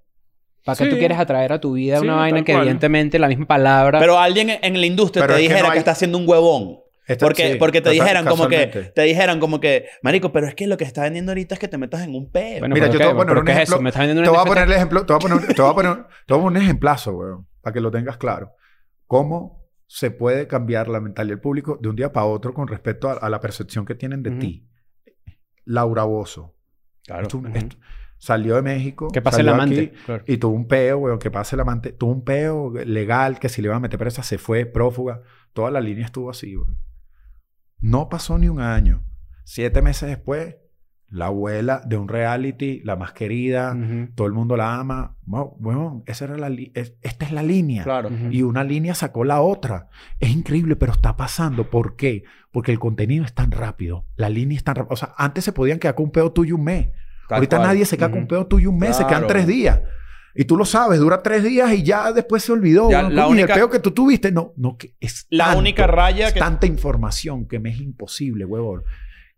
¿Para 0.66 0.78
qué 0.78 0.86
Sí. 0.86 0.90
tú 0.90 0.98
quieres 0.98 1.18
atraer 1.18 1.54
a 1.54 1.60
tu 1.62 1.74
vida 1.74 2.00
Sí, 2.00 2.06
una 2.06 2.16
vaina 2.16 2.44
que 2.44 2.52
cual. 2.52 2.64
evidentemente 2.64 3.18
la 3.20 3.28
misma 3.28 3.46
palabra... 3.48 4.00
Pero 4.00 4.20
alguien 4.20 4.50
en 4.50 4.60
en 4.62 4.80
la 4.80 4.86
industria 4.88 5.24
Pero 5.24 5.36
te 5.36 5.42
es 5.42 5.48
que 5.48 5.54
dijera 5.54 5.68
no 5.68 5.72
que, 5.72 5.78
hay- 5.78 5.80
está 5.80 5.92
haciendo 5.92 6.18
un 6.18 6.28
huevón. 6.28 6.80
Esta- 7.08 7.26
Porque, 7.26 7.54
sí, 7.54 7.58
porque 7.58 7.82
te 7.82 7.90
dijeran 7.92 8.26
como 8.26 8.48
que... 8.48 8.68
Te 8.68 9.02
dijeran 9.04 9.40
como 9.40 9.60
que... 9.60 9.86
Marico, 10.04 10.32
pero 10.32 10.48
es 10.48 10.54
que 10.56 10.68
lo 10.68 10.76
que 10.78 10.84
está 10.84 11.04
vendiendo 11.04 11.32
ahorita 11.32 11.56
es 11.56 11.60
que 11.60 11.68
te 11.68 11.78
metas 11.78 12.02
en 12.04 12.14
un 12.16 12.30
peo. 12.32 12.60
Bueno, 12.60 12.76
Mira, 12.76 12.88
¿pero 12.88 12.94
yo 12.94 13.00
qué? 13.00 13.06
te 13.06 13.14
voy 13.14 13.14
a 13.14 13.18
poner 13.18 13.34
¿Pero 13.36 13.42
un 13.42 13.48
ejemplo. 13.50 13.82
¿Me 13.82 13.90
estás 13.90 14.02
vendiendo 14.02 14.24
Te 14.24 14.30
voy 14.30 14.40
a 14.40 14.46
poner 14.46 14.64
el 14.66 14.72
ejemplo, 14.74 15.06
te 15.06 15.14
voy 15.14 15.18
a 15.18 15.20
poner, 15.28 15.48
te 15.56 15.62
voy 15.62 15.72
a 15.72 15.74
poner, 15.76 15.94
te 16.28 16.34
voy 16.34 16.40
a 16.40 16.44
poner 16.44 16.58
un 16.62 16.64
ejemplazo, 16.66 17.12
weón, 17.14 17.48
para 17.62 17.74
que 17.74 17.80
lo 17.80 17.90
tengas 17.90 18.18
claro. 18.18 18.52
¿Cómo 19.08 19.59
se 19.92 20.12
puede 20.12 20.46
cambiar 20.48 20.88
la 20.88 21.02
mentalidad 21.02 21.34
del 21.38 21.42
público 21.42 21.80
de 21.82 21.90
un 21.90 21.96
día 21.96 22.14
para 22.14 22.28
otro 22.28 22.54
con 22.54 22.68
respecto 22.68 23.10
a, 23.10 23.14
a 23.14 23.28
la 23.28 23.40
percepción 23.40 23.86
que 23.86 23.96
tienen 23.96 24.22
de 24.22 24.30
ti? 24.32 24.70
Laura 25.66 26.04
Bozo. 26.04 26.56
Claro. 27.04 27.24
Esto- 27.24 27.38
Ujú. 27.40 27.48
esto- 27.56 27.78
salió 28.20 28.56
de 28.56 28.62
México. 28.62 29.08
Que 29.12 29.22
pase 29.22 29.42
el 29.42 29.50
amante. 29.50 29.80
aquí 29.80 30.04
Claro. 30.06 30.24
Y 30.28 30.38
tuvo 30.38 30.54
un 30.54 30.68
peo, 30.68 30.98
weón, 31.00 31.18
que 31.20 31.32
pase 31.32 31.56
el 31.56 31.62
amante. 31.62 31.92
Tuvo 31.92 32.12
un 32.12 32.24
peo 32.24 32.72
legal 32.86 33.40
que 33.40 33.50
si 33.50 33.62
le 33.62 33.68
iban 33.70 33.78
a 33.78 33.80
meter 33.80 33.98
presa 33.98 34.22
se 34.22 34.38
fue, 34.38 34.66
prófuga. 34.68 35.22
Toda 35.54 35.72
la 35.72 35.82
línea 35.82 36.06
estuvo 36.06 36.30
así, 36.30 36.56
weón. 36.56 36.78
No 37.80 38.10
pasó 38.10 38.38
ni 38.38 38.48
un 38.48 38.60
año. 38.62 39.04
Siete 39.44 39.82
meses 39.82 40.08
después, 40.08 40.58
la 41.12 41.26
abuela 41.28 41.82
de 41.86 41.98
un 41.98 42.08
reality, 42.08 42.82
la 42.84 42.96
más 42.96 43.14
querida, 43.14 43.76
todo 44.16 44.28
el 44.28 44.34
mundo 44.34 44.56
la 44.56 44.76
ama. 44.76 45.16
Wow, 45.26 45.56
weón, 45.60 46.04
esa 46.06 46.26
era 46.26 46.38
la 46.38 46.50
li- 46.50 46.72
es- 46.76 46.94
esta 47.02 47.26
es 47.26 47.32
la 47.32 47.42
línea. 47.44 47.84
Claro. 47.84 48.10
Y 48.32 48.44
una 48.44 48.64
línea 48.64 48.94
sacó 48.94 49.24
la 49.24 49.42
otra. 49.42 49.88
Es 50.20 50.30
increíble, 50.30 50.76
pero 50.76 50.92
está 50.92 51.18
pasando. 51.18 51.70
¿Por 51.70 51.96
qué? 51.96 52.24
Porque 52.52 52.72
el 52.72 52.80
contenido 52.80 53.26
es 53.26 53.34
tan 53.34 53.52
rápido. 53.52 54.06
La 54.18 54.30
línea 54.30 54.56
es 54.58 54.64
tan 54.64 54.76
rápida. 54.76 54.94
O 54.94 54.98
sea, 54.98 55.14
antes 55.18 55.44
se 55.44 55.52
podían 55.52 55.80
quedar 55.80 55.96
con 55.96 56.06
un 56.06 56.12
peo 56.12 56.32
tuyo 56.32 56.56
un 56.56 56.64
mes. 56.64 56.90
Tal 57.28 57.38
Ahorita 57.38 57.58
cual. 57.58 57.70
nadie 57.70 57.86
se 57.86 57.98
queda 57.98 58.10
con 58.12 58.20
un 58.22 58.28
peo 58.28 58.46
tuyo 58.48 58.70
un 58.70 58.78
mes, 58.80 58.96
se 58.96 59.06
quedan 59.06 59.28
tres 59.28 59.46
días. 59.48 59.82
Y 60.36 60.46
tú 60.46 60.56
lo 60.58 60.64
sabes, 60.66 61.00
dura 61.00 61.22
tres 61.24 61.44
días 61.44 61.74
y 61.74 61.84
ya 61.84 62.12
después 62.14 62.44
se 62.44 62.52
olvidó. 62.52 62.90
Ya, 62.90 63.02
weón. 63.02 63.16
la 63.16 63.28
y 63.30 63.40
El 63.42 63.48
peo 63.48 63.70
que 63.70 63.80
tú 63.80 63.92
tuviste, 63.92 64.32
no, 64.32 64.54
no, 64.58 64.78
que 64.78 64.96
es 65.00 65.26
La 65.32 65.46
tanto, 65.46 65.60
única 65.60 65.86
raya 65.88 66.28
es 66.28 66.34
que... 66.34 66.40
tanta 66.40 66.66
información 66.68 67.48
que 67.48 67.60
me 67.60 67.72
es 67.72 67.80
imposible, 67.82 68.46
huevón. 68.46 68.84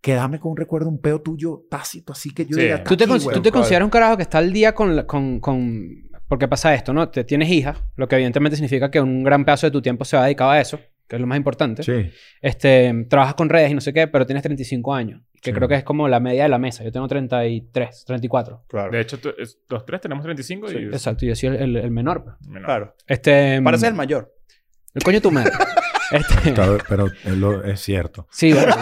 Quédame 0.02 0.40
con 0.40 0.52
un 0.52 0.58
recuerdo, 0.58 0.90
un 0.90 1.00
peo 1.00 1.22
tuyo 1.22 1.64
tácito, 1.70 2.14
así 2.14 2.34
que 2.34 2.46
yo 2.46 2.56
Sí. 2.56 2.62
diga, 2.64 2.76
"Está 2.78 2.90
¿Tú 2.90 2.98
te, 2.98 3.04
aquí, 3.04 3.12
con- 3.12 3.20
tú 3.20 3.28
huevón". 3.28 3.44
te 3.44 3.52
consideras 3.52 3.84
un 3.86 3.92
carajo 3.92 4.18
que 4.18 4.24
está 4.24 4.40
al 4.40 4.52
día 4.52 4.74
con, 4.74 4.96
la- 4.96 5.06
con, 5.06 5.40
con... 5.40 6.10
Porque 6.28 6.48
pasa 6.48 6.74
esto, 6.74 6.92
¿no? 6.94 7.10
Te, 7.10 7.24
tienes 7.24 7.50
hija, 7.50 7.76
lo 7.98 8.08
que 8.08 8.16
evidentemente 8.16 8.56
significa 8.56 8.90
que 8.90 9.00
un 9.00 9.24
gran 9.24 9.46
pedazo 9.46 9.68
de 9.68 9.72
tu 9.72 9.82
tiempo 9.82 10.04
se 10.06 10.18
va 10.18 10.24
dedicado 10.26 10.50
a 10.52 10.60
eso, 10.62 10.80
que 11.08 11.18
es 11.18 11.22
lo 11.22 11.28
más 11.28 11.38
importante. 11.38 11.84
Sí. 11.84 12.10
Este, 12.42 13.06
trabajas 13.10 13.36
con 13.36 13.50
redes 13.50 13.70
y 13.70 13.76
no 13.76 13.82
sé 13.82 13.94
qué, 13.94 14.08
pero 14.08 14.26
tienes 14.26 14.42
35 14.42 14.96
años, 14.96 15.22
que 15.42 15.52
Sí. 15.52 15.54
creo 15.54 15.68
que 15.68 15.76
es 15.76 15.84
como 15.84 16.08
la 16.08 16.20
media 16.22 16.44
de 16.44 16.50
la 16.50 16.58
mesa. 16.58 16.84
Yo 16.86 16.92
tengo 16.92 17.08
33, 17.08 18.06
34. 18.06 18.64
Claro. 18.68 18.92
De 18.92 19.02
hecho, 19.02 19.20
tú- 19.20 19.34
es- 19.38 19.60
los 19.70 19.86
tres 19.86 20.02
tenemos 20.02 20.24
35 20.24 20.72
y... 20.72 20.86
Exacto, 20.86 21.26
yo 21.26 21.36
soy 21.36 21.50
el, 21.50 21.56
el- 21.58 21.76
el 21.76 21.92
menor. 21.92 22.24
pues. 22.24 22.36
Menor. 22.48 22.66
Claro. 22.66 22.96
Este, 23.06 23.62
Parece 23.62 23.88
el 23.88 23.94
mayor. 23.94 24.34
El 24.96 25.04
coño 25.04 25.22
tu 25.22 25.32
madre. 25.32 25.52
Este, 26.12 26.54
Claro, 26.54 26.78
pero 26.90 27.08
es, 27.08 27.38
lo- 27.38 27.64
es 27.64 27.80
cierto. 27.82 28.28
Sí, 28.32 28.54
bueno. 28.54 28.74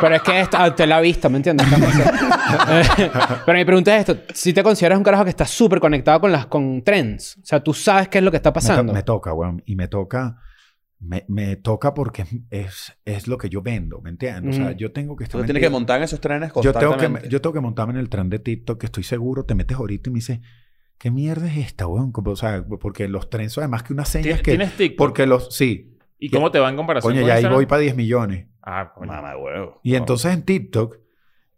pero 0.00 0.14
es 0.16 0.22
que 0.22 0.40
esta, 0.40 0.74
te 0.74 0.86
la 0.86 0.98
he 0.98 1.02
visto, 1.02 1.30
¿me 1.30 1.36
entiendes? 1.38 1.66
Pero 3.46 3.58
mi 3.58 3.64
pregunta 3.64 3.96
es 3.96 4.08
esto. 4.08 4.22
Si 4.34 4.52
te 4.52 4.62
consideras 4.62 4.98
un 4.98 5.04
carajo 5.04 5.24
que 5.24 5.30
está 5.30 5.44
súper 5.46 5.80
conectado 5.80 6.20
con 6.20 6.32
las 6.32 6.46
con 6.46 6.82
trends. 6.82 7.36
O 7.38 7.46
sea, 7.46 7.60
tú 7.62 7.74
sabes 7.74 8.08
qué 8.08 8.18
es 8.18 8.24
lo 8.24 8.30
que 8.30 8.36
está 8.38 8.50
Me, 8.50 8.52
to- 8.52 8.54
pasando. 8.54 8.92
me 8.92 9.02
toca, 9.02 9.32
weón. 9.32 9.62
Y 9.66 9.76
me 9.76 9.88
toca... 9.88 10.38
Me, 10.98 11.24
me 11.28 11.56
toca 11.56 11.92
porque 11.92 12.24
es, 12.50 12.94
es, 13.04 13.28
lo 13.28 13.36
que 13.36 13.50
yo 13.50 13.60
vendo, 13.60 14.00
¿me 14.00 14.08
entiendes? 14.08 14.54
O 14.54 14.56
sea, 14.56 14.68
Ujú. 14.70 14.76
yo 14.78 14.92
tengo 14.92 15.14
que 15.14 15.24
estar 15.24 15.38
Tú 15.38 15.44
tienes 15.44 15.62
que 15.62 15.68
montar 15.68 15.98
en 15.98 16.04
esos 16.04 16.20
trenes 16.22 16.48
yo 16.54 16.72
tengo, 16.72 16.72
constantemente. 16.92 17.28
que, 17.28 17.32
yo 17.32 17.40
tengo 17.42 17.52
que 17.52 17.60
montarme 17.60 17.92
en 17.92 17.98
el 18.00 18.08
tren 18.08 18.30
de 18.30 18.38
TikTok, 18.38 18.80
que 18.80 18.86
estoy 18.86 19.02
seguro, 19.02 19.44
te 19.44 19.54
metes 19.54 19.76
ahorita 19.76 20.08
y 20.08 20.12
me 20.14 20.18
dices, 20.18 20.40
¿qué 20.96 21.10
mierda 21.10 21.48
es 21.48 21.58
esta, 21.58 21.86
weón? 21.86 22.12
O 22.14 22.36
sea, 22.36 22.64
porque 22.80 23.08
los 23.08 23.28
trends 23.28 23.52
son 23.52 23.64
además 23.64 23.82
que 23.82 23.92
unas 23.92 24.08
señas 24.08 24.24
¿Tienes, 24.24 24.42
que... 24.42 24.50
tienes 24.52 24.72
TikTok? 24.74 24.96
Porque 24.96 25.26
los... 25.26 25.54
Sí. 25.54 25.95
¿Y 26.18 26.30
cómo 26.30 26.50
te 26.50 26.58
va 26.58 26.68
en 26.70 26.76
comparación 26.76 27.12
Coño, 27.12 27.20
con 27.22 27.28
ya 27.28 27.34
ahí 27.34 27.40
Instagram? 27.40 27.58
voy 27.58 27.66
para 27.66 27.80
10 27.82 27.96
millones. 27.96 28.46
Ah, 28.62 28.92
coño. 28.94 29.12
Mamá, 29.12 29.36
huevo. 29.36 29.80
Y 29.82 29.94
entonces 29.94 30.32
en 30.32 30.42
TikTok... 30.44 30.96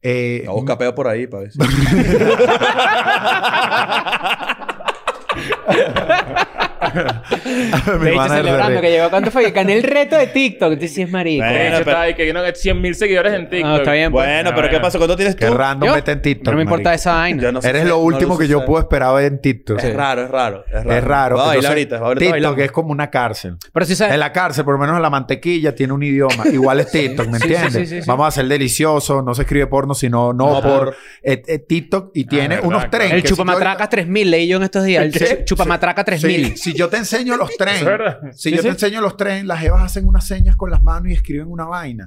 Eh, 0.03 0.43
No, 0.47 0.55
busca 0.55 0.79
peo 0.79 0.95
por 0.95 1.09
ahí 1.09 1.27
para 1.27 1.43
ver 1.45 1.53
si- 1.53 1.59
De 8.01 8.11
hecho, 8.13 8.29
celebrando 8.29 8.81
que 8.81 8.91
llegó. 8.91 9.11
¿Cuánto 9.11 9.31
fue? 9.31 9.45
Que 9.45 9.51
gané 9.51 9.75
el 9.75 9.83
reto 9.83 10.17
de 10.17 10.27
TikTok. 10.29 10.73
Entonces 10.73 10.95
sí 10.95 11.03
es 11.03 11.11
marico. 11.11 11.45
Bueno, 11.45 11.59
pero- 11.65 11.79
está 11.79 12.01
ahí 12.03 12.15
que 12.15 12.33
no, 12.33 12.41
100 12.55 12.81
mil 12.81 12.95
seguidores 12.95 13.33
en 13.35 13.49
TikTok. 13.49 13.69
No, 13.71 13.77
está 13.77 13.93
bien. 13.93 14.13
pues. 14.13 14.27
Bueno, 14.27 14.51
Ah, 14.51 14.55
pero 14.55 14.69
¿qué 14.71 14.81
pasa? 14.81 14.99
¿Cuánto 14.99 15.17
tienes 15.17 15.37
tú? 15.37 15.41
Qué 15.47 15.51
random 15.51 15.89
¿Yo? 15.89 15.95
vete 15.95 16.13
en 16.13 16.23
TikTok. 16.23 16.53
No 16.53 16.57
me 16.57 16.63
importa 16.63 16.91
marico. 16.91 17.01
esa 17.01 17.13
vaina. 17.15 17.43
Yo 17.43 17.53
no 17.53 17.63
sé 17.63 17.69
Eres 17.69 17.83
si- 17.83 17.89
lo 17.89 17.95
no 17.97 18.01
último 18.03 18.39
que 18.39 18.49
yo 18.49 18.65
puedo 18.65 18.81
esperar 18.81 19.15
ver 19.15 19.25
en 19.27 19.41
TikTok. 19.41 19.79
Es 19.83 19.95
raro, 19.95 20.25
es 20.25 20.31
raro. 20.31 20.65
Es 20.67 20.73
raro. 20.85 20.93
Es 20.93 21.05
raro. 21.05 21.37
Voy 21.37 21.45
a 21.45 21.47
bailar 21.49 21.79
Entonces, 21.79 22.01
ahorita. 22.01 22.25
ahorita 22.27 22.33
TikTok 22.37 22.59
es 22.61 22.73
como 22.73 22.93
una 22.93 23.11
cárcel. 23.11 23.57
Pero 23.73 23.87
sí 23.87 23.95
sabes. 23.97 24.15
En 24.15 24.21
la 24.21 24.33
cárcel, 24.33 24.65
por 24.65 24.75
lo 24.75 24.81
menos 24.81 25.01
la 25.01 25.11
mantequilla 25.11 25.75
tiene 25.75 25.93
un 25.93 26.03
idioma. 26.03 26.45
Igual 26.53 26.81
es 26.81 26.91
TikTok, 26.93 27.27
¿me 27.29 27.37
entiendes? 27.39 27.73
sí, 27.73 27.87
sí, 27.87 28.01
sí. 28.03 28.07
Vamos 28.09 28.27
a 28.29 28.31
ser 28.31 28.47
deliciosos. 28.47 29.25
No 29.25 29.35
se 29.35 29.43
escribe 29.43 29.67
porno, 29.67 29.95
sino 29.95 30.33
no, 30.33 30.55
No 30.55 30.63
por... 30.63 30.97
eh, 31.23 31.43
eh, 31.47 31.59
TikTok 31.59 32.11
y 32.15 32.25
tiene 32.25 32.49
verdad, 32.57 32.65
unos 32.65 32.91
tren. 32.91 33.03
El 33.13 33.23
que 33.23 33.29
si 33.29 33.35
yo 33.35 33.37
chupamatraca 33.37 33.89
3000 33.89 34.31
leí 34.31 34.49
yo 34.49 34.57
en 34.59 34.63
estos 34.65 34.85
días. 34.85 35.05
El 35.05 35.45
chupamatraca 35.45 36.05
3000. 36.05 36.57
Si 36.73 36.79
yo 36.79 36.89
te 36.89 36.97
enseño 36.99 37.37
los 37.37 37.51
Es 37.59 37.85
verdad. 37.85 38.21
si 38.33 38.51
yo 38.51 38.63
te 38.63 38.69
enseño 38.69 39.01
los 39.01 39.17
tren, 39.17 39.47
las 39.47 39.61
jevas 39.61 39.83
hacen 39.83 40.07
unas 40.07 40.27
señas 40.27 40.57
con 40.57 40.71
las 40.71 40.83
manos 40.83 41.11
y 41.11 41.15
escriben 41.15 41.49
una 41.49 41.65
vaina. 41.65 42.07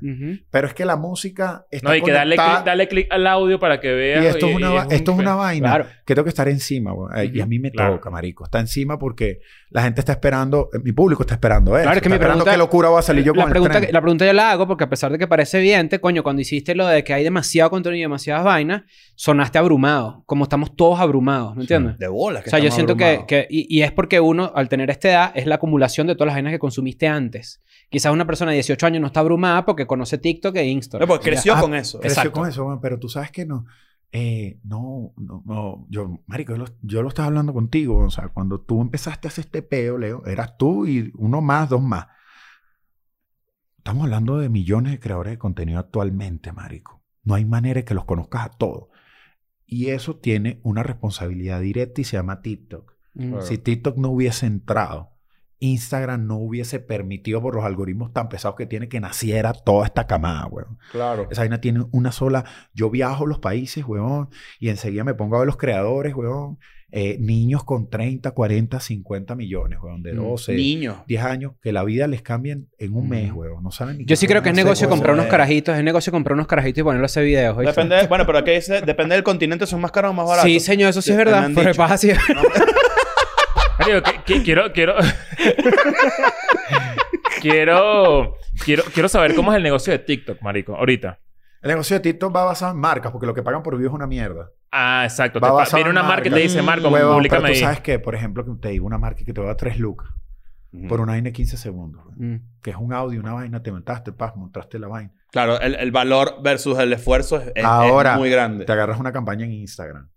Pero 0.49 0.68
es 0.68 0.74
que 0.74 0.86
la 0.86 0.95
música 0.95 1.66
está 1.72 1.88
No, 1.88 1.93
hay 1.93 2.01
que 2.01 2.12
darle 2.12 2.36
clic, 2.36 2.64
darle 2.64 2.88
clic 2.88 3.07
al 3.09 3.28
audio 3.28 3.59
para 3.59 3.80
que 3.80 3.91
veas. 3.91 4.24
Y 4.24 4.28
esto 4.28 4.47
es 4.47 4.55
una, 4.55 4.86
un 4.86 4.91
esto 4.91 5.12
es 5.12 5.18
una 5.18 5.36
vaina 5.36 5.70
Claro. 5.70 5.86
Que 6.12 6.16
tengo 6.16 6.26
que 6.26 6.30
estar 6.30 6.47
encima. 6.47 6.91
Eh, 7.16 7.32
Y 7.34 7.41
a 7.41 7.45
mí 7.45 7.59
me 7.59 7.72
Claro. 7.72 7.95
toca, 7.95 8.09
marico. 8.09 8.43
Está 8.43 8.59
encima 8.59 8.99
porque 8.99 9.39
la 9.70 9.84
gente 9.84 10.01
está 10.01 10.12
esperando, 10.12 10.70
eh, 10.74 10.80
mi 10.84 10.91
público 10.91 11.24
está 11.24 11.36
esperando 11.36 11.76
eso. 11.78 11.84
Claro, 11.84 11.97
es 11.97 12.01
que 12.01 12.07
está 12.07 12.09
mi 12.09 12.16
esperando 12.16 12.43
pregunta- 12.43 12.51
qué 12.51 12.57
locura 12.57 12.89
va 12.89 12.99
a 12.99 13.01
salir 13.01 13.24
yo 13.24 13.34
la 13.34 13.41
con 13.43 13.49
el 13.49 13.51
pregunta, 13.51 13.80
tren. 13.80 13.93
la 13.93 14.01
pregunta 14.01 14.26
yo 14.26 14.34
la 14.34 14.51
hago 14.51 14.68
porque 14.68 14.84
a 14.84 14.89
pesar 14.89 15.12
de 15.12 15.18
que 15.18 15.28
parece 15.28 15.59
evidente, 15.59 15.99
coño, 15.99 16.24
cuando 16.24 16.41
hiciste 16.41 16.76
lo 16.76 16.86
de 16.88 17.03
que 17.03 17.14
hay 17.14 17.24
demasiado 17.24 17.70
contenido 17.70 17.97
y 17.99 18.01
demasiadas 18.01 18.43
vainas, 18.43 18.84
sonaste 19.16 19.57
abrumado. 19.57 20.24
Como 20.26 20.43
estamos 20.43 20.76
todos 20.76 20.99
abrumados, 20.99 21.55
¿me 21.55 21.62
entiendes? 21.62 21.97
De 21.97 22.07
bolas. 22.07 22.45
O 22.45 22.49
sea, 22.49 22.59
yo 22.59 22.72
siento 22.72 22.95
que... 22.95 23.24
que 23.28 23.47
y, 23.49 23.66
y 23.76 23.84
es 23.84 23.91
porque 23.91 24.20
uno, 24.20 24.51
al 24.55 24.68
tener 24.70 24.89
esta 24.89 25.09
edad, 25.09 25.32
es 25.36 25.45
la 25.45 25.55
acumulación 25.55 26.07
de 26.07 26.16
todas 26.16 26.28
las 26.28 26.36
vainas 26.36 26.51
que 26.51 26.59
consumiste 26.59 27.07
antes. 27.07 27.62
Quizás 27.89 28.12
una 28.14 28.26
persona 28.26 28.51
de 28.51 28.55
18 28.57 28.86
años 28.88 29.01
no 29.01 29.07
está 29.07 29.20
abrumada 29.20 29.66
porque 29.66 29.86
conoce 29.86 30.18
TikTok 30.18 30.55
e 30.55 30.66
Instagram. 30.66 31.07
No, 31.07 31.14
porque 31.14 31.30
creció 31.32 31.53
Ah, 31.55 31.62
con 31.62 31.76
eso. 31.76 31.99
Creció 31.99 32.22
Exacto. 32.22 32.39
con 32.39 32.49
eso, 32.49 32.80
pero 32.82 32.97
tú 32.99 33.09
sabes 33.09 33.32
que 33.32 33.45
no. 33.45 33.66
Eh, 34.14 34.59
no, 34.64 35.14
no, 35.16 35.41
no, 35.45 35.88
yo, 35.89 36.22
marico, 36.26 36.51
yo 36.51 36.57
lo, 36.57 36.66
yo 36.82 37.01
lo 37.01 37.07
estaba 37.07 37.28
hablando 37.28 37.53
contigo, 37.53 37.97
o 37.97 38.09
sea, 38.09 38.28
cuando 38.28 38.59
tú 38.59 38.82
empezaste 38.82 39.28
a 39.28 39.30
hacer 39.30 39.45
este 39.45 39.62
peo, 39.62 39.97
Leo, 39.97 40.26
eras 40.26 40.57
tú 40.57 40.86
y 40.86 41.14
uno 41.18 41.39
más, 41.41 41.70
dos 41.70 41.82
más. 41.82 42.07
Estamos 43.78 44.03
hablando 44.03 44.38
de 44.38 44.49
millones 44.49 44.91
de 44.91 44.99
creadores 44.99 45.32
de 45.32 45.38
contenido 45.38 45.80
actualmente, 45.80 46.51
marico. 46.51 47.01
No 47.24 47.36
hay 47.36 47.45
manera 47.45 47.80
de 47.80 47.86
que 47.86 47.93
los 47.93 48.05
conozcas 48.05 48.45
a 48.45 48.49
todos. 48.49 48.89
Y 49.66 49.88
eso 49.88 50.18
tiene 50.18 50.59
una 50.64 50.84
responsabilidad 50.84 51.62
directa 51.62 52.01
y 52.01 52.03
se 52.03 52.18
llama 52.18 52.41
TikTok. 52.41 52.93
Mm. 53.14 53.41
Si 53.41 53.57
TikTok 53.57 53.97
no 53.97 54.09
hubiese 54.09 54.45
entrado, 54.45 55.11
Instagram 55.62 56.28
no 56.28 56.38
hubiese 56.38 56.80
permitido 56.80 57.41
por 57.41 57.55
los 57.55 57.64
algoritmos 57.64 58.12
tan 58.12 58.28
pesados 58.30 58.55
que 58.57 58.66
tiene 58.66 58.89
que 58.89 58.99
naciera 58.99 59.53
toda 59.53 59.86
esta 59.86 60.07
camada, 60.07 60.47
weón. 60.47 60.78
Claro. 60.91 61.28
Esa 61.32 61.41
vaina 61.43 61.62
tiene 61.62 61.86
una 61.91 62.12
sola. 62.12 62.43
Yo 62.74 62.89
viajo 62.89 63.26
a 63.26 63.28
los 63.28 63.39
países, 63.39 63.86
weón, 63.86 64.30
y 64.59 64.70
enseguida 64.70 65.03
me 65.03 65.14
pongo 65.14 65.36
a 65.36 65.39
ver 65.39 65.45
los 65.45 65.57
creadores, 65.57 66.14
weón. 66.16 66.57
Eh, 66.93 67.16
niños 67.22 67.64
con 67.64 67.89
30, 67.89 68.32
40, 68.32 68.82
50 68.82 69.34
millones, 69.36 69.80
weón, 69.82 70.03
de 70.03 70.12
Mm. 70.12 70.18
12, 70.18 70.53
Niño. 70.55 71.05
10 71.07 71.24
años, 71.24 71.53
que 71.62 71.72
la 71.72 71.86
vida 71.86 72.05
les 72.07 72.22
cambien 72.22 72.68
en 72.80 72.93
un 72.93 73.07
mes, 73.07 73.32
Mm. 73.32 73.38
weón. 73.38 73.64
No 73.64 73.72
saben 73.72 73.99
ni 73.99 74.05
Yo 74.05 74.18
sí 74.18 74.28
creo 74.28 74.41
que 74.41 74.49
es 74.49 74.55
negocio 74.55 74.89
comprar 74.89 75.14
unos 75.14 75.28
eh. 75.28 75.30
carajitos. 75.30 75.78
Es 75.78 75.84
negocio 75.86 76.12
comprar 76.12 76.34
unos 76.34 76.47
carajitos 76.47 76.82
y 76.82 76.84
ponerlos 76.84 77.09
a 77.09 77.14
hacer 77.14 77.24
videos. 77.24 77.55
Depende, 77.57 77.95
bueno, 78.09 78.26
pero 78.26 78.39
aquí 78.39 78.51
dice, 78.51 78.82
depende 78.82 79.16
del 79.16 79.24
continente, 79.24 79.66
son 79.68 79.80
más 79.80 79.91
caros 79.93 80.12
o 80.12 80.14
más 80.14 80.26
baratos. 80.28 80.51
Sí, 80.51 80.59
señor, 80.59 80.89
eso 80.89 81.01
sí 81.01 81.12
es 81.12 81.18
verdad. 81.18 81.49
Pero 81.55 81.74
pasa 81.76 81.93
así. 81.93 82.09
Marico, 83.93 84.11
que- 84.25 84.33
que- 84.33 84.43
quiero, 84.43 84.73
quiero, 84.73 84.95
quiero, 87.41 88.35
quiero, 88.63 88.83
quiero 88.93 89.09
saber 89.09 89.35
cómo 89.35 89.51
es 89.51 89.57
el 89.57 89.63
negocio 89.63 89.91
de 89.93 89.99
TikTok, 89.99 90.41
marico, 90.41 90.75
ahorita. 90.75 91.19
El 91.61 91.69
negocio 91.69 91.95
de 91.95 91.99
TikTok 91.99 92.35
va 92.35 92.43
basado 92.45 92.71
en 92.73 92.79
marcas, 92.79 93.11
porque 93.11 93.27
lo 93.27 93.33
que 93.33 93.43
pagan 93.43 93.61
por 93.61 93.77
view 93.77 93.87
es 93.89 93.93
una 93.93 94.07
mierda. 94.07 94.49
Ah, 94.71 95.01
exacto. 95.03 95.39
Te 95.39 95.45
Va 95.45 95.51
basado 95.51 95.77
viene 95.77 95.89
en 95.91 95.97
una 95.97 96.07
marca 96.07 96.27
y 96.27 96.31
te 96.31 96.39
dice, 96.39 96.61
Marco, 96.61 96.89
Huevón, 96.89 97.15
públicame 97.17 97.41
pero 97.41 97.53
tú 97.53 97.57
ahí. 97.57 97.61
sabes 97.61 97.81
que, 97.81 97.99
por 97.99 98.15
ejemplo, 98.15 98.43
que 98.45 98.51
te 98.59 98.69
digo 98.69 98.87
una 98.87 98.97
marca 98.97 99.23
que 99.23 99.33
te 99.33 99.41
va 99.41 99.47
a 99.47 99.49
dar 99.49 99.57
3 99.57 99.77
lucas 99.77 100.09
Ujú. 100.73 100.87
por 100.87 101.01
una 101.01 101.11
vaina 101.11 101.25
de 101.25 101.33
15 101.33 101.57
segundos. 101.57 102.01
Mm. 102.15 102.35
Que 102.63 102.71
es 102.71 102.77
un 102.77 102.93
audio, 102.93 103.19
una 103.19 103.33
vaina, 103.33 103.61
te 103.61 103.71
montaste, 103.71 104.11
paz, 104.11 104.35
montaste 104.35 104.79
la 104.79 104.87
vaina. 104.87 105.11
Claro, 105.31 105.59
el, 105.61 105.75
el 105.75 105.91
valor 105.91 106.37
versus 106.41 106.79
el 106.79 106.91
esfuerzo 106.93 107.37
es, 107.39 107.51
es- 107.53 107.63
Ahora, 107.63 108.13
es 108.13 108.17
muy 108.17 108.31
grande. 108.31 108.65
Te 108.65 108.71
agarras 108.71 108.99
una 108.99 109.11
campaña 109.11 109.45
en 109.45 109.51
Instagram. 109.51 110.09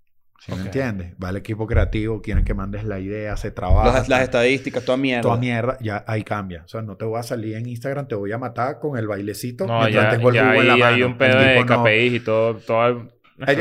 ¿Sí 0.45 0.53
me 0.53 0.62
entiendes? 0.62 1.14
Va 1.22 1.30
el 1.30 1.36
equipo 1.36 1.66
creativo, 1.66 2.20
quieren 2.20 2.45
que 2.45 2.53
mandes 2.53 2.84
la 2.84 2.99
idea, 3.01 3.36
se 3.36 3.51
trabaja. 3.51 3.92
Las, 3.92 4.09
las 4.09 4.22
estadísticas, 4.22 4.84
toda 4.84 4.99
mierda. 4.99 5.22
Toda 5.22 5.36
mierda, 5.38 5.78
ya 5.80 6.05
ahí 6.07 6.22
cambia. 6.22 6.62
O 6.64 6.68
sea, 6.68 6.82
no 6.82 6.97
te 6.97 7.05
voy 7.07 7.18
a 7.18 7.22
salir 7.22 7.57
en 7.57 7.66
Instagram, 7.66 8.07
te 8.09 8.14
voy 8.14 8.30
a 8.32 8.36
matar 8.38 8.78
con 8.78 8.99
el 8.99 9.07
bailecito 9.07 9.66
No, 9.66 9.78
mientras 9.80 10.05
ya, 10.05 10.11
tengo 10.11 10.28
el 10.28 10.34
ya 10.34 10.49
jugo 10.51 10.61
en 10.61 10.66
la 10.68 10.74
ahí 10.74 10.80
mano. 10.80 10.95
hay 10.97 11.03
un 11.03 11.16
pedo 11.18 11.38
de 11.40 11.64
no- 11.64 11.82
KPIs 11.82 12.12
y 12.12 12.20
todo. 12.20 12.55
todo. 12.57 13.09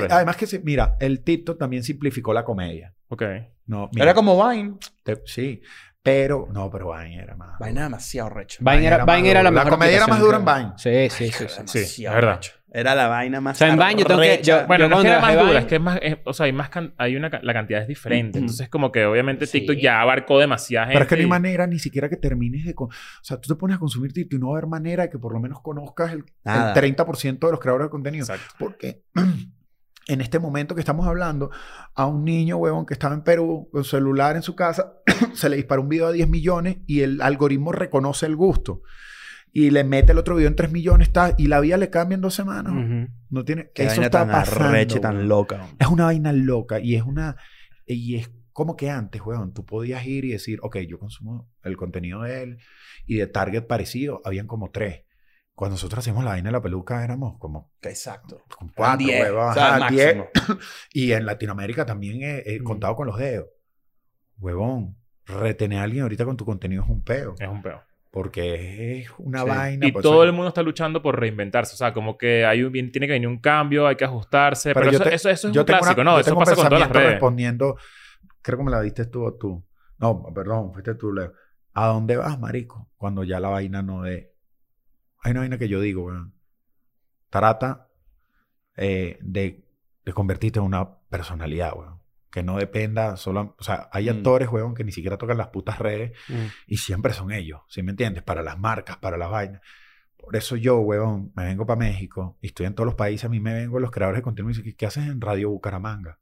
Además 0.10 0.36
que, 0.38 0.60
mira, 0.64 0.98
el 1.00 1.22
TikTok 1.24 1.58
también 1.58 1.84
simplificó 1.84 2.34
la 2.34 2.44
comedia. 2.44 2.94
Ok. 3.08 3.24
No, 3.66 3.90
mira, 3.94 4.04
Era 4.06 4.14
como 4.14 4.50
Vine. 4.50 4.74
te- 5.04 5.22
sí, 5.26 5.62
pero... 6.02 6.48
No, 6.52 6.70
pero 6.70 6.92
Vine 6.94 7.16
era 7.24 7.36
más... 7.38 7.58
Vine 7.60 7.72
era 7.72 7.84
demasiado 7.84 8.30
recho. 8.30 8.58
Vine 8.62 8.86
era, 8.88 9.06
Vine 9.06 9.32
era 9.32 9.42
la 9.42 9.52
mejor 9.52 9.70
comedia 9.70 9.96
era 9.98 10.08
más 10.08 10.20
dura 10.20 10.38
en 10.38 10.46
Vine. 10.46 10.74
Sí, 10.78 11.10
sí, 11.10 11.32
sí. 11.32 11.46
sí. 11.66 11.86
Sí, 11.86 12.06
es 12.06 12.12
verdad. 12.12 12.34
recho. 12.36 12.52
Era 12.76 12.96
la 12.96 13.08
vaina 13.08 13.40
más 13.40 13.56
O 13.56 13.60
sea, 13.60 13.68
en 13.92 13.98
yo 14.00 14.06
tengo 14.06 14.20
que- 14.20 14.42
yo- 14.44 14.66
Bueno, 14.66 14.90
no 14.90 14.96
es 14.98 15.02
que 15.04 15.08
era 15.10 15.20
más 15.22 15.38
dura, 15.40 15.60
es 15.60 15.66
que 15.66 15.76
es 15.76 15.82
más... 15.82 16.00
es- 16.02 16.18
o 16.26 16.34
sea, 16.34 16.48
hay 16.48 16.54
más... 16.54 16.70
can- 16.70 16.94
hay 16.98 17.16
una... 17.16 17.30
La 17.44 17.54
cantidad 17.54 17.80
es 17.82 17.88
diferente. 17.88 18.40
Ujú. 18.40 18.46
Entonces, 18.46 18.68
como 18.68 18.92
que 18.92 19.06
obviamente 19.06 19.46
Sí. 19.46 19.60
TikTok 19.60 19.78
ya 19.78 20.02
abarcó 20.02 20.40
demasiada 20.40 20.88
gente. 20.88 20.96
Pero 20.96 21.04
es 21.04 21.10
que 21.10 21.16
no 21.18 21.22
hay 21.22 21.28
manera 21.42 21.68
ni 21.68 21.78
siquiera 21.78 22.10
que 22.10 22.18
termines 22.18 22.66
de... 22.66 22.74
con- 22.74 22.88
O 22.90 23.24
sea, 23.24 23.40
tú 23.40 23.48
te 23.54 23.60
pones 23.60 23.76
a 23.76 23.80
consumir 23.80 24.12
TikTok 24.12 24.38
y 24.38 24.42
no 24.42 24.48
va 24.50 24.56
a 24.56 24.58
haber 24.58 24.68
manera 24.70 25.04
de 25.04 25.10
que 25.12 25.20
por 25.20 25.34
lo 25.34 25.40
menos 25.40 25.62
conozcas 25.62 26.14
el, 26.14 26.26
el 26.46 26.54
30% 26.74 27.40
de 27.46 27.52
los 27.52 27.60
creadores 27.60 27.86
de 27.86 27.90
contenido. 27.92 28.24
Exacto. 28.26 28.56
Porque 28.58 29.04
en 30.08 30.22
este 30.22 30.40
momento 30.40 30.74
que 30.76 30.82
estamos 30.82 31.06
hablando, 31.08 31.52
a 31.94 32.08
un 32.08 32.26
niño, 32.26 32.58
huevón, 32.58 32.86
que 32.86 32.94
estaba 32.94 33.14
en 33.14 33.22
Perú 33.24 33.70
con 33.72 33.84
celular 33.84 34.36
en 34.36 34.42
su 34.42 34.56
casa, 34.56 34.94
se 35.34 35.48
le 35.48 35.56
disparó 35.58 35.84
un 35.84 35.90
video 35.90 36.08
a 36.08 36.12
10 36.12 36.28
millones 36.28 36.78
y 36.88 37.02
el 37.02 37.22
algoritmo 37.22 37.72
reconoce 37.72 38.26
el 38.26 38.36
gusto. 38.36 38.82
Y 39.56 39.70
le 39.70 39.84
mete 39.84 40.12
el 40.14 40.18
otro 40.18 40.36
video 40.36 40.50
en 40.50 40.56
3 40.56 40.72
millones 40.72 41.08
está, 41.10 41.36
y 41.38 41.46
la 41.48 41.60
vida 41.60 41.78
le 41.78 41.90
cambia 41.92 42.16
en 42.16 42.22
dos 42.22 42.34
semanas. 42.34 42.74
Ujú. 42.74 43.08
No 43.30 43.46
tiene... 43.46 43.70
Qué 43.74 43.84
eso 43.84 43.92
vaina 43.92 44.06
está 44.08 44.20
tan 44.26 44.30
pasando. 44.32 45.00
tan 45.00 45.28
loca. 45.28 45.68
Es 45.80 45.88
una 45.88 46.06
vaina 46.06 46.34
loca 46.34 46.80
y 46.80 46.96
es 46.96 47.04
una... 47.04 47.38
Y 47.86 48.16
es 48.16 48.32
como 48.52 48.76
que 48.76 48.90
antes, 48.90 49.22
weón, 49.24 49.54
tú 49.54 49.64
podías 49.66 50.06
ir 50.08 50.26
y 50.26 50.32
decir, 50.32 50.60
ok, 50.64 50.78
yo 50.88 50.98
consumo 51.00 51.50
el 51.64 51.78
contenido 51.78 52.22
de 52.24 52.42
él 52.44 52.58
y 53.06 53.18
de 53.18 53.28
target 53.28 53.68
parecido, 53.68 54.22
habían 54.26 54.48
como 54.48 54.72
tres. 54.72 55.04
Cuando 55.56 55.74
nosotros 55.76 56.00
hacíamos 56.00 56.24
la 56.24 56.32
vaina 56.32 56.48
de 56.50 56.54
la 56.54 56.62
peluca 56.62 57.04
éramos 57.04 57.38
como 57.38 57.72
Exacto. 57.84 58.42
con 58.58 58.70
cuatro, 58.70 59.06
Diez, 59.06 59.22
huevón, 59.22 59.50
o 59.50 59.54
sea, 59.54 59.76
ajá, 59.76 59.90
diez. 59.92 60.18
Y 60.94 61.12
en 61.12 61.28
Latinoamérica 61.28 61.86
también 61.86 62.24
he, 62.24 62.40
he 62.56 62.60
Mm. 62.60 62.64
contado 62.64 62.96
con 62.96 63.06
los 63.06 63.18
dedos. 63.20 63.48
Huevón, 64.40 64.98
retener 65.26 65.80
a 65.80 65.84
alguien 65.84 66.04
ahorita 66.04 66.26
con 66.26 66.38
tu 66.38 66.46
contenido 66.46 66.84
es 66.84 66.90
un 66.90 67.04
peo. 67.04 67.36
Es 67.40 67.48
un 67.48 67.62
peor. 67.62 67.82
Porque 68.16 69.00
es 69.02 69.10
una 69.18 69.40
Sí. 69.42 69.50
vaina. 69.50 69.88
Y 69.88 69.92
pues, 69.92 70.04
todo 70.04 70.24
el 70.24 70.32
mundo 70.34 70.50
está 70.50 70.62
luchando 70.62 71.02
por 71.02 71.20
reinventarse. 71.20 71.74
O 71.74 71.78
sea, 71.78 71.94
como 71.94 72.16
que 72.16 72.46
hay 72.46 72.62
un, 72.62 72.72
bien- 72.72 72.92
tiene 72.92 73.08
que 73.08 73.14
venir 73.14 73.28
un 73.28 73.40
cambio, 73.40 73.88
hay 73.88 73.96
que 73.96 74.06
ajustarse. 74.06 74.72
Pero, 74.72 74.88
eso, 74.92 75.04
te- 75.04 75.16
eso, 75.16 75.30
eso 75.32 75.48
es 75.48 75.54
yo 75.56 75.62
un 75.62 75.66
tengo 75.66 75.80
clásico, 75.80 76.02
una- 76.02 76.12
¿no? 76.12 76.18
yo 76.18 76.22
Eso 76.22 76.30
tengo 76.30 76.40
un 76.40 76.46
pasa 76.46 76.56
con 76.56 76.64
todas 76.66 76.80
las 76.80 76.88
pensamiento 76.90 77.00
redes. 77.00 77.12
respondiendo, 77.20 77.78
creo 78.44 78.58
que 78.60 78.64
me 78.66 78.70
la 78.72 78.82
diste 78.82 79.06
tú 79.08 79.24
o 79.26 79.34
tú. 79.34 79.66
No, 79.98 80.32
perdón, 80.32 80.72
fuiste 80.74 80.94
tú, 80.94 81.12
Leo. 81.12 81.34
¿A 81.74 81.88
dónde 81.88 82.16
vas, 82.18 82.38
marico? 82.40 82.92
Cuando 82.98 83.24
ya 83.24 83.40
la 83.40 83.50
vaina 83.50 83.82
no 83.82 84.04
de... 84.04 84.32
Hay 85.24 85.32
una 85.32 85.40
vaina 85.40 85.58
que 85.58 85.68
yo 85.68 85.82
digo, 85.82 86.04
weón. 86.04 86.36
Trata 87.32 87.88
eh, 88.78 89.18
de, 89.22 89.66
de 90.06 90.14
convertirte 90.14 90.60
en 90.60 90.66
una 90.66 90.88
personalidad, 91.10 91.74
weón. 91.76 92.00
Que 92.34 92.42
no 92.42 92.58
dependa 92.58 93.16
solo... 93.16 93.56
O 93.60 93.64
sea, 93.64 93.90
hay 93.92 94.08
Mm. 94.08 94.18
actores, 94.18 94.50
weón, 94.50 94.74
que 94.74 94.84
ni 94.84 94.92
siquiera 94.92 95.18
tocan 95.20 95.38
las 95.38 95.50
putas 95.50 95.78
redes 95.78 96.14
Mm. 96.30 96.34
y 96.66 96.78
siempre 96.78 97.14
son 97.14 97.32
ellos, 97.32 97.62
¿sí 97.68 97.84
me 97.84 97.92
entiendes? 97.92 98.24
Para 98.24 98.42
las 98.42 98.58
marcas, 98.58 98.98
para 98.98 99.18
las 99.18 99.30
vainas. 99.30 99.62
Por 100.18 100.36
eso 100.36 100.56
yo, 100.56 100.78
weón, 100.80 101.32
me 101.36 101.46
vengo 101.46 101.66
para 101.68 101.78
México 101.80 102.38
y 102.42 102.48
estoy 102.48 102.66
en 102.66 102.74
todos 102.74 102.86
los 102.88 102.96
países. 102.96 103.26
A 103.26 103.30
mí 103.30 103.40
me 103.40 103.54
vengo 103.54 103.80
los 103.80 103.92
creadores 103.92 104.18
de 104.20 104.24
contenido 104.24 104.50
y 104.50 104.54
me 104.54 104.58
dicen, 104.64 104.76
¿qué 104.78 104.86
haces 104.88 105.06
en 105.06 105.22
Radio 105.22 105.52
Bucaramanga? 105.52 106.18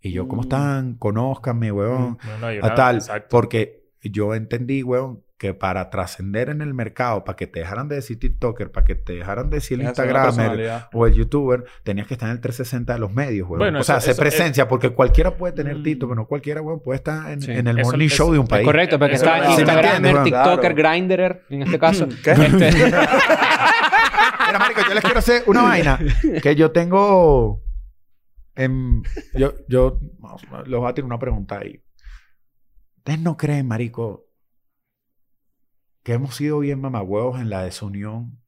Y 0.00 0.10
yo, 0.12 0.26
¿cómo 0.26 0.42
Mm. 0.42 0.44
están? 0.46 0.94
Conózcanme, 0.94 1.70
weón. 1.72 2.18
No, 2.40 2.52
no, 2.52 2.66
A 2.66 2.74
tal. 2.74 2.96
Exacto. 2.96 3.28
Porque 3.30 3.84
yo 4.02 4.34
entendí, 4.34 4.82
weón, 4.82 5.22
que 5.38 5.52
para 5.52 5.90
trascender 5.90 6.48
en 6.48 6.62
el 6.62 6.72
mercado, 6.72 7.22
para 7.24 7.36
que 7.36 7.46
te 7.46 7.60
dejaran 7.60 7.88
de 7.88 7.96
decir 7.96 8.18
TikToker, 8.18 8.70
para 8.70 8.86
que 8.86 8.94
te 8.94 9.12
dejaran 9.12 9.50
de 9.50 9.56
decir 9.58 9.78
el 9.78 9.86
Instagramer 9.86 10.84
o 10.94 11.06
el 11.06 11.12
YouTuber, 11.12 11.64
tenías 11.82 12.06
que 12.06 12.14
estar 12.14 12.30
en 12.30 12.36
el 12.36 12.40
360 12.40 12.94
de 12.94 12.98
los 12.98 13.12
medios. 13.12 13.46
Bueno, 13.46 13.80
o 13.80 13.82
sea, 13.84 13.96
hacer 13.96 14.12
eso- 14.12 14.22
presencia, 14.22 14.66
porque 14.66 14.90
cualquiera 14.90 15.36
puede 15.36 15.52
tener 15.52 15.76
Mm. 15.76 15.82
TikTok, 15.82 16.08
pero 16.08 16.22
no 16.22 16.26
cualquiera, 16.26 16.62
weón, 16.62 16.80
puede 16.82 16.96
estar 16.96 17.30
en, 17.30 17.42
Sí. 17.42 17.50
en 17.52 17.66
el 17.66 17.78
Eso- 17.78 17.90
morning 17.90 18.06
eso- 18.06 18.16
show 18.16 18.32
de 18.32 18.38
un 18.38 18.46
país. 18.46 18.64
Correcto, 18.64 18.98
porque 18.98 19.16
Eso 19.16 19.26
está 19.26 19.50
Instagramer, 19.50 20.22
TikToker, 20.24 20.74
claro. 20.74 20.90
Grindr, 20.94 21.42
en 21.50 21.62
este 21.62 21.78
caso. 21.78 22.08
¿Qué? 22.24 22.30
Este- 22.30 22.70
Mira, 24.46 24.58
marico, 24.58 24.80
yo 24.88 24.94
les 24.94 25.04
quiero 25.04 25.18
hacer 25.18 25.42
una 25.46 25.62
vaina 25.62 25.98
que 26.42 26.54
yo 26.56 26.70
tengo... 26.70 27.62
en- 28.54 29.02
yo, 29.34 29.52
yo 29.68 29.98
les 30.66 30.78
voy 30.80 30.88
a 30.88 30.94
tirar 30.94 31.06
una 31.06 31.18
pregunta 31.18 31.58
ahí. 31.58 31.82
¿Ustedes 32.98 33.20
no 33.20 33.36
creen, 33.36 33.68
marico, 33.68 34.24
que 36.06 36.12
hemos 36.12 36.36
sido 36.36 36.60
bien 36.60 36.80
mamagüevos 36.80 37.40
en 37.40 37.50
la 37.50 37.64
desunión 37.64 38.38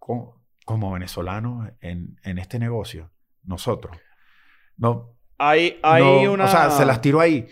con- 0.00 0.30
como 0.64 0.90
venezolanos 0.90 1.70
en, 1.80 2.18
en 2.24 2.38
este 2.40 2.58
negocio? 2.58 3.12
Nosotros. 3.44 3.96
No, 4.76 5.14
Hay, 5.38 5.78
hay 5.84 6.02
no, 6.24 6.32
una... 6.32 6.46
O 6.46 6.48
sea, 6.48 6.68
se 6.70 6.84
las 6.84 7.00
tiro 7.00 7.20
ahí. 7.20 7.46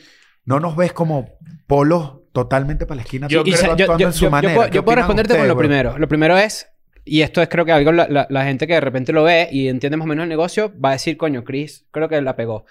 No 0.44 0.58
nos 0.58 0.74
ves 0.74 0.92
como 0.92 1.28
polos 1.68 2.14
totalmente 2.32 2.84
para 2.84 2.96
la 2.96 3.02
esquina. 3.02 3.28
Yo 3.28 3.44
en 3.46 4.12
su 4.12 4.28
manera. 4.28 4.54
puedo, 4.56 4.70
¿Qué 4.70 4.74
yo 4.74 4.84
puedo 4.84 4.94
opinan 4.94 4.96
responderte 4.96 5.38
con 5.38 5.46
lo 5.46 5.56
primero. 5.56 5.96
Lo 5.98 6.08
primero 6.08 6.36
es, 6.36 6.68
y 7.04 7.20
esto 7.20 7.40
es 7.40 7.48
creo 7.48 7.64
que 7.64 7.70
algo 7.70 7.92
la, 7.92 8.08
la- 8.08 8.26
la 8.28 8.44
gente 8.44 8.66
que 8.66 8.72
de 8.74 8.80
repente 8.80 9.12
lo 9.12 9.22
ve 9.22 9.48
y 9.52 9.68
entiende 9.68 9.96
más 9.96 10.06
o 10.06 10.08
menos 10.08 10.24
el 10.24 10.28
negocio 10.30 10.72
va 10.84 10.88
a 10.88 10.92
decir, 10.94 11.16
coño, 11.16 11.44
Chris, 11.44 11.86
creo 11.92 12.08
que 12.08 12.20
la 12.20 12.34
pegó. 12.34 12.64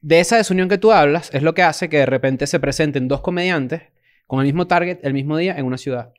De 0.00 0.20
esa 0.20 0.36
desunión 0.36 0.68
que 0.68 0.78
tú 0.78 0.92
hablas 0.92 1.34
es 1.34 1.42
lo 1.42 1.52
que 1.52 1.64
hace 1.64 1.88
que 1.88 1.96
de 1.98 2.06
repente 2.06 2.46
se 2.46 2.60
presenten 2.60 3.08
dos 3.08 3.22
comediantes 3.22 3.82
con 4.32 4.40
el 4.40 4.46
mismo 4.46 4.66
target 4.66 5.00
el 5.02 5.12
mismo 5.12 5.36
día 5.36 5.58
en 5.58 5.66
una 5.66 5.76
ciudad. 5.76 6.14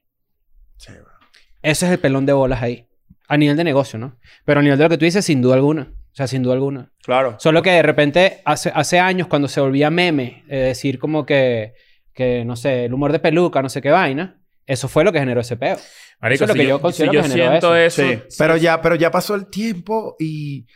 Sí, 0.77 0.91
güey. 0.91 1.15
Ese 1.63 1.87
es 1.87 1.93
el 1.93 1.97
pelón 1.97 2.27
de 2.27 2.33
bolas 2.33 2.61
ahí. 2.61 2.87
A 3.27 3.37
nivel 3.37 3.57
de 3.57 3.63
negocio, 3.63 3.97
¿no? 3.97 4.19
Pero 4.45 4.59
a 4.59 4.61
nivel 4.61 4.77
de 4.77 4.83
lo 4.83 4.89
que 4.91 4.99
tú 4.99 5.05
dices, 5.05 5.25
sin 5.25 5.41
duda 5.41 5.55
alguna. 5.55 5.91
O 6.11 6.15
sea, 6.15 6.27
sin 6.27 6.43
duda 6.43 6.53
alguna. 6.53 6.91
Claro. 7.01 7.37
Solo 7.39 7.63
que 7.63 7.71
de 7.71 7.81
repente, 7.81 8.43
hace, 8.45 8.71
hace 8.75 8.99
años, 8.99 9.25
cuando 9.25 9.47
se 9.47 9.61
volvía 9.61 9.89
meme, 9.89 10.43
eh, 10.47 10.57
decir 10.57 10.99
como 10.99 11.25
que, 11.25 11.73
que, 12.13 12.45
no 12.45 12.55
sé, 12.55 12.85
el 12.85 12.93
humor 12.93 13.11
de 13.13 13.17
peluca, 13.17 13.63
no 13.63 13.69
sé 13.69 13.81
qué 13.81 13.89
vaina, 13.89 14.39
eso 14.67 14.87
fue 14.87 15.03
lo 15.03 15.11
que 15.11 15.17
generó 15.17 15.41
ese 15.41 15.57
peo. 15.57 15.77
Marico, 16.21 16.43
Eso 16.43 16.43
es 16.43 16.47
lo 16.49 16.53
si 16.53 16.59
que 16.59 16.67
yo, 16.67 16.75
yo 16.75 16.81
considero 16.81 17.11
si 17.13 17.15
yo 17.15 17.23
que 17.23 17.29
generó 17.29 17.49
siento 17.49 17.75
eso. 17.75 18.03
eso... 18.03 18.21
Sí. 18.29 18.35
Pero 18.37 18.57
ya, 18.57 18.79
pero 18.79 18.93
ya 18.93 19.09
pasó 19.09 19.33
el 19.33 19.47
tiempo 19.47 20.15
y 20.19 20.67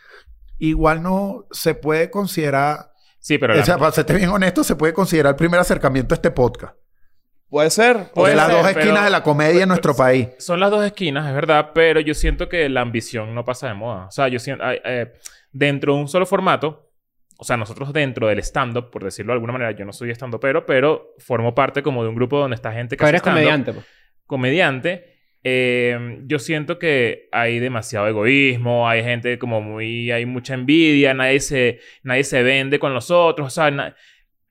igual 0.58 1.04
no 1.04 1.46
se 1.52 1.76
puede 1.76 2.10
considerar... 2.10 2.94
Sí, 3.20 3.38
pero... 3.38 3.60
o 3.60 3.64
sea, 3.64 3.78
para 3.78 3.92
serte 3.92 4.16
bien 4.16 4.30
honesto, 4.30 4.64
se 4.64 4.76
puede 4.76 4.94
considerar 4.94 5.34
el 5.34 5.38
primer 5.38 5.60
acercamiento 5.60 6.16
a 6.16 6.18
este 6.18 6.32
podcast. 6.32 6.74
Puede 7.50 7.70
ser. 7.70 7.96
O 7.98 8.14
Puede 8.14 8.32
de 8.32 8.36
las 8.38 8.48
ser, 8.48 8.56
dos 8.56 8.68
pero- 8.68 8.80
esquinas 8.80 9.04
de 9.06 9.10
la 9.10 9.24
comedia 9.24 9.64
en 9.64 9.70
nuestro 9.70 9.96
país. 9.96 10.28
Son 10.40 10.60
las 10.60 10.70
dos 10.70 10.86
esquinas, 10.86 11.28
es 11.28 11.34
verdad, 11.34 11.72
pero 11.74 12.00
yo 12.02 12.14
siento 12.14 12.50
que 12.50 12.68
la 12.70 12.82
ambición 12.82 13.34
no 13.34 13.46
pasa 13.46 13.68
de 13.70 13.74
moda. 13.74 14.08
O 14.08 14.12
sea, 14.12 14.28
yo 14.28 14.40
siento... 14.40 14.64
eh, 14.84 15.14
dentro 15.52 15.94
de 15.96 16.00
un 16.02 16.08
solo 16.08 16.26
formato, 16.26 16.92
o 17.38 17.44
sea, 17.44 17.56
nosotros 17.56 17.94
dentro 17.94 18.28
del 18.28 18.40
stand-up, 18.40 18.90
por 18.92 19.04
decirlo 19.04 19.32
de 19.32 19.36
alguna 19.36 19.54
manera, 19.54 19.72
yo 19.72 19.86
no 19.86 19.94
soy 19.94 20.10
stand-upero, 20.12 20.66
pero 20.66 21.14
formo 21.20 21.56
parte 21.56 21.82
como 21.84 22.04
de 22.04 22.10
un 22.10 22.16
grupo 22.16 22.38
donde 22.40 22.56
está 22.56 22.74
gente 22.74 22.98
que 22.98 23.00
Pero 23.02 23.10
eres 23.10 23.22
stand-up. 23.22 23.40
comediante, 23.42 23.74
pues. 23.74 23.86
comediante, 24.26 25.06
eh, 25.44 26.20
yo 26.26 26.40
siento 26.40 26.78
que 26.80 27.30
hay 27.32 27.60
demasiado 27.60 28.08
egoísmo, 28.08 28.90
hay 28.90 29.04
gente 29.04 29.40
como 29.40 29.62
muy, 29.62 30.12
hay 30.12 30.26
mucha 30.26 30.54
envidia, 30.54 31.14
nadie 31.14 31.40
se, 31.40 31.80
nadie 32.04 32.24
se 32.24 32.44
vende 32.44 32.80
con 32.80 32.94
los 32.94 33.10
otros, 33.12 33.48
o 33.48 33.50
sea, 33.50 33.72
na- 33.72 33.96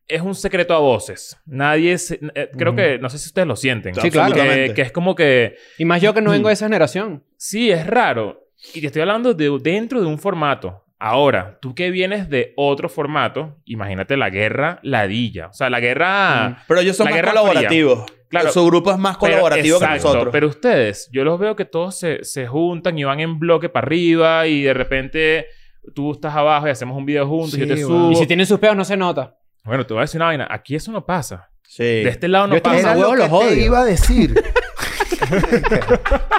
es 0.09 0.21
un 0.23 0.35
secreto 0.35 0.75
a 0.75 0.79
voces. 0.79 1.37
Nadie 1.47 1.99
se- 1.99 2.21
eh, 2.35 2.51
creo 2.57 2.75
que, 2.75 2.99
no 2.99 3.09
sé 3.11 3.19
si 3.19 3.27
ustedes 3.27 3.47
lo 3.49 3.57
sienten. 3.57 3.95
Sí, 3.95 4.11
claro. 4.11 4.35
Que, 4.35 4.73
es 4.83 4.93
como 4.93 5.15
que, 5.15 5.57
Y 5.79 5.85
más 5.85 6.01
yo 6.01 6.15
que 6.15 6.21
no 6.23 6.31
vengo 6.31 6.49
de 6.49 6.55
esa 6.55 6.67
generación. 6.67 7.25
sí, 7.37 7.71
es 7.71 7.87
raro. 7.87 8.43
Y 8.75 8.81
te 8.81 8.87
estoy 8.87 9.03
hablando 9.03 9.35
de 9.35 9.59
dentro 9.63 10.01
de 10.01 10.07
un 10.07 10.19
formato. 10.19 10.83
Ahora, 10.99 11.59
tú 11.61 11.75
que 11.75 11.91
vienes 11.91 12.31
de 12.31 12.55
otro 12.57 12.89
formato, 12.89 13.59
imagínate 13.67 14.17
la 14.17 14.31
guerra 14.31 14.79
ladilla. 14.83 15.49
O 15.49 15.53
sea, 15.53 15.69
la 15.69 15.79
guerra... 15.79 16.65
Pero 16.67 16.81
ellos 16.81 16.97
son 16.97 17.07
La 17.11 17.13
más 17.13 17.21
colaborativos. 17.23 18.05
Claro. 18.29 18.51
Su 18.51 18.65
grupo 18.67 18.91
es 18.93 18.99
más 18.99 19.19
Pero- 19.19 19.33
colaborativo 19.33 19.79
que 19.79 19.87
nosotros. 19.87 20.29
Pero 20.33 20.49
ustedes, 20.49 21.09
yo 21.13 21.23
los 21.23 21.39
veo 21.39 21.55
que 21.55 21.65
todos 21.67 21.99
se, 21.99 22.25
se 22.25 22.47
juntan 22.47 22.99
y 22.99 23.05
van 23.05 23.21
en 23.21 23.39
bloque 23.39 23.69
para 23.69 23.87
arriba 23.87 24.47
y 24.47 24.63
de 24.63 24.73
repente 24.75 25.47
tú 25.95 26.13
estás 26.13 26.35
abajo 26.35 26.67
y 26.67 26.71
hacemos 26.71 26.97
un 26.97 27.05
video 27.05 27.27
juntos 27.29 27.55
y 27.59 27.61
yo 27.61 27.67
te 27.67 27.75
bueno. 27.85 27.89
subo. 27.89 28.13
Y 28.13 28.17
si 28.17 28.27
tienen 28.27 28.47
sus 28.47 28.59
peos, 28.59 28.75
no 28.75 28.85
se 28.85 28.97
nota. 28.97 29.37
Bueno, 29.67 29.85
te 29.85 29.95
voy 29.95 30.01
a 30.01 30.05
decir 30.05 30.19
una 30.19 30.27
vaina. 30.27 30.47
Aquí 30.51 30.77
eso 30.77 30.93
no 30.93 31.05
pasa. 31.05 31.51
Sí. 31.65 31.83
De 31.83 32.09
este 32.09 32.29
lado 32.29 32.47
no 32.47 32.55
Yo 32.55 32.63
pasa. 32.63 32.79
Era 32.79 32.95
lo 32.95 33.11
que 33.11 33.17
los 33.17 33.29
te 33.29 33.35
odio. 33.35 33.65
iba 33.65 33.81
a 33.81 33.85
decir. 33.85 34.35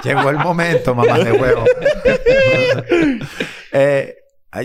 Llegó 0.04 0.30
el 0.30 0.38
momento, 0.38 0.94
mamá 0.94 1.18
de 1.18 1.32
huevo. 1.32 1.64
eh, 3.72 4.16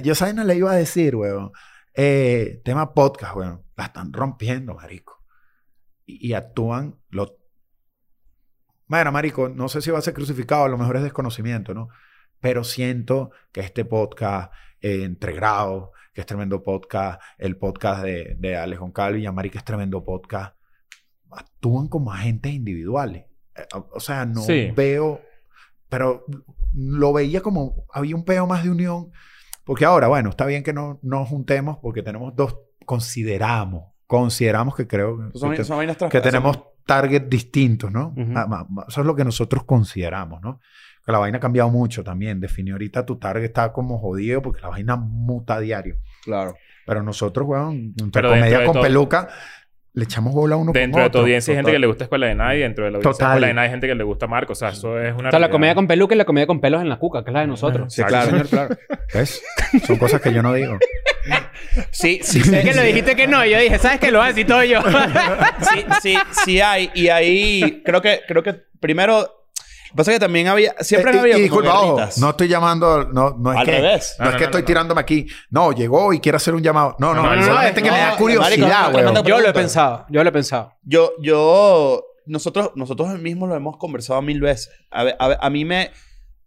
yo 0.01 0.15
sabes 0.15 0.33
no 0.33 0.45
le 0.45 0.55
iba 0.55 0.71
a 0.71 0.75
decir, 0.75 1.15
huevo. 1.15 1.51
Eh, 1.93 2.61
tema 2.63 2.93
podcast, 2.93 3.35
huevo. 3.35 3.65
La 3.75 3.85
están 3.85 4.13
rompiendo, 4.13 4.75
marico. 4.75 5.23
Y, 6.05 6.29
y 6.29 6.33
actúan 6.33 6.97
lo... 7.09 7.37
Bueno, 8.87 9.11
marico, 9.11 9.49
no 9.49 9.67
sé 9.67 9.81
si 9.81 9.91
va 9.91 9.99
a 9.99 10.03
ser 10.03 10.13
crucificado, 10.13 10.63
a 10.65 10.69
lo 10.69 10.77
mejor 10.77 10.97
es 10.97 11.03
desconocimiento, 11.03 11.73
¿no? 11.73 11.89
Pero 12.39 12.63
siento 12.63 13.31
que 13.51 13.61
este 13.61 13.83
podcast, 13.85 14.53
eh, 14.81 15.03
Entre 15.03 15.33
Grados, 15.33 15.89
que 16.13 16.21
es 16.21 16.27
tremendo 16.27 16.61
podcast, 16.63 17.21
el 17.37 17.57
podcast 17.57 18.03
de, 18.03 18.35
de 18.39 18.55
Alejón 18.55 18.91
Calvi 18.91 19.21
y 19.21 19.25
Amari, 19.25 19.49
que 19.49 19.57
es 19.57 19.63
tremendo 19.63 20.03
podcast, 20.03 20.55
actúan 21.31 21.87
como 21.87 22.11
agentes 22.13 22.53
individuales. 22.53 23.25
Eh, 23.55 23.65
o- 23.93 23.99
sea, 23.99 24.25
no 24.25 24.41
Sí. 24.41 24.71
veo, 24.75 25.21
pero 25.89 26.25
lo 26.73 27.13
veía 27.13 27.41
como 27.41 27.85
había 27.93 28.15
un 28.15 28.25
peo 28.25 28.47
más 28.47 28.63
de 28.63 28.69
unión. 28.71 29.11
Porque 29.63 29.85
ahora, 29.85 30.07
bueno, 30.07 30.29
está 30.29 30.45
bien 30.45 30.61
que 30.63 30.73
no 30.73 30.99
nos 31.03 31.27
juntemos 31.29 31.77
porque 31.81 32.03
tenemos 32.03 32.35
dos, 32.35 32.57
consideramos, 32.85 33.93
consideramos 34.07 34.75
que 34.75 34.87
creo 34.87 35.17
que, 35.31 35.39
Son, 35.39 35.55
que- 35.55 35.63
son 35.63 35.77
vainas 35.77 35.95
que 35.97 36.07
trans- 36.09 36.23
tenemos 36.23 36.59
targets 36.85 37.29
distintos, 37.29 37.89
¿no? 37.91 38.13
Ma- 38.17 38.67
Eso 38.87 39.01
es 39.01 39.07
lo 39.07 39.15
que 39.15 39.23
nosotros 39.23 39.63
consideramos, 39.63 40.41
¿no? 40.41 40.59
Que 41.05 41.11
la 41.11 41.17
vaina 41.19 41.37
ha 41.37 41.41
cambiado 41.41 41.69
mucho 41.69 42.03
también. 42.03 42.39
Definió 42.39 42.75
ahorita 42.75 43.05
tu 43.05 43.17
target 43.17 43.43
está 43.45 43.71
como 43.73 43.99
jodido 43.99 44.41
porque 44.41 44.61
la 44.61 44.69
vaina 44.69 44.95
muta 44.95 45.55
a 45.55 45.59
diario. 45.59 45.97
Claro. 46.23 46.55
Pero 46.85 47.03
nosotros, 47.03 47.47
weón, 47.47 47.93
entre 48.01 48.21
comedia 48.23 48.59
de 48.59 48.65
con 48.65 48.73
todo- 48.73 48.83
peluca, 48.83 49.27
le 49.95 50.05
echamos 50.05 50.33
bola 50.33 50.55
uno 50.55 50.71
Dentro 50.71 50.93
con 50.97 51.03
de 51.03 51.09
tu 51.09 51.17
otro. 51.17 51.21
audiencia 51.21 51.51
hay 51.51 51.55
gente 51.57 51.71
que 51.71 51.79
le 51.79 51.87
gusta 51.87 52.05
Escuela 52.05 52.27
de 52.27 52.35
Nadie. 52.35 52.59
Dentro 52.63 52.85
de 52.85 52.91
la 52.91 52.97
audiencia 52.97 53.11
Total. 53.25 53.27
Escuela 53.33 53.47
de 53.47 53.53
Nadie 53.53 53.65
hay 53.67 53.71
gente 53.71 53.87
que 53.87 53.95
le 53.95 54.03
gusta 54.03 54.27
Marco. 54.27 54.53
O 54.53 54.55
sea, 54.55 54.69
eso 54.69 54.99
es 54.99 55.13
una 55.13 55.27
O 55.27 55.31
sea, 55.31 55.39
la 55.39 55.49
comedia 55.49 55.75
con 55.75 55.87
peluca 55.87 56.15
y 56.15 56.17
la 56.17 56.25
comedia 56.25 56.47
con 56.47 56.59
pelos 56.61 56.81
en 56.81 56.89
la 56.89 56.97
cuca, 56.97 57.23
que 57.23 57.29
es 57.29 57.33
la 57.33 57.41
de 57.41 57.47
nosotros. 57.47 57.93
Sí, 57.93 58.03
claro. 58.03 58.29
Señor, 58.31 58.47
claro. 58.47 58.75
¿Ves? 59.13 59.43
Son 59.85 59.97
cosas 59.97 60.19
que 60.21 60.33
yo 60.33 60.41
no 60.41 60.53
digo. 60.53 60.77
Sí, 61.91 62.19
sí, 62.21 62.41
Sé 62.41 62.61
que 62.61 62.73
lo 62.73 62.81
dijiste 62.83 63.15
que 63.15 63.25
no. 63.27 63.43
Yo 63.45 63.57
dije, 63.57 63.79
¿sabes 63.79 63.99
qué? 63.99 64.11
Lo 64.11 64.19
vas 64.19 64.25
a 64.25 64.29
decir 64.29 64.45
todo 64.45 64.63
yo. 64.63 64.79
sí, 65.61 65.85
sí, 66.01 66.17
sí 66.45 66.61
hay. 66.61 66.91
Y 66.93 67.07
ahí 67.07 67.81
creo 67.83 68.01
que, 68.01 68.21
creo 68.27 68.43
que 68.43 68.53
primero. 68.79 69.42
Lo 69.93 69.97
que 69.97 69.97
pasa 69.97 70.11
es 70.11 70.15
que 70.15 70.25
también 70.25 70.47
había. 70.47 70.73
Siempre 70.79 71.11
Eh, 71.15 71.33
han 71.33 71.39
y- 71.39 71.41
disculpa, 71.43 71.79
ojo, 71.79 71.99
no 72.17 72.29
estoy 72.31 72.47
llamando, 72.47 73.05
no, 73.13 73.35
no 73.37 73.53
es 73.53 73.59
Al 73.59 73.65
que, 73.65 73.71
revés. 73.73 74.15
No, 74.17 74.25
No, 74.25 74.29
es 74.29 74.33
no, 74.33 74.37
que 74.39 74.43
no, 74.43 74.49
estoy 74.49 74.61
no. 74.61 74.65
tirándome 74.65 75.01
aquí. 75.01 75.27
No, 75.51 75.71
llegó 75.71 76.13
y 76.13 76.19
quiere 76.19 76.35
hacer 76.37 76.55
un 76.55 76.63
llamado. 76.63 76.95
No, 76.97 77.13
no, 77.13 77.21
No, 77.35 77.43
solamente 77.43 77.81
no, 77.81 77.85
que 77.85 77.91
me 77.91 77.97
da 77.97 78.03
marico, 78.05 78.17
curiosidad, 78.23 78.91
tremendo- 78.91 79.23
yo 79.23 79.39
lo 79.39 79.47
he 79.49 79.53
pensado. 79.53 80.05
Yo 80.09 80.23
lo 80.23 80.29
he 80.29 80.33
pensado. 80.33 80.73
Yo, 80.83 81.11
yo, 81.21 82.03
nosotros, 82.25 82.71
nosotros 82.75 83.19
mismos 83.19 83.49
lo 83.49 83.55
hemos 83.55 83.77
conversado 83.77 84.21
mil 84.23 84.41
veces. 84.41 84.71
A, 84.89 85.01
a, 85.19 85.37
a 85.45 85.49
mí 85.51 85.63
me, 85.63 85.91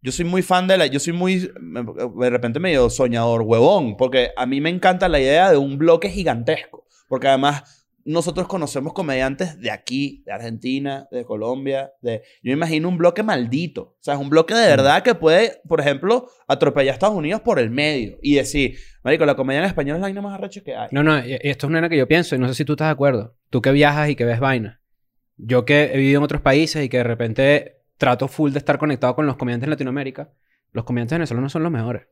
yo 0.02 0.10
soy 0.10 0.24
muy 0.24 0.42
fan 0.42 0.66
de 0.66 0.78
la, 0.78 0.86
yo 0.86 0.98
soy 0.98 1.12
muy, 1.12 1.50
me- 1.60 1.84
de 1.84 2.30
repente 2.30 2.58
medio 2.58 2.90
soñador, 2.90 3.42
huevón, 3.42 3.96
porque 3.96 4.30
a 4.36 4.44
mí 4.46 4.60
me 4.60 4.70
encanta 4.70 5.08
la 5.08 5.20
idea 5.20 5.50
de 5.50 5.56
un 5.56 5.78
bloque 5.78 6.08
gigantesco, 6.10 6.84
porque 7.08 7.28
además 7.28 7.85
nosotros 8.06 8.46
conocemos 8.46 8.92
comediantes 8.92 9.60
de 9.60 9.72
aquí, 9.72 10.22
de 10.24 10.32
Argentina, 10.32 11.08
de 11.10 11.24
Colombia, 11.24 11.92
de, 12.00 12.22
yo 12.40 12.50
me 12.50 12.52
imagino 12.52 12.88
un 12.88 12.96
bloque 12.96 13.24
maldito, 13.24 13.82
o 13.82 13.98
sea, 14.00 14.14
es 14.14 14.20
un 14.20 14.30
bloque 14.30 14.54
de 14.54 14.64
verdad 14.64 15.02
que 15.02 15.16
puede, 15.16 15.60
por 15.68 15.80
ejemplo, 15.80 16.28
atropellar 16.46 16.92
a 16.92 16.94
Estados 16.94 17.16
Unidos 17.16 17.40
por 17.40 17.58
el 17.58 17.70
medio 17.70 18.16
y 18.22 18.36
decir, 18.36 18.78
marico, 19.02 19.26
la 19.26 19.34
comedia 19.34 19.58
en 19.58 19.66
español 19.66 19.96
es 19.96 20.00
la 20.00 20.06
vaina 20.06 20.22
más 20.22 20.34
arrecha 20.34 20.60
que 20.60 20.76
hay. 20.76 20.88
No, 20.92 21.02
no. 21.02 21.16
Esto 21.16 21.66
es 21.66 21.68
una 21.68 21.80
vaina 21.80 21.88
que 21.88 21.96
yo 21.96 22.06
pienso 22.06 22.36
y 22.36 22.38
no 22.38 22.46
sé 22.46 22.54
si 22.54 22.64
tú 22.64 22.74
estás 22.74 22.86
de 22.88 22.92
acuerdo. 22.92 23.36
Tú 23.50 23.60
que 23.60 23.72
viajas 23.72 24.08
y 24.08 24.14
que 24.14 24.24
ves 24.24 24.38
vainas. 24.38 24.78
Yo 25.36 25.64
que 25.64 25.90
he 25.92 25.96
vivido 25.96 26.18
en 26.18 26.24
otros 26.24 26.42
países 26.42 26.84
y 26.84 26.88
que 26.88 26.98
de 26.98 27.04
repente 27.04 27.82
trato 27.98 28.28
full 28.28 28.52
de 28.52 28.58
estar 28.58 28.78
conectado 28.78 29.16
con 29.16 29.26
los 29.26 29.36
comediantes 29.36 29.66
en 29.66 29.70
Latinoamérica. 29.70 30.30
Los 30.72 30.84
comediantes 30.84 31.18
venezolanos 31.18 31.50
son 31.50 31.64
los 31.64 31.72
mejores. 31.72 32.06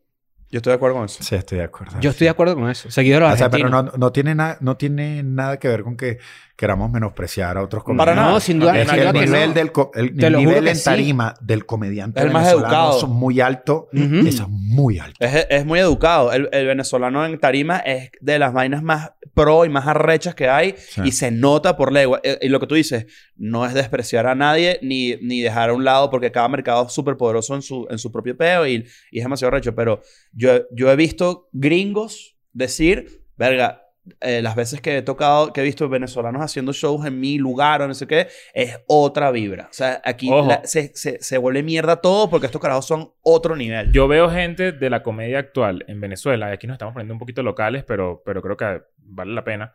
Yo 0.55 0.59
estoy 0.59 0.71
de 0.71 0.75
acuerdo 0.77 0.95
con 0.99 1.05
eso. 1.07 1.21
Sí, 1.21 1.35
estoy 1.35 1.59
de 1.59 1.65
acuerdo. 1.65 1.99
Yo 2.01 2.11
estoy 2.11 2.27
de 2.27 2.31
acuerdo 2.31 2.55
con 2.55 2.71
eso. 2.71 2.89
Seguido 2.89 3.17
de 3.17 3.21
los 3.23 3.33
O 3.35 3.37
sea, 3.37 3.51
pero 3.51 3.69
no, 3.69 3.83
no, 3.83 4.13
tiene 4.13 4.37
na- 4.37 4.57
no 4.61 4.77
tiene 4.77 5.25
nada 5.25 5.59
que 5.59 5.67
ver 5.67 5.83
con 5.83 5.97
que 5.97 6.19
queramos 6.57 6.91
menospreciar 6.91 7.57
a 7.59 7.63
otros 7.63 7.83
Para 7.83 8.13
comediantes. 8.13 8.17
nada. 8.17 8.33
No, 8.33 8.41
sin 8.41 8.61
duda, 8.61 8.79
Es 8.81 8.89
que 8.91 8.97
nada 8.97 9.11
el 9.11 9.15
nivel, 9.15 9.49
no. 9.49 9.55
del 9.55 9.71
el, 9.95 10.25
el 10.25 10.37
nivel 10.37 10.69
en 10.69 10.77
sí. 10.77 10.85
tarima 10.85 11.35
del 11.41 11.67
comediante 11.67 12.21
Es 12.21 12.27
el 12.27 12.33
más 12.33 12.45
venezolano 12.45 12.75
educado. 12.75 13.01
son 13.01 13.11
muy 13.11 13.41
alto. 13.41 13.89
Ujú. 13.93 14.27
Eso 14.27 14.43
es 14.45 14.49
muy 14.49 14.99
alto. 15.01 15.17
Es, 15.25 15.47
es 15.51 15.67
muy 15.67 15.81
educado. 15.81 16.33
El, 16.33 16.49
el 16.53 16.67
venezolano 16.67 17.27
en 17.27 17.39
tarima 17.41 17.79
es 17.79 18.11
de 18.21 18.39
las 18.39 18.53
vainas 18.53 18.83
más 18.83 19.11
pro 19.35 19.65
y 19.65 19.69
más 19.69 19.87
arrechas 19.89 20.37
que 20.37 20.49
hay 20.49 20.75
Sí. 20.79 21.01
y 21.05 21.11
se 21.13 21.33
nota 21.33 21.77
por 21.77 21.93
legua. 21.93 22.21
Eh, 22.23 22.39
Y 22.43 22.49
lo 22.49 22.61
que 22.61 22.69
tú 22.69 22.77
dices, 22.77 23.07
no 23.37 23.67
es 23.67 23.75
despreciar 23.75 24.29
a 24.29 24.37
nadie 24.37 24.79
ni, 24.81 25.17
ni 25.23 25.41
dejar 25.41 25.71
a 25.71 25.73
un 25.75 25.83
lado 25.83 26.09
porque 26.09 26.31
cada 26.31 26.47
mercado 26.49 26.87
es 26.87 26.93
súper 26.93 27.17
poderoso 27.17 27.57
en 27.57 27.63
su, 27.63 27.87
en 27.91 27.99
su 27.99 28.13
propio 28.13 28.37
peo 28.37 28.65
y, 28.65 28.87
y 29.11 29.19
es 29.19 29.25
demasiado 29.25 29.49
arrecho. 29.53 29.75
Pero 29.75 30.03
yo, 30.33 30.61
yo 30.71 30.89
he 30.93 30.95
visto 30.95 31.49
gringos 31.53 32.37
decir, 32.53 33.23
verga, 33.37 33.84
eh, 34.21 34.43
las 34.43 34.55
veces 34.55 34.81
que 34.81 34.99
he 34.99 35.03
tocado, 35.03 35.53
que 35.53 35.61
he 35.63 35.65
visto 35.65 35.89
venezolanos 35.89 36.43
haciendo 36.43 36.73
shows 36.73 37.07
en 37.07 37.19
mi 37.21 37.39
lugar 37.39 37.81
o 37.83 37.89
no 37.89 37.95
sé 37.95 38.07
qué, 38.07 38.29
es 38.53 38.79
otra 38.87 39.31
vibra. 39.31 39.69
O 39.71 39.73
sea, 39.73 40.01
aquí 40.05 40.29
la- 40.31 40.63
se, 40.65 40.93
se, 40.95 41.23
se 41.23 41.39
vuelve 41.39 41.63
mierda 41.63 41.97
todo 41.97 42.29
porque 42.29 42.47
estos 42.47 42.61
carajos 42.61 42.87
son 42.87 43.13
otro 43.23 43.57
nivel. 43.57 43.93
Yo 43.93 44.07
veo 44.09 44.29
gente 44.31 44.73
de 44.73 44.91
la 44.91 45.03
comedia 45.03 45.39
actual 45.39 45.85
en 45.89 46.01
Venezuela, 46.01 46.51
y 46.51 46.53
aquí 46.53 46.67
nos 46.67 46.75
estamos 46.75 46.93
poniendo 46.93 47.15
un 47.15 47.19
poquito 47.21 47.43
locales, 47.43 47.85
pero, 47.85 48.23
pero 48.27 48.43
creo 48.43 48.57
que 48.57 48.83
vale 48.99 49.33
la 49.33 49.45
pena, 49.45 49.73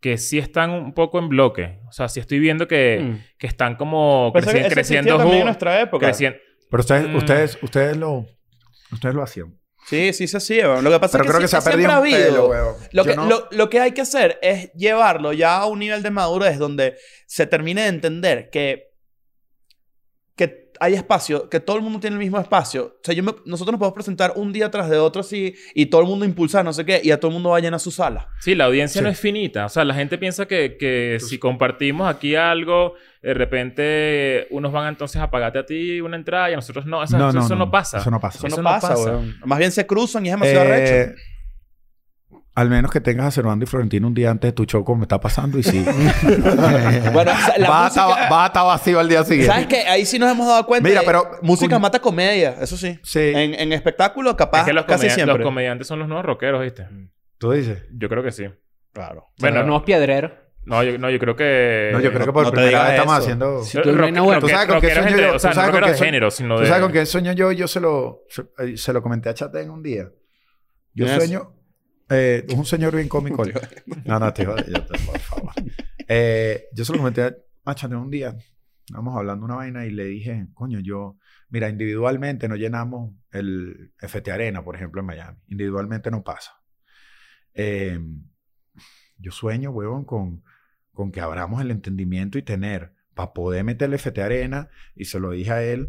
que 0.00 0.18
sí 0.18 0.38
están 0.38 0.70
un 0.70 0.92
poco 0.94 1.18
en 1.18 1.28
bloque. 1.28 1.78
O 1.88 1.92
sea, 1.92 2.08
sí 2.08 2.18
estoy 2.20 2.40
viendo 2.40 2.66
que, 2.68 3.00
Mm. 3.02 3.24
que 3.38 3.46
están 3.46 3.76
como 3.76 4.32
creci- 4.34 4.58
eso 4.58 4.68
creciendo 4.74 5.16
también 5.16 5.36
en 5.38 5.42
ju- 5.42 5.46
nuestra 5.46 5.80
época. 5.80 6.06
creciendo. 6.06 6.38
Pero 6.70 6.80
ustedes, 6.80 7.08
Mm. 7.08 7.16
ustedes, 7.16 7.58
ustedes 7.62 7.96
lo, 7.96 8.26
ustedes 8.90 9.14
lo 9.14 9.22
hacían. 9.22 9.56
Sí, 9.86 10.12
sí 10.12 10.26
se 10.28 10.38
weón. 10.70 10.84
Lo 10.84 10.90
que 10.90 11.00
pasa 11.00 11.18
Pero 11.18 11.24
es 11.24 11.26
que, 11.26 11.30
creo 11.32 11.40
que 11.42 11.48
se 11.48 11.56
ha 11.56 11.60
perdido 11.60 11.90
habido. 11.92 12.18
pelo. 12.50 12.78
Lo 12.92 13.04
que, 13.04 13.16
no- 13.16 13.26
lo, 13.28 13.48
lo 13.50 13.68
que 13.70 13.80
hay 13.80 13.92
que 13.92 14.00
hacer 14.02 14.38
es 14.42 14.72
llevarlo 14.74 15.32
ya 15.32 15.56
a 15.58 15.66
un 15.66 15.80
nivel 15.80 16.02
de 16.02 16.10
madurez 16.10 16.58
donde 16.58 16.96
se 17.26 17.46
termine 17.46 17.82
de 17.82 17.88
entender 17.88 18.48
que 18.50 18.91
hay 20.80 20.94
espacio, 20.94 21.48
que 21.48 21.60
todo 21.60 21.76
el 21.76 21.82
mundo 21.82 22.00
tiene 22.00 22.14
el 22.14 22.20
mismo 22.20 22.38
espacio. 22.40 22.96
O 23.00 23.00
sea, 23.04 23.14
yo 23.14 23.22
me- 23.22 23.34
nosotros 23.44 23.72
nos 23.72 23.78
podemos 23.78 23.94
presentar 23.94 24.32
un 24.36 24.52
día 24.52 24.70
tras 24.70 24.88
de 24.90 24.98
otro 24.98 25.20
así 25.20 25.54
y 25.74 25.86
todo 25.86 26.00
el 26.00 26.06
mundo 26.06 26.24
impulsar 26.24 26.64
no 26.64 26.72
sé 26.72 26.84
qué 26.84 27.00
y 27.02 27.10
a 27.10 27.18
todo 27.20 27.28
el 27.28 27.34
mundo 27.34 27.50
va 27.50 27.58
a 27.58 27.60
llenar 27.60 27.78
su 27.80 27.90
sala. 27.90 28.28
Sí, 28.40 28.54
la 28.54 28.64
audiencia 28.64 29.00
Sí. 29.00 29.04
no 29.04 29.10
es 29.10 29.18
finita. 29.20 29.66
O 29.66 29.68
sea, 29.68 29.84
la 29.84 29.94
gente 29.94 30.18
piensa 30.18 30.46
que, 30.46 30.76
que 30.78 31.18
si 31.20 31.38
compartimos 31.38 32.08
aquí 32.08 32.34
algo, 32.36 32.94
de 33.22 33.34
repente 33.34 34.46
unos 34.50 34.72
van 34.72 34.88
entonces 34.88 35.20
a 35.20 35.30
pagarte 35.30 35.58
a 35.58 35.66
ti 35.66 36.00
una 36.00 36.16
entrada 36.16 36.50
y 36.50 36.52
a 36.54 36.56
nosotros 36.56 36.86
no. 36.86 37.00
O 37.00 37.06
sea, 37.06 37.28
eso, 37.28 37.38
eso 37.38 37.56
no 37.56 37.70
pasa. 37.70 37.98
Eso 37.98 38.10
no 38.10 38.20
pasa. 38.20 38.38
Eso, 38.38 38.46
Eso 38.48 38.56
no 38.56 38.62
no 38.62 38.68
pasa, 38.80 38.94
weón. 38.98 39.36
Más 39.44 39.58
bien 39.58 39.70
se 39.72 39.86
cruzan 39.86 40.24
y 40.26 40.28
es 40.30 40.34
demasiado 40.34 40.64
Eh, 40.64 40.72
arrecho. 40.72 41.20
Al 42.54 42.68
menos 42.68 42.90
que 42.90 43.00
tengas 43.00 43.26
a 43.26 43.30
Servando 43.30 43.64
y 43.64 43.66
Florentino 43.66 44.06
un 44.06 44.14
día 44.14 44.30
antes 44.30 44.48
de 44.48 44.52
tu 44.52 44.64
show, 44.64 44.84
como 44.84 44.98
me 44.98 45.04
está 45.04 45.20
pasando, 45.20 45.58
y 45.58 45.62
sí. 45.62 45.84
Bueno, 47.12 47.32
o 47.32 47.36
sea, 47.36 47.58
la 47.58 47.68
va, 47.70 47.84
a 47.84 47.88
estar, 47.88 48.06
música- 48.08 48.28
va 48.30 48.44
a 48.44 48.46
estar 48.48 48.66
vacío 48.66 49.00
al 49.00 49.08
día 49.08 49.24
siguiente. 49.24 49.52
¿Sabes 49.52 49.66
qué? 49.66 49.80
Ahí 49.88 50.04
sí 50.04 50.18
nos 50.18 50.30
hemos 50.30 50.46
dado 50.46 50.66
cuenta. 50.66 50.88
Mira, 50.88 51.00
de- 51.00 51.06
pero- 51.06 51.30
Música 51.42 51.78
mata 51.78 51.98
comedia, 52.00 52.56
eso 52.60 52.76
sí. 52.76 52.98
Sí. 53.02 53.20
En, 53.20 53.54
en 53.54 53.72
espectáculo, 53.72 54.36
capaz, 54.36 54.60
Es 54.60 54.66
que 54.66 54.72
los, 54.72 54.84
casi 54.84 55.08
siempre. 55.10 55.38
los 55.38 55.44
comediantes 55.44 55.86
son 55.86 55.98
los 55.98 56.08
nuevos 56.08 56.24
rockeros, 56.26 56.60
¿viste? 56.62 56.86
Tú 57.38 57.52
dices. 57.52 57.84
Yo 57.92 58.08
creo 58.08 58.22
que 58.22 58.32
sí. 58.32 58.44
Claro. 58.92 59.28
Bueno, 59.38 59.58
los 59.58 59.66
nuevos 59.66 59.84
piedreros. 59.84 60.32
No, 60.64 60.80
yo, 60.84 60.96
no, 60.96 61.10
yo 61.10 61.18
creo 61.18 61.34
que... 61.34 61.90
No, 61.92 61.98
yo 61.98 62.12
creo 62.12 62.26
que 62.26 62.32
por 62.32 62.44
no 62.44 62.52
primera 62.52 62.82
vez 62.84 62.90
estamos 62.92 63.14
eso. 63.14 63.22
haciendo... 63.22 63.64
Sí. 63.64 63.78
tú 63.82 63.90
no 63.90 64.06
nada 64.08 64.20
bueno. 64.20 64.40
¿Tú 64.40 64.48
sabes 64.48 64.66
con 64.68 64.80
qué 64.80 64.94
sueño 64.94 65.16
yo? 65.18 65.34
O 65.34 65.38
sea, 65.40 65.50
¿Tú 65.50 65.60
no 65.60 65.70
con 65.72 65.82
qué 65.82 65.94
género, 65.94 66.30
sino 66.30 66.54
¿Tú 66.54 66.60
de... 66.62 66.66
sabes 66.68 66.82
con 66.84 66.92
qué 66.92 67.04
sueño 67.06 67.32
yo? 67.32 67.50
Yo 67.50 67.66
se 67.66 67.80
lo, 67.80 68.20
se, 68.28 68.42
eh, 68.58 68.76
se 68.76 68.92
lo 68.92 69.02
comenté 69.02 69.28
a 69.28 69.34
Chatén 69.34 69.70
un 69.70 69.82
día. 69.82 70.08
Yo 70.94 71.08
sueño... 71.08 71.52
Eh, 72.10 72.46
un 72.56 72.64
señor 72.64 72.94
bien 72.94 73.08
cómico. 73.08 73.44
no, 74.04 74.18
no, 74.18 74.32
te 74.32 74.44
yo 74.44 74.54
te- 74.54 74.98
Por 75.06 75.18
favor. 75.18 75.52
Eh, 76.08 76.64
yo 76.72 76.84
se 76.84 76.92
lo 76.92 76.98
comenté 76.98 77.22
a- 77.64 77.74
Chatén 77.74 77.96
un 77.98 78.10
día. 78.10 78.36
Estábamos 78.84 79.16
hablando 79.16 79.44
una 79.46 79.54
vaina 79.56 79.86
y 79.86 79.90
le 79.90 80.04
dije... 80.04 80.46
Coño, 80.54 80.80
yo... 80.80 81.16
Mira, 81.48 81.68
individualmente 81.68 82.48
no 82.48 82.56
llenamos 82.56 83.12
el 83.30 83.92
FT 84.00 84.32
Arena, 84.32 84.64
por 84.64 84.74
ejemplo, 84.74 85.00
en 85.00 85.06
Miami. 85.06 85.38
Individualmente 85.48 86.10
no 86.10 86.22
pasa. 86.24 86.52
Eh, 87.54 87.98
yo 89.18 89.30
sueño, 89.32 89.70
huevón, 89.70 90.04
con, 90.04 90.42
con 90.92 91.12
que 91.12 91.20
abramos 91.20 91.60
el 91.60 91.70
entendimiento 91.70 92.38
y 92.38 92.42
tener, 92.42 92.94
para 93.14 93.32
poder 93.34 93.64
meterle 93.64 93.96
FT 93.96 94.22
Arena, 94.22 94.70
y 94.94 95.04
se 95.04 95.20
lo 95.20 95.30
dije 95.32 95.52
a 95.52 95.62
él, 95.62 95.88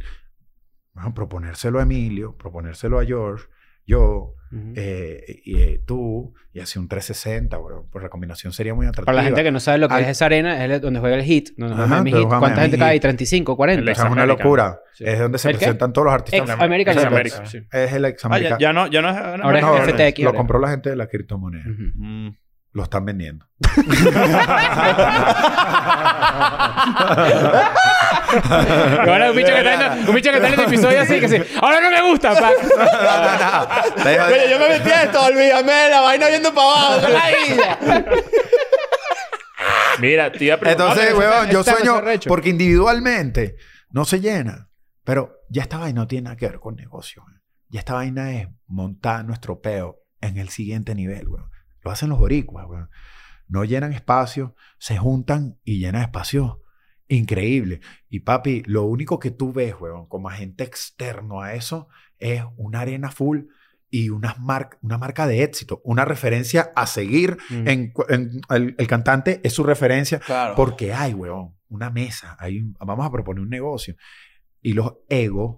bueno, 0.94 1.14
proponérselo 1.14 1.80
a 1.80 1.84
Emilio, 1.84 2.38
proponérselo 2.38 3.00
a 3.00 3.06
George, 3.06 3.46
yo, 3.86 4.34
eh, 4.76 5.42
y 5.46 5.58
eh, 5.60 5.82
tú, 5.86 6.34
y 6.54 6.60
así 6.60 6.78
un 6.78 6.88
360, 6.88 7.58
huevón. 7.58 7.88
Pues 7.92 8.04
la 8.04 8.10
combinación 8.10 8.54
sería 8.54 8.76
muy 8.76 8.86
atractiva. 8.86 9.06
Para 9.08 9.16
la 9.18 9.24
gente 9.24 9.42
que 9.44 9.52
no 9.52 9.60
sabe 9.60 9.80
lo 9.80 9.88
que 9.88 9.96
Al- 9.96 10.04
es 10.04 10.10
esa 10.10 10.26
arena, 10.28 10.64
es 10.64 10.80
donde 10.82 11.00
juega 11.00 11.16
el 11.16 11.24
hit. 11.24 11.50
Donde 11.58 11.74
Ajá, 11.76 12.04
Heat. 12.04 12.10
juega 12.12 12.40
¿Cuánta 12.40 12.62
gente 12.62 12.78
cae 12.78 12.90
ahí? 12.92 13.00
Heat. 13.00 13.16
¿35, 13.20 13.56
40? 13.56 13.82
El 13.82 13.90
O 13.90 13.96
sea, 13.96 14.06
es 14.06 14.12
una 14.12 14.22
American. 14.24 14.46
locura. 14.46 14.80
Sí. 14.94 15.04
Es 15.08 15.20
donde 15.20 15.38
se 15.40 15.50
presentan 15.50 15.92
todos 15.92 16.06
los 16.06 16.14
artistas. 16.14 16.50
Ex 16.50 16.62
American. 16.62 17.48
Sí. 17.48 17.60
Es 17.72 17.94
el 17.94 18.06
ex 18.06 18.24
Ah, 18.26 18.40
ya, 18.60 18.74
no, 18.74 18.86
ya 18.88 19.02
no 19.02 19.10
es. 19.10 19.16
Ahora 19.42 19.60
es 19.60 19.66
FTX. 19.92 20.20
lo 20.24 20.34
compró 20.36 20.60
la 20.60 20.70
gente 20.70 20.92
de 20.92 20.96
la 20.98 21.08
criptomoneda. 21.08 21.64
Mm. 21.66 22.30
Lo 22.74 22.84
están 22.84 23.06
vendiendo. 23.06 23.48
Ahora 29.00 29.32
un 29.32 29.38
bicho 29.38 29.50
que 29.54 29.58
está 29.60 29.98
en, 29.98 30.08
un 30.10 30.16
bicho 30.16 30.30
que 30.32 30.36
está 30.38 30.48
en 30.48 30.54
este 30.54 30.66
episodio 30.66 31.02
así 31.02 31.20
que 31.20 31.30
sí. 31.30 31.38
Ahora 31.62 31.82
no 31.82 31.90
me 31.92 32.02
gusta, 32.10 32.34
pa. 32.36 32.52
Oye, 34.28 34.50
yo 34.50 34.60
me 34.60 34.70
metí 34.70 34.90
a 34.92 35.04
esto, 35.04 35.24
olvídame, 35.24 35.90
la 35.90 36.02
vaina 36.02 36.28
viendo 36.28 36.54
para 36.54 36.68
abajo. 36.68 37.08
¡Ay! 37.22 37.58
Mira, 40.00 40.32
te 40.32 40.46
iba 40.46 40.56
a 40.56 40.60
preguntar... 40.60 40.88
Entonces, 40.98 41.14
está- 41.14 41.50
yo 41.52 41.64
sueño 41.64 42.02
porque 42.28 42.50
individualmente 42.50 43.56
no 43.90 44.06
se 44.06 44.20
llena. 44.20 44.70
Pero 45.04 45.40
ya 45.50 45.62
esta 45.64 45.78
vaina 45.78 46.02
no 46.02 46.08
tiene 46.08 46.24
nada 46.26 46.36
que 46.36 46.48
ver 46.48 46.60
con 46.60 46.76
negocio. 46.76 47.24
Ya 47.70 47.80
esta 47.80 47.94
vaina 47.96 48.32
es 48.34 48.48
montar 48.68 49.26
nuestro 49.26 49.60
peo 49.60 50.00
en 50.22 50.38
el 50.38 50.50
siguiente 50.50 50.96
nivel, 50.96 51.28
weón. 51.28 51.50
Lo 51.82 51.92
hacen 51.92 52.10
los 52.10 52.20
boricuas, 52.20 52.66
weón. 52.68 52.90
No 53.48 53.66
llenan 53.66 53.92
espacio, 53.94 54.56
se 54.80 54.98
juntan 54.98 55.60
y 55.64 55.80
llenan 55.80 56.02
espacio. 56.04 56.62
Increíble. 57.08 57.82
Y 58.10 58.22
papi, 58.22 58.64
lo 58.66 58.84
único 58.84 59.20
que 59.20 59.32
tú 59.32 59.52
ves, 59.54 59.76
weón, 59.80 60.08
como 60.08 60.30
agente 60.30 60.64
externo 60.64 61.42
a 61.42 61.54
eso, 61.54 61.88
es 62.20 62.44
una 62.58 62.82
arena 62.82 63.12
full 63.12 63.42
y 63.90 64.10
unas 64.10 64.40
mar- 64.40 64.78
una 64.82 64.98
marca 64.98 65.28
de 65.28 65.44
éxito, 65.44 65.82
una 65.84 66.06
referencia 66.06 66.72
a 66.76 66.88
seguir. 66.88 67.38
Mm. 67.50 67.68
En, 67.68 67.92
cu- 67.92 68.06
en- 68.10 68.42
el, 68.50 68.76
el 68.78 68.88
cantante 68.88 69.42
es 69.44 69.54
su 69.54 69.64
referencia 69.64 70.20
Claro. 70.20 70.56
porque 70.56 70.94
hay, 70.94 71.14
weón, 71.14 71.56
una 71.70 71.90
mesa, 71.90 72.36
hay 72.40 72.60
un- 72.60 72.76
vamos 72.80 73.06
a 73.06 73.12
proponer 73.12 73.44
un 73.44 73.50
negocio. 73.50 73.96
Y 74.62 74.74
los 74.74 74.94
egos 75.10 75.58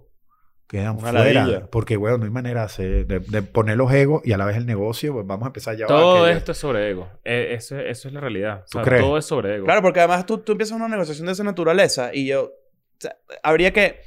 quedan 0.68 0.92
Una 0.98 1.10
fuera. 1.12 1.22
ladilla. 1.44 1.66
Porque, 1.70 1.96
weón, 1.96 2.20
no 2.20 2.26
hay 2.26 2.32
manera 2.32 2.60
de, 2.60 2.66
hacer- 2.66 3.06
de- 3.06 3.20
de 3.20 3.42
poner 3.42 3.76
los 3.76 3.92
egos 3.92 4.22
y 4.24 4.32
a 4.32 4.36
la 4.38 4.44
vez 4.46 4.56
el 4.56 4.66
negocio. 4.66 5.12
pues 5.12 5.26
vamos 5.26 5.44
a 5.44 5.48
empezar 5.48 5.76
ya. 5.76 5.86
Todo 5.86 6.28
esto 6.28 6.52
es 6.52 6.58
sobre 6.58 6.90
ego. 6.90 7.08
Eh, 7.24 7.50
eso, 7.52 7.78
eso 7.78 8.08
es 8.08 8.14
la 8.14 8.20
realidad. 8.20 8.62
O 8.62 8.64
¿Tú 8.64 8.78
sea, 8.78 8.82
crees? 8.82 9.02
Todo 9.02 9.18
es 9.18 9.24
sobre 9.24 9.54
ego. 9.56 9.64
Claro, 9.64 9.82
porque 9.82 10.00
además 10.00 10.26
tú, 10.26 10.38
tú 10.38 10.52
empiezas 10.52 10.76
una 10.76 10.88
negociación 10.88 11.26
de 11.26 11.32
esa 11.32 11.44
naturaleza 11.44 12.10
y 12.12 12.26
yo... 12.26 12.44
o 12.44 12.50
sea, 12.98 13.16
habría 13.42 13.72
que... 13.72 14.00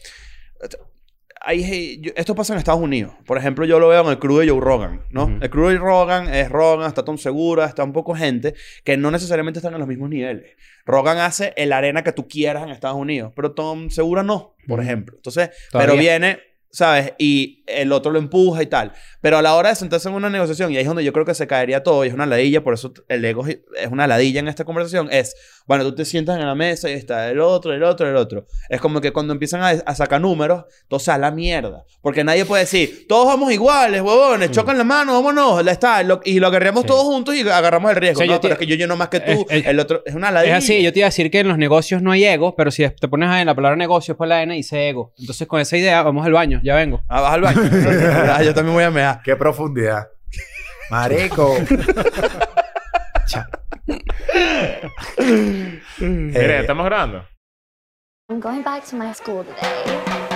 Hay, 1.41 2.01
esto 2.17 2.35
pasa 2.35 2.51
en 2.51 2.59
Estados 2.59 2.81
Unidos. 2.81 3.13
Por 3.25 3.37
ejemplo, 3.37 3.63
yo 3.65 3.79
lo 3.79 3.87
veo 3.87 4.01
en 4.01 4.09
el 4.09 4.19
crew 4.19 4.39
de 4.39 4.49
Joe 4.49 4.59
Rogan, 4.59 5.03
¿no? 5.09 5.23
Ujú. 5.23 5.37
El 5.41 5.49
crew 5.49 5.69
de 5.69 5.77
Rogan 5.77 6.27
es 6.33 6.49
Rogan, 6.49 6.87
está 6.89 7.05
Tom 7.05 7.17
Segura, 7.17 7.65
está 7.65 7.81
un 7.85 7.93
poco 7.93 8.13
gente 8.13 8.55
que 8.83 8.97
no 8.97 9.09
necesariamente 9.09 9.59
están 9.59 9.73
en 9.73 9.79
los 9.79 9.87
mismos 9.87 10.09
niveles. 10.09 10.51
Rogan 10.85 11.17
hace 11.19 11.53
el 11.55 11.71
arena 11.71 12.03
que 12.03 12.11
tú 12.11 12.27
quieras 12.27 12.63
en 12.63 12.69
Estados 12.69 12.97
Unidos, 12.97 13.31
pero 13.37 13.53
Tom 13.53 13.89
Segura 13.89 14.21
no, 14.21 14.55
por 14.67 14.79
Ujú. 14.79 14.87
ejemplo. 14.87 15.15
Entonces, 15.15 15.49
Todavía. 15.71 15.87
pero 15.93 15.97
viene, 16.01 16.39
¿sabes? 16.71 17.13
Y 17.17 17.63
el 17.67 17.91
otro 17.91 18.11
lo 18.11 18.19
empuja 18.19 18.63
y 18.63 18.65
tal. 18.67 18.93
Pero 19.21 19.37
a 19.37 19.41
la 19.41 19.55
hora 19.55 19.69
de 19.69 19.75
sentarse 19.75 20.07
en 20.09 20.15
una 20.15 20.29
negociación, 20.29 20.71
y 20.71 20.75
ahí 20.77 20.81
es 20.81 20.87
donde 20.87 21.03
yo 21.03 21.13
creo 21.13 21.25
que 21.25 21.33
se 21.33 21.45
caería 21.47 21.83
todo, 21.83 22.03
y 22.05 22.07
es 22.07 22.13
una 22.13 22.25
ladilla, 22.25 22.63
por 22.63 22.73
eso 22.73 22.93
el 23.09 23.23
ego 23.25 23.45
es 23.47 23.59
una 23.91 24.07
ladilla 24.07 24.39
en 24.39 24.47
esta 24.47 24.63
conversación, 24.65 25.07
es, 25.11 25.35
bueno, 25.67 25.83
tú 25.83 25.93
te 25.95 26.05
sientas 26.05 26.39
en 26.39 26.45
la 26.47 26.55
mesa 26.55 26.89
y 26.89 26.93
está 26.93 27.29
el 27.29 27.39
otro, 27.39 27.73
el 27.73 27.83
otro, 27.83 28.09
el 28.09 28.15
otro. 28.15 28.45
Es 28.69 28.81
como 28.81 29.01
que 29.01 29.11
cuando 29.11 29.33
empiezan 29.33 29.61
a, 29.61 29.69
a 29.69 29.95
sacar 29.95 30.19
números, 30.21 30.63
todo 30.87 30.99
se 30.99 31.11
da 31.11 31.17
la 31.17 31.31
mierda. 31.31 31.83
Porque 32.01 32.23
nadie 32.23 32.45
puede 32.45 32.63
decir, 32.63 33.05
todos 33.07 33.27
vamos 33.27 33.51
iguales, 33.51 34.01
huevones, 34.01 34.49
chocan 34.51 34.77
la 34.77 34.83
mano, 34.83 35.13
vámonos, 35.13 35.63
la 35.63 35.71
está, 35.71 36.01
lo- 36.03 36.21
y 36.23 36.39
lo 36.39 36.47
agarramos 36.47 36.81
Sí. 36.83 36.87
todos 36.87 37.03
juntos 37.03 37.35
y 37.35 37.41
agarramos 37.47 37.91
el 37.91 37.97
riesgo. 37.97 38.19
O 38.19 38.23
sea, 38.23 38.27
no, 38.27 38.33
yo 38.33 38.39
te- 38.39 38.47
pero 38.47 38.53
es 38.53 38.59
que 38.59 38.65
yo 38.67 38.75
lleno 38.75 38.95
más 38.95 39.09
que 39.09 39.19
tú, 39.19 39.45
Es- 39.49 39.59
es- 39.61 39.65
el 39.67 39.79
otro, 39.79 40.01
es 40.05 40.15
una 40.15 40.31
ladilla. 40.31 40.57
Es 40.57 40.63
así, 40.63 40.81
yo 40.81 40.91
te 40.93 40.99
iba 40.99 41.05
a 41.07 41.09
decir 41.09 41.29
que 41.29 41.39
en 41.39 41.47
los 41.49 41.57
negocios 41.57 42.01
no 42.01 42.11
hay 42.11 42.23
ego, 42.25 42.55
pero 42.55 42.71
si 42.71 42.87
te 42.89 43.07
pones 43.07 43.29
ahí 43.29 43.41
en 43.41 43.47
la 43.47 43.55
palabra 43.55 43.75
negocio, 43.75 44.13
después 44.13 44.27
la 44.27 44.41
N 44.41 44.55
dice 44.55 44.89
ego. 44.89 45.13
Entonces, 45.19 45.47
con 45.47 45.59
esa 45.59 45.77
idea, 45.77 46.01
vamos 46.01 46.25
al 46.25 46.31
baño, 46.33 46.58
ya 46.63 46.75
vengo. 46.75 47.01
Ah, 47.07 47.21
vas 47.21 47.33
al 47.33 47.41
baño. 47.41 47.61
Ah, 48.33 48.43
yo 48.43 48.53
también 48.53 48.75
voy 48.75 48.83
a 48.83 48.91
mear. 48.91 49.21
Qué 49.23 49.35
profundidad. 49.35 50.07
Marico. 50.89 51.55
Mira, 55.99 56.57
Eh, 56.57 56.59
estamos 56.61 56.85
grabando. 56.85 57.25
I'm 58.29 58.39
going 58.39 58.61
back 58.63 58.85
to 58.89 58.95
my 58.95 59.11
school 59.13 59.43
today. 59.43 60.28